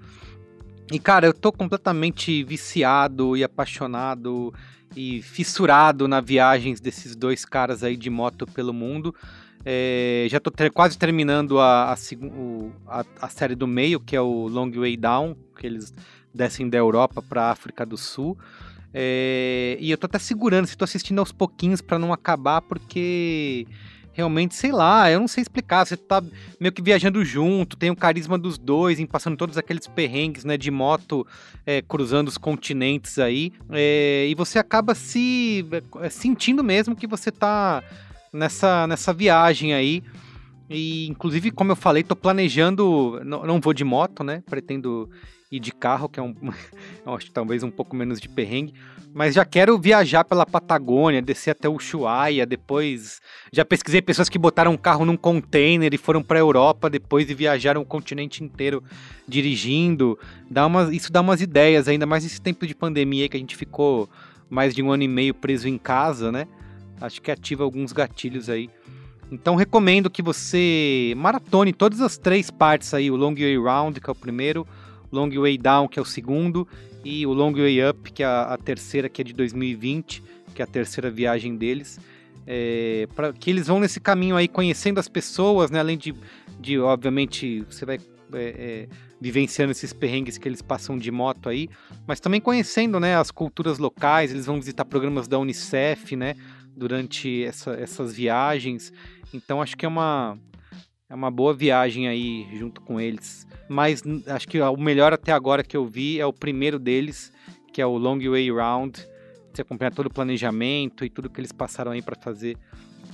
E 0.92 1.00
cara, 1.00 1.28
eu 1.28 1.34
tô 1.34 1.52
completamente 1.52 2.44
viciado 2.44 3.36
e 3.36 3.44
apaixonado 3.44 4.54
e 4.96 5.22
fissurado 5.22 6.08
na 6.08 6.20
viagens 6.20 6.80
desses 6.80 7.16
dois 7.16 7.46
caras 7.46 7.84
aí 7.84 7.96
de 7.96 8.10
moto 8.10 8.48
pelo 8.48 8.74
mundo. 8.74 9.14
É, 9.66 10.26
já 10.30 10.40
tô 10.40 10.50
ter- 10.50 10.72
quase 10.72 10.98
terminando 10.98 11.60
a, 11.60 11.94
a, 11.94 11.96
a- 12.88 13.06
a 13.22 13.30
série 13.30 13.56
do 13.56 13.68
meio, 13.68 14.00
que 14.00 14.16
é 14.16 14.22
o 14.22 14.48
Long 14.48 14.72
Way 14.72 14.98
Down, 14.98 15.36
que 15.58 15.68
eles 15.68 15.94
descem 16.34 16.70
da 16.70 16.78
Europa 16.78 17.22
para 17.22 17.52
África 17.52 17.86
do 17.86 17.98
Sul. 17.98 18.38
É, 18.94 19.78
e 19.80 19.92
eu 19.92 19.98
tô 19.98 20.06
até 20.06 20.18
segurando, 20.18 20.66
estou 20.66 20.86
assistindo 20.86 21.20
aos 21.20 21.32
pouquinhos 21.32 21.82
para 21.82 22.00
não 22.00 22.12
acabar, 22.14 22.62
porque 22.62 23.68
realmente, 24.14 24.56
sei 24.56 24.72
lá, 24.72 25.10
eu 25.12 25.20
não 25.20 25.28
sei 25.28 25.42
explicar. 25.42 25.86
Você 25.86 25.96
tá 25.96 26.24
meio 26.60 26.72
que 26.72 26.82
viajando 26.82 27.24
junto, 27.24 27.78
tem 27.78 27.92
o 27.92 27.96
carisma 27.96 28.38
dos 28.38 28.58
dois, 28.58 29.00
em 29.00 29.06
passando 29.06 29.38
todos 29.38 29.58
aqueles 29.58 29.88
perrengues, 29.88 30.44
né, 30.44 30.58
de 30.58 30.72
moto 30.72 31.26
é, 31.66 31.82
cruzando 31.82 32.28
os 32.30 32.38
continentes 32.38 33.20
aí. 33.20 33.52
É, 33.72 34.26
e 34.28 34.36
você 34.36 34.58
acaba 34.58 34.96
se 34.96 35.66
é, 36.02 36.10
sentindo 36.10 36.64
mesmo 36.64 36.96
que 36.96 37.06
você 37.08 37.32
tá 37.32 37.84
nessa, 38.32 38.88
nessa 38.88 39.14
viagem 39.14 39.74
aí. 39.74 40.04
E, 40.70 41.08
inclusive, 41.08 41.52
como 41.52 41.72
eu 41.72 41.76
falei, 41.76 42.04
tô 42.04 42.16
planejando. 42.16 43.20
Não, 43.26 43.46
não 43.46 43.60
vou 43.60 43.74
de 43.74 43.84
moto, 43.84 44.24
né? 44.24 44.44
Pretendo 44.48 45.10
ir 45.52 45.60
de 45.60 45.72
carro, 45.72 46.08
que 46.08 46.20
é 46.20 46.24
um. 46.24 46.36
acho 47.16 47.26
que 47.26 47.32
talvez 47.32 47.64
um 47.64 47.72
pouco 47.72 47.96
menos 47.96 48.20
de 48.20 48.30
perrengue. 48.30 48.74
Mas 49.12 49.34
já 49.34 49.44
quero 49.44 49.80
viajar 49.80 50.24
pela 50.24 50.46
Patagônia, 50.46 51.20
descer 51.20 51.52
até 51.52 51.68
Ushuaia, 51.68 52.46
depois. 52.46 53.20
Já 53.52 53.66
pesquisei 53.66 54.02
pessoas 54.02 54.30
que 54.30 54.38
botaram 54.38 54.72
um 54.72 54.78
carro 54.78 55.04
num 55.04 55.18
container 55.18 55.92
e 55.92 55.98
foram 55.98 56.22
para 56.22 56.38
a 56.38 56.42
Europa 56.42 56.88
depois 56.90 57.28
e 57.28 57.34
viajaram 57.34 57.82
o 57.82 57.86
continente 57.86 58.44
inteiro 58.44 58.84
dirigindo. 59.28 60.20
Dá 60.50 60.68
umas, 60.68 60.92
isso 60.92 61.12
dá 61.12 61.22
umas 61.22 61.42
ideias, 61.42 61.88
ainda 61.88 62.06
mais 62.06 62.24
nesse 62.24 62.40
tempo 62.40 62.68
de 62.68 62.76
pandemia 62.76 63.28
que 63.28 63.36
a 63.36 63.40
gente 63.40 63.56
ficou 63.56 64.08
mais 64.48 64.76
de 64.76 64.84
um 64.84 64.92
ano 64.92 65.02
e 65.02 65.08
meio 65.08 65.34
preso 65.34 65.68
em 65.68 65.78
casa, 65.80 66.32
né? 66.32 66.48
Acho 67.02 67.22
que 67.22 67.32
ativa 67.32 67.64
alguns 67.64 67.92
gatilhos 67.92 68.50
aí. 68.50 68.70
Então 69.32 69.56
recomendo 69.56 70.10
que 70.10 70.22
você 70.22 71.14
maratone 71.16 71.72
todas 71.72 72.02
as 72.02 72.18
três 72.18 72.50
partes 72.50 72.94
aí, 72.94 73.12
o 73.12 73.16
Long 73.16 73.36
Way 73.36 73.58
Round, 73.58 74.00
que 74.02 74.10
é 74.10 74.12
o 74.12 74.16
primeiro, 74.16 74.68
Long 75.12 75.30
Way 75.30 75.58
Down, 75.58 75.88
que 75.88 76.00
é 76.00 76.02
o 76.02 76.06
segundo, 76.06 76.68
e 77.04 77.26
o 77.26 77.34
Long 77.34 77.54
Way 77.54 77.90
Up, 77.90 78.12
que 78.12 78.24
é 78.24 78.26
a, 78.26 78.54
a 78.54 78.58
terceira, 78.58 79.08
que 79.08 79.22
é 79.22 79.24
de 79.24 79.34
2020, 79.34 80.24
que 80.54 80.62
é 80.62 80.66
a 80.66 80.68
terceira 80.68 81.10
viagem 81.10 81.56
deles. 81.56 82.00
É, 82.46 83.08
para 83.16 83.32
que 83.32 83.50
eles 83.50 83.68
vão 83.68 83.80
nesse 83.80 84.00
caminho 84.00 84.36
aí, 84.36 84.48
conhecendo 84.48 85.00
as 85.00 85.08
pessoas, 85.08 85.70
né? 85.70 85.80
Além 85.80 85.98
de, 85.98 86.16
de 86.60 86.80
obviamente, 86.80 87.64
você 87.70 87.86
vai 87.86 88.00
é, 88.34 88.38
é, 88.38 88.88
vivenciando 89.22 89.72
esses 89.72 89.94
perrengues 89.94 90.38
que 90.38 90.48
eles 90.48 90.62
passam 90.62 90.98
de 90.98 91.12
moto 91.12 91.50
aí, 91.50 91.70
mas 92.08 92.20
também 92.20 92.42
conhecendo, 92.42 93.00
né, 93.00 93.16
as 93.16 93.32
culturas 93.32 93.78
locais. 93.78 94.32
Eles 94.32 94.46
vão 94.48 94.56
visitar 94.56 94.86
programas 94.86 95.28
da 95.28 95.38
Unicef, 95.38 96.16
né? 96.16 96.36
Durante 96.80 97.44
essa, 97.44 97.72
essas 97.72 98.14
viagens. 98.14 98.94
Então 99.34 99.62
acho 99.62 99.76
que 99.76 99.86
é 99.86 99.90
uma, 99.90 100.38
é 101.10 101.14
uma 101.14 101.30
boa 101.30 101.54
viagem 101.54 102.08
aí 102.08 102.48
junto 102.58 102.80
com 102.82 103.00
eles. 103.00 103.46
Mas 103.68 104.02
acho 104.28 104.48
que 104.48 104.60
o 104.62 104.78
melhor 104.78 105.12
até 105.12 105.32
agora 105.32 105.64
que 105.64 105.76
eu 105.76 105.86
vi 105.86 106.20
é 106.20 106.26
o 106.26 106.32
primeiro 106.32 106.80
deles, 106.80 107.32
que 107.74 107.82
é 107.82 107.86
o 107.86 107.98
Long 107.98 108.20
Way 108.20 108.52
Round. 108.52 109.00
Você 109.54 109.62
acompanha 109.62 109.92
todo 109.92 110.06
o 110.06 110.14
planejamento 110.14 111.04
e 111.04 111.10
tudo 111.10 111.30
que 111.30 111.40
eles 111.40 111.52
passaram 111.52 111.92
aí 111.92 112.02
para 112.02 112.16
fazer 112.16 112.58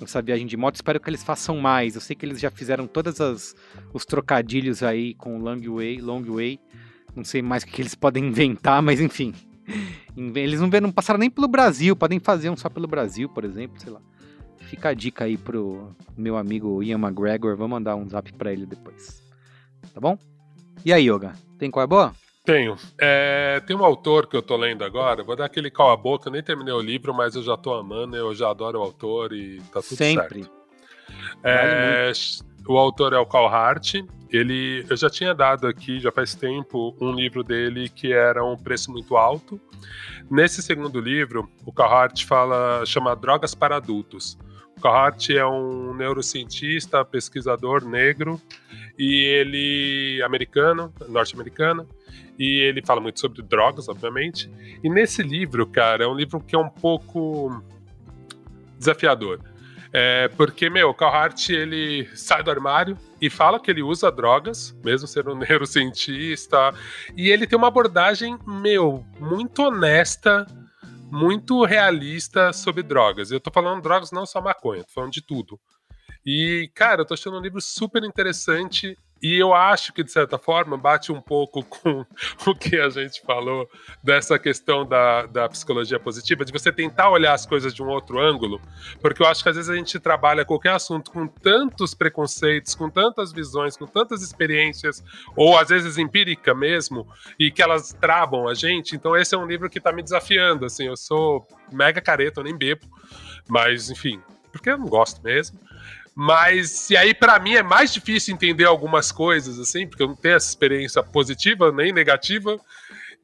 essa 0.02 0.22
viagem 0.22 0.46
de 0.46 0.58
moto. 0.58 0.76
Espero 0.76 1.00
que 1.00 1.10
eles 1.10 1.24
façam 1.24 1.58
mais. 1.58 1.96
Eu 1.96 2.02
sei 2.02 2.16
que 2.16 2.26
eles 2.26 2.40
já 2.40 2.52
fizeram 2.52 2.86
todos 2.88 3.56
os 3.94 4.06
trocadilhos 4.06 4.84
aí 4.84 5.14
com 5.16 5.38
o 5.38 5.42
Long 5.42 5.62
Way, 5.62 6.02
Long 6.02 6.24
Way. 6.24 6.60
Não 7.16 7.24
sei 7.24 7.42
mais 7.42 7.64
o 7.64 7.68
que 7.68 7.82
eles 7.82 7.96
podem 7.96 8.26
inventar, 8.28 8.82
mas 8.82 9.00
enfim. 9.00 9.34
Eles 10.16 10.62
não, 10.62 10.70
não 10.70 10.92
passaram 10.92 11.20
nem 11.20 11.30
pelo 11.30 11.48
Brasil, 11.48 11.96
podem 11.96 12.20
fazer 12.20 12.50
um 12.50 12.56
só 12.56 12.70
pelo 12.70 12.88
Brasil, 12.88 13.28
por 13.28 13.44
exemplo, 13.44 13.80
sei 13.80 13.92
lá. 13.92 14.00
Fica 14.58 14.90
a 14.90 14.94
dica 14.94 15.26
aí 15.26 15.38
pro 15.38 15.96
meu 16.18 16.38
amigo 16.38 16.82
Ian 16.82 16.98
McGregor. 16.98 17.56
Vou 17.56 17.68
mandar 17.68 17.96
um 17.96 18.10
zap 18.10 18.32
pra 18.34 18.52
ele 18.52 18.66
depois. 18.66 19.22
Tá 19.94 20.00
bom? 20.00 20.18
E 20.84 20.92
aí, 20.92 21.10
Yoga? 21.10 21.34
Tem 21.60 21.70
qual 21.70 21.84
é 21.84 21.88
boa? 21.88 22.14
Tenho. 22.44 22.76
É, 23.00 23.60
tem 23.66 23.76
um 23.76 23.84
autor 23.84 24.28
que 24.28 24.36
eu 24.36 24.42
tô 24.42 24.56
lendo 24.56 24.84
agora, 24.84 25.24
vou 25.24 25.36
dar 25.36 25.46
aquele 25.46 25.72
cal 25.72 25.92
a 25.92 25.98
boca, 25.98 26.30
eu 26.30 26.32
nem 26.32 26.44
terminei 26.44 26.74
o 26.74 26.80
livro, 26.80 27.12
mas 27.12 27.36
eu 27.36 27.42
já 27.42 27.58
tô 27.58 27.74
amando, 27.74 28.16
eu 28.16 28.36
já 28.36 28.52
adoro 28.52 28.80
o 28.80 28.84
autor 28.84 29.34
e 29.34 29.60
tá 29.74 29.82
tudo 29.82 29.96
Sempre. 29.96 30.44
certo. 30.44 30.52
É, 31.44 32.12
o 32.68 32.78
autor 32.78 33.14
é 33.14 33.18
o 33.18 33.26
Carl 33.26 33.48
Hart. 33.48 33.96
Ele, 34.30 34.86
eu 34.90 34.98
já 34.98 35.10
tinha 35.10 35.34
dado 35.34 35.68
aqui, 35.68 36.00
já 36.00 36.12
faz 36.12 36.36
tempo, 36.36 36.96
um 37.00 37.12
livro 37.12 37.44
dele 37.44 37.88
que 37.90 38.12
era 38.12 38.44
um 38.44 38.58
preço 38.58 38.92
muito 38.92 39.16
alto. 39.16 39.60
Nesse 40.30 40.62
segundo 40.62 41.00
livro, 41.00 41.50
o 41.66 41.72
Carl 41.72 41.94
Hart 41.94 42.26
fala, 42.26 42.86
chama 42.86 43.16
Drogas 43.16 43.54
para 43.54 43.78
Adultos. 43.78 44.38
Carhart 44.82 45.30
é 45.32 45.46
um 45.46 45.96
neurocientista, 45.96 47.04
pesquisador 47.04 47.84
negro 47.84 48.40
e 48.98 49.24
ele 49.24 50.22
americano, 50.24 50.94
norte-americano, 51.08 51.88
e 52.38 52.62
ele 52.62 52.86
fala 52.86 53.02
muito 53.02 53.20
sobre 53.20 53.42
drogas, 53.42 53.88
obviamente. 53.88 54.50
E 54.84 54.90
nesse 54.90 55.24
livro, 55.24 55.66
cara, 55.66 56.04
é 56.04 56.08
um 56.08 56.16
livro 56.16 56.40
que 56.40 56.56
é 56.56 56.60
um 56.60 56.70
pouco 56.70 57.64
desafiador. 58.78 59.40
É, 59.98 60.28
porque, 60.36 60.70
meu, 60.70 60.90
o 60.90 60.94
Carhart, 60.94 61.50
ele 61.50 62.06
sai 62.18 62.44
do 62.44 62.52
armário 62.52 62.98
e 63.22 63.30
fala 63.30 63.62
que 63.62 63.72
ele 63.72 63.82
usa 63.82 64.12
drogas, 64.12 64.76
mesmo 64.84 65.08
sendo 65.08 65.32
um 65.32 65.38
neurocientista, 65.40 66.74
e 67.16 67.30
ele 67.30 67.48
tem 67.48 67.58
uma 67.58 67.70
abordagem, 67.70 68.38
meu, 68.46 69.06
muito 69.18 69.64
honesta 69.64 70.46
muito 71.10 71.64
realista 71.64 72.52
sobre 72.52 72.84
drogas. 72.84 73.32
Eu 73.32 73.40
tô 73.40 73.50
falando 73.50 73.82
drogas 73.82 74.12
não 74.12 74.26
só 74.26 74.42
maconha, 74.42 74.84
tô 74.84 74.92
falando 74.92 75.14
de 75.14 75.22
tudo. 75.22 75.58
E, 76.26 76.70
cara, 76.74 77.02
eu 77.02 77.06
tô 77.06 77.14
achando 77.14 77.38
um 77.38 77.42
livro 77.42 77.62
super 77.62 78.04
interessante 78.04 78.98
e 79.22 79.40
eu 79.40 79.54
acho 79.54 79.94
que, 79.94 80.04
de 80.04 80.12
certa 80.12 80.38
forma, 80.38 80.78
bate 80.78 81.12
um 81.12 81.22
pouco 81.22 81.64
com 81.64 82.06
o 82.46 82.56
que 82.56 82.80
a 82.80 82.90
gente 82.90 83.22
falou 83.22 83.70
dessa 84.04 84.38
questão 84.38 84.86
da, 84.86 85.26
da 85.26 85.50
psicologia 85.50 86.00
positiva, 86.00 86.44
de 86.44 86.52
você 86.52 86.72
tentar 86.72 87.10
olhar 87.10 87.34
as 87.34 87.46
coisas 87.46 87.74
de 87.74 87.82
um 87.82 87.88
outro 87.88 88.20
ângulo, 88.20 88.62
porque 89.02 89.24
eu 89.24 89.28
acho 89.28 89.42
que 89.42 89.50
às 89.50 89.56
vezes 89.56 89.70
a 89.70 89.76
gente 89.76 90.00
trabalha 90.00 90.46
qualquer 90.46 90.74
assunto 90.74 91.12
com 91.12 91.28
tantos 91.28 91.94
preconceitos, 91.94 92.76
com 92.76 92.90
tantas 92.90 93.32
visões, 93.32 93.78
com 93.78 93.88
tantas 93.88 94.22
experiências, 94.22 95.04
ou 95.36 95.58
às 95.58 95.70
vezes 95.70 95.98
empírica 95.98 96.54
mesmo, 96.54 97.08
e 97.40 97.50
que 97.50 97.62
elas 97.62 97.94
travam 97.94 98.48
a 98.48 98.54
gente. 98.54 98.96
Então, 98.96 99.16
esse 99.16 99.34
é 99.34 99.38
um 99.38 99.48
livro 99.48 99.70
que 99.70 99.80
tá 99.80 99.92
me 99.92 100.04
desafiando. 100.04 100.66
Assim, 100.66 100.86
eu 100.86 100.98
sou 100.98 101.48
mega 101.72 102.02
careta, 102.02 102.42
eu 102.42 102.44
nem 102.44 102.56
bebo, 102.56 102.86
mas 103.48 103.90
enfim, 103.90 104.22
porque 104.52 104.70
eu 104.70 104.78
não 104.78 104.88
gosto 104.88 105.24
mesmo. 105.24 105.60
Mas 106.16 106.90
e 106.90 106.96
aí 106.96 107.14
para 107.14 107.38
mim 107.40 107.56
é 107.56 107.64
mais 107.64 107.94
difícil 107.94 108.34
entender 108.34 108.64
algumas 108.64 109.12
coisas 109.12 109.60
assim, 109.60 109.86
porque 109.86 110.02
eu 110.02 110.08
não 110.08 110.16
tenho 110.16 110.36
essa 110.36 110.48
experiência 110.48 111.04
positiva 111.04 111.72
nem 111.72 111.92
negativa. 111.92 112.58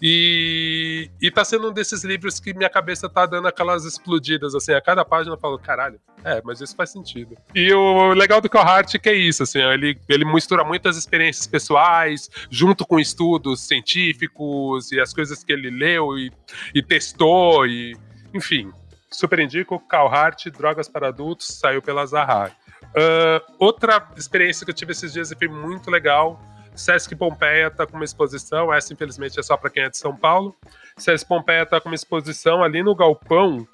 E, 0.03 1.11
e 1.21 1.29
tá 1.29 1.45
sendo 1.45 1.69
um 1.69 1.71
desses 1.71 2.03
livros 2.03 2.39
que 2.39 2.55
minha 2.55 2.69
cabeça 2.69 3.07
tá 3.07 3.27
dando 3.27 3.47
aquelas 3.47 3.85
explodidas, 3.85 4.55
assim, 4.55 4.73
a 4.73 4.81
cada 4.81 5.05
página 5.05 5.35
eu 5.35 5.39
falo, 5.39 5.59
caralho, 5.59 5.99
é, 6.25 6.41
mas 6.43 6.59
isso 6.59 6.75
faz 6.75 6.89
sentido. 6.89 7.37
E 7.53 7.71
o 7.71 8.11
legal 8.13 8.41
do 8.41 8.49
Carhart 8.49 8.95
é 8.95 8.97
que 8.97 9.09
é 9.09 9.13
isso, 9.13 9.43
assim, 9.43 9.59
ele, 9.59 9.99
ele 10.09 10.25
mistura 10.25 10.63
muitas 10.63 10.97
experiências 10.97 11.45
pessoais, 11.45 12.31
junto 12.49 12.83
com 12.83 12.99
estudos 12.99 13.61
científicos 13.61 14.91
e 14.91 14.99
as 14.99 15.13
coisas 15.13 15.43
que 15.43 15.53
ele 15.53 15.69
leu 15.69 16.17
e, 16.17 16.31
e 16.73 16.81
testou, 16.81 17.67
e 17.67 17.95
enfim. 18.33 18.71
Super 19.11 19.39
indico, 19.39 19.77
Carhart, 19.77 20.47
Drogas 20.47 20.87
para 20.87 21.09
Adultos, 21.09 21.47
saiu 21.59 21.81
pela 21.81 22.05
Zahar. 22.05 22.55
Uh, 22.91 23.53
outra 23.57 24.05
experiência 24.17 24.65
que 24.65 24.71
eu 24.71 24.75
tive 24.75 24.91
esses 24.91 25.13
dias 25.13 25.31
e 25.31 25.35
foi 25.35 25.47
muito 25.47 25.89
legal. 25.89 26.39
Sesc 26.75 27.15
Pompeia 27.15 27.67
está 27.67 27.85
com 27.85 27.95
uma 27.95 28.05
exposição, 28.05 28.73
essa 28.73 28.93
infelizmente 28.93 29.39
é 29.39 29.43
só 29.43 29.57
para 29.57 29.69
quem 29.69 29.83
é 29.83 29.89
de 29.89 29.97
São 29.97 30.15
Paulo. 30.15 30.55
Sesc 30.97 31.27
Pompeia 31.27 31.63
está 31.63 31.79
com 31.79 31.89
uma 31.89 31.95
exposição 31.95 32.63
ali 32.63 32.81
no 32.81 32.95
galpão. 32.95 33.67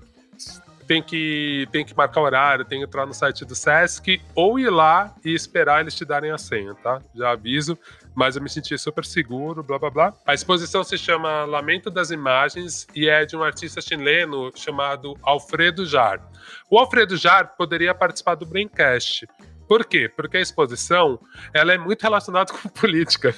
Tem 0.88 1.04
que, 1.04 1.68
tem 1.72 1.84
que 1.84 1.96
marcar 1.96 2.22
horário, 2.22 2.64
tem 2.64 2.80
que 2.80 2.86
entrar 2.86 3.06
no 3.06 3.14
site 3.14 3.44
do 3.44 3.54
Sesc 3.54 4.22
ou 4.34 4.58
ir 4.58 4.70
lá 4.70 5.14
e 5.24 5.34
esperar 5.34 5.82
eles 5.82 5.94
te 5.94 6.06
darem 6.06 6.32
a 6.32 6.38
senha, 6.38 6.74
tá? 6.76 7.02
Já 7.14 7.32
aviso 7.32 7.78
mas 8.18 8.36
eu 8.36 8.42
me 8.42 8.50
senti 8.50 8.76
super 8.80 9.06
seguro, 9.06 9.62
blá 9.62 9.78
blá 9.78 9.92
blá. 9.92 10.14
A 10.26 10.34
exposição 10.34 10.84
se 10.84 10.98
chama 10.98 11.46
Lamento 11.46 11.92
das 11.92 12.10
Imagens 12.10 12.88
e 12.96 13.08
é 13.08 13.24
de 13.28 13.38
um 13.38 13.44
artista 13.44 13.80
chileno 13.80 14.52
chamado 14.56 15.16
Alfredo 15.22 15.86
Jar. 15.86 16.20
O 16.68 16.80
Alfredo 16.80 17.16
Jar 17.16 17.56
poderia 17.56 17.94
participar 17.94 18.34
do 18.34 18.44
Braincast. 18.44 19.28
Por 19.68 19.86
quê? 19.86 20.10
Porque 20.10 20.38
a 20.38 20.42
exposição 20.42 21.20
ela 21.54 21.72
é 21.72 21.78
muito 21.78 22.02
relacionada 22.02 22.52
com 22.58 22.68
política. 22.70 23.36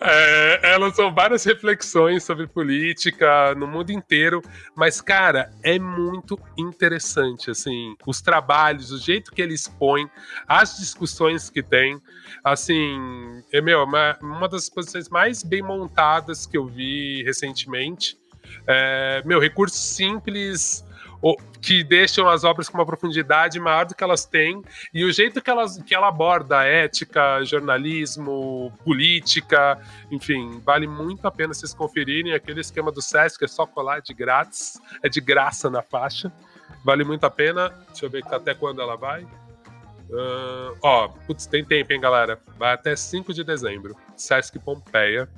É, 0.00 0.72
elas 0.72 0.94
são 0.96 1.12
várias 1.14 1.44
reflexões 1.44 2.24
sobre 2.24 2.46
política 2.46 3.54
no 3.54 3.66
mundo 3.66 3.90
inteiro, 3.90 4.42
mas, 4.74 5.00
cara, 5.00 5.50
é 5.62 5.78
muito 5.78 6.38
interessante, 6.56 7.50
assim, 7.50 7.94
os 8.06 8.20
trabalhos, 8.20 8.90
o 8.90 8.98
jeito 8.98 9.32
que 9.32 9.40
ele 9.40 9.54
expõe, 9.54 10.08
as 10.46 10.78
discussões 10.78 11.48
que 11.48 11.62
tem, 11.62 12.00
assim, 12.44 13.42
é, 13.52 13.60
meu, 13.60 13.84
uma, 13.84 14.18
uma 14.20 14.48
das 14.48 14.64
exposições 14.64 15.08
mais 15.08 15.42
bem 15.42 15.62
montadas 15.62 16.46
que 16.46 16.56
eu 16.56 16.66
vi 16.66 17.22
recentemente, 17.22 18.18
é, 18.66 19.22
meu, 19.24 19.40
recursos 19.40 19.80
simples, 19.80 20.84
que 21.60 21.82
deixam 21.82 22.28
as 22.28 22.44
obras 22.44 22.68
com 22.68 22.78
uma 22.78 22.86
profundidade 22.86 23.58
maior 23.58 23.86
do 23.86 23.94
que 23.94 24.04
elas 24.04 24.24
têm 24.24 24.62
e 24.92 25.04
o 25.04 25.12
jeito 25.12 25.40
que, 25.40 25.50
elas, 25.50 25.82
que 25.82 25.94
ela 25.94 26.08
aborda 26.08 26.64
ética, 26.64 27.42
jornalismo, 27.44 28.72
política, 28.84 29.78
enfim, 30.10 30.60
vale 30.64 30.86
muito 30.86 31.26
a 31.26 31.30
pena 31.30 31.52
vocês 31.52 31.74
conferirem 31.74 32.34
aquele 32.34 32.60
esquema 32.60 32.92
do 32.92 33.02
SESC, 33.02 33.44
é 33.44 33.48
só 33.48 33.66
colar 33.66 34.00
de 34.00 34.14
grátis, 34.14 34.80
é 35.02 35.08
de 35.08 35.20
graça 35.20 35.68
na 35.70 35.82
faixa. 35.82 36.32
Vale 36.84 37.02
muito 37.02 37.24
a 37.24 37.30
pena. 37.30 37.70
Deixa 37.88 38.06
eu 38.06 38.10
ver 38.10 38.22
até 38.30 38.54
quando 38.54 38.80
ela 38.80 38.96
vai. 38.96 39.24
Uh, 40.08 40.76
ó, 40.80 41.08
putz, 41.08 41.46
tem 41.46 41.64
tempo, 41.64 41.92
hein, 41.92 42.00
galera? 42.00 42.38
Vai 42.56 42.72
até 42.72 42.94
5 42.94 43.34
de 43.34 43.42
dezembro. 43.42 43.96
Sesc 44.16 44.56
Pompeia. 44.60 45.28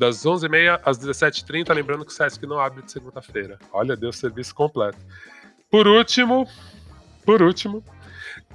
Das 0.00 0.24
11h30 0.24 0.80
às 0.82 0.98
17h30. 0.98 1.74
Lembrando 1.74 2.06
que 2.06 2.10
o 2.10 2.14
Sesc 2.14 2.46
não 2.46 2.58
abre 2.58 2.80
de 2.80 2.90
segunda-feira. 2.90 3.58
Olha, 3.70 3.94
deu 3.94 4.10
serviço 4.10 4.54
completo. 4.54 4.96
Por 5.70 5.86
último, 5.86 6.48
por 7.22 7.42
último, 7.42 7.84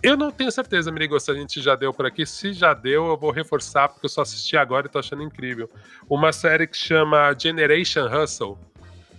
eu 0.01 0.17
não 0.17 0.31
tenho 0.31 0.51
certeza, 0.51 0.91
Mirigo, 0.91 1.19
se 1.19 1.29
a 1.29 1.35
gente 1.35 1.61
já 1.61 1.75
deu 1.75 1.93
por 1.93 2.07
aqui. 2.07 2.25
Se 2.25 2.51
já 2.51 2.73
deu, 2.73 3.05
eu 3.05 3.15
vou 3.15 3.29
reforçar, 3.29 3.89
porque 3.89 4.07
eu 4.07 4.09
só 4.09 4.23
assisti 4.23 4.57
agora 4.57 4.87
e 4.87 4.89
tô 4.89 4.97
achando 4.97 5.21
incrível. 5.21 5.69
Uma 6.09 6.33
série 6.33 6.65
que 6.65 6.75
chama 6.75 7.31
Generation 7.37 8.07
Hustle, 8.07 8.57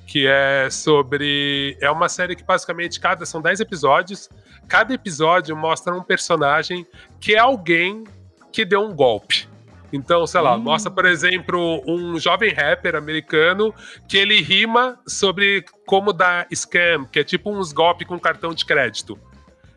que 0.05 0.27
é 0.27 0.69
sobre. 0.69 1.79
É 1.81 1.89
uma 1.93 2.09
série 2.09 2.35
que 2.35 2.43
basicamente 2.43 2.99
cada 2.99 3.25
são 3.25 3.41
10 3.41 3.61
episódios. 3.61 4.29
Cada 4.67 4.93
episódio 4.93 5.57
mostra 5.57 5.95
um 5.95 6.03
personagem 6.03 6.85
que 7.21 7.37
é 7.37 7.39
alguém 7.39 8.03
que 8.51 8.65
deu 8.65 8.81
um 8.81 8.93
golpe. 8.93 9.49
Então, 9.93 10.27
sei 10.27 10.41
lá, 10.41 10.57
hum. 10.57 10.61
mostra, 10.61 10.91
por 10.91 11.05
exemplo, 11.05 11.83
um 11.87 12.19
jovem 12.19 12.53
rapper 12.53 12.97
americano 12.97 13.75
que 14.09 14.17
ele 14.17 14.41
rima 14.41 14.99
sobre 15.07 15.65
como 15.87 16.13
dar 16.13 16.47
scam, 16.53 17.05
que 17.05 17.21
é 17.21 17.25
tipo 17.25 17.51
uns 17.51 17.73
golpes 17.73 18.07
com 18.07 18.19
cartão 18.19 18.53
de 18.53 18.65
crédito. 18.65 19.19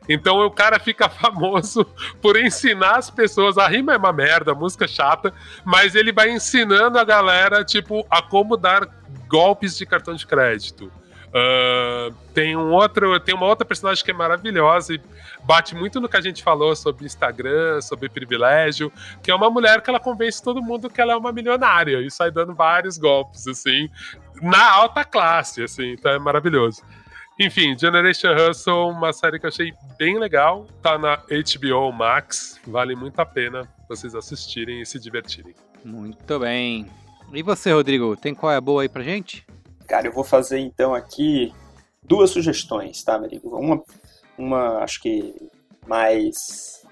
Então 0.08 0.44
o 0.44 0.50
cara 0.50 0.80
fica 0.80 1.08
famoso 1.10 1.86
por 2.20 2.36
ensinar 2.36 2.98
as 2.98 3.12
pessoas. 3.12 3.58
A 3.58 3.68
rima 3.68 3.94
é 3.94 3.98
uma 3.98 4.12
merda, 4.12 4.52
a 4.52 4.56
música 4.56 4.86
é 4.86 4.88
chata, 4.88 5.32
mas 5.64 5.94
ele 5.94 6.12
vai 6.12 6.32
ensinando 6.32 6.98
a 6.98 7.04
galera, 7.04 7.64
tipo, 7.64 8.06
a 8.10 8.22
como 8.22 8.58
dar 8.58 8.88
golpes 9.28 9.78
de 9.78 9.86
cartão 9.86 10.16
de 10.16 10.26
crédito. 10.26 10.92
Uh, 11.30 12.12
tem 12.34 12.56
um 12.56 12.72
outro, 12.72 13.20
tem 13.20 13.36
uma 13.36 13.46
outra 13.46 13.64
personagem 13.64 14.04
que 14.04 14.10
é 14.10 14.14
maravilhosa 14.14 14.96
e 14.96 15.02
bate 15.44 15.76
muito 15.76 16.02
no 16.02 16.10
que 16.10 16.18
a 16.18 16.22
gente 16.22 16.42
falou 16.42 16.76
sobre 16.76 17.06
Instagram, 17.06 17.82
sobre 17.82 18.10
privilégio, 18.10 18.92
que 19.22 19.30
é 19.30 19.36
uma 19.36 19.50
mulher 19.50 19.82
que 19.82 19.90
ela 19.92 20.00
convence 20.00 20.42
todo 20.42 20.60
mundo 20.60 20.90
que 20.90 21.00
ela 21.00 21.14
é 21.14 21.16
uma 21.16 21.32
milionária 21.32 22.02
e 22.02 22.10
sai 22.10 22.32
dando 22.32 22.56
vários 22.56 22.98
golpes 22.98 23.48
assim 23.48 23.90
na 24.42 24.72
alta 24.72 25.04
classe, 25.04 25.62
assim, 25.64 25.92
então 25.92 26.12
é 26.12 26.20
maravilhoso. 26.20 26.82
Enfim, 27.40 27.78
Generation 27.78 28.36
Hustle, 28.36 28.90
uma 28.90 29.14
série 29.14 29.40
que 29.40 29.46
eu 29.46 29.50
achei 29.50 29.74
bem 29.98 30.20
legal. 30.20 30.68
Tá 30.82 30.98
na 30.98 31.16
HBO 31.16 31.92
Max. 31.94 32.60
Vale 32.68 32.96
muito 32.96 33.18
a 33.20 33.26
pena 33.26 33.66
vocês 33.88 34.14
assistirem 34.14 34.82
e 34.82 34.86
se 34.86 35.00
divertirem. 35.00 35.56
Muito 35.86 36.38
bem. 36.38 36.86
E 37.32 37.42
você, 37.42 37.72
Rodrigo, 37.72 38.18
tem 38.18 38.36
qual 38.36 38.52
é 38.52 38.58
a 38.58 38.62
boa 38.62 38.82
aí 38.82 38.90
pra 38.90 39.04
gente? 39.04 39.46
Cara, 39.90 40.06
eu 40.06 40.14
vou 40.14 40.24
fazer 40.24 40.60
então 40.60 40.94
aqui 40.94 41.52
duas 42.04 42.30
sugestões, 42.30 43.04
tá, 43.04 43.18
Rodrigo? 43.18 43.58
Uma, 43.58 43.84
uma 44.38 44.84
acho 44.84 45.02
que 45.02 45.36
mais 45.88 46.86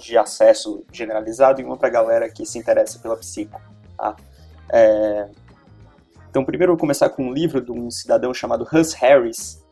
de 0.00 0.18
acesso 0.18 0.84
generalizado 0.92 1.60
e 1.60 1.64
uma 1.64 1.76
pra 1.76 1.88
galera 1.88 2.28
que 2.28 2.44
se 2.44 2.58
interessa 2.58 2.98
pela 2.98 3.16
psico, 3.16 3.62
tá? 3.96 4.16
É... 4.68 5.28
Então, 6.28 6.44
primeiro 6.44 6.72
eu 6.72 6.76
vou 6.76 6.80
começar 6.80 7.08
com 7.08 7.28
um 7.28 7.32
livro 7.32 7.60
de 7.60 7.70
um 7.70 7.88
cidadão 7.88 8.34
chamado 8.34 8.66
Hus 8.72 8.92
Harris, 8.94 9.64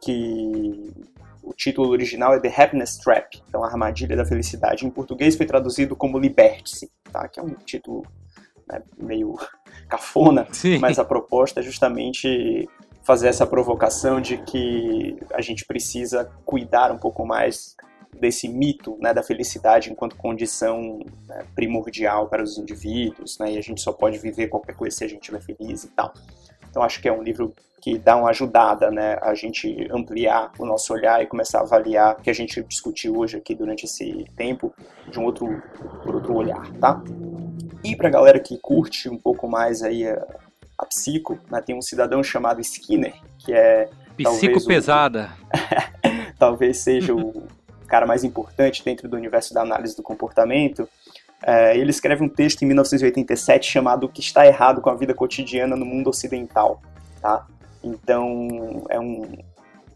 que 0.00 0.92
o 1.40 1.54
título 1.54 1.90
original 1.90 2.34
é 2.34 2.40
The 2.40 2.52
Happiness 2.60 2.98
Trap, 2.98 3.40
então 3.48 3.62
a 3.62 3.68
armadilha 3.68 4.16
da 4.16 4.26
felicidade. 4.26 4.84
Em 4.84 4.90
português 4.90 5.36
foi 5.36 5.46
traduzido 5.46 5.94
como 5.94 6.18
Liberte-se, 6.18 6.90
tá? 7.12 7.28
que 7.28 7.38
é 7.38 7.42
um 7.44 7.54
título 7.64 8.04
né, 8.66 8.82
meio 8.98 9.36
cafona, 9.88 10.46
Sim. 10.52 10.78
mas 10.78 10.98
a 10.98 11.04
proposta 11.04 11.60
é 11.60 11.62
justamente 11.62 12.68
fazer 13.02 13.28
essa 13.28 13.46
provocação 13.46 14.20
de 14.20 14.38
que 14.38 15.16
a 15.32 15.40
gente 15.40 15.64
precisa 15.64 16.30
cuidar 16.44 16.92
um 16.92 16.98
pouco 16.98 17.24
mais 17.24 17.74
desse 18.12 18.48
mito 18.48 18.96
né, 19.00 19.14
da 19.14 19.22
felicidade 19.22 19.90
enquanto 19.90 20.16
condição 20.16 21.00
né, 21.26 21.44
primordial 21.54 22.28
para 22.28 22.42
os 22.42 22.58
indivíduos, 22.58 23.38
né, 23.38 23.52
e 23.52 23.58
a 23.58 23.62
gente 23.62 23.80
só 23.80 23.92
pode 23.92 24.18
viver 24.18 24.48
qualquer 24.48 24.74
coisa 24.74 24.96
se 24.96 25.04
a 25.04 25.08
gente 25.08 25.20
estiver 25.20 25.40
feliz 25.40 25.84
e 25.84 25.88
tal. 25.88 26.12
Então 26.68 26.82
acho 26.82 27.00
que 27.00 27.08
é 27.08 27.12
um 27.12 27.22
livro 27.22 27.54
que 27.80 27.98
dá 27.98 28.16
uma 28.16 28.30
ajudada, 28.30 28.90
né, 28.90 29.18
a 29.22 29.34
gente 29.34 29.88
ampliar 29.90 30.52
o 30.58 30.66
nosso 30.66 30.92
olhar 30.92 31.22
e 31.22 31.26
começar 31.26 31.58
a 31.58 31.62
avaliar 31.62 32.16
o 32.18 32.22
que 32.22 32.30
a 32.30 32.34
gente 32.34 32.62
discutiu 32.62 33.16
hoje 33.16 33.36
aqui 33.36 33.54
durante 33.54 33.84
esse 33.84 34.26
tempo 34.36 34.72
de 35.08 35.18
um 35.18 35.24
outro, 35.24 35.62
por 36.02 36.16
outro 36.16 36.34
olhar, 36.34 36.70
tá? 36.80 37.02
E 37.84 37.94
para 37.94 38.08
a 38.08 38.10
galera 38.10 38.40
que 38.40 38.58
curte 38.58 39.08
um 39.08 39.16
pouco 39.16 39.48
mais 39.48 39.82
aí 39.82 40.06
a, 40.06 40.26
a 40.76 40.86
psico, 40.86 41.38
né, 41.50 41.60
tem 41.60 41.76
um 41.76 41.82
cidadão 41.82 42.22
chamado 42.22 42.60
Skinner, 42.60 43.14
que 43.38 43.52
é 43.52 43.88
psico 44.16 44.64
pesada. 44.66 45.30
O, 45.46 46.34
talvez 46.38 46.78
seja 46.78 47.14
o 47.14 47.46
cara 47.86 48.06
mais 48.06 48.24
importante 48.24 48.84
dentro 48.84 49.08
do 49.08 49.16
universo 49.16 49.54
da 49.54 49.62
análise 49.62 49.96
do 49.96 50.02
comportamento. 50.02 50.88
É, 51.42 51.76
ele 51.76 51.90
escreve 51.90 52.22
um 52.24 52.28
texto 52.28 52.62
em 52.62 52.66
1987 52.66 53.70
chamado 53.70 54.04
O 54.04 54.08
que 54.08 54.20
está 54.20 54.46
errado 54.46 54.80
com 54.80 54.90
a 54.90 54.94
vida 54.94 55.14
cotidiana 55.14 55.76
no 55.76 55.86
mundo 55.86 56.10
ocidental, 56.10 56.82
tá? 57.20 57.46
Então, 57.82 58.84
é 58.88 58.98
um, 58.98 59.22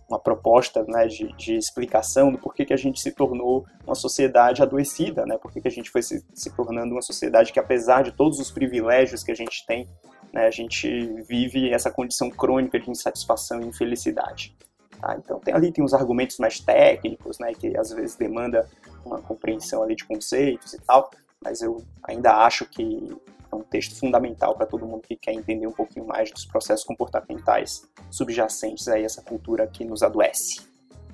uma 0.09 0.19
proposta 0.19 0.85
né, 0.87 1.07
de, 1.07 1.33
de, 1.33 1.57
explicação 1.57 2.31
do 2.31 2.39
porquê 2.39 2.65
que 2.65 2.73
a 2.73 2.77
gente 2.77 3.01
se 3.01 3.11
tornou 3.13 3.65
uma 3.87 3.95
sociedade 3.95 4.63
adoecida, 4.63 5.25
né? 5.25 5.39
Por 5.39 5.51
que 5.51 5.67
a 5.67 5.71
gente 5.71 5.91
foi 5.91 6.03
se, 6.03 6.25
se, 6.35 6.51
tornando 6.55 6.93
uma 6.93 7.03
sociedade 7.03 7.53
que, 7.53 7.59
apesar 7.59 8.03
de 8.03 8.13
todos 8.13 8.39
os 8.39 8.51
privilégios 8.51 9.23
que 9.23 9.33
a 9.33 9.35
gente 9.35 9.65
tem, 9.67 9.89
né, 10.33 10.47
a 10.47 10.51
gente 10.51 10.89
vive 11.29 11.71
essa 11.71 11.91
condição 11.91 12.31
crônica 12.31 12.79
de 12.79 12.91
insatisfação 12.91 13.61
e 13.61 13.67
infelicidade. 13.67 14.57
Tá? 15.01 15.17
Então, 15.19 15.41
tem, 15.41 15.55
ali 15.55 15.73
tem 15.73 15.85
os 15.85 15.95
argumentos 15.95 16.39
mais 16.39 16.61
técnicos, 16.61 17.39
né, 17.39 17.53
que 17.55 17.77
às 17.77 17.91
vezes 17.91 18.15
demanda 18.17 18.69
uma 19.05 19.21
compreensão 19.21 19.83
ali 19.83 19.97
de 19.97 20.05
conceitos 20.05 20.75
e 20.75 20.81
tal, 20.81 21.11
mas 21.43 21.61
eu 21.61 21.83
ainda 22.05 22.45
acho 22.45 22.67
que 22.67 23.17
é 23.53 23.57
um 23.57 23.62
texto 23.62 23.95
fundamental 23.97 24.57
para 24.57 24.66
todo 24.66 24.87
mundo 24.87 25.03
que 25.03 25.16
quer 25.16 25.33
entender 25.33 25.66
um 25.66 25.73
pouquinho 25.73 26.07
mais 26.07 26.31
dos 26.31 26.45
processos 26.45 26.85
comportamentais 26.85 27.83
subjacentes 28.11 28.89
a 28.89 28.99
essa 28.99 29.23
cultura 29.23 29.66
que 29.66 29.85
nos 29.85 30.03
adoece. 30.03 30.62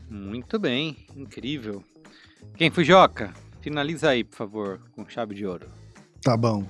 Muito 0.09 0.59
bem, 0.59 0.97
incrível. 1.17 1.83
Quem 2.57 2.71
foi 2.71 2.85
Joca? 2.85 3.33
Finaliza 3.61 4.11
aí, 4.11 4.25
por 4.25 4.37
favor, 4.37 4.81
com 4.93 5.07
chave 5.09 5.35
de 5.35 5.45
ouro. 5.45 5.69
Tá 6.23 6.37
bom. 6.37 6.65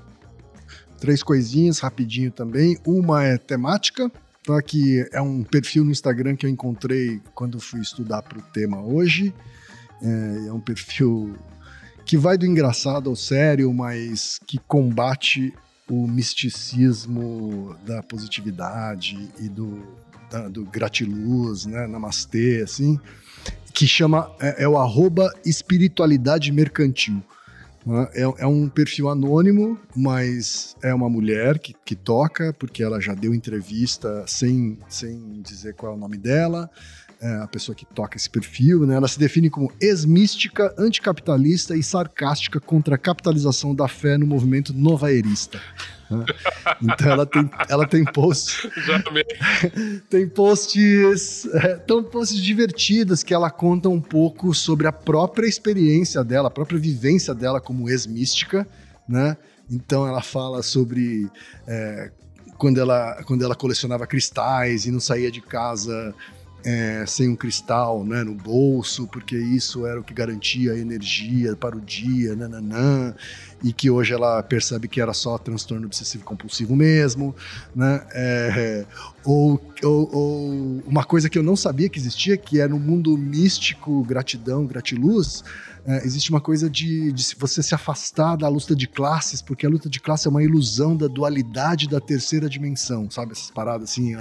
Três 0.98 1.22
coisinhas 1.22 1.78
rapidinho 1.78 2.30
também. 2.32 2.76
Uma 2.84 3.24
é 3.24 3.38
temática, 3.38 4.10
tá? 4.44 4.60
Que 4.60 5.08
é 5.12 5.20
um 5.20 5.44
perfil 5.44 5.84
no 5.84 5.90
Instagram 5.90 6.34
que 6.34 6.46
eu 6.46 6.50
encontrei 6.50 7.20
quando 7.34 7.60
fui 7.60 7.80
estudar 7.80 8.22
para 8.22 8.38
o 8.38 8.42
tema 8.42 8.82
hoje. 8.82 9.32
É, 10.02 10.48
é 10.48 10.52
um 10.52 10.60
perfil 10.60 11.36
que 12.08 12.16
vai 12.16 12.38
do 12.38 12.46
engraçado 12.46 13.10
ao 13.10 13.14
sério, 13.14 13.70
mas 13.74 14.40
que 14.46 14.56
combate 14.66 15.52
o 15.86 16.08
misticismo 16.08 17.76
da 17.84 18.02
positividade 18.02 19.28
e 19.38 19.46
do, 19.46 19.82
da, 20.30 20.48
do 20.48 20.64
gratiluz, 20.64 21.66
né, 21.66 21.86
namastê, 21.86 22.62
assim, 22.64 22.98
que 23.74 23.86
chama, 23.86 24.34
é, 24.40 24.64
é 24.64 24.68
o 24.68 24.78
arroba 24.78 25.30
espiritualidade 25.44 26.50
mercantil. 26.50 27.22
Né? 27.84 28.08
É, 28.14 28.22
é, 28.22 28.46
um 28.46 28.70
perfil 28.70 29.10
anônimo, 29.10 29.78
mas 29.94 30.76
é 30.82 30.94
uma 30.94 31.10
mulher 31.10 31.58
que, 31.58 31.76
que 31.84 31.94
toca, 31.94 32.54
porque 32.54 32.82
ela 32.82 33.02
já 33.02 33.12
deu 33.12 33.34
entrevista 33.34 34.24
sem, 34.26 34.78
sem 34.88 35.42
dizer 35.42 35.74
qual 35.74 35.92
é 35.92 35.94
o 35.94 35.98
nome 35.98 36.16
dela 36.16 36.70
é, 37.20 37.36
a 37.42 37.46
pessoa 37.48 37.74
que 37.74 37.84
toca 37.84 38.16
esse 38.16 38.30
perfil, 38.30 38.86
né? 38.86 38.94
Ela 38.94 39.08
se 39.08 39.18
define 39.18 39.50
como 39.50 39.72
ex-mística, 39.80 40.72
anticapitalista 40.78 41.76
e 41.76 41.82
sarcástica 41.82 42.60
contra 42.60 42.94
a 42.94 42.98
capitalização 42.98 43.74
da 43.74 43.88
fé 43.88 44.16
no 44.16 44.26
movimento 44.26 44.72
novaerista. 44.72 45.60
Né? 46.08 46.24
Então 46.80 47.10
ela 47.10 47.26
tem, 47.26 47.50
ela 47.68 47.86
tem 47.86 48.04
posts. 48.04 48.70
tem 50.08 50.28
posts. 50.28 51.46
É, 51.54 51.74
tão 51.76 52.04
posts 52.04 52.40
divertidos 52.40 53.22
que 53.22 53.34
ela 53.34 53.50
conta 53.50 53.88
um 53.88 54.00
pouco 54.00 54.54
sobre 54.54 54.86
a 54.86 54.92
própria 54.92 55.46
experiência 55.46 56.22
dela, 56.22 56.48
a 56.48 56.52
própria 56.52 56.78
vivência 56.78 57.34
dela 57.34 57.60
como 57.60 57.88
ex-mística, 57.88 58.66
né? 59.08 59.36
Então 59.70 60.06
ela 60.06 60.22
fala 60.22 60.62
sobre 60.62 61.28
é, 61.66 62.10
quando, 62.56 62.78
ela, 62.78 63.22
quando 63.24 63.44
ela 63.44 63.54
colecionava 63.54 64.06
cristais 64.06 64.86
e 64.86 64.90
não 64.90 65.00
saía 65.00 65.30
de 65.30 65.40
casa 65.40 66.14
é, 66.64 67.04
sem 67.06 67.28
um 67.28 67.36
cristal 67.36 68.04
né, 68.04 68.22
no 68.24 68.34
bolso, 68.34 69.06
porque 69.06 69.36
isso 69.36 69.86
era 69.86 70.00
o 70.00 70.04
que 70.04 70.12
garantia 70.12 70.72
a 70.72 70.78
energia 70.78 71.54
para 71.56 71.76
o 71.76 71.80
dia, 71.80 72.34
nananã, 72.34 73.14
e 73.62 73.72
que 73.72 73.90
hoje 73.90 74.14
ela 74.14 74.42
percebe 74.42 74.86
que 74.88 75.00
era 75.00 75.12
só 75.12 75.36
transtorno 75.36 75.86
obsessivo 75.86 76.24
compulsivo 76.24 76.76
mesmo, 76.76 77.34
né? 77.74 78.06
É, 78.12 78.86
ou, 79.24 79.60
ou, 79.82 80.14
ou, 80.14 80.82
uma 80.86 81.04
coisa 81.04 81.28
que 81.28 81.38
eu 81.38 81.42
não 81.42 81.56
sabia 81.56 81.88
que 81.88 81.98
existia, 81.98 82.36
que 82.36 82.60
é 82.60 82.68
no 82.68 82.78
mundo 82.78 83.16
místico, 83.16 84.02
gratidão, 84.04 84.64
gratiluz, 84.64 85.42
é, 85.88 86.04
existe 86.04 86.28
uma 86.28 86.40
coisa 86.40 86.68
de, 86.68 87.10
de 87.12 87.34
você 87.38 87.62
se 87.62 87.74
afastar 87.74 88.36
da 88.36 88.46
luta 88.46 88.76
de 88.76 88.86
classes, 88.86 89.40
porque 89.40 89.64
a 89.64 89.70
luta 89.70 89.88
de 89.88 89.98
classe 89.98 90.26
é 90.26 90.30
uma 90.30 90.42
ilusão 90.42 90.94
da 90.94 91.06
dualidade 91.06 91.88
da 91.88 91.98
terceira 91.98 92.46
dimensão, 92.46 93.10
sabe? 93.10 93.32
Essas 93.32 93.50
paradas 93.50 93.90
assim, 93.90 94.14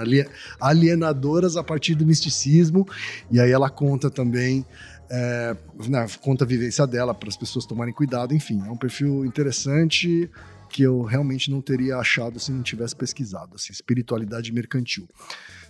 alienadoras 0.62 1.58
a 1.58 1.64
partir 1.64 1.94
do 1.94 2.06
misticismo, 2.06 2.88
e 3.30 3.38
aí 3.38 3.52
ela 3.52 3.70
conta 3.70 4.10
também 4.10 4.66
é, 5.10 5.56
né, 5.88 6.06
conta 6.22 6.44
a 6.44 6.48
vivência 6.48 6.86
dela 6.86 7.14
para 7.14 7.30
as 7.30 7.38
pessoas 7.38 7.66
tomarem 7.66 7.94
cuidado, 7.94 8.34
enfim, 8.34 8.62
é 8.66 8.72
um 8.72 8.78
perfil 8.78 9.26
interessante 9.26 10.30
que 10.70 10.84
eu 10.84 11.02
realmente 11.02 11.50
não 11.50 11.62
teria 11.62 11.98
achado 11.98 12.40
se 12.40 12.52
não 12.52 12.62
tivesse 12.62 12.96
pesquisado, 12.96 13.56
assim, 13.56 13.72
espiritualidade 13.72 14.52
mercantil. 14.52 15.08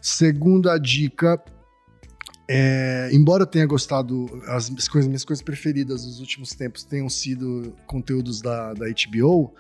Segunda 0.01 0.77
dica, 0.77 1.41
é, 2.49 3.09
embora 3.11 3.43
eu 3.43 3.47
tenha 3.47 3.65
gostado, 3.65 4.41
as 4.47 4.87
coisas, 4.87 5.07
minhas 5.07 5.25
coisas 5.25 5.43
preferidas 5.43 6.05
nos 6.05 6.19
últimos 6.19 6.51
tempos 6.53 6.83
tenham 6.83 7.09
sido 7.09 7.75
conteúdos 7.85 8.41
da, 8.41 8.73
da 8.73 8.85
HBO, 8.87 9.53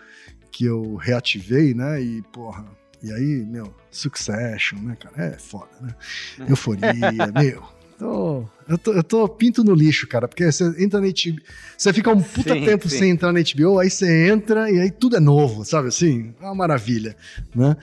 que 0.51 0.65
eu 0.65 0.95
reativei, 0.95 1.73
né? 1.73 2.01
E, 2.01 2.21
porra, 2.33 2.65
e 3.03 3.11
aí, 3.11 3.45
meu, 3.45 3.75
Succession, 3.91 4.79
né, 4.79 4.95
cara? 4.95 5.33
É 5.33 5.37
foda, 5.37 5.69
né? 5.81 5.95
Uhum. 6.39 6.45
Euforia, 6.47 6.91
meu. 7.35 7.76
Tô, 7.97 8.45
eu, 8.69 8.77
tô, 8.77 8.93
eu 8.93 9.03
tô 9.03 9.27
pinto 9.27 9.63
no 9.63 9.73
lixo, 9.73 10.07
cara, 10.07 10.27
porque 10.27 10.51
você 10.51 10.65
entra 10.77 11.01
na 11.01 11.07
HBO, 11.07 11.41
você 11.75 11.91
fica 11.91 12.11
um 12.11 12.21
puta 12.21 12.53
sim, 12.53 12.63
tempo 12.63 12.87
sim. 12.87 12.99
sem 12.99 13.09
entrar 13.09 13.33
na 13.33 13.39
HBO, 13.39 13.79
aí 13.79 13.89
você 13.89 14.29
entra 14.29 14.69
e 14.71 14.79
aí 14.79 14.91
tudo 14.91 15.15
é 15.17 15.19
novo, 15.19 15.65
sabe 15.65 15.87
assim? 15.87 16.31
É 16.39 16.45
uma 16.45 16.53
maravilha, 16.53 17.17
né? 17.55 17.75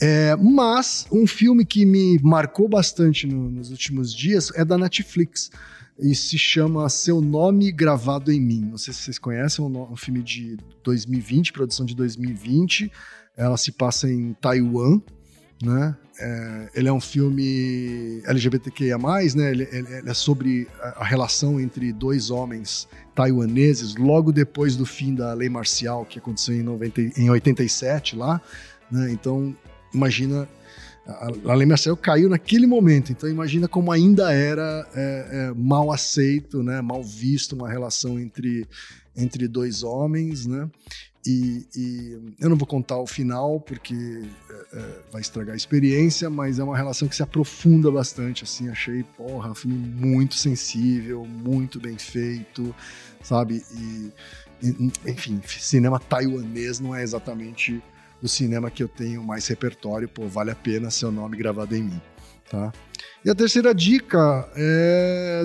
É, 0.00 0.34
mas 0.36 1.06
um 1.12 1.26
filme 1.26 1.66
que 1.66 1.84
me 1.84 2.18
marcou 2.22 2.66
bastante 2.66 3.26
no, 3.26 3.50
nos 3.50 3.70
últimos 3.70 4.14
dias 4.14 4.50
é 4.54 4.64
da 4.64 4.78
Netflix 4.78 5.50
e 5.98 6.14
se 6.14 6.38
chama 6.38 6.88
Seu 6.88 7.20
Nome 7.20 7.70
Gravado 7.70 8.32
em 8.32 8.40
Mim. 8.40 8.68
Não 8.70 8.78
sei 8.78 8.94
se 8.94 9.02
vocês 9.02 9.18
conhecem, 9.18 9.62
é 9.62 9.68
um, 9.68 9.92
um 9.92 9.96
filme 9.96 10.22
de 10.22 10.56
2020, 10.82 11.52
produção 11.52 11.84
de 11.84 11.94
2020. 11.94 12.90
Ela 13.36 13.56
se 13.58 13.72
passa 13.72 14.08
em 14.08 14.32
Taiwan, 14.40 15.00
né? 15.62 15.96
É, 16.20 16.68
ele 16.74 16.88
é 16.88 16.92
um 16.92 17.00
filme 17.00 18.20
LGBTQIA+, 18.24 18.98
né? 18.98 19.50
Ele, 19.50 19.68
ele, 19.70 19.94
ele, 19.94 20.10
é 20.10 20.14
sobre 20.14 20.66
a 20.80 21.04
relação 21.04 21.60
entre 21.60 21.92
dois 21.92 22.30
homens 22.30 22.88
taiwaneses 23.14 23.94
logo 23.96 24.32
depois 24.32 24.76
do 24.76 24.84
fim 24.84 25.14
da 25.14 25.32
lei 25.32 25.48
marcial 25.48 26.04
que 26.04 26.18
aconteceu 26.18 26.54
em, 26.54 26.62
90, 26.62 27.00
em 27.20 27.30
87 27.30 28.16
lá, 28.16 28.40
né? 28.90 29.10
Então, 29.12 29.54
imagina 29.94 30.48
a, 31.46 31.54
lei 31.54 31.66
marcial 31.66 31.96
caiu 31.96 32.28
naquele 32.28 32.66
momento, 32.66 33.12
então 33.12 33.28
imagina 33.30 33.66
como 33.66 33.90
ainda 33.90 34.32
era 34.32 34.86
é, 34.94 35.28
é, 35.32 35.54
mal 35.56 35.90
aceito, 35.90 36.62
né? 36.62 36.80
Mal 36.80 37.02
visto 37.02 37.54
uma 37.54 37.68
relação 37.68 38.18
entre 38.18 38.66
entre 39.16 39.48
dois 39.48 39.82
homens, 39.82 40.46
né? 40.46 40.70
E, 41.30 41.66
e, 41.76 42.34
eu 42.40 42.48
não 42.48 42.56
vou 42.56 42.66
contar 42.66 42.96
o 42.96 43.06
final 43.06 43.60
porque 43.60 43.94
é, 44.48 44.78
é, 44.78 45.00
vai 45.12 45.20
estragar 45.20 45.52
a 45.52 45.56
experiência, 45.56 46.30
mas 46.30 46.58
é 46.58 46.64
uma 46.64 46.74
relação 46.74 47.06
que 47.06 47.14
se 47.14 47.22
aprofunda 47.22 47.90
bastante. 47.90 48.44
Assim, 48.44 48.70
achei, 48.70 49.02
porra, 49.02 49.54
filme 49.54 49.76
muito 49.76 50.36
sensível, 50.36 51.26
muito 51.26 51.78
bem 51.78 51.98
feito, 51.98 52.74
sabe? 53.22 53.62
E, 53.74 54.10
enfim, 55.06 55.38
cinema 55.46 56.00
taiwanês 56.00 56.80
não 56.80 56.94
é 56.94 57.02
exatamente 57.02 57.82
o 58.22 58.26
cinema 58.26 58.70
que 58.70 58.82
eu 58.82 58.88
tenho 58.88 59.22
mais 59.22 59.46
repertório, 59.48 60.08
pô, 60.08 60.26
vale 60.26 60.50
a 60.50 60.56
pena 60.56 60.90
seu 60.90 61.12
nome 61.12 61.36
gravado 61.36 61.76
em 61.76 61.82
mim, 61.82 62.00
tá? 62.50 62.72
E 63.24 63.30
a 63.30 63.34
terceira 63.34 63.74
dica 63.74 64.48
é 64.56 65.44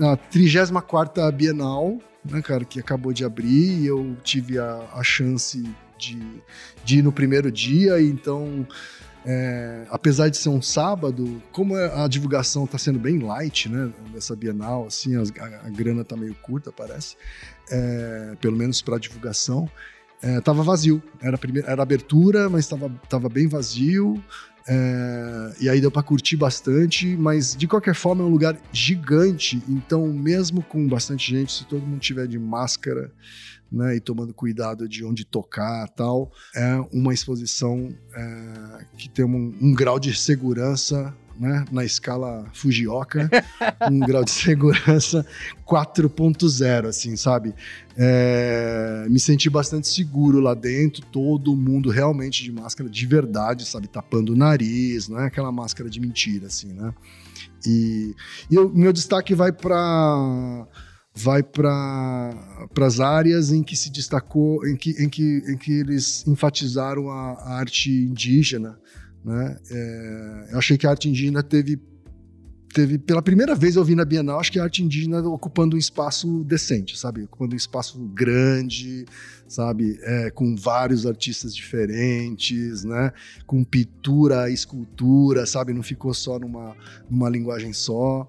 a 0.00 0.16
34 0.16 1.30
Bienal, 1.32 1.98
né, 2.24 2.40
cara, 2.40 2.64
que 2.64 2.80
acabou 2.80 3.12
de 3.12 3.24
abrir 3.24 3.82
e 3.82 3.86
eu 3.86 4.16
tive 4.22 4.58
a, 4.58 4.88
a 4.94 5.02
chance 5.02 5.62
de, 5.98 6.18
de 6.84 6.98
ir 6.98 7.02
no 7.02 7.12
primeiro 7.12 7.50
dia, 7.52 8.00
então, 8.00 8.66
é, 9.26 9.86
apesar 9.90 10.28
de 10.28 10.36
ser 10.36 10.48
um 10.48 10.62
sábado, 10.62 11.42
como 11.52 11.76
a 11.76 12.08
divulgação 12.08 12.64
está 12.64 12.78
sendo 12.78 12.98
bem 12.98 13.18
light, 13.18 13.68
né, 13.68 13.92
dessa 14.12 14.34
Bienal, 14.34 14.86
assim, 14.86 15.14
a, 15.16 15.20
a 15.66 15.70
grana 15.70 16.04
tá 16.04 16.16
meio 16.16 16.34
curta, 16.36 16.72
parece, 16.72 17.16
é, 17.70 18.34
pelo 18.40 18.56
menos 18.56 18.80
para 18.80 18.98
divulgação, 18.98 19.68
é, 20.22 20.40
vazio. 20.40 21.02
Era, 21.20 21.36
primeira, 21.36 21.68
era 21.68 21.82
abertura, 21.82 22.48
mas 22.48 22.60
estava 22.60 22.88
tava 23.08 23.28
bem 23.28 23.48
vazio. 23.48 24.22
É, 24.66 25.52
e 25.60 25.68
aí 25.68 25.80
deu 25.80 25.90
para 25.90 26.02
curtir 26.02 26.36
bastante, 26.36 27.16
mas 27.16 27.56
de 27.56 27.66
qualquer 27.66 27.94
forma 27.94 28.22
é 28.22 28.26
um 28.26 28.30
lugar 28.30 28.56
gigante, 28.72 29.62
então 29.68 30.06
mesmo 30.12 30.62
com 30.62 30.86
bastante 30.86 31.30
gente, 31.30 31.52
se 31.52 31.64
todo 31.64 31.86
mundo 31.86 32.00
tiver 32.00 32.26
de 32.26 32.38
máscara, 32.38 33.12
né, 33.70 33.96
e 33.96 34.00
tomando 34.00 34.34
cuidado 34.34 34.86
de 34.86 35.02
onde 35.04 35.24
tocar 35.24 35.88
tal, 35.88 36.30
é 36.54 36.76
uma 36.92 37.14
exposição 37.14 37.88
é, 38.14 38.84
que 38.98 39.08
tem 39.08 39.24
um, 39.24 39.56
um 39.60 39.74
grau 39.74 39.98
de 39.98 40.14
segurança 40.14 41.14
né, 41.38 41.64
na 41.70 41.84
escala 41.84 42.46
Fujioka, 42.52 43.30
um 43.90 43.98
grau 44.06 44.24
de 44.24 44.30
segurança 44.30 45.26
4.0, 45.66 46.86
assim, 46.86 47.16
sabe? 47.16 47.54
É, 47.96 49.06
me 49.08 49.20
senti 49.20 49.50
bastante 49.50 49.88
seguro 49.88 50.40
lá 50.40 50.54
dentro, 50.54 51.04
todo 51.06 51.54
mundo 51.56 51.90
realmente 51.90 52.42
de 52.42 52.52
máscara 52.52 52.88
de 52.88 53.06
verdade, 53.06 53.66
sabe? 53.66 53.88
Tapando 53.88 54.32
o 54.32 54.36
nariz, 54.36 55.08
não 55.08 55.20
é 55.20 55.26
aquela 55.26 55.52
máscara 55.52 55.88
de 55.90 56.00
mentira, 56.00 56.46
assim, 56.46 56.72
né? 56.72 56.92
E, 57.66 58.14
e 58.50 58.58
o 58.58 58.68
meu 58.68 58.92
destaque 58.92 59.34
vai 59.34 59.52
para 59.52 60.66
vai 61.14 61.42
para 61.42 62.32
as 62.80 62.98
áreas 62.98 63.52
em 63.52 63.62
que 63.62 63.76
se 63.76 63.90
destacou, 63.90 64.66
em 64.66 64.76
que, 64.76 64.90
em 64.92 65.08
que, 65.08 65.42
em 65.46 65.56
que 65.56 65.72
eles 65.72 66.26
enfatizaram 66.26 67.10
a, 67.10 67.32
a 67.32 67.58
arte 67.58 67.90
indígena, 67.90 68.78
né? 69.24 69.56
É, 69.70 70.48
eu 70.52 70.58
achei 70.58 70.76
que 70.76 70.86
a 70.86 70.90
arte 70.90 71.08
indígena 71.08 71.42
teve, 71.42 71.80
teve, 72.72 72.98
pela 72.98 73.22
primeira 73.22 73.54
vez 73.54 73.76
eu 73.76 73.84
vi 73.84 73.94
na 73.94 74.04
Bienal, 74.04 74.40
acho 74.40 74.50
que 74.50 74.58
a 74.58 74.64
arte 74.64 74.82
indígena 74.82 75.20
ocupando 75.28 75.76
um 75.76 75.78
espaço 75.78 76.42
decente, 76.44 76.98
sabe? 76.98 77.22
Ocupando 77.24 77.54
um 77.54 77.56
espaço 77.56 77.98
grande, 78.14 79.04
sabe? 79.46 79.98
É, 80.02 80.30
com 80.30 80.56
vários 80.56 81.06
artistas 81.06 81.54
diferentes, 81.54 82.84
né? 82.84 83.12
Com 83.46 83.62
pintura, 83.62 84.50
escultura, 84.50 85.46
sabe? 85.46 85.72
Não 85.72 85.82
ficou 85.82 86.12
só 86.12 86.38
numa, 86.38 86.76
numa 87.08 87.28
linguagem 87.28 87.72
só. 87.72 88.28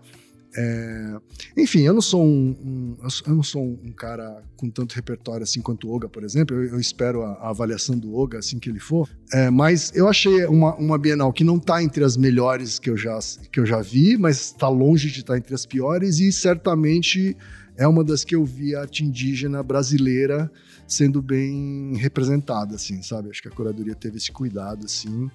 É, 0.55 1.15
enfim, 1.57 1.81
eu 1.81 1.93
não 1.93 2.01
sou 2.01 2.23
um, 2.23 2.55
um, 2.63 2.97
eu 3.25 3.35
não 3.35 3.43
sou 3.43 3.63
um 3.63 3.91
cara 3.91 4.43
com 4.55 4.69
tanto 4.69 4.93
repertório 4.93 5.43
assim 5.43 5.61
quanto 5.61 5.87
o 5.87 5.95
Oga, 5.95 6.07
por 6.07 6.23
exemplo. 6.23 6.55
Eu, 6.55 6.73
eu 6.73 6.79
espero 6.79 7.23
a, 7.23 7.33
a, 7.33 7.49
avaliação 7.49 7.97
do 7.97 8.15
Oga 8.15 8.39
assim 8.39 8.59
que 8.59 8.69
ele 8.69 8.79
for. 8.79 9.09
É, 9.31 9.49
mas 9.49 9.91
eu 9.95 10.07
achei 10.07 10.45
uma, 10.45 10.75
uma 10.75 10.97
Bienal 10.97 11.33
que 11.33 11.43
não 11.43 11.57
está 11.57 11.81
entre 11.81 12.03
as 12.03 12.15
melhores 12.15 12.77
que 12.77 12.89
eu 12.89 12.97
já, 12.97 13.17
que 13.51 13.59
eu 13.59 13.65
já 13.65 13.81
vi, 13.81 14.17
mas 14.17 14.37
está 14.51 14.69
longe 14.69 15.09
de 15.09 15.19
estar 15.19 15.33
tá 15.33 15.39
entre 15.39 15.55
as 15.55 15.65
piores 15.65 16.19
e 16.19 16.31
certamente 16.31 17.35
é 17.75 17.87
uma 17.87 18.03
das 18.03 18.23
que 18.23 18.35
eu 18.35 18.45
vi 18.45 18.75
a 18.75 18.81
arte 18.81 19.03
indígena 19.03 19.63
brasileira 19.63 20.51
sendo 20.87 21.21
bem 21.21 21.95
representada, 21.95 22.75
assim, 22.75 23.01
sabe? 23.01 23.29
Acho 23.29 23.41
que 23.41 23.47
a 23.47 23.51
curadoria 23.51 23.95
teve 23.95 24.17
esse 24.17 24.31
cuidado, 24.31 24.85
assim, 24.85 25.29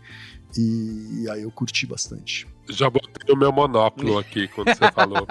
e, 0.57 1.23
e 1.23 1.31
aí 1.31 1.43
eu 1.43 1.51
curti 1.51 1.87
bastante. 1.87 2.47
Já 2.71 2.91
botei 2.91 3.35
o 3.35 3.37
meu 3.37 3.51
monóculo 3.51 4.19
aqui 4.19 4.47
quando 4.49 4.69
você 4.69 4.93
falou. 4.93 5.27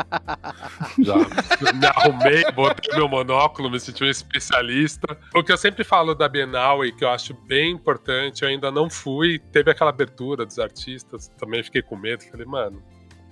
Já 0.97 1.15
me 1.15 1.85
arrumei, 1.85 2.51
botei 2.51 2.95
meu 2.95 3.07
monóculo, 3.07 3.69
me 3.69 3.79
senti 3.79 4.03
um 4.03 4.09
especialista. 4.09 5.17
O 5.35 5.43
que 5.43 5.51
eu 5.51 5.57
sempre 5.57 5.83
falo 5.83 6.15
da 6.15 6.27
Bienal 6.27 6.83
e 6.83 6.91
que 6.91 7.03
eu 7.05 7.09
acho 7.09 7.35
bem 7.45 7.73
importante, 7.73 8.41
eu 8.41 8.49
ainda 8.49 8.71
não 8.71 8.89
fui, 8.89 9.37
teve 9.51 9.69
aquela 9.69 9.91
abertura 9.91 10.45
dos 10.45 10.57
artistas, 10.57 11.27
também 11.37 11.61
fiquei 11.61 11.83
com 11.83 11.95
medo, 11.95 12.23
falei, 12.23 12.45
mano, 12.45 12.81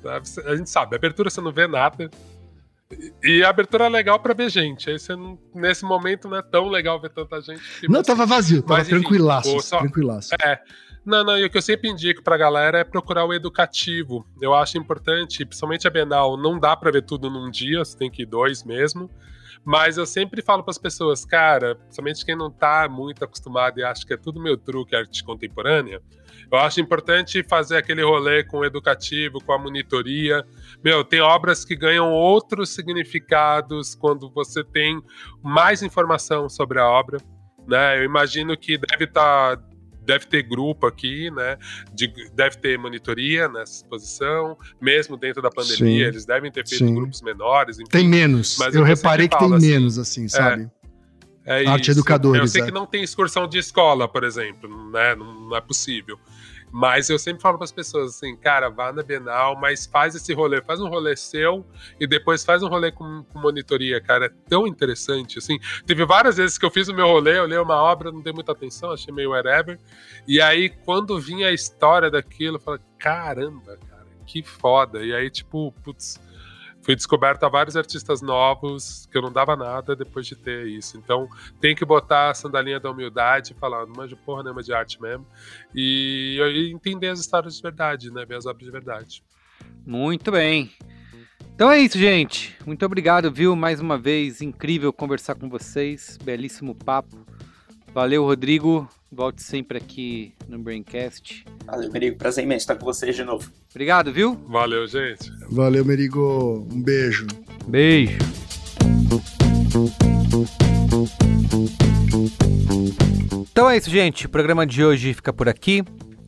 a 0.05 0.55
gente 0.55 0.69
sabe, 0.69 0.95
abertura 0.95 1.29
você 1.29 1.41
não 1.41 1.51
vê 1.51 1.65
nada, 1.65 2.09
e 3.23 3.43
a 3.43 3.49
abertura 3.49 3.85
é 3.85 3.89
legal 3.89 4.19
pra 4.19 4.33
ver 4.33 4.49
gente. 4.49 4.89
Aí 4.89 4.99
você 4.99 5.15
não, 5.15 5.37
nesse 5.53 5.83
momento 5.83 6.27
não 6.27 6.37
é 6.37 6.41
tão 6.41 6.67
legal 6.67 6.99
ver 6.99 7.09
tanta 7.09 7.41
gente. 7.41 7.61
Não, 7.89 8.03
tava 8.03 8.25
vazio, 8.25 8.61
tava 8.61 8.79
Mas, 8.79 8.87
enfim, 8.87 9.01
tranquilaço, 9.01 9.59
só, 9.61 9.79
tranquilaço. 9.79 10.35
É. 10.43 10.61
Não, 11.05 11.23
não, 11.23 11.37
e 11.37 11.45
o 11.45 11.49
que 11.49 11.57
eu 11.57 11.61
sempre 11.61 11.89
indico 11.89 12.23
pra 12.23 12.35
galera 12.35 12.79
é 12.79 12.83
procurar 12.83 13.25
o 13.25 13.33
educativo. 13.33 14.25
Eu 14.41 14.55
acho 14.55 14.77
importante, 14.77 15.45
principalmente 15.45 15.87
a 15.87 15.91
Bienal, 15.91 16.35
não 16.35 16.59
dá 16.59 16.75
pra 16.75 16.89
ver 16.89 17.03
tudo 17.03 17.29
num 17.29 17.51
dia, 17.51 17.85
você 17.85 17.95
tem 17.95 18.09
que 18.09 18.23
ir 18.23 18.25
dois 18.25 18.63
mesmo. 18.63 19.09
Mas 19.65 19.97
eu 19.97 20.05
sempre 20.05 20.43
falo 20.43 20.63
para 20.63 20.71
as 20.71 20.77
pessoas, 20.77 21.25
cara, 21.25 21.75
principalmente 21.75 22.23
quem 22.23 22.35
não 22.35 22.51
tá 22.51 22.87
muito 22.87 23.25
acostumado 23.25 23.79
e 23.79 23.83
acha 23.83 24.05
que 24.05 24.13
é 24.13 24.17
tudo 24.17 24.39
meu 24.39 24.55
truque 24.55 24.95
arte 24.95 25.23
contemporânea, 25.23 26.01
eu 26.51 26.59
acho 26.59 26.79
importante 26.79 27.43
fazer 27.43 27.77
aquele 27.77 28.03
rolê 28.03 28.43
com 28.43 28.59
o 28.59 28.65
educativo, 28.65 29.43
com 29.43 29.51
a 29.51 29.57
monitoria. 29.57 30.45
Meu, 30.83 31.03
tem 31.03 31.19
obras 31.19 31.65
que 31.65 31.75
ganham 31.75 32.11
outros 32.11 32.69
significados 32.69 33.95
quando 33.95 34.29
você 34.29 34.63
tem 34.63 35.01
mais 35.41 35.81
informação 35.81 36.47
sobre 36.47 36.79
a 36.79 36.87
obra. 36.87 37.17
Né? 37.67 37.99
Eu 37.99 38.03
imagino 38.03 38.55
que 38.55 38.77
deve 38.77 39.05
estar. 39.05 39.57
Tá, 39.57 39.63
deve 40.05 40.25
ter 40.27 40.43
grupo 40.43 40.85
aqui, 40.85 41.29
né? 41.31 41.57
De, 41.93 42.13
deve 42.33 42.57
ter 42.57 42.77
monitoria 42.77 43.47
nessa 43.49 43.73
exposição, 43.73 44.57
mesmo 44.81 45.17
dentro 45.17 45.41
da 45.41 45.49
pandemia, 45.49 46.05
sim, 46.05 46.09
eles 46.09 46.25
devem 46.25 46.51
ter 46.51 46.67
feito 46.67 46.85
sim. 46.85 46.95
grupos 46.95 47.21
menores. 47.21 47.77
Enfim, 47.79 47.89
tem 47.89 48.07
menos. 48.07 48.57
Mas 48.57 48.75
eu 48.75 48.83
reparei 48.83 49.27
que 49.27 49.37
tem 49.37 49.53
assim, 49.53 49.67
menos, 49.67 49.97
assim, 49.97 50.27
sabe? 50.27 50.69
É, 51.45 51.63
é 51.63 51.67
Arte 51.67 51.91
isso. 51.91 51.99
educadores. 51.99 52.41
Eu 52.41 52.47
sei 52.47 52.61
é. 52.63 52.65
que 52.65 52.71
não 52.71 52.85
tem 52.85 53.03
excursão 53.03 53.47
de 53.47 53.59
escola, 53.59 54.07
por 54.07 54.23
exemplo, 54.23 54.69
né? 54.91 55.15
Não, 55.15 55.49
não 55.49 55.55
é 55.55 55.61
possível. 55.61 56.17
Mas 56.71 57.09
eu 57.09 57.17
sempre 57.17 57.41
falo 57.41 57.57
para 57.57 57.65
as 57.65 57.71
pessoas 57.71 58.15
assim, 58.15 58.35
cara, 58.35 58.69
vá 58.69 58.91
na 58.91 59.01
Bienal, 59.01 59.55
mas 59.55 59.85
faz 59.85 60.13
esse 60.13 60.33
rolê, 60.33 60.61
faz 60.61 60.81
um 60.81 60.87
rolê 60.87 61.15
seu 61.15 61.65
e 61.99 62.05
depois 62.05 62.43
faz 62.43 62.61
um 62.63 62.67
rolê 62.67 62.91
com, 62.91 63.23
com 63.23 63.39
monitoria, 63.39 64.01
cara. 64.01 64.25
É 64.25 64.31
tão 64.49 64.67
interessante, 64.67 65.37
assim. 65.37 65.57
Teve 65.85 66.05
várias 66.05 66.37
vezes 66.37 66.57
que 66.57 66.65
eu 66.65 66.71
fiz 66.71 66.87
o 66.87 66.93
meu 66.93 67.07
rolê, 67.07 67.37
eu 67.39 67.45
li 67.45 67.57
uma 67.57 67.75
obra, 67.75 68.11
não 68.11 68.21
dei 68.21 68.33
muita 68.33 68.51
atenção, 68.51 68.91
achei 68.91 69.13
meio 69.13 69.31
whatever. 69.31 69.79
E 70.27 70.41
aí, 70.41 70.69
quando 70.69 71.19
vinha 71.19 71.47
a 71.47 71.53
história 71.53 72.09
daquilo, 72.11 72.57
eu 72.57 72.61
falei, 72.61 72.81
caramba, 72.99 73.77
cara, 73.89 74.07
que 74.25 74.43
foda. 74.43 75.03
E 75.03 75.13
aí, 75.13 75.29
tipo, 75.29 75.71
putz, 75.83 76.19
fui 76.85 76.95
descoberto 76.95 77.43
a 77.43 77.49
vários 77.49 77.75
artistas 77.75 78.21
novos 78.21 79.07
que 79.11 79.17
eu 79.17 79.21
não 79.23 79.31
dava 79.31 79.55
nada 79.55 79.95
depois 79.95 80.27
de 80.27 80.35
ter 80.35 80.67
isso. 80.67 80.97
Então 80.97 81.27
tem 81.59 81.75
que 81.75 81.83
botar 81.83 82.29
a 82.29 82.33
sandalinha 82.35 82.79
da 82.79 82.91
humildade 82.91 83.53
e 83.53 83.59
falar, 83.59 83.87
não 83.87 83.95
manjo 83.95 84.15
porra 84.17 84.43
nenhuma 84.43 84.61
de 84.61 84.71
arte 84.71 85.01
mesmo. 85.01 85.25
E, 85.73 86.37
e 86.39 86.71
entender 86.71 87.09
as 87.09 87.19
histórias 87.19 87.55
de 87.55 87.61
verdade, 87.63 88.11
né? 88.11 88.23
Ver 88.23 88.35
as 88.35 88.45
obras 88.45 88.63
de 88.63 88.71
verdade. 88.71 89.23
Muito 89.83 90.31
bem. 90.31 90.71
Então 91.55 91.71
é 91.71 91.79
isso, 91.79 91.97
gente. 91.97 92.55
Muito 92.63 92.85
obrigado, 92.85 93.31
viu? 93.31 93.55
Mais 93.55 93.79
uma 93.79 93.97
vez, 93.97 94.39
incrível 94.39 94.93
conversar 94.93 95.33
com 95.33 95.49
vocês. 95.49 96.19
Belíssimo 96.23 96.75
papo. 96.75 97.25
Valeu, 97.95 98.25
Rodrigo. 98.25 98.89
Volte 99.09 99.41
sempre 99.41 99.77
aqui 99.77 100.33
no 100.49 100.59
Braincast. 100.59 101.45
Valeu, 101.65 101.89
Merigo. 101.89 102.17
Prazer 102.17 102.43
imenso 102.43 102.63
estar 102.63 102.75
com 102.75 102.83
vocês 102.83 103.15
de 103.15 103.23
novo. 103.23 103.49
Obrigado, 103.71 104.11
viu? 104.11 104.35
Valeu, 104.49 104.85
gente. 104.85 105.31
Valeu, 105.49 105.85
Merigo. 105.85 106.67
Um 106.69 106.83
beijo. 106.83 107.25
Beijo. 107.65 108.17
Então 113.49 113.69
é 113.69 113.77
isso, 113.77 113.89
gente. 113.89 114.25
O 114.25 114.29
programa 114.29 114.67
de 114.67 114.83
hoje 114.83 115.13
fica 115.13 115.31
por 115.31 115.47
aqui. 115.47 115.81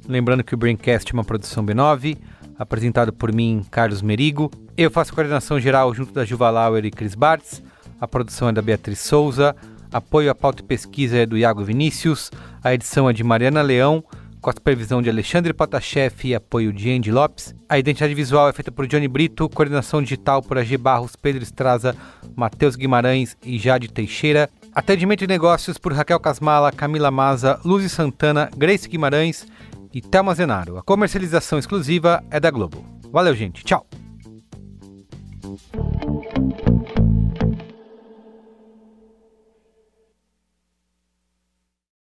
Lembrando 0.07 0.45
que 0.45 0.53
o 0.53 0.57
Braincast 0.57 1.11
é 1.11 1.13
uma 1.13 1.25
produção 1.25 1.65
B9, 1.65 2.17
apresentado 2.57 3.11
por 3.11 3.33
mim, 3.33 3.61
Carlos 3.69 4.01
Merigo. 4.01 4.49
Eu 4.77 4.89
faço 4.89 5.11
a 5.11 5.15
coordenação 5.15 5.59
geral 5.59 5.93
junto 5.93 6.13
da 6.13 6.23
Juva 6.23 6.49
Lauer 6.49 6.85
e 6.85 6.91
Cris 6.91 7.13
Bartz. 7.13 7.61
A 7.99 8.07
produção 8.07 8.47
é 8.47 8.53
da 8.53 8.61
Beatriz 8.61 9.01
Souza. 9.01 9.53
Apoio 9.97 10.29
à 10.29 10.35
pauta 10.35 10.61
e 10.61 10.63
pesquisa 10.63 11.17
é 11.17 11.25
do 11.25 11.35
Iago 11.35 11.63
Vinícius. 11.63 12.29
A 12.63 12.71
edição 12.71 13.09
é 13.09 13.13
de 13.13 13.23
Mariana 13.23 13.63
Leão, 13.63 14.03
com 14.39 14.47
a 14.47 14.53
supervisão 14.53 15.01
de 15.01 15.09
Alexandre 15.09 15.51
Potashev 15.53 16.13
e 16.23 16.35
apoio 16.35 16.71
de 16.71 16.91
Andy 16.91 17.11
Lopes. 17.11 17.55
A 17.67 17.79
identidade 17.79 18.13
visual 18.13 18.47
é 18.47 18.53
feita 18.53 18.71
por 18.71 18.85
Johnny 18.85 19.07
Brito, 19.07 19.49
coordenação 19.49 20.03
digital 20.03 20.43
por 20.43 20.59
AG 20.59 20.77
Barros, 20.77 21.15
Pedro 21.15 21.41
Estraza, 21.41 21.95
Matheus 22.35 22.75
Guimarães 22.75 23.35
e 23.43 23.57
Jade 23.57 23.87
Teixeira. 23.87 24.47
Atendimento 24.71 25.21
de 25.21 25.27
negócios 25.27 25.79
por 25.79 25.91
Raquel 25.93 26.19
Casmala, 26.19 26.71
Camila 26.71 27.09
Maza, 27.09 27.59
Luzi 27.65 27.89
Santana, 27.89 28.51
Grace 28.55 28.87
Guimarães 28.87 29.47
e 29.91 29.99
Thelma 29.99 30.35
Zenaro. 30.35 30.77
A 30.77 30.83
comercialização 30.83 31.57
exclusiva 31.57 32.23
é 32.29 32.39
da 32.39 32.51
Globo. 32.51 32.85
Valeu, 33.11 33.33
gente. 33.33 33.63
Tchau. 33.63 33.83